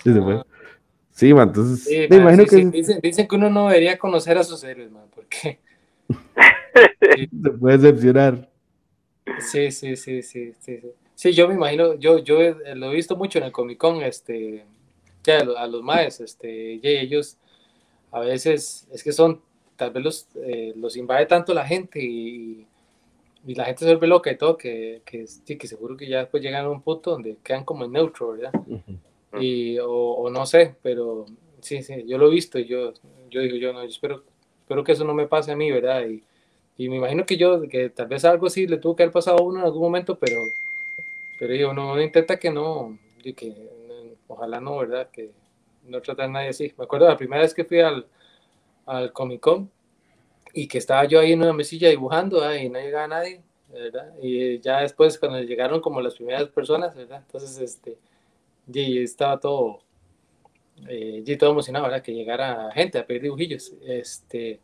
Y 0.04 0.12
se 0.12 0.22
fue. 0.22 0.42
Sí, 1.16 1.32
man, 1.32 1.48
entonces, 1.48 2.10
me 2.10 2.16
imagino 2.16 2.44
que... 2.44 2.56
Dicen, 2.66 3.00
dicen, 3.02 3.26
que 3.26 3.36
uno 3.36 3.48
no 3.48 3.68
debería 3.68 3.98
conocer 3.98 4.36
a 4.36 4.44
sus 4.44 4.62
héroes, 4.62 4.90
man, 4.90 5.06
porque... 5.14 5.58
Se 7.42 7.50
puede 7.52 7.78
decepcionar. 7.78 8.50
Sí, 9.40 9.70
sí, 9.72 9.96
sí, 9.96 10.22
sí, 10.22 10.52
sí. 10.60 10.80
Sí, 11.14 11.32
yo 11.32 11.48
me 11.48 11.54
imagino, 11.54 11.94
yo, 11.94 12.18
yo 12.18 12.38
lo 12.74 12.92
he 12.92 12.94
visto 12.94 13.16
mucho 13.16 13.38
en 13.38 13.46
el 13.46 13.52
Comic 13.52 13.78
Con, 13.78 14.02
este, 14.02 14.66
ya 15.24 15.38
a 15.38 15.66
los, 15.66 15.82
maes, 15.82 16.20
este, 16.20 16.74
y 16.74 16.80
ellos 16.82 17.38
a 18.12 18.20
veces 18.20 18.86
es 18.92 19.02
que 19.02 19.12
son, 19.12 19.40
tal 19.76 19.92
vez 19.92 20.04
los, 20.04 20.28
eh, 20.34 20.74
los 20.76 20.98
invade 20.98 21.24
tanto 21.24 21.54
la 21.54 21.66
gente 21.66 21.98
y, 21.98 22.66
y, 23.46 23.54
la 23.54 23.64
gente 23.64 23.86
se 23.86 23.86
vuelve 23.86 24.06
loca 24.06 24.30
y 24.30 24.36
todo, 24.36 24.58
que, 24.58 25.00
que, 25.06 25.26
sí, 25.26 25.56
que 25.56 25.66
seguro 25.66 25.96
que 25.96 26.06
ya 26.06 26.18
después 26.18 26.42
llegan 26.42 26.66
a 26.66 26.70
un 26.70 26.82
punto 26.82 27.12
donde 27.12 27.38
quedan 27.42 27.64
como 27.64 27.86
en 27.86 27.92
neutro, 27.92 28.32
¿verdad? 28.32 28.52
Y, 29.40 29.78
o, 29.80 30.28
no 30.30 30.46
sé, 30.46 30.76
pero 30.82 31.26
sí, 31.60 31.82
sí, 31.82 32.04
yo 32.06 32.18
lo 32.18 32.28
he 32.28 32.34
visto 32.34 32.58
y 32.58 32.66
yo, 32.66 32.92
yo 33.30 33.40
digo, 33.40 33.56
yo 33.56 33.72
no, 33.72 33.82
yo 33.82 33.88
espero, 33.88 34.22
espero 34.60 34.84
que 34.84 34.92
eso 34.92 35.04
no 35.04 35.14
me 35.14 35.26
pase 35.26 35.52
a 35.52 35.56
mí, 35.56 35.70
¿verdad? 35.70 36.06
Y, 36.06 36.22
me 36.88 36.96
imagino 36.96 37.24
que 37.24 37.36
yo, 37.36 37.62
que 37.68 37.88
tal 37.88 38.06
vez 38.06 38.24
algo 38.24 38.46
así 38.46 38.66
le 38.66 38.76
tuvo 38.76 38.94
que 38.96 39.02
haber 39.02 39.12
pasado 39.12 39.38
a 39.38 39.42
uno 39.42 39.60
en 39.60 39.64
algún 39.64 39.82
momento, 39.82 40.18
pero, 40.18 40.36
pero 41.38 41.54
yo 41.54 41.72
no, 41.72 42.00
intenta 42.00 42.38
que 42.38 42.50
no, 42.50 42.98
que 43.34 43.54
ojalá 44.28 44.60
no, 44.60 44.76
¿verdad? 44.78 45.08
Que 45.10 45.30
no 45.84 46.02
trata 46.02 46.24
a 46.24 46.28
nadie 46.28 46.50
así. 46.50 46.72
Me 46.76 46.84
acuerdo 46.84 47.08
la 47.08 47.16
primera 47.16 47.42
vez 47.42 47.54
que 47.54 47.64
fui 47.64 47.80
al, 47.80 48.06
al 48.84 49.12
Comic 49.12 49.40
Con 49.40 49.70
y 50.52 50.68
que 50.68 50.78
estaba 50.78 51.04
yo 51.04 51.20
ahí 51.20 51.32
en 51.32 51.42
una 51.42 51.52
mesilla 51.52 51.90
dibujando 51.90 52.38
y 52.54 52.68
no 52.68 52.78
llegaba 52.78 53.08
nadie, 53.08 53.42
¿verdad? 53.72 54.14
Y 54.22 54.58
ya 54.60 54.80
después 54.80 55.18
cuando 55.18 55.40
llegaron 55.40 55.80
como 55.80 56.00
las 56.00 56.14
primeras 56.14 56.48
personas, 56.48 56.94
¿verdad? 56.94 57.22
Entonces, 57.26 57.58
este, 57.58 57.98
y 58.72 59.02
estaba 59.02 59.38
todo, 59.38 59.80
eh, 60.88 61.22
y 61.24 61.36
todo 61.36 61.52
emocionado, 61.52 61.84
¿verdad? 61.86 62.02
Que 62.02 62.14
llegara 62.14 62.70
gente 62.72 62.98
a 62.98 63.06
pedir 63.06 63.22
dibujillos, 63.22 63.72
este, 63.86 64.60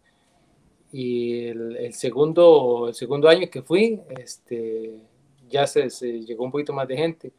y 0.92 1.46
el, 1.46 1.94
segundo, 1.94 2.88
el 2.88 2.94
segundo 2.94 3.28
año 3.28 3.48
que 3.50 3.62
fui, 3.62 4.00
este, 4.10 5.00
ya 5.48 5.66
se, 5.66 5.88
llegó 6.20 6.44
un 6.44 6.50
poquito 6.50 6.72
más 6.72 6.86
de 6.86 6.96
gente. 6.96 7.32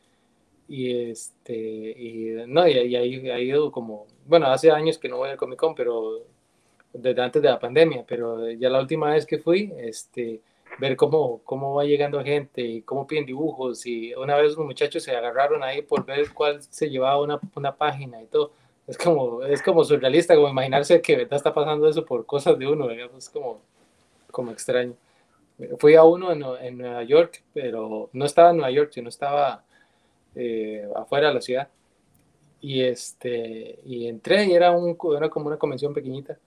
Y 0.68 1.10
este, 1.12 1.54
y 1.56 2.36
no, 2.48 2.68
y, 2.68 2.96
ahí 2.96 3.30
ha 3.30 3.40
ido 3.40 3.72
como, 3.72 4.08
bueno, 4.26 4.48
hace 4.48 4.72
años 4.72 4.98
que 4.98 5.10
no 5.10 5.18
voy 5.18 5.30
al 5.30 5.38
Comic 5.38 5.60
Con, 5.60 5.76
pero 5.76 6.26
desde 6.94 7.22
antes 7.22 7.42
de 7.42 7.50
la 7.50 7.60
pandemia, 7.60 8.06
pero 8.08 8.50
ya 8.52 8.70
la 8.70 8.80
última 8.80 9.12
vez 9.12 9.26
que 9.26 9.40
fui, 9.40 9.72
este, 9.78 10.42
ver 10.80 10.96
cómo, 10.96 11.42
cómo 11.44 11.76
va 11.76 11.86
llegando 11.86 12.24
gente 12.24 12.62
y 12.62 12.82
cómo 12.82 13.08
piden 13.08 13.26
dibujos. 13.26 13.86
Y 13.86 14.14
una 14.16 14.36
vez 14.38 14.56
unos 14.56 14.68
muchachos 14.68 15.04
se 15.04 15.16
agarraron 15.16 15.64
ahí 15.64 15.82
por 15.82 16.06
ver 16.06 16.34
cuál 16.34 16.62
se 16.62 16.90
llevaba 16.90 17.22
una, 17.22 17.40
una 17.56 17.76
página 17.76 18.22
y 18.22 18.26
todo 18.26 18.52
es 18.88 18.98
como, 18.98 19.44
es 19.44 19.62
como 19.62 19.84
surrealista, 19.84 20.36
como 20.36 20.50
imaginarse 20.50 21.02
que 21.02 21.16
verdad 21.16 21.38
está 21.38 21.54
pasando 21.54 21.88
eso 21.88 22.06
por 22.06 22.26
cosas 22.26 22.58
de 22.60 22.68
uno, 22.68 22.90
es 22.92 23.30
como, 23.30 23.62
como 24.32 24.52
extraño. 24.52 24.96
Fui 25.80 25.96
a 25.96 26.04
uno 26.04 26.32
en, 26.32 26.44
en, 26.62 26.78
Nueva 26.78 27.04
York, 27.04 27.44
pero 27.54 28.10
no 28.12 28.26
estaba 28.26 28.50
en 28.50 28.58
Nueva 28.58 28.72
York, 28.72 28.92
sino 28.94 29.08
estaba 29.08 29.64
eh, 30.36 30.86
afuera 30.96 31.30
de 31.30 31.34
la 31.36 31.42
ciudad. 31.42 31.70
Y, 32.60 32.82
este, 32.82 33.80
y 33.86 34.08
entré 34.08 34.46
y 34.46 34.54
era, 34.54 34.72
un, 34.72 34.98
era 35.16 35.30
como 35.30 35.48
una 35.48 35.58
convención 35.58 35.94
pequeñita. 35.94 36.38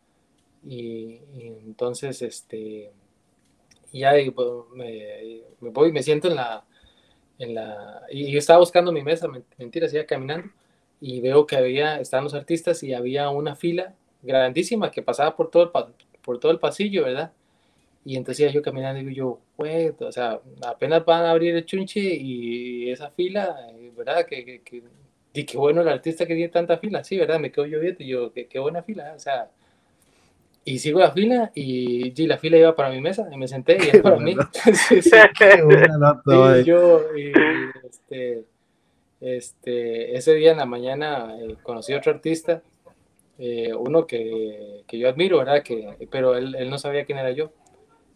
Y, 0.66 1.20
entonces, 1.64 2.20
este, 2.20 2.91
ya 3.99 4.12
pues, 4.34 4.49
me, 4.74 5.42
me, 5.61 5.70
voy, 5.70 5.92
me 5.92 6.03
siento 6.03 6.28
en 6.28 6.36
la, 6.36 6.64
en 7.38 7.55
la, 7.55 8.03
y 8.11 8.30
yo 8.30 8.38
estaba 8.38 8.61
buscando 8.61 8.92
mi 8.92 9.03
mesa, 9.03 9.28
mentira, 9.59 9.88
iba 9.92 10.05
caminando 10.05 10.51
y 11.01 11.20
veo 11.20 11.47
que 11.47 11.57
había, 11.57 12.01
estaban 12.01 12.24
los 12.24 12.34
artistas 12.34 12.82
y 12.82 12.94
había 12.94 13.30
una 13.30 13.55
fila 13.57 13.94
grandísima 14.22 14.90
que 14.90 15.03
pasaba 15.03 15.36
por 15.36 15.51
todo 15.51 15.64
el, 15.64 15.70
por 16.22 16.38
todo 16.38 16.53
el 16.53 16.59
pasillo, 16.59 17.05
¿verdad? 17.05 17.32
Y 18.05 18.16
entonces 18.16 18.53
yo 18.53 18.62
caminando 18.62 19.01
digo 19.01 19.11
yo, 19.11 19.40
pues, 19.57 19.94
o 20.01 20.12
sea, 20.12 20.40
apenas 20.64 21.05
van 21.05 21.24
a 21.24 21.32
abrir 21.32 21.57
el 21.57 21.66
chunche 21.66 22.01
y 22.01 22.90
esa 22.90 23.11
fila, 23.11 23.57
¿verdad? 23.97 24.26
Que, 24.26 24.44
que, 24.44 24.62
que, 24.62 24.82
y 25.32 25.44
qué 25.44 25.59
bueno 25.59 25.82
el 25.82 25.88
artista 25.88 26.26
que 26.26 26.34
tiene 26.34 26.49
tanta 26.51 26.78
fila, 26.78 27.05
sí, 27.05 27.18
¿verdad? 27.18 27.40
Me 27.40 27.51
quedo 27.53 27.66
yo 27.66 27.80
viendo 27.80 28.03
y 28.03 28.09
yo, 28.09 28.32
qué, 28.32 28.47
qué 28.47 28.59
buena 28.59 28.82
fila, 28.82 29.12
o 29.16 29.18
sea, 29.18 29.51
y 30.69 30.81
sigo 30.81 30.99
la 30.99 31.12
fila 31.12 31.53
y, 31.55 32.12
y, 32.21 32.27
la 32.27 32.39
fila 32.39 32.59
iba 32.59 32.75
para 32.75 32.91
mi 32.91 33.01
mesa 33.01 33.29
y 33.31 33.37
me 33.37 33.47
senté 33.47 33.77
y 33.77 33.89
es 33.97 34.03
para 34.03 34.17
mí. 34.17 34.35
sí, 34.89 35.01
sí. 35.01 35.11
y 36.61 36.64
yo, 36.64 37.17
y, 37.17 37.33
este, 37.89 38.45
este, 39.21 40.17
ese 40.17 40.35
día 40.35 40.51
en 40.51 40.59
la 40.59 40.67
mañana 40.67 41.37
eh, 41.41 41.57
conocí 41.62 41.93
a 41.93 41.99
otro 41.99 42.12
artista, 42.12 42.62
eh, 43.39 43.73
uno 43.75 44.09
que, 44.09 44.83
que, 44.89 44.99
yo 44.99 45.09
admiro, 45.09 45.39
¿verdad? 45.39 45.62
Que, 45.62 46.09
pero 46.11 46.37
él, 46.37 46.57
él, 46.57 46.69
no 46.69 46.79
sabía 46.79 47.05
quién 47.05 47.19
era 47.19 47.31
yo, 47.31 47.53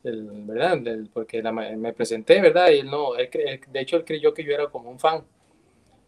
el, 0.03 0.29
¿verdad? 0.43 0.77
porque 1.13 1.45
me 1.45 1.93
presenté, 1.93 2.41
¿verdad? 2.41 2.71
Y 2.71 2.81
él 2.81 2.91
no, 2.91 3.15
él, 3.15 3.31
de 3.31 3.81
hecho 3.81 3.97
él 3.97 4.05
creyó 4.05 4.35
que 4.35 4.43
yo 4.43 4.53
era 4.53 4.67
como 4.67 4.91
un 4.91 4.99
fan 4.99 5.23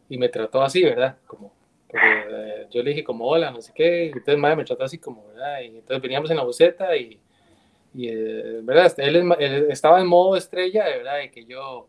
y 0.08 0.18
me 0.18 0.28
trató 0.28 0.60
así, 0.60 0.82
¿verdad? 0.82 1.18
Como, 1.24 1.52
eh, 1.92 2.66
yo 2.70 2.82
le 2.82 2.90
dije 2.90 3.04
como 3.04 3.26
hola, 3.26 3.50
no 3.50 3.60
sé 3.60 3.72
qué, 3.74 4.06
y 4.06 4.08
entonces 4.08 4.38
madre 4.38 4.56
me 4.56 4.64
trató 4.64 4.84
así 4.84 4.98
como, 4.98 5.26
¿verdad? 5.28 5.60
Y 5.62 5.78
entonces 5.78 6.02
veníamos 6.02 6.30
en 6.30 6.36
la 6.36 6.44
buceta 6.44 6.96
y, 6.96 7.20
y 7.94 8.14
¿verdad? 8.62 8.92
Él, 8.98 9.16
él, 9.38 9.66
estaba 9.70 10.00
en 10.00 10.06
modo 10.06 10.36
estrella, 10.36 10.84
¿verdad? 10.84 11.20
Y 11.22 11.30
que 11.30 11.44
yo, 11.44 11.88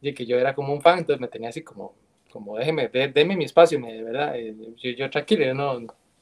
y 0.00 0.12
que 0.14 0.26
yo 0.26 0.38
era 0.38 0.54
como 0.54 0.72
un 0.72 0.82
fan, 0.82 0.98
entonces 0.98 1.20
me 1.20 1.28
tenía 1.28 1.48
así 1.50 1.62
como 1.62 1.94
como 2.30 2.56
déjeme, 2.56 2.88
déme 2.88 3.36
mi 3.36 3.44
espacio, 3.44 3.80
¿verdad? 3.80 4.36
Eh, 4.36 4.54
yo, 4.96 5.10
tranquilo, 5.10 5.44
yo 5.44 5.54
no, 5.54 5.80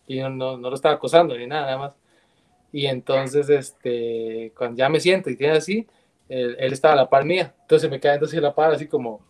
yo 0.09 0.29
no, 0.29 0.57
no, 0.57 0.71
lo 0.71 0.75
estaba 0.75 0.95
acosando 0.95 1.37
ni 1.37 1.47
nada, 1.47 1.66
nada 1.66 1.79
más. 1.79 1.93
Y 2.73 2.87
entonces, 2.87 3.49
este, 3.49 4.53
cuando 4.57 4.79
ya 4.79 4.89
me 4.89 5.01
siento 5.01 5.31
y 5.31 5.37
tiene 5.37 5.57
así, 5.57 5.87
él, 6.29 6.57
estaba 6.73 6.95
a 6.95 6.97
la 6.97 7.09
par 7.09 7.25
mía, 7.25 7.55
entonces 7.62 7.91
me 7.91 8.01
cae 8.01 8.14
entonces 8.14 8.41
la 8.43 8.55
par 8.55 8.73
así 8.73 8.87
como, 8.87 9.21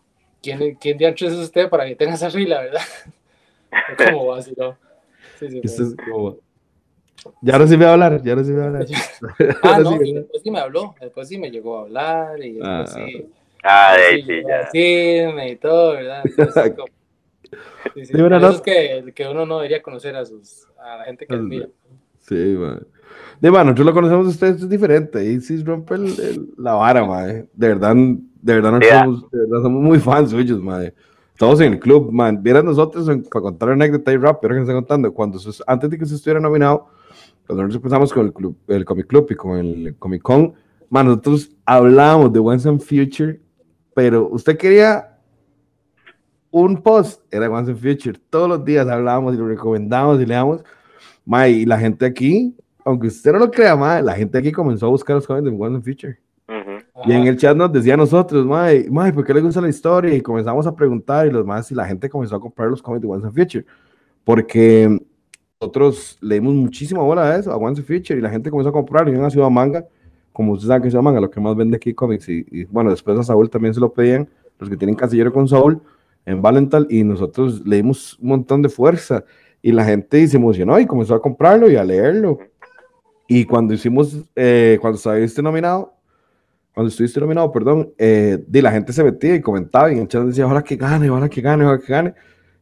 ¿quién, 0.43 0.75
quién 0.77 0.99
diantres 0.99 1.33
es 1.33 1.39
usted 1.39 1.69
para 1.69 1.87
que 1.87 1.95
tenga 1.95 2.15
esa 2.15 2.31
fila, 2.31 2.63
verdad? 2.63 2.83
Sí, 5.39 5.49
sí, 5.51 5.61
pues. 5.61 5.81
es 5.81 5.97
como... 5.97 6.39
Ya 7.43 7.59
recibió 7.59 7.89
a 7.89 7.93
hablar, 7.95 8.23
ya 8.23 8.33
a 8.33 8.37
hablar. 8.37 8.87
ah, 9.63 9.81
no, 9.81 9.99
después 9.99 10.43
sí 10.43 10.51
me 10.51 10.61
habló, 10.61 10.95
después 11.01 11.29
sí 11.29 11.37
me 11.37 11.51
llegó 11.51 11.79
a 11.79 11.83
hablar 11.83 12.43
y 12.43 12.53
después 12.55 12.95
ah. 12.97 13.05
sí 13.07 13.29
Ah, 13.63 13.97
de 13.97 14.23
sí, 14.23 14.43
ya. 14.47 14.71
Sí, 14.71 15.53
y 15.53 15.57
todo, 15.57 15.93
¿verdad? 15.95 16.23
Entonces, 16.25 16.73
como, 16.77 16.87
sí, 17.95 18.07
sí, 18.07 18.13
es 18.15 18.61
que, 18.61 19.13
que, 19.15 19.29
uno 19.29 19.47
no 19.47 19.57
debería 19.57 19.83
conocer 19.83 20.17
a, 20.17 20.25
sus, 20.25 20.67
a 20.79 20.99
la 20.99 21.05
gente 21.05 21.27
que 21.27 21.35
admira. 21.35 21.69
Sí, 22.21 22.35
man. 22.35 22.87
De 23.41 23.51
bueno, 23.51 23.67
nosotros 23.67 23.87
lo 23.87 23.95
conocemos 23.95 24.27
a 24.27 24.31
ustedes, 24.31 24.63
es 24.63 24.69
diferente. 24.69 25.25
Y 25.25 25.41
sí 25.41 25.63
rompe 25.63 25.95
el, 25.95 26.49
la 26.57 26.75
vara, 26.75 27.05
man. 27.05 27.49
De 27.53 27.69
verdad, 27.69 27.95
de 27.95 28.55
verdad, 28.55 28.81
yeah. 28.81 29.05
somos, 29.05 29.31
de 29.31 29.39
verdad 29.39 29.63
somos 29.63 29.83
muy 29.83 29.99
fans 29.99 30.31
suyos, 30.31 30.61
man. 30.61 30.93
Todos 31.39 31.61
en 31.61 31.75
el 31.75 31.79
club, 31.79 32.11
man. 32.13 32.43
Vieran 32.43 32.67
nosotros, 32.67 33.07
para 33.07 33.43
contar 33.43 33.69
una 33.69 33.85
anécdota 33.85 34.13
y 34.13 34.19
pero 34.19 34.35
que 34.35 34.49
nos 34.49 34.63
están 34.63 34.77
contando, 34.77 35.15
cuando 35.15 35.39
antes 35.67 35.91
de 35.91 35.99
que 35.99 36.05
se 36.05 36.17
estuviera 36.17 36.41
nominado, 36.41 36.89
cuando 37.47 37.63
nosotros 37.63 37.77
empezamos 37.77 38.13
con 38.13 38.27
el, 38.27 38.33
club, 38.33 38.57
el 38.67 38.85
Comic 38.85 39.07
Club 39.07 39.27
y 39.31 39.35
con 39.35 39.57
el 39.57 39.97
Comic 39.99 40.21
Con, 40.21 40.55
man, 40.91 41.07
nosotros 41.07 41.51
hablábamos 41.65 42.33
de 42.33 42.41
Once 42.41 42.69
and 42.69 42.81
Future 42.81 43.41
pero 43.99 44.29
usted 44.29 44.57
quería 44.57 45.19
un 46.53 46.81
post, 46.81 47.21
era 47.35 47.51
Once 47.51 47.69
in 47.69 47.77
Future. 47.77 48.17
Todos 48.31 48.49
los 48.49 48.65
días 48.65 48.87
hablábamos 48.87 49.35
y 49.35 49.37
lo 49.37 49.49
recomendábamos 49.49 50.21
y 50.21 50.25
leíamos. 50.25 50.63
y 51.49 51.67
la 51.67 51.81
gente 51.81 52.07
aquí, 52.07 52.57
aunque 52.85 53.09
usted 53.09 53.33
no 53.33 53.41
lo 53.41 53.51
crea, 53.51 53.75
ma, 53.75 54.01
la 54.01 54.15
gente 54.15 54.39
aquí 54.39 54.53
comenzó 54.53 54.87
a 54.87 54.91
buscar 54.91 55.17
los 55.17 55.27
jóvenes 55.27 55.51
de 55.51 55.59
Once 55.59 55.79
in 55.79 55.83
Future. 55.83 56.21
Y 57.07 57.13
en 57.13 57.27
el 57.27 57.37
chat 57.37 57.57
nos 57.57 57.73
decía 57.73 57.95
a 57.95 57.97
nosotros, 57.97 58.45
mae, 58.45 58.89
mae, 58.91 59.13
¿por 59.13 59.25
qué 59.25 59.35
le 59.35 59.41
gusta 59.41 59.61
la 59.61 59.69
historia? 59.69 60.15
Y 60.15 60.21
comenzamos 60.21 60.67
a 60.67 60.75
preguntar 60.75 61.27
y 61.27 61.31
los 61.31 61.47
más, 61.47 61.71
y 61.71 61.75
la 61.75 61.87
gente 61.87 62.09
comenzó 62.09 62.37
a 62.37 62.41
comprar 62.41 62.69
los 62.69 62.83
cómics 62.83 63.03
de 63.03 63.09
Once 63.09 63.27
in 63.27 63.33
Future. 63.33 63.65
Porque 64.25 64.99
nosotros 65.61 66.19
leímos 66.21 66.55
muchísima 66.55 67.03
bola 67.03 67.33
de 67.33 67.41
eso, 67.41 67.53
a 67.53 67.57
Once 67.57 67.81
in 67.81 67.87
Future, 67.87 68.19
y 68.19 68.23
la 68.23 68.31
gente 68.31 68.51
comenzó 68.51 68.71
a 68.71 68.73
comprar 68.73 69.09
y 69.09 69.13
en 69.13 69.19
una 69.19 69.31
ciudad 69.31 69.49
manga 69.49 69.87
como 70.39 70.53
ustedes 70.53 70.69
saben 70.69 70.83
que 70.85 70.91
se 70.93 70.97
llaman, 70.97 71.17
a 71.17 71.21
lo 71.21 71.29
que 71.29 71.41
más 71.41 71.57
vende 71.57 71.77
aquí 71.77 71.93
cómics. 71.93 72.29
Y, 72.29 72.65
bueno, 72.67 72.91
después 72.91 73.19
a 73.19 73.25
Saúl 73.25 73.51
también 73.51 73.75
se 73.75 73.81
lo 73.81 73.93
pedían, 73.93 74.29
los 74.61 74.71
que 74.71 74.77
tienen 74.77 74.95
casillero 74.95 75.33
con 75.33 75.49
Saúl 75.49 75.83
en 76.27 76.41
Valental, 76.41 76.87
y 76.89 77.03
nosotros 77.03 77.67
le 77.67 77.75
dimos 77.75 78.17
un 78.21 78.29
montón 78.29 78.63
de 78.63 78.69
fuerza. 78.69 79.25
Y 79.63 79.73
la 79.73 79.85
gente 79.85 80.25
se 80.29 80.37
emocionó 80.37 80.79
y 80.79 80.87
comenzó 80.87 81.17
a 81.17 81.21
comprarlo 81.21 81.69
y 81.69 81.75
a 81.75 81.83
leerlo. 81.83 82.39
Y 83.27 83.47
cuando 83.47 83.75
hicimos, 83.75 84.17
eh, 84.37 84.79
cuando 84.81 84.97
estuviste 84.97 85.43
nominado, 85.43 85.95
cuando 86.75 86.89
estuviste 86.89 87.21
nominado, 87.21 87.51
perdón, 87.51 87.93
eh, 87.99 88.43
de 88.47 88.63
la 88.63 88.71
gente 88.71 88.93
se 88.93 89.03
metía 89.03 89.35
y 89.35 89.41
comentaba 89.41 89.91
y 89.91 89.95
en 89.95 90.03
el 90.03 90.09
chat 90.09 90.23
decía, 90.25 90.47
ojalá 90.47 90.63
que 90.63 90.77
gane, 90.77 91.11
ojalá 91.11 91.29
que 91.29 91.41
gane, 91.41 91.65
ojalá 91.65 91.79
que 91.81 91.93
gane. 91.93 92.15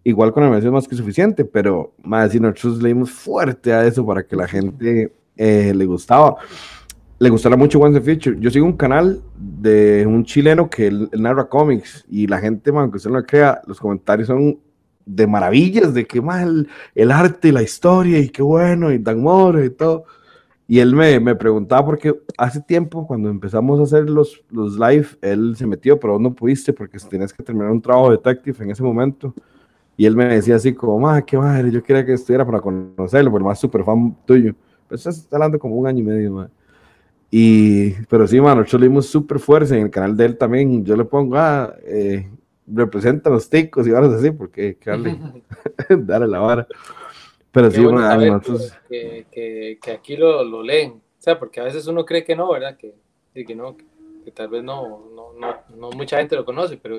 Igual 0.04 0.32
con 0.32 0.44
el 0.44 0.54
es 0.54 0.64
más 0.70 0.86
que 0.86 0.94
suficiente, 0.94 1.44
pero 1.44 1.92
más 2.02 2.30
si 2.30 2.38
nosotros 2.38 2.80
leímos 2.82 3.10
fuerte 3.10 3.72
a 3.72 3.84
eso 3.84 4.06
para 4.06 4.22
que 4.22 4.36
la 4.36 4.46
gente 4.46 5.12
eh, 5.36 5.72
le 5.74 5.84
gustaba 5.84 6.36
le 7.18 7.30
gustará 7.30 7.56
mucho 7.56 7.80
Once 7.80 8.00
Future. 8.00 8.36
Yo 8.38 8.50
sigo 8.50 8.66
un 8.66 8.76
canal 8.76 9.22
de 9.38 10.04
un 10.06 10.24
chileno 10.24 10.68
que 10.68 10.88
él, 10.88 11.08
narra 11.12 11.48
cómics 11.48 12.04
y 12.08 12.26
la 12.26 12.38
gente, 12.38 12.72
man, 12.72 12.90
que 12.90 12.98
usted 12.98 13.10
no 13.10 13.18
lo 13.18 13.26
crea, 13.26 13.60
los 13.66 13.80
comentarios 13.80 14.28
son 14.28 14.58
de 15.04 15.26
maravillas, 15.26 15.94
de 15.94 16.04
qué 16.04 16.20
mal 16.20 16.68
el 16.94 17.10
arte 17.12 17.48
y 17.48 17.52
la 17.52 17.62
historia 17.62 18.18
y 18.18 18.28
qué 18.28 18.42
bueno 18.42 18.92
y 18.92 18.98
Dan 18.98 19.22
Moro 19.22 19.64
y 19.64 19.70
todo. 19.70 20.04
Y 20.68 20.80
él 20.80 20.96
me, 20.96 21.20
me, 21.20 21.36
preguntaba 21.36 21.84
porque 21.84 22.12
hace 22.36 22.60
tiempo, 22.60 23.06
cuando 23.06 23.30
empezamos 23.30 23.78
a 23.78 23.84
hacer 23.84 24.10
los, 24.10 24.42
los 24.50 24.76
live, 24.78 25.06
él 25.22 25.54
se 25.56 25.64
metió, 25.64 25.98
pero 26.00 26.18
no 26.18 26.34
pudiste 26.34 26.72
porque 26.72 26.98
tenías 26.98 27.32
que 27.32 27.42
terminar 27.42 27.70
un 27.70 27.80
trabajo 27.80 28.10
de 28.10 28.16
detective 28.16 28.64
en 28.64 28.70
ese 28.72 28.82
momento. 28.82 29.32
Y 29.96 30.06
él 30.06 30.16
me 30.16 30.26
decía 30.26 30.56
así 30.56 30.74
como, 30.74 30.98
ma, 30.98 31.22
qué 31.22 31.38
madre, 31.38 31.70
yo 31.70 31.82
quería 31.82 32.04
que 32.04 32.14
estuviera 32.14 32.44
para 32.44 32.60
conocerlo, 32.60 33.30
porque 33.30 33.44
más 33.44 33.60
súper 33.60 33.84
fan 33.84 34.16
tuyo. 34.26 34.54
Pues 34.88 35.06
estás 35.06 35.28
hablando 35.32 35.58
como 35.58 35.76
un 35.76 35.86
año 35.86 36.00
y 36.00 36.06
medio, 36.06 36.32
ma. 36.32 36.50
Y, 37.30 37.92
pero 38.08 38.26
sí, 38.26 38.40
mano, 38.40 38.56
nosotros 38.56 38.80
le 38.80 38.88
dimos 38.88 39.06
súper 39.06 39.38
fuerza 39.38 39.76
en 39.76 39.84
el 39.84 39.90
canal 39.90 40.16
de 40.16 40.24
él 40.26 40.36
también. 40.36 40.84
Yo 40.84 40.96
le 40.96 41.04
pongo, 41.04 41.36
ah, 41.36 41.74
eh, 41.84 42.28
representa 42.66 43.30
los 43.30 43.48
ticos 43.48 43.86
y 43.86 43.90
varas 43.90 44.12
así, 44.12 44.30
porque 44.32 44.76
darle, 44.84 45.18
darle 45.90 46.26
la 46.26 46.40
vara. 46.40 46.66
Pero 47.56 47.70
sí, 47.70 47.82
bueno, 47.82 48.38
que, 48.86 49.24
que, 49.32 49.78
que, 49.80 49.90
aquí 49.90 50.14
lo, 50.14 50.44
lo, 50.44 50.62
leen, 50.62 50.90
o 50.90 51.22
sea, 51.22 51.38
porque 51.38 51.58
a 51.58 51.64
veces 51.64 51.86
uno 51.86 52.04
cree 52.04 52.22
que 52.22 52.36
no, 52.36 52.52
¿verdad? 52.52 52.76
Que, 52.76 52.92
que 53.46 53.54
no, 53.54 53.78
que, 53.78 54.30
tal 54.30 54.48
vez 54.48 54.62
no, 54.62 55.08
no, 55.14 55.32
no, 55.32 55.56
no, 55.74 55.90
mucha 55.92 56.18
gente 56.18 56.36
lo 56.36 56.44
conoce, 56.44 56.76
pero 56.76 56.98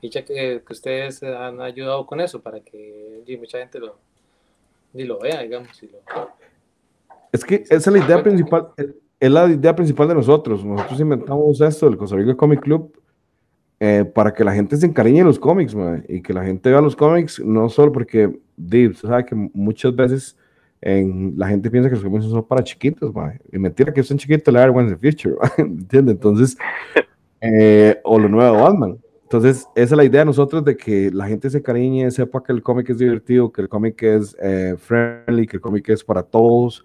dicha 0.00 0.24
que, 0.24 0.62
que, 0.64 0.72
ustedes 0.72 1.24
han 1.24 1.60
ayudado 1.60 2.06
con 2.06 2.20
eso 2.20 2.40
para 2.40 2.60
que 2.60 3.24
mucha 3.40 3.58
gente 3.58 3.80
lo, 3.80 3.96
y 4.94 5.02
lo 5.02 5.18
vea, 5.18 5.42
digamos. 5.42 5.82
Y 5.82 5.88
lo, 5.88 5.98
es 7.32 7.44
que 7.44 7.56
esa 7.56 7.74
es 7.74 7.86
la 7.88 7.98
idea 7.98 8.22
principal, 8.22 8.68
es 9.18 9.30
la 9.32 9.48
idea 9.48 9.74
principal 9.74 10.06
de 10.06 10.14
nosotros. 10.14 10.64
Nosotros 10.64 11.00
inventamos 11.00 11.60
esto, 11.60 11.88
el 11.88 11.96
Costa 11.96 12.14
Rica 12.14 12.36
Comic 12.36 12.60
Club, 12.60 12.96
eh, 13.82 14.04
para 14.04 14.32
que 14.34 14.44
la 14.44 14.52
gente 14.52 14.76
se 14.76 14.84
encariñe 14.84 15.20
en 15.20 15.26
los 15.26 15.38
cómics, 15.38 15.74
y 16.06 16.20
que 16.20 16.34
la 16.34 16.44
gente 16.44 16.70
vea 16.70 16.82
los 16.82 16.94
cómics, 16.94 17.40
no 17.42 17.68
solo 17.70 17.90
porque, 17.90 18.38
Dave, 18.54 18.92
sabe 18.94 19.24
que 19.24 19.34
muchas 19.34 19.96
veces 19.96 20.36
en, 20.82 21.32
la 21.36 21.48
gente 21.48 21.70
piensa 21.70 21.88
que 21.88 21.94
los 21.94 22.04
cómics 22.04 22.26
son 22.26 22.44
para 22.44 22.62
chiquitos, 22.62 23.10
y 23.50 23.58
mentira 23.58 23.92
que 23.92 24.02
son 24.02 24.18
chiquitos, 24.18 24.52
la 24.52 24.70
One 24.70 24.94
the 24.94 24.96
Future, 24.96 25.34
¿entiendes? 25.58 26.14
Entonces, 26.14 26.58
eh, 27.40 27.98
o 28.04 28.18
lo 28.18 28.28
nuevo 28.28 28.62
Batman. 28.62 28.98
Entonces, 29.22 29.66
esa 29.74 29.94
es 29.94 29.96
la 29.96 30.04
idea 30.04 30.20
de 30.20 30.26
nosotros 30.26 30.64
de 30.64 30.76
que 30.76 31.10
la 31.10 31.26
gente 31.26 31.48
se 31.48 31.58
encariñe, 31.58 32.10
sepa 32.10 32.42
que 32.42 32.52
el 32.52 32.62
cómic 32.62 32.90
es 32.90 32.98
divertido, 32.98 33.50
que 33.50 33.62
el 33.62 33.68
cómic 33.68 34.02
es 34.02 34.36
eh, 34.42 34.74
friendly, 34.76 35.46
que 35.46 35.56
el 35.56 35.60
cómic 35.60 35.88
es 35.88 36.04
para 36.04 36.22
todos 36.22 36.84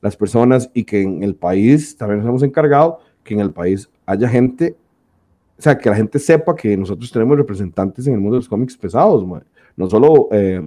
las 0.00 0.16
personas 0.16 0.70
y 0.74 0.84
que 0.84 1.02
en 1.02 1.22
el 1.22 1.34
país 1.34 1.96
también 1.96 2.20
nos 2.20 2.28
hemos 2.28 2.42
encargado 2.42 3.00
que 3.24 3.34
en 3.34 3.40
el 3.40 3.50
país 3.50 3.90
haya 4.04 4.28
gente 4.28 4.76
o 5.58 5.62
sea, 5.62 5.78
que 5.78 5.88
la 5.88 5.96
gente 5.96 6.18
sepa 6.18 6.54
que 6.54 6.76
nosotros 6.76 7.10
tenemos 7.10 7.36
representantes 7.36 8.06
en 8.06 8.14
el 8.14 8.20
mundo 8.20 8.34
de 8.34 8.40
los 8.40 8.48
cómics 8.48 8.76
pesados, 8.76 9.26
no 9.76 9.90
solo 9.90 10.28
eh, 10.32 10.60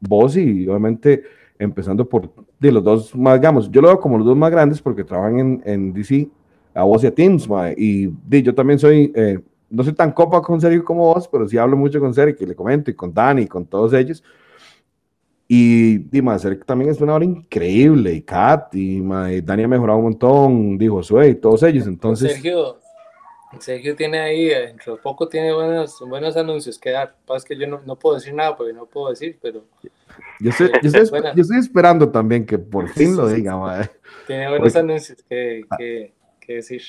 vos 0.00 0.36
y 0.36 0.66
obviamente 0.68 1.22
empezando 1.58 2.08
por 2.08 2.30
de 2.58 2.72
los 2.72 2.82
dos 2.82 3.14
más, 3.14 3.40
digamos, 3.40 3.70
yo 3.70 3.80
lo 3.80 3.88
veo 3.88 4.00
como 4.00 4.18
los 4.18 4.26
dos 4.26 4.36
más 4.36 4.50
grandes 4.50 4.80
porque 4.80 5.04
trabajan 5.04 5.38
en, 5.38 5.62
en 5.64 5.92
DC, 5.92 6.28
a 6.74 6.84
vos 6.84 7.02
y 7.02 7.06
a 7.06 7.14
Teams, 7.14 7.48
y 7.76 8.10
yo 8.42 8.54
también 8.54 8.78
soy, 8.78 9.12
eh, 9.14 9.38
no 9.70 9.82
soy 9.82 9.92
tan 9.92 10.12
copa 10.12 10.40
con 10.40 10.60
Sergio 10.60 10.84
como 10.84 11.12
vos, 11.14 11.28
pero 11.28 11.46
sí 11.48 11.58
hablo 11.58 11.76
mucho 11.76 12.00
con 12.00 12.14
Sergio, 12.14 12.36
que 12.36 12.46
le 12.46 12.54
comento, 12.54 12.90
y 12.90 12.94
con 12.94 13.12
Dani, 13.12 13.42
y 13.42 13.46
con 13.46 13.66
todos 13.66 13.92
ellos, 13.92 14.22
y 15.46 15.98
Dima, 15.98 16.38
Sergio 16.38 16.64
también 16.64 16.90
es 16.90 17.00
una 17.00 17.14
hora 17.14 17.24
increíble, 17.24 18.12
y 18.12 18.22
Kat, 18.22 18.74
y, 18.74 19.00
Dani 19.00 19.62
ha 19.62 19.68
mejorado 19.68 19.98
un 19.98 20.04
montón, 20.04 20.78
dijo 20.78 21.02
Sue, 21.02 21.30
y 21.30 21.34
todos 21.36 21.62
ellos, 21.62 21.86
entonces... 21.86 22.32
Sergio, 22.32 22.77
Sergio 23.58 23.96
tiene 23.96 24.18
ahí, 24.18 24.46
dentro 24.46 24.96
de 24.96 25.02
poco 25.02 25.28
tiene 25.28 25.52
buenos, 25.52 25.98
buenos 26.06 26.36
anuncios 26.36 26.78
que 26.78 26.90
dar. 26.90 27.16
Pasa 27.26 27.46
que 27.46 27.56
yo 27.56 27.66
no, 27.66 27.80
no, 27.84 27.96
puedo 27.96 28.16
decir 28.16 28.34
nada 28.34 28.56
porque 28.56 28.72
no 28.72 28.86
puedo 28.86 29.10
decir, 29.10 29.38
pero. 29.40 29.64
Yo 30.40 30.50
estoy, 30.50 30.70
yo 30.82 30.90
estoy, 30.90 31.20
yo 31.34 31.42
estoy 31.42 31.58
esperando 31.58 32.10
también 32.10 32.44
que 32.44 32.58
por 32.58 32.88
fin 32.88 33.16
lo 33.16 33.28
diga, 33.28 33.56
madre. 33.56 33.90
Tiene 34.26 34.48
buenos 34.48 34.76
anuncios 34.76 35.24
que, 35.28 35.62
que, 35.78 36.12
que, 36.40 36.54
decir. 36.54 36.82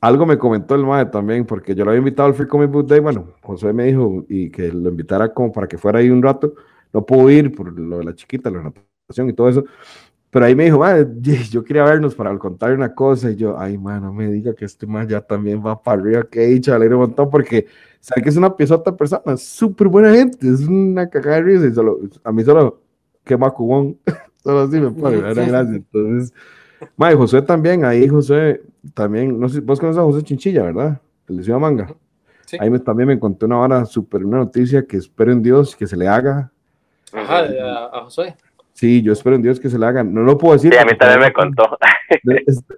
Algo 0.00 0.24
me 0.24 0.38
comentó 0.38 0.74
el 0.74 0.84
madre 0.84 1.10
también, 1.10 1.44
porque 1.44 1.74
yo 1.74 1.84
lo 1.84 1.90
había 1.90 1.98
invitado 1.98 2.28
al 2.28 2.34
Free 2.34 2.46
Comic 2.46 2.70
Book 2.70 2.86
Day. 2.86 3.00
Bueno, 3.00 3.34
José 3.42 3.72
me 3.72 3.84
dijo 3.84 4.24
y 4.28 4.50
que 4.50 4.68
lo 4.68 4.90
invitara 4.90 5.32
como 5.32 5.50
para 5.50 5.66
que 5.66 5.78
fuera 5.78 5.98
ahí 5.98 6.10
un 6.10 6.22
rato. 6.22 6.54
No 6.92 7.04
pudo 7.04 7.28
ir 7.30 7.54
por 7.54 7.76
lo 7.76 7.98
de 7.98 8.04
la 8.04 8.14
chiquita, 8.14 8.50
la 8.50 8.62
natación 8.62 9.28
y 9.28 9.32
todo 9.32 9.48
eso. 9.48 9.64
Pero 10.34 10.46
ahí 10.46 10.56
me 10.56 10.64
dijo, 10.64 10.84
yo 11.52 11.62
quería 11.62 11.84
vernos 11.84 12.16
para 12.16 12.36
contar 12.36 12.72
una 12.72 12.92
cosa. 12.92 13.30
Y 13.30 13.36
yo, 13.36 13.56
ay, 13.56 13.78
mano, 13.78 14.12
me 14.12 14.26
diga 14.26 14.52
que 14.52 14.64
este 14.64 14.84
man 14.84 15.06
ya 15.06 15.20
también 15.20 15.64
va 15.64 15.80
para 15.80 16.02
arriba, 16.02 16.24
que 16.28 16.42
he 16.42 16.48
dicho, 16.48 16.74
un 16.74 16.94
montón, 16.94 17.30
porque 17.30 17.68
sabe 18.00 18.20
que 18.20 18.30
es 18.30 18.36
una 18.36 18.56
piezota 18.56 18.96
persona, 18.96 19.36
súper 19.36 19.86
buena 19.86 20.12
gente, 20.12 20.48
es 20.48 20.62
una 20.66 21.08
cagada 21.08 21.36
de 21.36 21.42
risa. 21.42 21.66
Y 21.68 21.72
solo, 21.72 22.00
a 22.24 22.32
mí 22.32 22.42
solo, 22.42 22.80
qué 23.22 23.36
macubón, 23.36 23.96
solo 24.42 24.62
así 24.62 24.80
me 24.80 24.90
pone, 24.90 25.18
gracias. 25.18 25.68
Entonces, 25.68 26.34
madre, 26.96 27.14
José 27.14 27.40
también, 27.40 27.84
ahí 27.84 28.08
José 28.08 28.60
también, 28.92 29.38
no 29.38 29.48
sé, 29.48 29.60
vos 29.60 29.78
conoces 29.78 30.00
a 30.00 30.02
José 30.02 30.24
Chinchilla, 30.24 30.64
¿verdad? 30.64 31.00
El 31.28 31.36
de 31.36 31.44
Ciudad 31.44 31.60
Manga. 31.60 31.94
Sí. 32.46 32.56
Ahí 32.58 32.70
me, 32.70 32.80
también 32.80 33.06
me 33.06 33.14
encontré 33.14 33.46
una 33.46 33.60
hora 33.60 33.84
súper, 33.84 34.24
una 34.24 34.38
noticia 34.38 34.84
que 34.84 34.96
espero 34.96 35.30
en 35.30 35.44
Dios 35.44 35.76
que 35.76 35.86
se 35.86 35.96
le 35.96 36.08
haga. 36.08 36.50
Ajá, 37.12 37.38
a, 37.38 37.98
a 37.98 38.00
José. 38.02 38.34
Sí, 38.74 39.02
yo 39.02 39.12
espero 39.12 39.36
en 39.36 39.42
Dios 39.42 39.60
que 39.60 39.70
se 39.70 39.78
la 39.78 39.88
hagan. 39.88 40.12
No 40.12 40.22
lo 40.22 40.36
puedo 40.36 40.54
decir. 40.54 40.72
Sí, 40.72 40.78
a 40.78 40.84
mí 40.84 40.98
también 40.98 41.20
me 41.20 41.32
contó. 41.32 41.78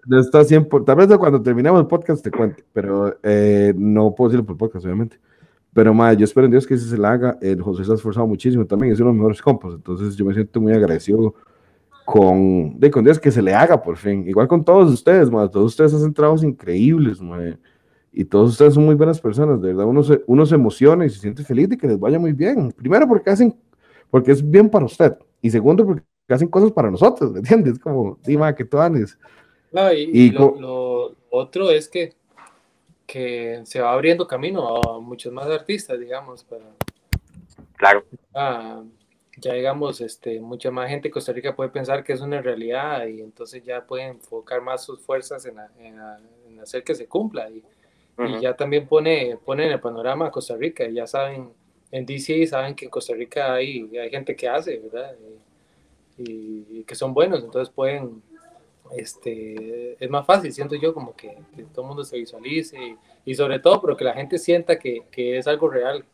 No 0.06 0.20
está 0.20 0.44
100 0.44 0.68
tal 0.84 0.96
vez 0.96 1.08
cuando 1.18 1.42
terminemos 1.42 1.80
el 1.80 1.86
podcast 1.86 2.22
te 2.22 2.30
cuente, 2.30 2.62
pero 2.72 3.18
eh, 3.22 3.72
no 3.76 4.14
puedo 4.14 4.28
decirlo 4.28 4.46
por 4.46 4.56
podcast, 4.56 4.84
obviamente. 4.84 5.18
Pero, 5.72 5.92
madre, 5.94 6.18
yo 6.18 6.24
espero 6.24 6.44
en 6.46 6.52
Dios 6.52 6.66
que 6.66 6.76
se 6.76 6.96
la 6.98 7.12
haga. 7.12 7.38
El 7.40 7.60
José 7.62 7.84
se 7.84 7.92
ha 7.92 7.94
esforzado 7.94 8.26
muchísimo 8.26 8.66
también, 8.66 8.92
es 8.92 9.00
uno 9.00 9.08
de 9.08 9.14
los 9.14 9.18
mejores 9.18 9.42
compas. 9.42 9.74
Entonces, 9.74 10.16
yo 10.16 10.24
me 10.26 10.34
siento 10.34 10.60
muy 10.60 10.72
agradecido 10.72 11.34
con, 12.04 12.78
de, 12.78 12.90
con 12.90 13.02
Dios 13.02 13.18
que 13.18 13.30
se 13.30 13.42
le 13.42 13.54
haga 13.54 13.82
por 13.82 13.96
fin. 13.96 14.28
Igual 14.28 14.48
con 14.48 14.64
todos 14.64 14.92
ustedes, 14.92 15.30
madre. 15.30 15.48
Todos 15.48 15.66
ustedes 15.66 15.94
hacen 15.94 16.12
trabajos 16.12 16.44
increíbles, 16.44 17.20
madre. 17.22 17.58
Y 18.12 18.24
todos 18.24 18.52
ustedes 18.52 18.74
son 18.74 18.84
muy 18.84 18.94
buenas 18.94 19.20
personas, 19.20 19.60
de 19.60 19.68
verdad. 19.68 19.86
Uno 19.86 20.02
se, 20.02 20.22
uno 20.26 20.46
se 20.46 20.54
emociona 20.54 21.06
y 21.06 21.10
se 21.10 21.20
siente 21.20 21.42
feliz 21.42 21.68
de 21.70 21.76
que 21.76 21.86
les 21.86 21.98
vaya 21.98 22.18
muy 22.18 22.32
bien. 22.32 22.70
Primero, 22.72 23.08
porque 23.08 23.30
hacen, 23.30 23.54
porque 24.10 24.32
es 24.32 24.48
bien 24.48 24.68
para 24.70 24.84
usted 24.84 25.16
y 25.40 25.50
segundo, 25.50 25.84
porque 25.84 26.02
hacen 26.28 26.48
cosas 26.48 26.72
para 26.72 26.90
nosotros, 26.90 27.32
¿me 27.32 27.38
entiendes? 27.38 27.78
Como, 27.78 28.18
dime, 28.24 28.54
que 28.54 28.64
tú 28.64 28.78
haces. 28.78 29.18
No, 29.72 29.92
y, 29.92 30.30
lo, 30.30 31.14
otro 31.30 31.70
es 31.70 31.88
que, 31.88 32.14
que 33.06 33.60
se 33.64 33.80
va 33.80 33.92
abriendo 33.92 34.26
camino 34.26 34.76
a 34.76 35.00
muchos 35.00 35.32
más 35.32 35.46
artistas, 35.46 35.98
digamos, 36.00 36.44
para... 36.44 36.64
Claro. 37.76 38.04
ya 39.36 39.52
digamos, 39.52 40.00
este, 40.00 40.40
mucha 40.40 40.70
más 40.70 40.88
gente 40.88 41.08
en 41.08 41.12
Costa 41.12 41.32
Rica 41.32 41.54
puede 41.54 41.68
pensar 41.68 42.02
que 42.02 42.14
es 42.14 42.22
una 42.22 42.40
realidad 42.40 43.06
y 43.06 43.20
entonces 43.20 43.62
ya 43.62 43.86
puede 43.86 44.04
enfocar 44.04 44.62
más 44.62 44.82
sus 44.82 45.00
fuerzas 45.00 45.44
en, 45.44 45.58
en, 45.78 46.00
hacer 46.58 46.82
que 46.82 46.94
se 46.94 47.06
cumpla 47.06 47.50
y, 47.50 47.62
y, 48.18 48.40
ya 48.40 48.56
también 48.56 48.88
pone, 48.88 49.38
pone 49.44 49.66
en 49.66 49.72
el 49.72 49.80
panorama 49.80 50.28
a 50.28 50.30
Costa 50.30 50.56
Rica, 50.56 50.88
ya 50.88 51.06
saben 51.06 51.50
en 51.90 52.06
DC 52.06 52.46
saben 52.46 52.74
que 52.74 52.86
en 52.86 52.90
Costa 52.90 53.14
Rica 53.14 53.54
hay, 53.54 53.96
hay 53.96 54.10
gente 54.10 54.34
que 54.34 54.48
hace, 54.48 54.78
¿verdad? 54.78 55.14
Y, 56.18 56.82
que 56.84 56.94
son 56.94 57.12
buenos, 57.12 57.42
entonces 57.42 57.72
pueden, 57.74 58.22
este, 58.96 60.02
es 60.02 60.10
más 60.10 60.24
fácil, 60.24 60.52
siento 60.52 60.76
yo, 60.76 60.94
como 60.94 61.14
que, 61.16 61.36
todo 61.74 61.82
el 61.82 61.88
mundo 61.88 62.04
se 62.04 62.16
visualice 62.16 62.96
y, 63.24 63.34
sobre 63.34 63.58
todo, 63.58 63.80
pero 63.80 63.96
que 63.96 64.04
la 64.04 64.14
gente 64.14 64.38
sienta 64.38 64.78
que, 64.78 65.02
que, 65.10 65.36
es 65.36 65.46
algo 65.46 65.68
real 65.68 66.04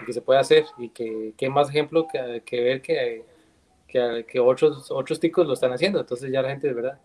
y 0.00 0.06
que 0.06 0.12
se 0.12 0.22
puede 0.22 0.40
hacer 0.40 0.64
y 0.78 0.88
que, 0.88 1.34
que 1.36 1.48
más 1.50 1.68
ejemplo 1.68 2.06
que, 2.10 2.42
que 2.44 2.60
ver 2.62 2.80
que, 2.82 3.24
que, 3.86 4.24
que, 4.26 4.40
otros, 4.40 4.90
otros 4.90 5.20
ticos 5.20 5.46
lo 5.46 5.52
están 5.52 5.72
haciendo, 5.72 6.00
entonces 6.00 6.32
ya 6.32 6.42
la 6.42 6.48
gente, 6.48 6.72
verdad, 6.72 6.98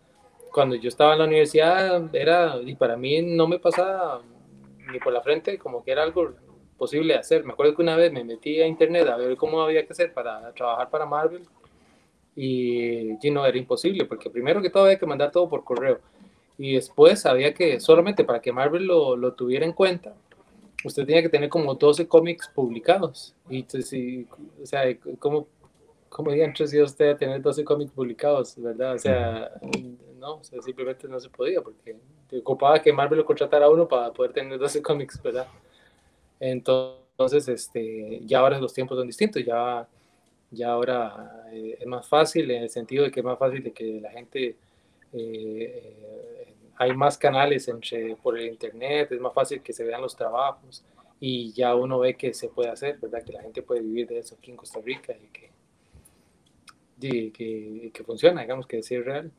cuando 0.52 0.76
yo 0.76 0.88
estaba 0.88 1.14
en 1.14 1.20
la 1.20 1.26
universidad 1.26 2.16
era, 2.16 2.58
y 2.64 2.76
para 2.76 2.98
mí 2.98 3.22
no 3.22 3.48
me 3.48 3.60
pasaba 3.60 4.22
ni 4.92 5.00
por 5.00 5.14
la 5.14 5.22
frente, 5.22 5.58
como 5.58 5.84
que 5.84 5.92
era 5.92 6.04
algo 6.04 6.34
posible 6.80 7.14
hacer. 7.14 7.46
Me 7.46 7.54
acuerdo 7.54 7.76
que 7.76 7.84
una 7.84 7.96
vez 7.96 8.12
me 8.12 8.24
metí 8.24 8.60
a 8.60 8.66
internet 8.66 9.08
a 9.08 9.18
ver 9.18 9.38
cómo 9.38 9.62
había 9.62 9.86
que 9.86 9.94
hacer 9.94 10.12
para 10.14 10.52
trabajar 10.54 10.90
para 10.90 11.06
Marvel 11.06 11.44
y, 12.36 13.10
no, 13.32 13.46
era 13.46 13.58
imposible 13.58 14.06
porque 14.06 14.32
primero 14.32 14.62
que 14.62 14.72
todo 14.72 14.86
había 14.86 14.98
que 14.98 15.06
mandar 15.06 15.32
todo 15.32 15.48
por 15.48 15.64
correo 15.64 16.00
y 16.58 16.74
después 16.76 17.26
había 17.28 17.54
que, 17.54 17.80
solamente 17.80 18.24
para 18.24 18.42
que 18.42 18.52
Marvel 18.52 18.86
lo, 18.86 19.16
lo 19.16 19.34
tuviera 19.34 19.66
en 19.66 19.74
cuenta, 19.74 20.16
usted 20.84 21.06
tenía 21.06 21.22
que 21.22 21.30
tener 21.30 21.50
como 21.50 21.76
12 21.76 22.08
cómics 22.08 22.50
publicados. 22.54 23.36
Y 23.50 23.60
entonces, 23.60 24.26
o 24.62 24.66
sea, 24.66 24.84
¿cómo, 25.20 25.48
cómo 26.10 26.32
si 26.54 26.82
usted 26.82 27.12
a 27.12 27.18
tener 27.18 27.42
12 27.42 27.64
cómics 27.64 27.92
publicados, 27.92 28.56
verdad? 28.58 28.96
O 28.96 29.00
sea, 29.00 29.52
no, 30.20 30.42
simplemente 30.44 31.08
no 31.08 31.20
se 31.20 31.30
podía 31.30 31.62
porque 31.62 31.96
ocupaba 32.40 32.82
que 32.82 32.94
Marvel 32.94 33.20
lo 33.20 33.26
contratara 33.26 33.66
a 33.66 33.70
uno 33.70 33.88
para 33.88 34.12
poder 34.12 34.34
tener 34.34 34.60
12 34.60 34.82
cómics, 34.82 35.22
¿verdad? 35.22 35.48
Entonces, 36.40 37.48
este, 37.48 38.22
ya 38.26 38.40
ahora 38.40 38.60
los 38.60 38.74
tiempos 38.74 38.98
son 38.98 39.08
distintos, 39.08 39.44
ya, 39.44 39.88
ya 40.52 40.72
ahora 40.72 41.46
eh, 41.52 41.78
es 41.80 41.86
más 41.86 42.08
fácil 42.08 42.50
en 42.52 42.64
el 42.64 42.70
sentido 42.70 43.04
de 43.04 43.12
que 43.12 43.20
es 43.20 43.26
más 43.26 43.38
fácil 43.38 43.64
de 43.64 43.72
que 43.72 44.00
la 44.00 44.12
gente, 44.12 44.48
eh, 44.48 44.56
eh, 45.14 46.54
hay 46.78 46.96
más 46.96 47.18
canales 47.18 47.68
entre, 47.68 48.16
por 48.16 48.38
el 48.38 48.48
internet, 48.48 49.12
es 49.12 49.20
más 49.20 49.34
fácil 49.34 49.62
que 49.62 49.74
se 49.74 49.84
vean 49.84 50.02
los 50.02 50.16
trabajos 50.16 50.84
y 51.20 51.52
ya 51.52 51.76
uno 51.76 52.00
ve 52.00 52.16
que 52.16 52.34
se 52.34 52.48
puede 52.48 52.70
hacer, 52.70 52.98
¿verdad? 53.00 53.24
Que 53.24 53.34
la 53.34 53.42
gente 53.42 53.62
puede 53.62 53.82
vivir 53.82 54.08
de 54.08 54.20
eso 54.20 54.36
aquí 54.36 54.52
en 54.52 54.58
Costa 54.58 54.80
Rica 54.80 55.14
y 55.14 55.28
que, 55.28 55.52
que, 57.92 58.04
funciona, 58.06 58.42
digamos 58.42 58.66
que 58.66 58.80
es 58.80 58.90
real. 58.90 59.32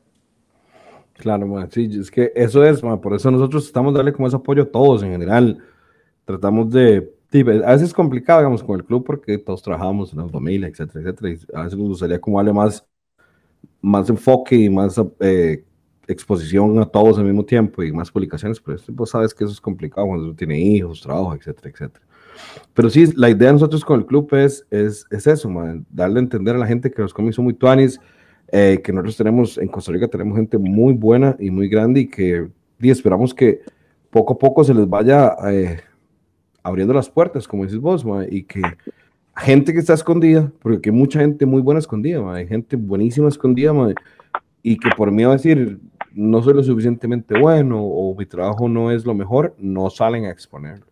Claro, 1.13 1.47
man, 1.47 1.69
sí, 1.71 1.89
es 1.99 2.09
que 2.09 2.31
eso 2.35 2.63
es, 2.63 2.81
por 2.81 3.15
eso 3.15 3.31
nosotros 3.31 3.65
estamos 3.65 3.93
darle 3.93 4.13
como 4.13 4.27
ese 4.27 4.37
apoyo 4.37 4.63
a 4.63 4.65
todos 4.65 5.03
en 5.03 5.11
general. 5.11 5.63
Tratamos 6.31 6.71
de, 6.71 7.13
a 7.33 7.71
veces 7.71 7.89
es 7.89 7.93
complicado, 7.93 8.39
digamos, 8.39 8.63
con 8.63 8.79
el 8.79 8.85
club 8.85 9.03
porque 9.05 9.37
todos 9.37 9.61
trabajamos 9.61 10.11
en 10.11 10.19
la 10.19 10.29
familia, 10.29 10.67
etcétera, 10.67 11.01
etcétera, 11.01 11.29
y 11.29 11.57
a 11.57 11.63
veces 11.63 11.77
nos 11.77 11.89
gustaría 11.89 12.19
como 12.19 12.37
darle 12.37 12.53
más, 12.53 12.85
más 13.81 14.09
enfoque 14.09 14.55
y 14.55 14.69
más 14.69 14.99
eh, 15.19 15.63
exposición 16.07 16.79
a 16.79 16.85
todos 16.85 17.17
al 17.17 17.25
mismo 17.25 17.45
tiempo 17.45 17.83
y 17.83 17.91
más 17.91 18.11
publicaciones, 18.11 18.59
pero 18.59 18.77
vos 18.89 19.09
sabes 19.09 19.33
que 19.33 19.43
eso 19.43 19.53
es 19.53 19.61
complicado 19.61 20.07
cuando 20.07 20.25
uno 20.25 20.35
tiene 20.35 20.59
hijos, 20.59 21.01
trabajo, 21.01 21.33
etcétera, 21.35 21.69
etcétera. 21.69 22.05
Pero 22.73 22.89
sí, 22.89 23.11
la 23.15 23.29
idea 23.29 23.47
de 23.47 23.53
nosotros 23.53 23.85
con 23.85 23.99
el 23.99 24.05
club 24.05 24.33
es, 24.33 24.65
es, 24.71 25.05
es 25.11 25.27
eso, 25.27 25.49
man, 25.49 25.85
darle 25.89 26.19
a 26.19 26.23
entender 26.23 26.55
a 26.55 26.59
la 26.59 26.67
gente 26.67 26.91
que 26.91 27.01
los 27.01 27.13
cómics 27.13 27.35
son 27.35 27.45
muy 27.45 27.53
tuanis, 27.53 27.99
eh, 28.51 28.81
que 28.83 28.91
nosotros 28.91 29.17
tenemos 29.17 29.57
en 29.57 29.67
Costa 29.67 29.91
Rica, 29.91 30.07
tenemos 30.07 30.37
gente 30.37 30.57
muy 30.57 30.93
buena 30.93 31.35
y 31.39 31.49
muy 31.51 31.69
grande 31.69 32.01
y 32.01 32.07
que 32.07 32.49
y 32.81 32.89
esperamos 32.89 33.33
que 33.33 33.61
poco 34.09 34.33
a 34.33 34.37
poco 34.37 34.63
se 34.63 34.73
les 34.73 34.89
vaya 34.89 35.35
eh, 35.49 35.79
abriendo 36.63 36.93
las 36.93 37.09
puertas, 37.09 37.47
como 37.47 37.63
dices 37.63 37.79
vos, 37.79 38.05
y 38.29 38.43
que 38.43 38.61
gente 39.37 39.73
que 39.73 39.79
está 39.79 39.93
escondida, 39.93 40.51
porque 40.61 40.89
hay 40.89 40.95
mucha 40.95 41.19
gente 41.19 41.45
muy 41.45 41.61
buena 41.61 41.79
escondida, 41.79 42.21
hay 42.33 42.47
gente 42.47 42.75
buenísima 42.75 43.27
escondida, 43.29 43.73
y 44.63 44.77
que 44.77 44.89
por 44.95 45.11
miedo 45.11 45.31
a 45.31 45.33
decir 45.33 45.79
no 46.13 46.43
soy 46.43 46.53
lo 46.53 46.63
suficientemente 46.63 47.39
bueno 47.39 47.81
o 47.81 48.13
mi 48.15 48.25
trabajo 48.25 48.67
no 48.67 48.91
es 48.91 49.05
lo 49.05 49.13
mejor, 49.13 49.55
no 49.57 49.89
salen 49.89 50.25
a 50.25 50.29
exponerlo. 50.29 50.85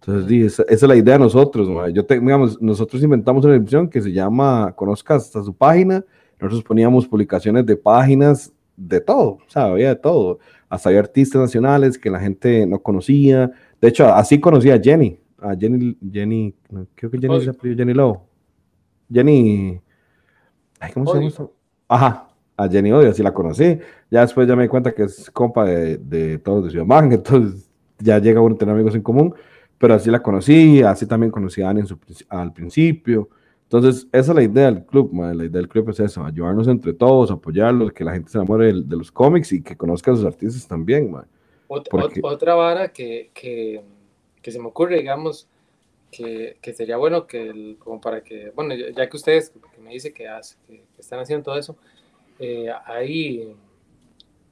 Entonces, 0.00 0.58
esa, 0.60 0.64
es 0.68 0.82
la 0.82 0.94
idea 0.94 1.14
de 1.14 1.20
nosotros. 1.20 1.68
Yo 1.92 2.02
digamos, 2.02 2.60
nosotros 2.62 3.02
inventamos 3.02 3.44
una 3.44 3.56
edición 3.56 3.88
que 3.88 4.00
se 4.00 4.12
llama 4.12 4.72
Conozca 4.76 5.16
hasta 5.16 5.42
su 5.42 5.54
página 5.54 6.04
nosotros 6.44 6.64
poníamos 6.64 7.06
publicaciones 7.06 7.64
de 7.66 7.76
páginas 7.76 8.52
de 8.76 9.00
todo, 9.00 9.38
o 9.46 9.48
sea, 9.48 9.64
había 9.64 9.88
de 9.90 9.96
todo. 9.96 10.38
Hasta 10.68 10.88
había 10.88 11.00
artistas 11.00 11.40
nacionales 11.40 11.96
que 11.96 12.10
la 12.10 12.20
gente 12.20 12.66
no 12.66 12.80
conocía. 12.80 13.52
De 13.84 13.90
hecho, 13.90 14.06
así 14.06 14.40
conocía 14.40 14.76
a 14.76 14.80
Jenny. 14.80 15.14
A 15.42 15.54
Jenny, 15.54 15.94
Jenny, 16.10 16.54
creo 16.94 17.10
que 17.10 17.18
Jenny 17.18 17.42
se 17.42 17.52
Jenny 17.52 17.92
Lowe. 17.92 18.18
Jenny, 19.12 19.78
¿cómo 20.94 21.12
se 21.12 21.20
llama? 21.20 21.50
Ajá, 21.86 22.28
a 22.56 22.66
Jenny 22.66 22.92
Odio, 22.92 23.10
así 23.10 23.22
la 23.22 23.34
conocí. 23.34 23.78
Ya 24.10 24.22
después 24.22 24.48
ya 24.48 24.56
me 24.56 24.62
di 24.62 24.70
cuenta 24.70 24.92
que 24.92 25.02
es 25.02 25.30
compa 25.30 25.66
de, 25.66 25.98
de 25.98 26.38
todos 26.38 26.64
de 26.64 26.70
Ciudad 26.70 26.86
Mag, 26.86 27.12
entonces 27.12 27.68
ya 27.98 28.18
llega 28.18 28.40
uno 28.40 28.54
a 28.54 28.58
tener 28.58 28.74
amigos 28.74 28.94
en 28.94 29.02
común, 29.02 29.34
pero 29.76 29.92
así 29.92 30.10
la 30.10 30.22
conocí, 30.22 30.80
así 30.80 31.04
también 31.04 31.30
conocí 31.30 31.60
a 31.60 31.68
Annie 31.68 31.84
al 32.30 32.54
principio. 32.54 33.28
Entonces, 33.64 34.08
esa 34.12 34.32
es 34.32 34.34
la 34.34 34.42
idea 34.44 34.72
del 34.72 34.86
club, 34.86 35.12
la 35.12 35.34
idea 35.34 35.60
del 35.60 35.68
club 35.68 35.90
es 35.90 36.00
eso, 36.00 36.24
ayudarnos 36.24 36.68
entre 36.68 36.94
todos, 36.94 37.30
apoyarlos, 37.30 37.92
que 37.92 38.02
la 38.02 38.14
gente 38.14 38.30
se 38.30 38.38
enamore 38.38 38.72
de, 38.72 38.96
los 38.96 39.12
cómics 39.12 39.52
y 39.52 39.60
que 39.60 39.76
conozca 39.76 40.10
a 40.10 40.16
sus 40.16 40.24
artistas 40.24 40.66
también. 40.66 41.14
Otra 41.68 42.54
vara 42.54 42.92
que, 42.92 43.30
que, 43.32 43.82
que, 44.42 44.52
se 44.52 44.58
me 44.58 44.66
ocurre, 44.66 44.98
digamos, 44.98 45.48
que, 46.10 46.56
que 46.60 46.72
sería 46.72 46.96
bueno 46.96 47.26
que, 47.26 47.76
como 47.78 48.00
para 48.00 48.22
que, 48.22 48.50
bueno, 48.50 48.74
ya 48.74 49.08
que 49.08 49.16
ustedes 49.16 49.52
que 49.74 49.80
me 49.80 49.90
dice 49.90 50.12
que, 50.12 50.28
hace, 50.28 50.56
que, 50.66 50.82
están 50.98 51.20
haciendo 51.20 51.44
todo 51.44 51.58
eso, 51.58 51.76
eh, 52.38 52.70
ahí, 52.86 53.54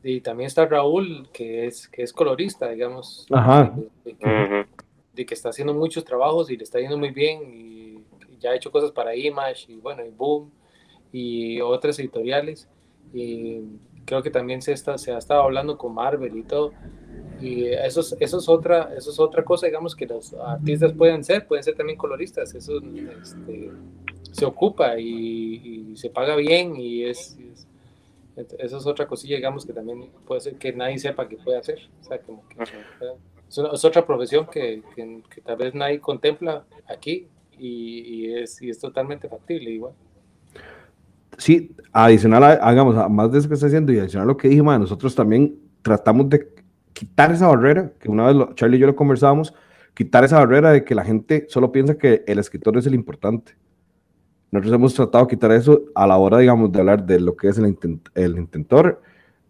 y 0.03 0.21
también 0.21 0.47
está 0.47 0.67
Raúl, 0.67 1.29
que 1.33 1.67
es, 1.67 1.89
que 1.89 2.03
es 2.03 2.13
colorista, 2.13 2.71
digamos, 2.71 3.27
Ajá. 3.31 3.75
De, 4.05 5.27
que 5.27 5.35
está 5.35 5.51
haciendo 5.51 5.75
muchos 5.75 6.05
trabajos 6.05 6.51
y 6.51 6.57
le 6.57 6.65
está 6.65 6.81
yendo 6.81 6.97
muy 6.97 7.11
bien 7.11 7.43
y 7.45 8.03
ya 8.41 8.51
ha 8.51 8.57
hecho 8.57 8.73
cosas 8.73 8.91
para 8.91 9.15
Image 9.15 9.71
y 9.71 9.77
bueno, 9.77 10.05
y 10.05 10.11
Boom 10.11 10.51
y 11.13 11.61
otras 11.61 11.99
editoriales. 11.99 12.69
Y 13.13 13.61
creo 14.05 14.23
que 14.23 14.31
también 14.31 14.63
se, 14.63 14.73
está, 14.73 14.99
se 14.99 15.13
ha 15.13 15.19
estado 15.19 15.43
hablando 15.43 15.77
con 15.77 15.95
Marvel 15.95 16.37
y 16.37 16.43
todo. 16.43 16.73
Y 17.43 17.65
eso 17.67 18.01
es, 18.01 18.17
eso 18.21 18.39
es, 18.39 18.49
otra, 18.49 18.93
eso 18.97 19.11
es 19.11 19.19
otra 19.19 19.45
cosa, 19.45 19.67
digamos, 19.67 19.97
que 19.97 20.07
los 20.07 20.33
artistas 20.35 20.93
pueden 20.93 21.25
ser, 21.25 21.47
pueden 21.47 21.65
ser 21.65 21.75
también 21.75 21.99
coloristas. 21.99 22.55
Eso 22.55 22.81
este, 23.21 23.71
se 24.31 24.45
ocupa 24.45 24.99
y, 24.99 25.95
se 25.97 26.09
paga 26.09 26.37
bien 26.37 26.77
y 26.77 27.05
es, 27.05 27.37
eso 28.37 28.79
es 28.79 28.87
otra 28.87 29.07
cosilla, 29.07 29.37
digamos, 29.37 29.67
que 29.67 29.73
también 29.73 30.09
puede 30.27 30.41
ser 30.41 30.55
que 30.55 30.73
nadie 30.73 30.99
sepa 30.99 31.29
que 31.29 31.37
puede 31.37 31.59
hacer. 31.59 31.81
O 32.01 32.05
sea, 32.05 32.19
como 32.21 32.45
que, 32.49 32.57
es, 33.49 33.85
otra 33.85 34.07
profesión 34.07 34.47
que, 34.47 34.83
que, 34.95 35.23
que, 35.29 35.41
tal 35.41 35.57
vez 35.57 35.75
nadie 35.75 36.01
contempla 36.01 36.65
aquí 36.89 37.27
y, 37.59 38.33
es, 38.33 38.63
y 38.63 38.71
es 38.71 38.79
totalmente 38.79 39.29
factible 39.29 39.71
igual. 39.71 39.93
Sí, 41.39 41.75
adicional, 41.93 42.45
a, 42.45 42.53
hagamos, 42.53 43.11
más 43.11 43.33
de 43.33 43.39
eso 43.39 43.49
que 43.49 43.55
está 43.55 43.67
haciendo 43.67 43.93
y 43.93 43.99
adicional 43.99 44.29
a 44.29 44.33
lo 44.33 44.37
que 44.37 44.49
dije, 44.49 44.63
nosotros 44.63 45.15
también 45.15 45.59
tratamos 45.83 46.29
de 46.29 46.62
quitar 46.93 47.33
esa 47.33 47.49
barrera, 47.49 47.93
que 47.99 48.11
una 48.11 48.27
vez 48.27 48.55
Charlie 48.55 48.77
y 48.77 48.81
yo 48.81 48.87
lo 48.87 48.97
conversábamos, 48.97 49.55
quitar 49.95 50.25
esa 50.25 50.39
barrera 50.39 50.71
de 50.71 50.85
que 50.85 50.95
la 50.95 51.05
gente 51.05 51.47
solo 51.49 51.73
piensa 51.73 51.97
que 51.97 52.25
el 52.27 52.39
escritor 52.39 52.77
es 52.77 52.87
el 52.87 52.95
importante. 52.95 53.57
Nosotros 54.51 54.75
hemos 54.75 54.95
tratado 54.95 55.25
de 55.25 55.31
quitar 55.31 55.53
eso 55.53 55.83
a 55.95 56.07
la 56.07 56.17
hora, 56.19 56.39
digamos, 56.39 56.71
de 56.73 56.81
hablar 56.81 57.07
de 57.07 57.21
lo 57.21 57.37
que 57.37 57.49
es 57.49 57.59
el, 57.59 57.77
el 58.15 58.39
intentor, 58.39 59.01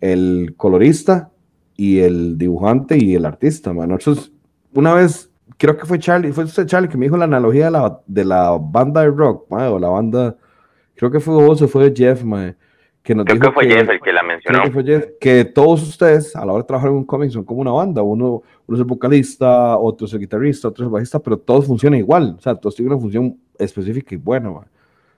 el 0.01 0.55
colorista 0.57 1.31
y 1.77 1.99
el 1.99 2.39
dibujante 2.39 2.97
y 2.97 3.15
el 3.15 3.25
artista. 3.25 3.73
Nosotros, 3.73 4.33
una 4.73 4.95
vez 4.95 5.33
creo 5.57 5.77
que 5.77 5.87
fue 5.87 5.99
Charlie, 5.99 6.33
fue 6.33 6.45
usted 6.45 6.67
Charlie 6.67 6.89
que 6.89 6.97
me 6.97 7.07
dijo 7.07 7.17
la 7.17 7.25
analogía 7.25 7.67
de 7.67 7.71
la, 7.71 8.01
de 8.07 8.25
la 8.25 8.59
banda 8.61 9.03
de 9.03 9.09
rock, 9.09 9.47
o 9.51 9.79
la 9.79 9.89
banda, 9.89 10.37
creo 10.95 11.11
que 11.11 11.21
fue 11.21 11.35
vos 11.35 11.61
o 11.63 11.69
fue 11.69 11.93
Jeff, 11.95 12.23
que 13.03 13.15
nos 13.15 13.25
creo 13.25 13.37
dijo 13.37 13.49
que 13.49 13.55
fue 13.55 13.65
Jeff 13.67 13.89
el 13.89 14.01
que 14.01 14.13
la 14.13 14.23
mencionó. 14.23 14.63
Que, 14.63 14.71
fue 14.71 14.85
Jeff, 14.85 15.05
que, 15.21 15.45
todos 15.45 15.83
ustedes 15.83 16.37
a 16.37 16.45
la 16.45 16.53
hora 16.53 16.63
de 16.63 16.67
trabajar 16.67 16.91
en 16.91 16.97
un 16.97 17.05
cómic 17.05 17.31
son 17.31 17.45
como 17.45 17.61
una 17.61 17.73
banda, 17.73 18.03
uno, 18.03 18.43
uno 18.67 18.77
es 18.77 18.79
el 18.79 18.85
vocalista, 18.85 19.77
otro 19.77 20.07
es 20.07 20.13
el 20.13 20.21
guitarrista, 20.21 20.69
otro 20.69 20.85
es 20.85 20.87
el 20.87 20.93
bajista, 20.93 21.19
pero 21.19 21.37
todos 21.37 21.67
funcionan 21.67 21.99
igual, 21.99 22.37
o 22.39 22.41
sea, 22.41 22.55
todos 22.55 22.77
tienen 22.77 22.93
una 22.93 23.01
función 23.01 23.37
específica 23.59 24.15
y 24.15 24.19
buena. 24.19 24.53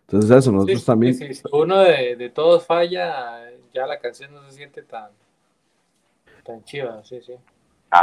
Entonces 0.07 0.30
eso, 0.30 0.51
nosotros 0.53 0.85
también... 0.85 1.14
si 1.14 1.43
uno 1.53 1.78
de, 1.80 2.16
de 2.16 2.30
todos 2.30 2.64
falla, 2.66 3.51
ya 3.72 3.87
la 3.87 3.99
canción 3.99 4.32
no 4.32 4.43
se 4.45 4.53
siente 4.53 4.82
tan, 4.82 5.11
tan 6.45 6.64
chiva, 6.64 7.03
sí, 7.05 7.20
sí. 7.20 7.35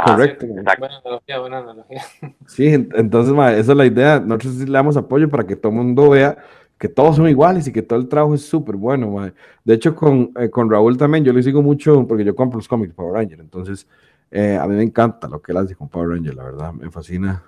Correcto. 0.06 0.46
Buena 0.46 0.98
analogía, 0.98 1.38
buena 1.38 1.58
analogía. 1.58 2.02
Sí, 2.46 2.66
entonces, 2.66 3.34
esa 3.58 3.72
es 3.72 3.76
la 3.76 3.86
idea. 3.86 4.20
Nosotros 4.20 4.54
sí 4.54 4.66
le 4.66 4.72
damos 4.72 4.96
apoyo 4.96 5.28
para 5.28 5.46
que 5.46 5.56
todo 5.56 5.70
el 5.70 5.78
mundo 5.78 6.10
vea 6.10 6.38
que 6.82 6.88
todos 6.88 7.14
son 7.14 7.28
iguales 7.28 7.68
y 7.68 7.72
que 7.72 7.80
todo 7.80 8.00
el 8.00 8.08
trabajo 8.08 8.34
es 8.34 8.42
súper 8.42 8.74
bueno. 8.74 9.30
De 9.62 9.74
hecho, 9.74 9.94
con, 9.94 10.32
eh, 10.36 10.50
con 10.50 10.68
Raúl 10.68 10.96
también, 10.96 11.24
yo 11.24 11.32
le 11.32 11.40
sigo 11.40 11.62
mucho 11.62 12.04
porque 12.08 12.24
yo 12.24 12.34
compro 12.34 12.58
los 12.58 12.66
cómics 12.66 12.92
Power 12.92 13.12
Ranger. 13.14 13.38
Entonces, 13.38 13.86
eh, 14.32 14.58
a 14.60 14.66
mí 14.66 14.74
me 14.74 14.82
encanta 14.82 15.28
lo 15.28 15.40
que 15.40 15.52
él 15.52 15.58
hace 15.58 15.76
con 15.76 15.88
Power 15.88 16.08
Ranger, 16.08 16.34
la 16.34 16.42
verdad, 16.42 16.72
me 16.72 16.90
fascina. 16.90 17.44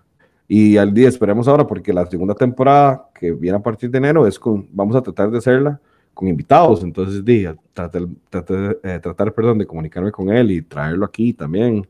Y 0.46 0.76
al 0.76 0.94
día 0.94 1.08
esperemos 1.08 1.48
ahora 1.48 1.66
porque 1.66 1.92
la 1.92 2.06
segunda 2.06 2.36
temporada 2.36 3.08
que 3.12 3.32
viene 3.32 3.56
a 3.56 3.60
partir 3.60 3.90
de 3.90 3.98
enero 3.98 4.24
es 4.24 4.38
con, 4.38 4.68
vamos 4.70 4.94
a 4.94 5.02
tratar 5.02 5.32
de 5.32 5.38
hacerla 5.38 5.80
con 6.14 6.28
invitados. 6.28 6.84
Entonces, 6.84 7.24
día 7.24 7.56
tratar, 7.72 8.02
tratar, 8.30 8.78
eh, 8.84 9.00
tratar 9.02 9.32
perdón, 9.32 9.58
de 9.58 9.66
comunicarme 9.66 10.12
con 10.12 10.28
él 10.28 10.52
y 10.52 10.62
traerlo 10.62 11.04
aquí 11.06 11.32
también 11.32 11.84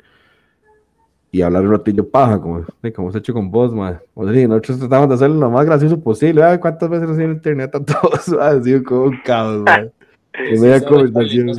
y 1.34 1.42
hablar 1.42 1.64
un 1.64 1.72
ratillo 1.72 2.08
paja, 2.08 2.40
como, 2.40 2.64
como 2.94 3.10
se 3.10 3.18
ha 3.18 3.20
hecho 3.20 3.34
con 3.34 3.50
vos, 3.50 3.74
man. 3.74 4.00
nosotros 4.14 4.78
tratamos 4.78 5.08
de 5.08 5.14
hacerlo 5.16 5.40
lo 5.40 5.50
más 5.50 5.66
gracioso 5.66 6.00
posible. 6.00 6.44
Ay, 6.44 6.58
¿Cuántas 6.58 6.88
veces 6.88 7.08
nos 7.08 7.18
en 7.18 7.32
internet 7.32 7.74
a 7.74 7.84
todos? 7.84 8.28
Ha 8.40 8.62
sido 8.62 8.84
como 8.84 9.06
un 9.06 9.20
caos. 9.24 9.64
Sí, 10.36 10.60
media 10.60 10.84
conversación, 10.84 11.46
no 11.46 11.54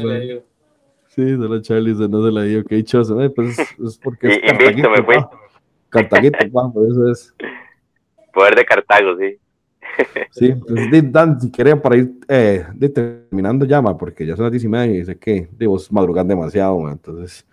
Sí, 1.07 1.35
solo 1.37 1.61
Charlie 1.61 1.93
no 1.93 2.25
se 2.25 2.31
la 2.31 2.43
dio, 2.43 2.65
qué 2.65 2.75
dichoso, 2.75 3.15
¿no? 3.15 3.29
Pues 3.31 3.57
es 3.57 3.97
porque 3.97 4.27
es 4.27 4.51
Invicto 4.51 4.89
me 4.89 5.01
fue. 5.01 5.15
Cartaguito, 5.87 6.37
por 6.73 6.85
eso 6.85 7.09
es. 7.09 7.33
Poder 8.33 8.55
de 8.55 8.65
Cartago, 8.65 9.17
sí. 9.17 9.37
Sí, 10.31 10.53
pues 10.67 11.11
Dan, 11.11 11.39
si 11.39 11.49
quieren 11.51 11.81
para 11.81 11.95
ir 11.97 12.11
eh, 12.27 12.65
terminando 12.93 13.65
ya, 13.65 13.81
man, 13.81 13.97
porque 13.97 14.25
ya 14.25 14.35
son 14.35 14.43
las 14.43 14.51
diez 14.51 14.65
y 14.65 14.67
media 14.67 14.99
y 14.99 15.05
sé 15.05 15.17
que 15.17 15.47
vos 15.65 15.89
madrugan 15.89 16.27
demasiado, 16.27 16.77
man, 16.79 16.93
entonces 16.93 17.45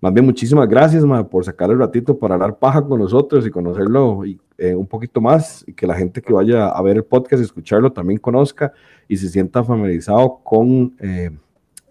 más 0.00 0.14
bien, 0.14 0.24
muchísimas 0.24 0.66
gracias 0.66 1.04
ma, 1.04 1.28
por 1.28 1.44
sacar 1.44 1.70
el 1.70 1.78
ratito 1.78 2.18
para 2.18 2.34
hablar 2.34 2.58
paja 2.58 2.82
con 2.82 3.00
nosotros 3.00 3.46
y 3.46 3.50
conocerlo 3.50 4.24
y, 4.24 4.40
eh, 4.56 4.74
un 4.74 4.86
poquito 4.86 5.20
más 5.20 5.62
y 5.66 5.74
que 5.74 5.86
la 5.86 5.94
gente 5.94 6.22
que 6.22 6.32
vaya 6.32 6.68
a 6.68 6.82
ver 6.82 6.96
el 6.96 7.04
podcast 7.04 7.42
y 7.42 7.44
escucharlo 7.44 7.92
también 7.92 8.18
conozca 8.18 8.72
y 9.08 9.18
se 9.18 9.28
sienta 9.28 9.62
familiarizado 9.62 10.40
con, 10.42 10.96
eh, 11.00 11.30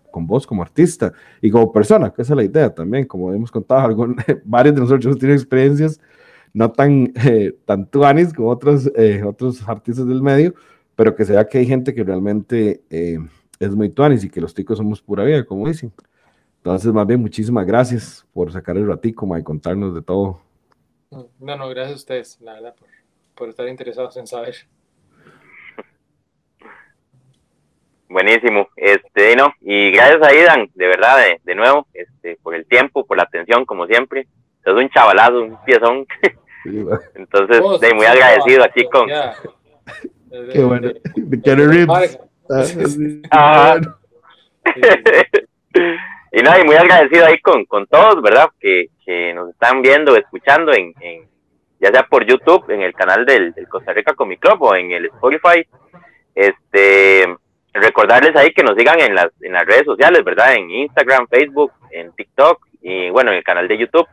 con 0.10 0.26
vos 0.26 0.48
como 0.48 0.64
artista 0.64 1.14
y 1.40 1.52
como 1.52 1.72
persona, 1.72 2.12
que 2.12 2.24
esa 2.24 2.34
es 2.34 2.38
la 2.38 2.44
idea 2.44 2.74
también. 2.74 3.06
Como 3.06 3.32
hemos 3.32 3.52
contado, 3.52 3.82
algún, 3.82 4.16
varios 4.44 4.74
de 4.74 4.82
nosotros 4.82 5.18
tienen 5.20 5.38
experiencias 5.38 6.00
no 6.52 6.72
tan, 6.72 7.14
eh, 7.24 7.56
tan 7.66 7.86
tuanis 7.86 8.34
como 8.34 8.50
otros, 8.50 8.92
eh, 8.96 9.22
otros 9.24 9.62
artistas 9.70 10.08
del 10.08 10.24
medio, 10.24 10.56
pero 10.96 11.16
que 11.16 11.26
sea 11.26 11.46
que 11.48 11.60
hay 11.60 11.68
gente 11.68 11.94
que 11.94 12.04
realmente 12.04 12.82
es 13.60 13.76
muy 13.76 13.90
tuanis 13.90 14.24
y 14.24 14.30
que 14.30 14.42
los 14.42 14.56
ticos 14.56 14.80
somos 14.80 15.00
pura 15.00 15.24
vida, 15.24 15.46
como 15.46 15.68
dicen. 15.68 15.92
Entonces, 16.70 16.94
más 16.94 17.08
bien, 17.08 17.20
muchísimas 17.20 17.66
gracias 17.66 18.28
por 18.32 18.52
sacar 18.52 18.78
el 18.78 18.88
ratico 18.88 19.36
y 19.36 19.44
contarnos 19.44 19.96
de 19.96 20.04
todo. 20.04 20.40
No, 21.10 21.28
no, 21.40 21.68
gracias 21.70 21.94
a 21.94 21.96
ustedes, 21.96 22.42
la 22.42 22.54
verdad, 22.54 22.76
por, 22.76 22.88
por 23.34 23.50
estar 23.50 23.68
interesados 23.68 24.16
en 24.18 24.28
saber. 24.28 24.54
Buenísimo. 28.08 28.68
Este, 28.76 29.34
Y 29.34 29.36
no, 29.36 29.52
y 29.62 29.90
gracias 29.90 30.22
a 30.22 30.32
Idan, 30.32 30.70
de 30.76 30.86
verdad, 30.86 31.18
de, 31.18 31.42
de 31.44 31.56
nuevo, 31.56 31.88
este, 31.92 32.38
por 32.44 32.54
el 32.54 32.68
tiempo, 32.68 33.04
por 33.04 33.18
la 33.18 33.24
atención, 33.24 33.66
como 33.66 33.88
siempre. 33.88 34.28
Es 34.64 34.72
un 34.72 34.88
chavalazo, 34.92 35.42
un 35.42 35.58
piezón. 35.66 36.06
Entonces, 37.16 37.62
Vos, 37.62 37.82
de 37.82 37.96
muy 37.96 38.06
sí, 38.06 38.12
agradecido 38.12 38.64
aquí 38.64 38.88
con. 38.92 39.10
Qué 40.54 40.64
bueno. 40.64 40.92
De 41.16 41.42
Keanu 41.42 41.66
Reeves. 41.66 42.20
Ah, 42.48 42.64
sí, 42.64 43.22
Ah. 43.32 43.80
Y 46.32 46.42
no, 46.42 46.58
y 46.58 46.64
muy 46.64 46.76
agradecido 46.76 47.26
ahí 47.26 47.40
con, 47.40 47.66
con 47.66 47.88
todos, 47.88 48.22
¿verdad? 48.22 48.50
Que, 48.60 48.88
que 49.06 49.34
nos 49.34 49.50
están 49.50 49.82
viendo, 49.82 50.16
escuchando, 50.16 50.72
en, 50.74 50.94
en, 51.00 51.28
ya 51.80 51.92
sea 51.92 52.04
por 52.04 52.26
YouTube, 52.26 52.70
en 52.70 52.82
el 52.82 52.94
canal 52.94 53.26
del, 53.26 53.54
del 53.54 53.68
Costa 53.68 53.94
Rica 53.94 54.14
Comic 54.14 54.40
Club 54.40 54.62
o 54.62 54.76
en 54.76 54.92
el 54.92 55.06
Spotify. 55.06 55.66
Este, 56.36 57.26
recordarles 57.74 58.36
ahí 58.36 58.52
que 58.52 58.64
nos 58.64 58.76
sigan 58.76 59.00
en 59.00 59.16
las, 59.16 59.30
en 59.42 59.54
las 59.54 59.66
redes 59.66 59.86
sociales, 59.86 60.24
¿verdad? 60.24 60.54
En 60.54 60.70
Instagram, 60.70 61.28
Facebook, 61.28 61.72
en 61.92 62.12
TikTok 62.14 62.66
y 62.82 63.10
bueno, 63.10 63.32
en 63.32 63.38
el 63.38 63.44
canal 63.44 63.68
de 63.68 63.78
YouTube. 63.78 64.08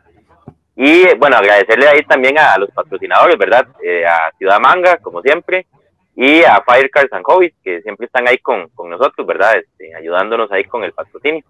Y 0.76 1.14
bueno, 1.16 1.36
agradecerle 1.36 1.88
ahí 1.88 2.02
también 2.02 2.38
a, 2.38 2.58
los 2.58 2.70
patrocinadores, 2.70 3.38
¿verdad? 3.38 3.66
Eh, 3.82 4.04
a 4.04 4.30
Ciudad 4.36 4.60
Manga, 4.60 4.98
como 4.98 5.22
siempre, 5.22 5.66
y 6.14 6.42
a 6.42 6.62
Firecars 6.66 7.12
and 7.12 7.24
Hobbies, 7.24 7.54
que 7.64 7.80
siempre 7.82 8.06
están 8.06 8.28
ahí 8.28 8.38
con, 8.38 8.68
con 8.68 8.90
nosotros, 8.90 9.26
¿verdad? 9.26 9.56
Este, 9.56 9.94
ayudándonos 9.94 10.52
ahí 10.52 10.64
con 10.64 10.84
el 10.84 10.92
patrocinio. 10.92 11.42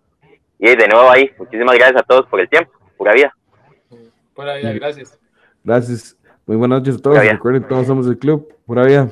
Y 0.58 0.74
de 0.74 0.88
nuevo 0.88 1.10
ahí, 1.10 1.30
muchísimas 1.38 1.76
gracias 1.76 2.00
a 2.00 2.04
todos 2.04 2.26
por 2.26 2.40
el 2.40 2.48
tiempo, 2.48 2.72
pura 2.96 3.12
vida. 3.12 3.36
Pura 4.34 4.56
vida, 4.56 4.72
gracias. 4.72 5.18
Gracias. 5.64 6.16
Muy 6.46 6.56
buenas 6.56 6.80
noches 6.80 6.96
a 6.96 7.02
todos. 7.02 7.18
Recuerden, 7.18 7.66
todos 7.66 7.86
somos 7.86 8.06
el 8.06 8.18
club. 8.18 8.48
Pura 8.66 8.84
vida. 8.84 9.08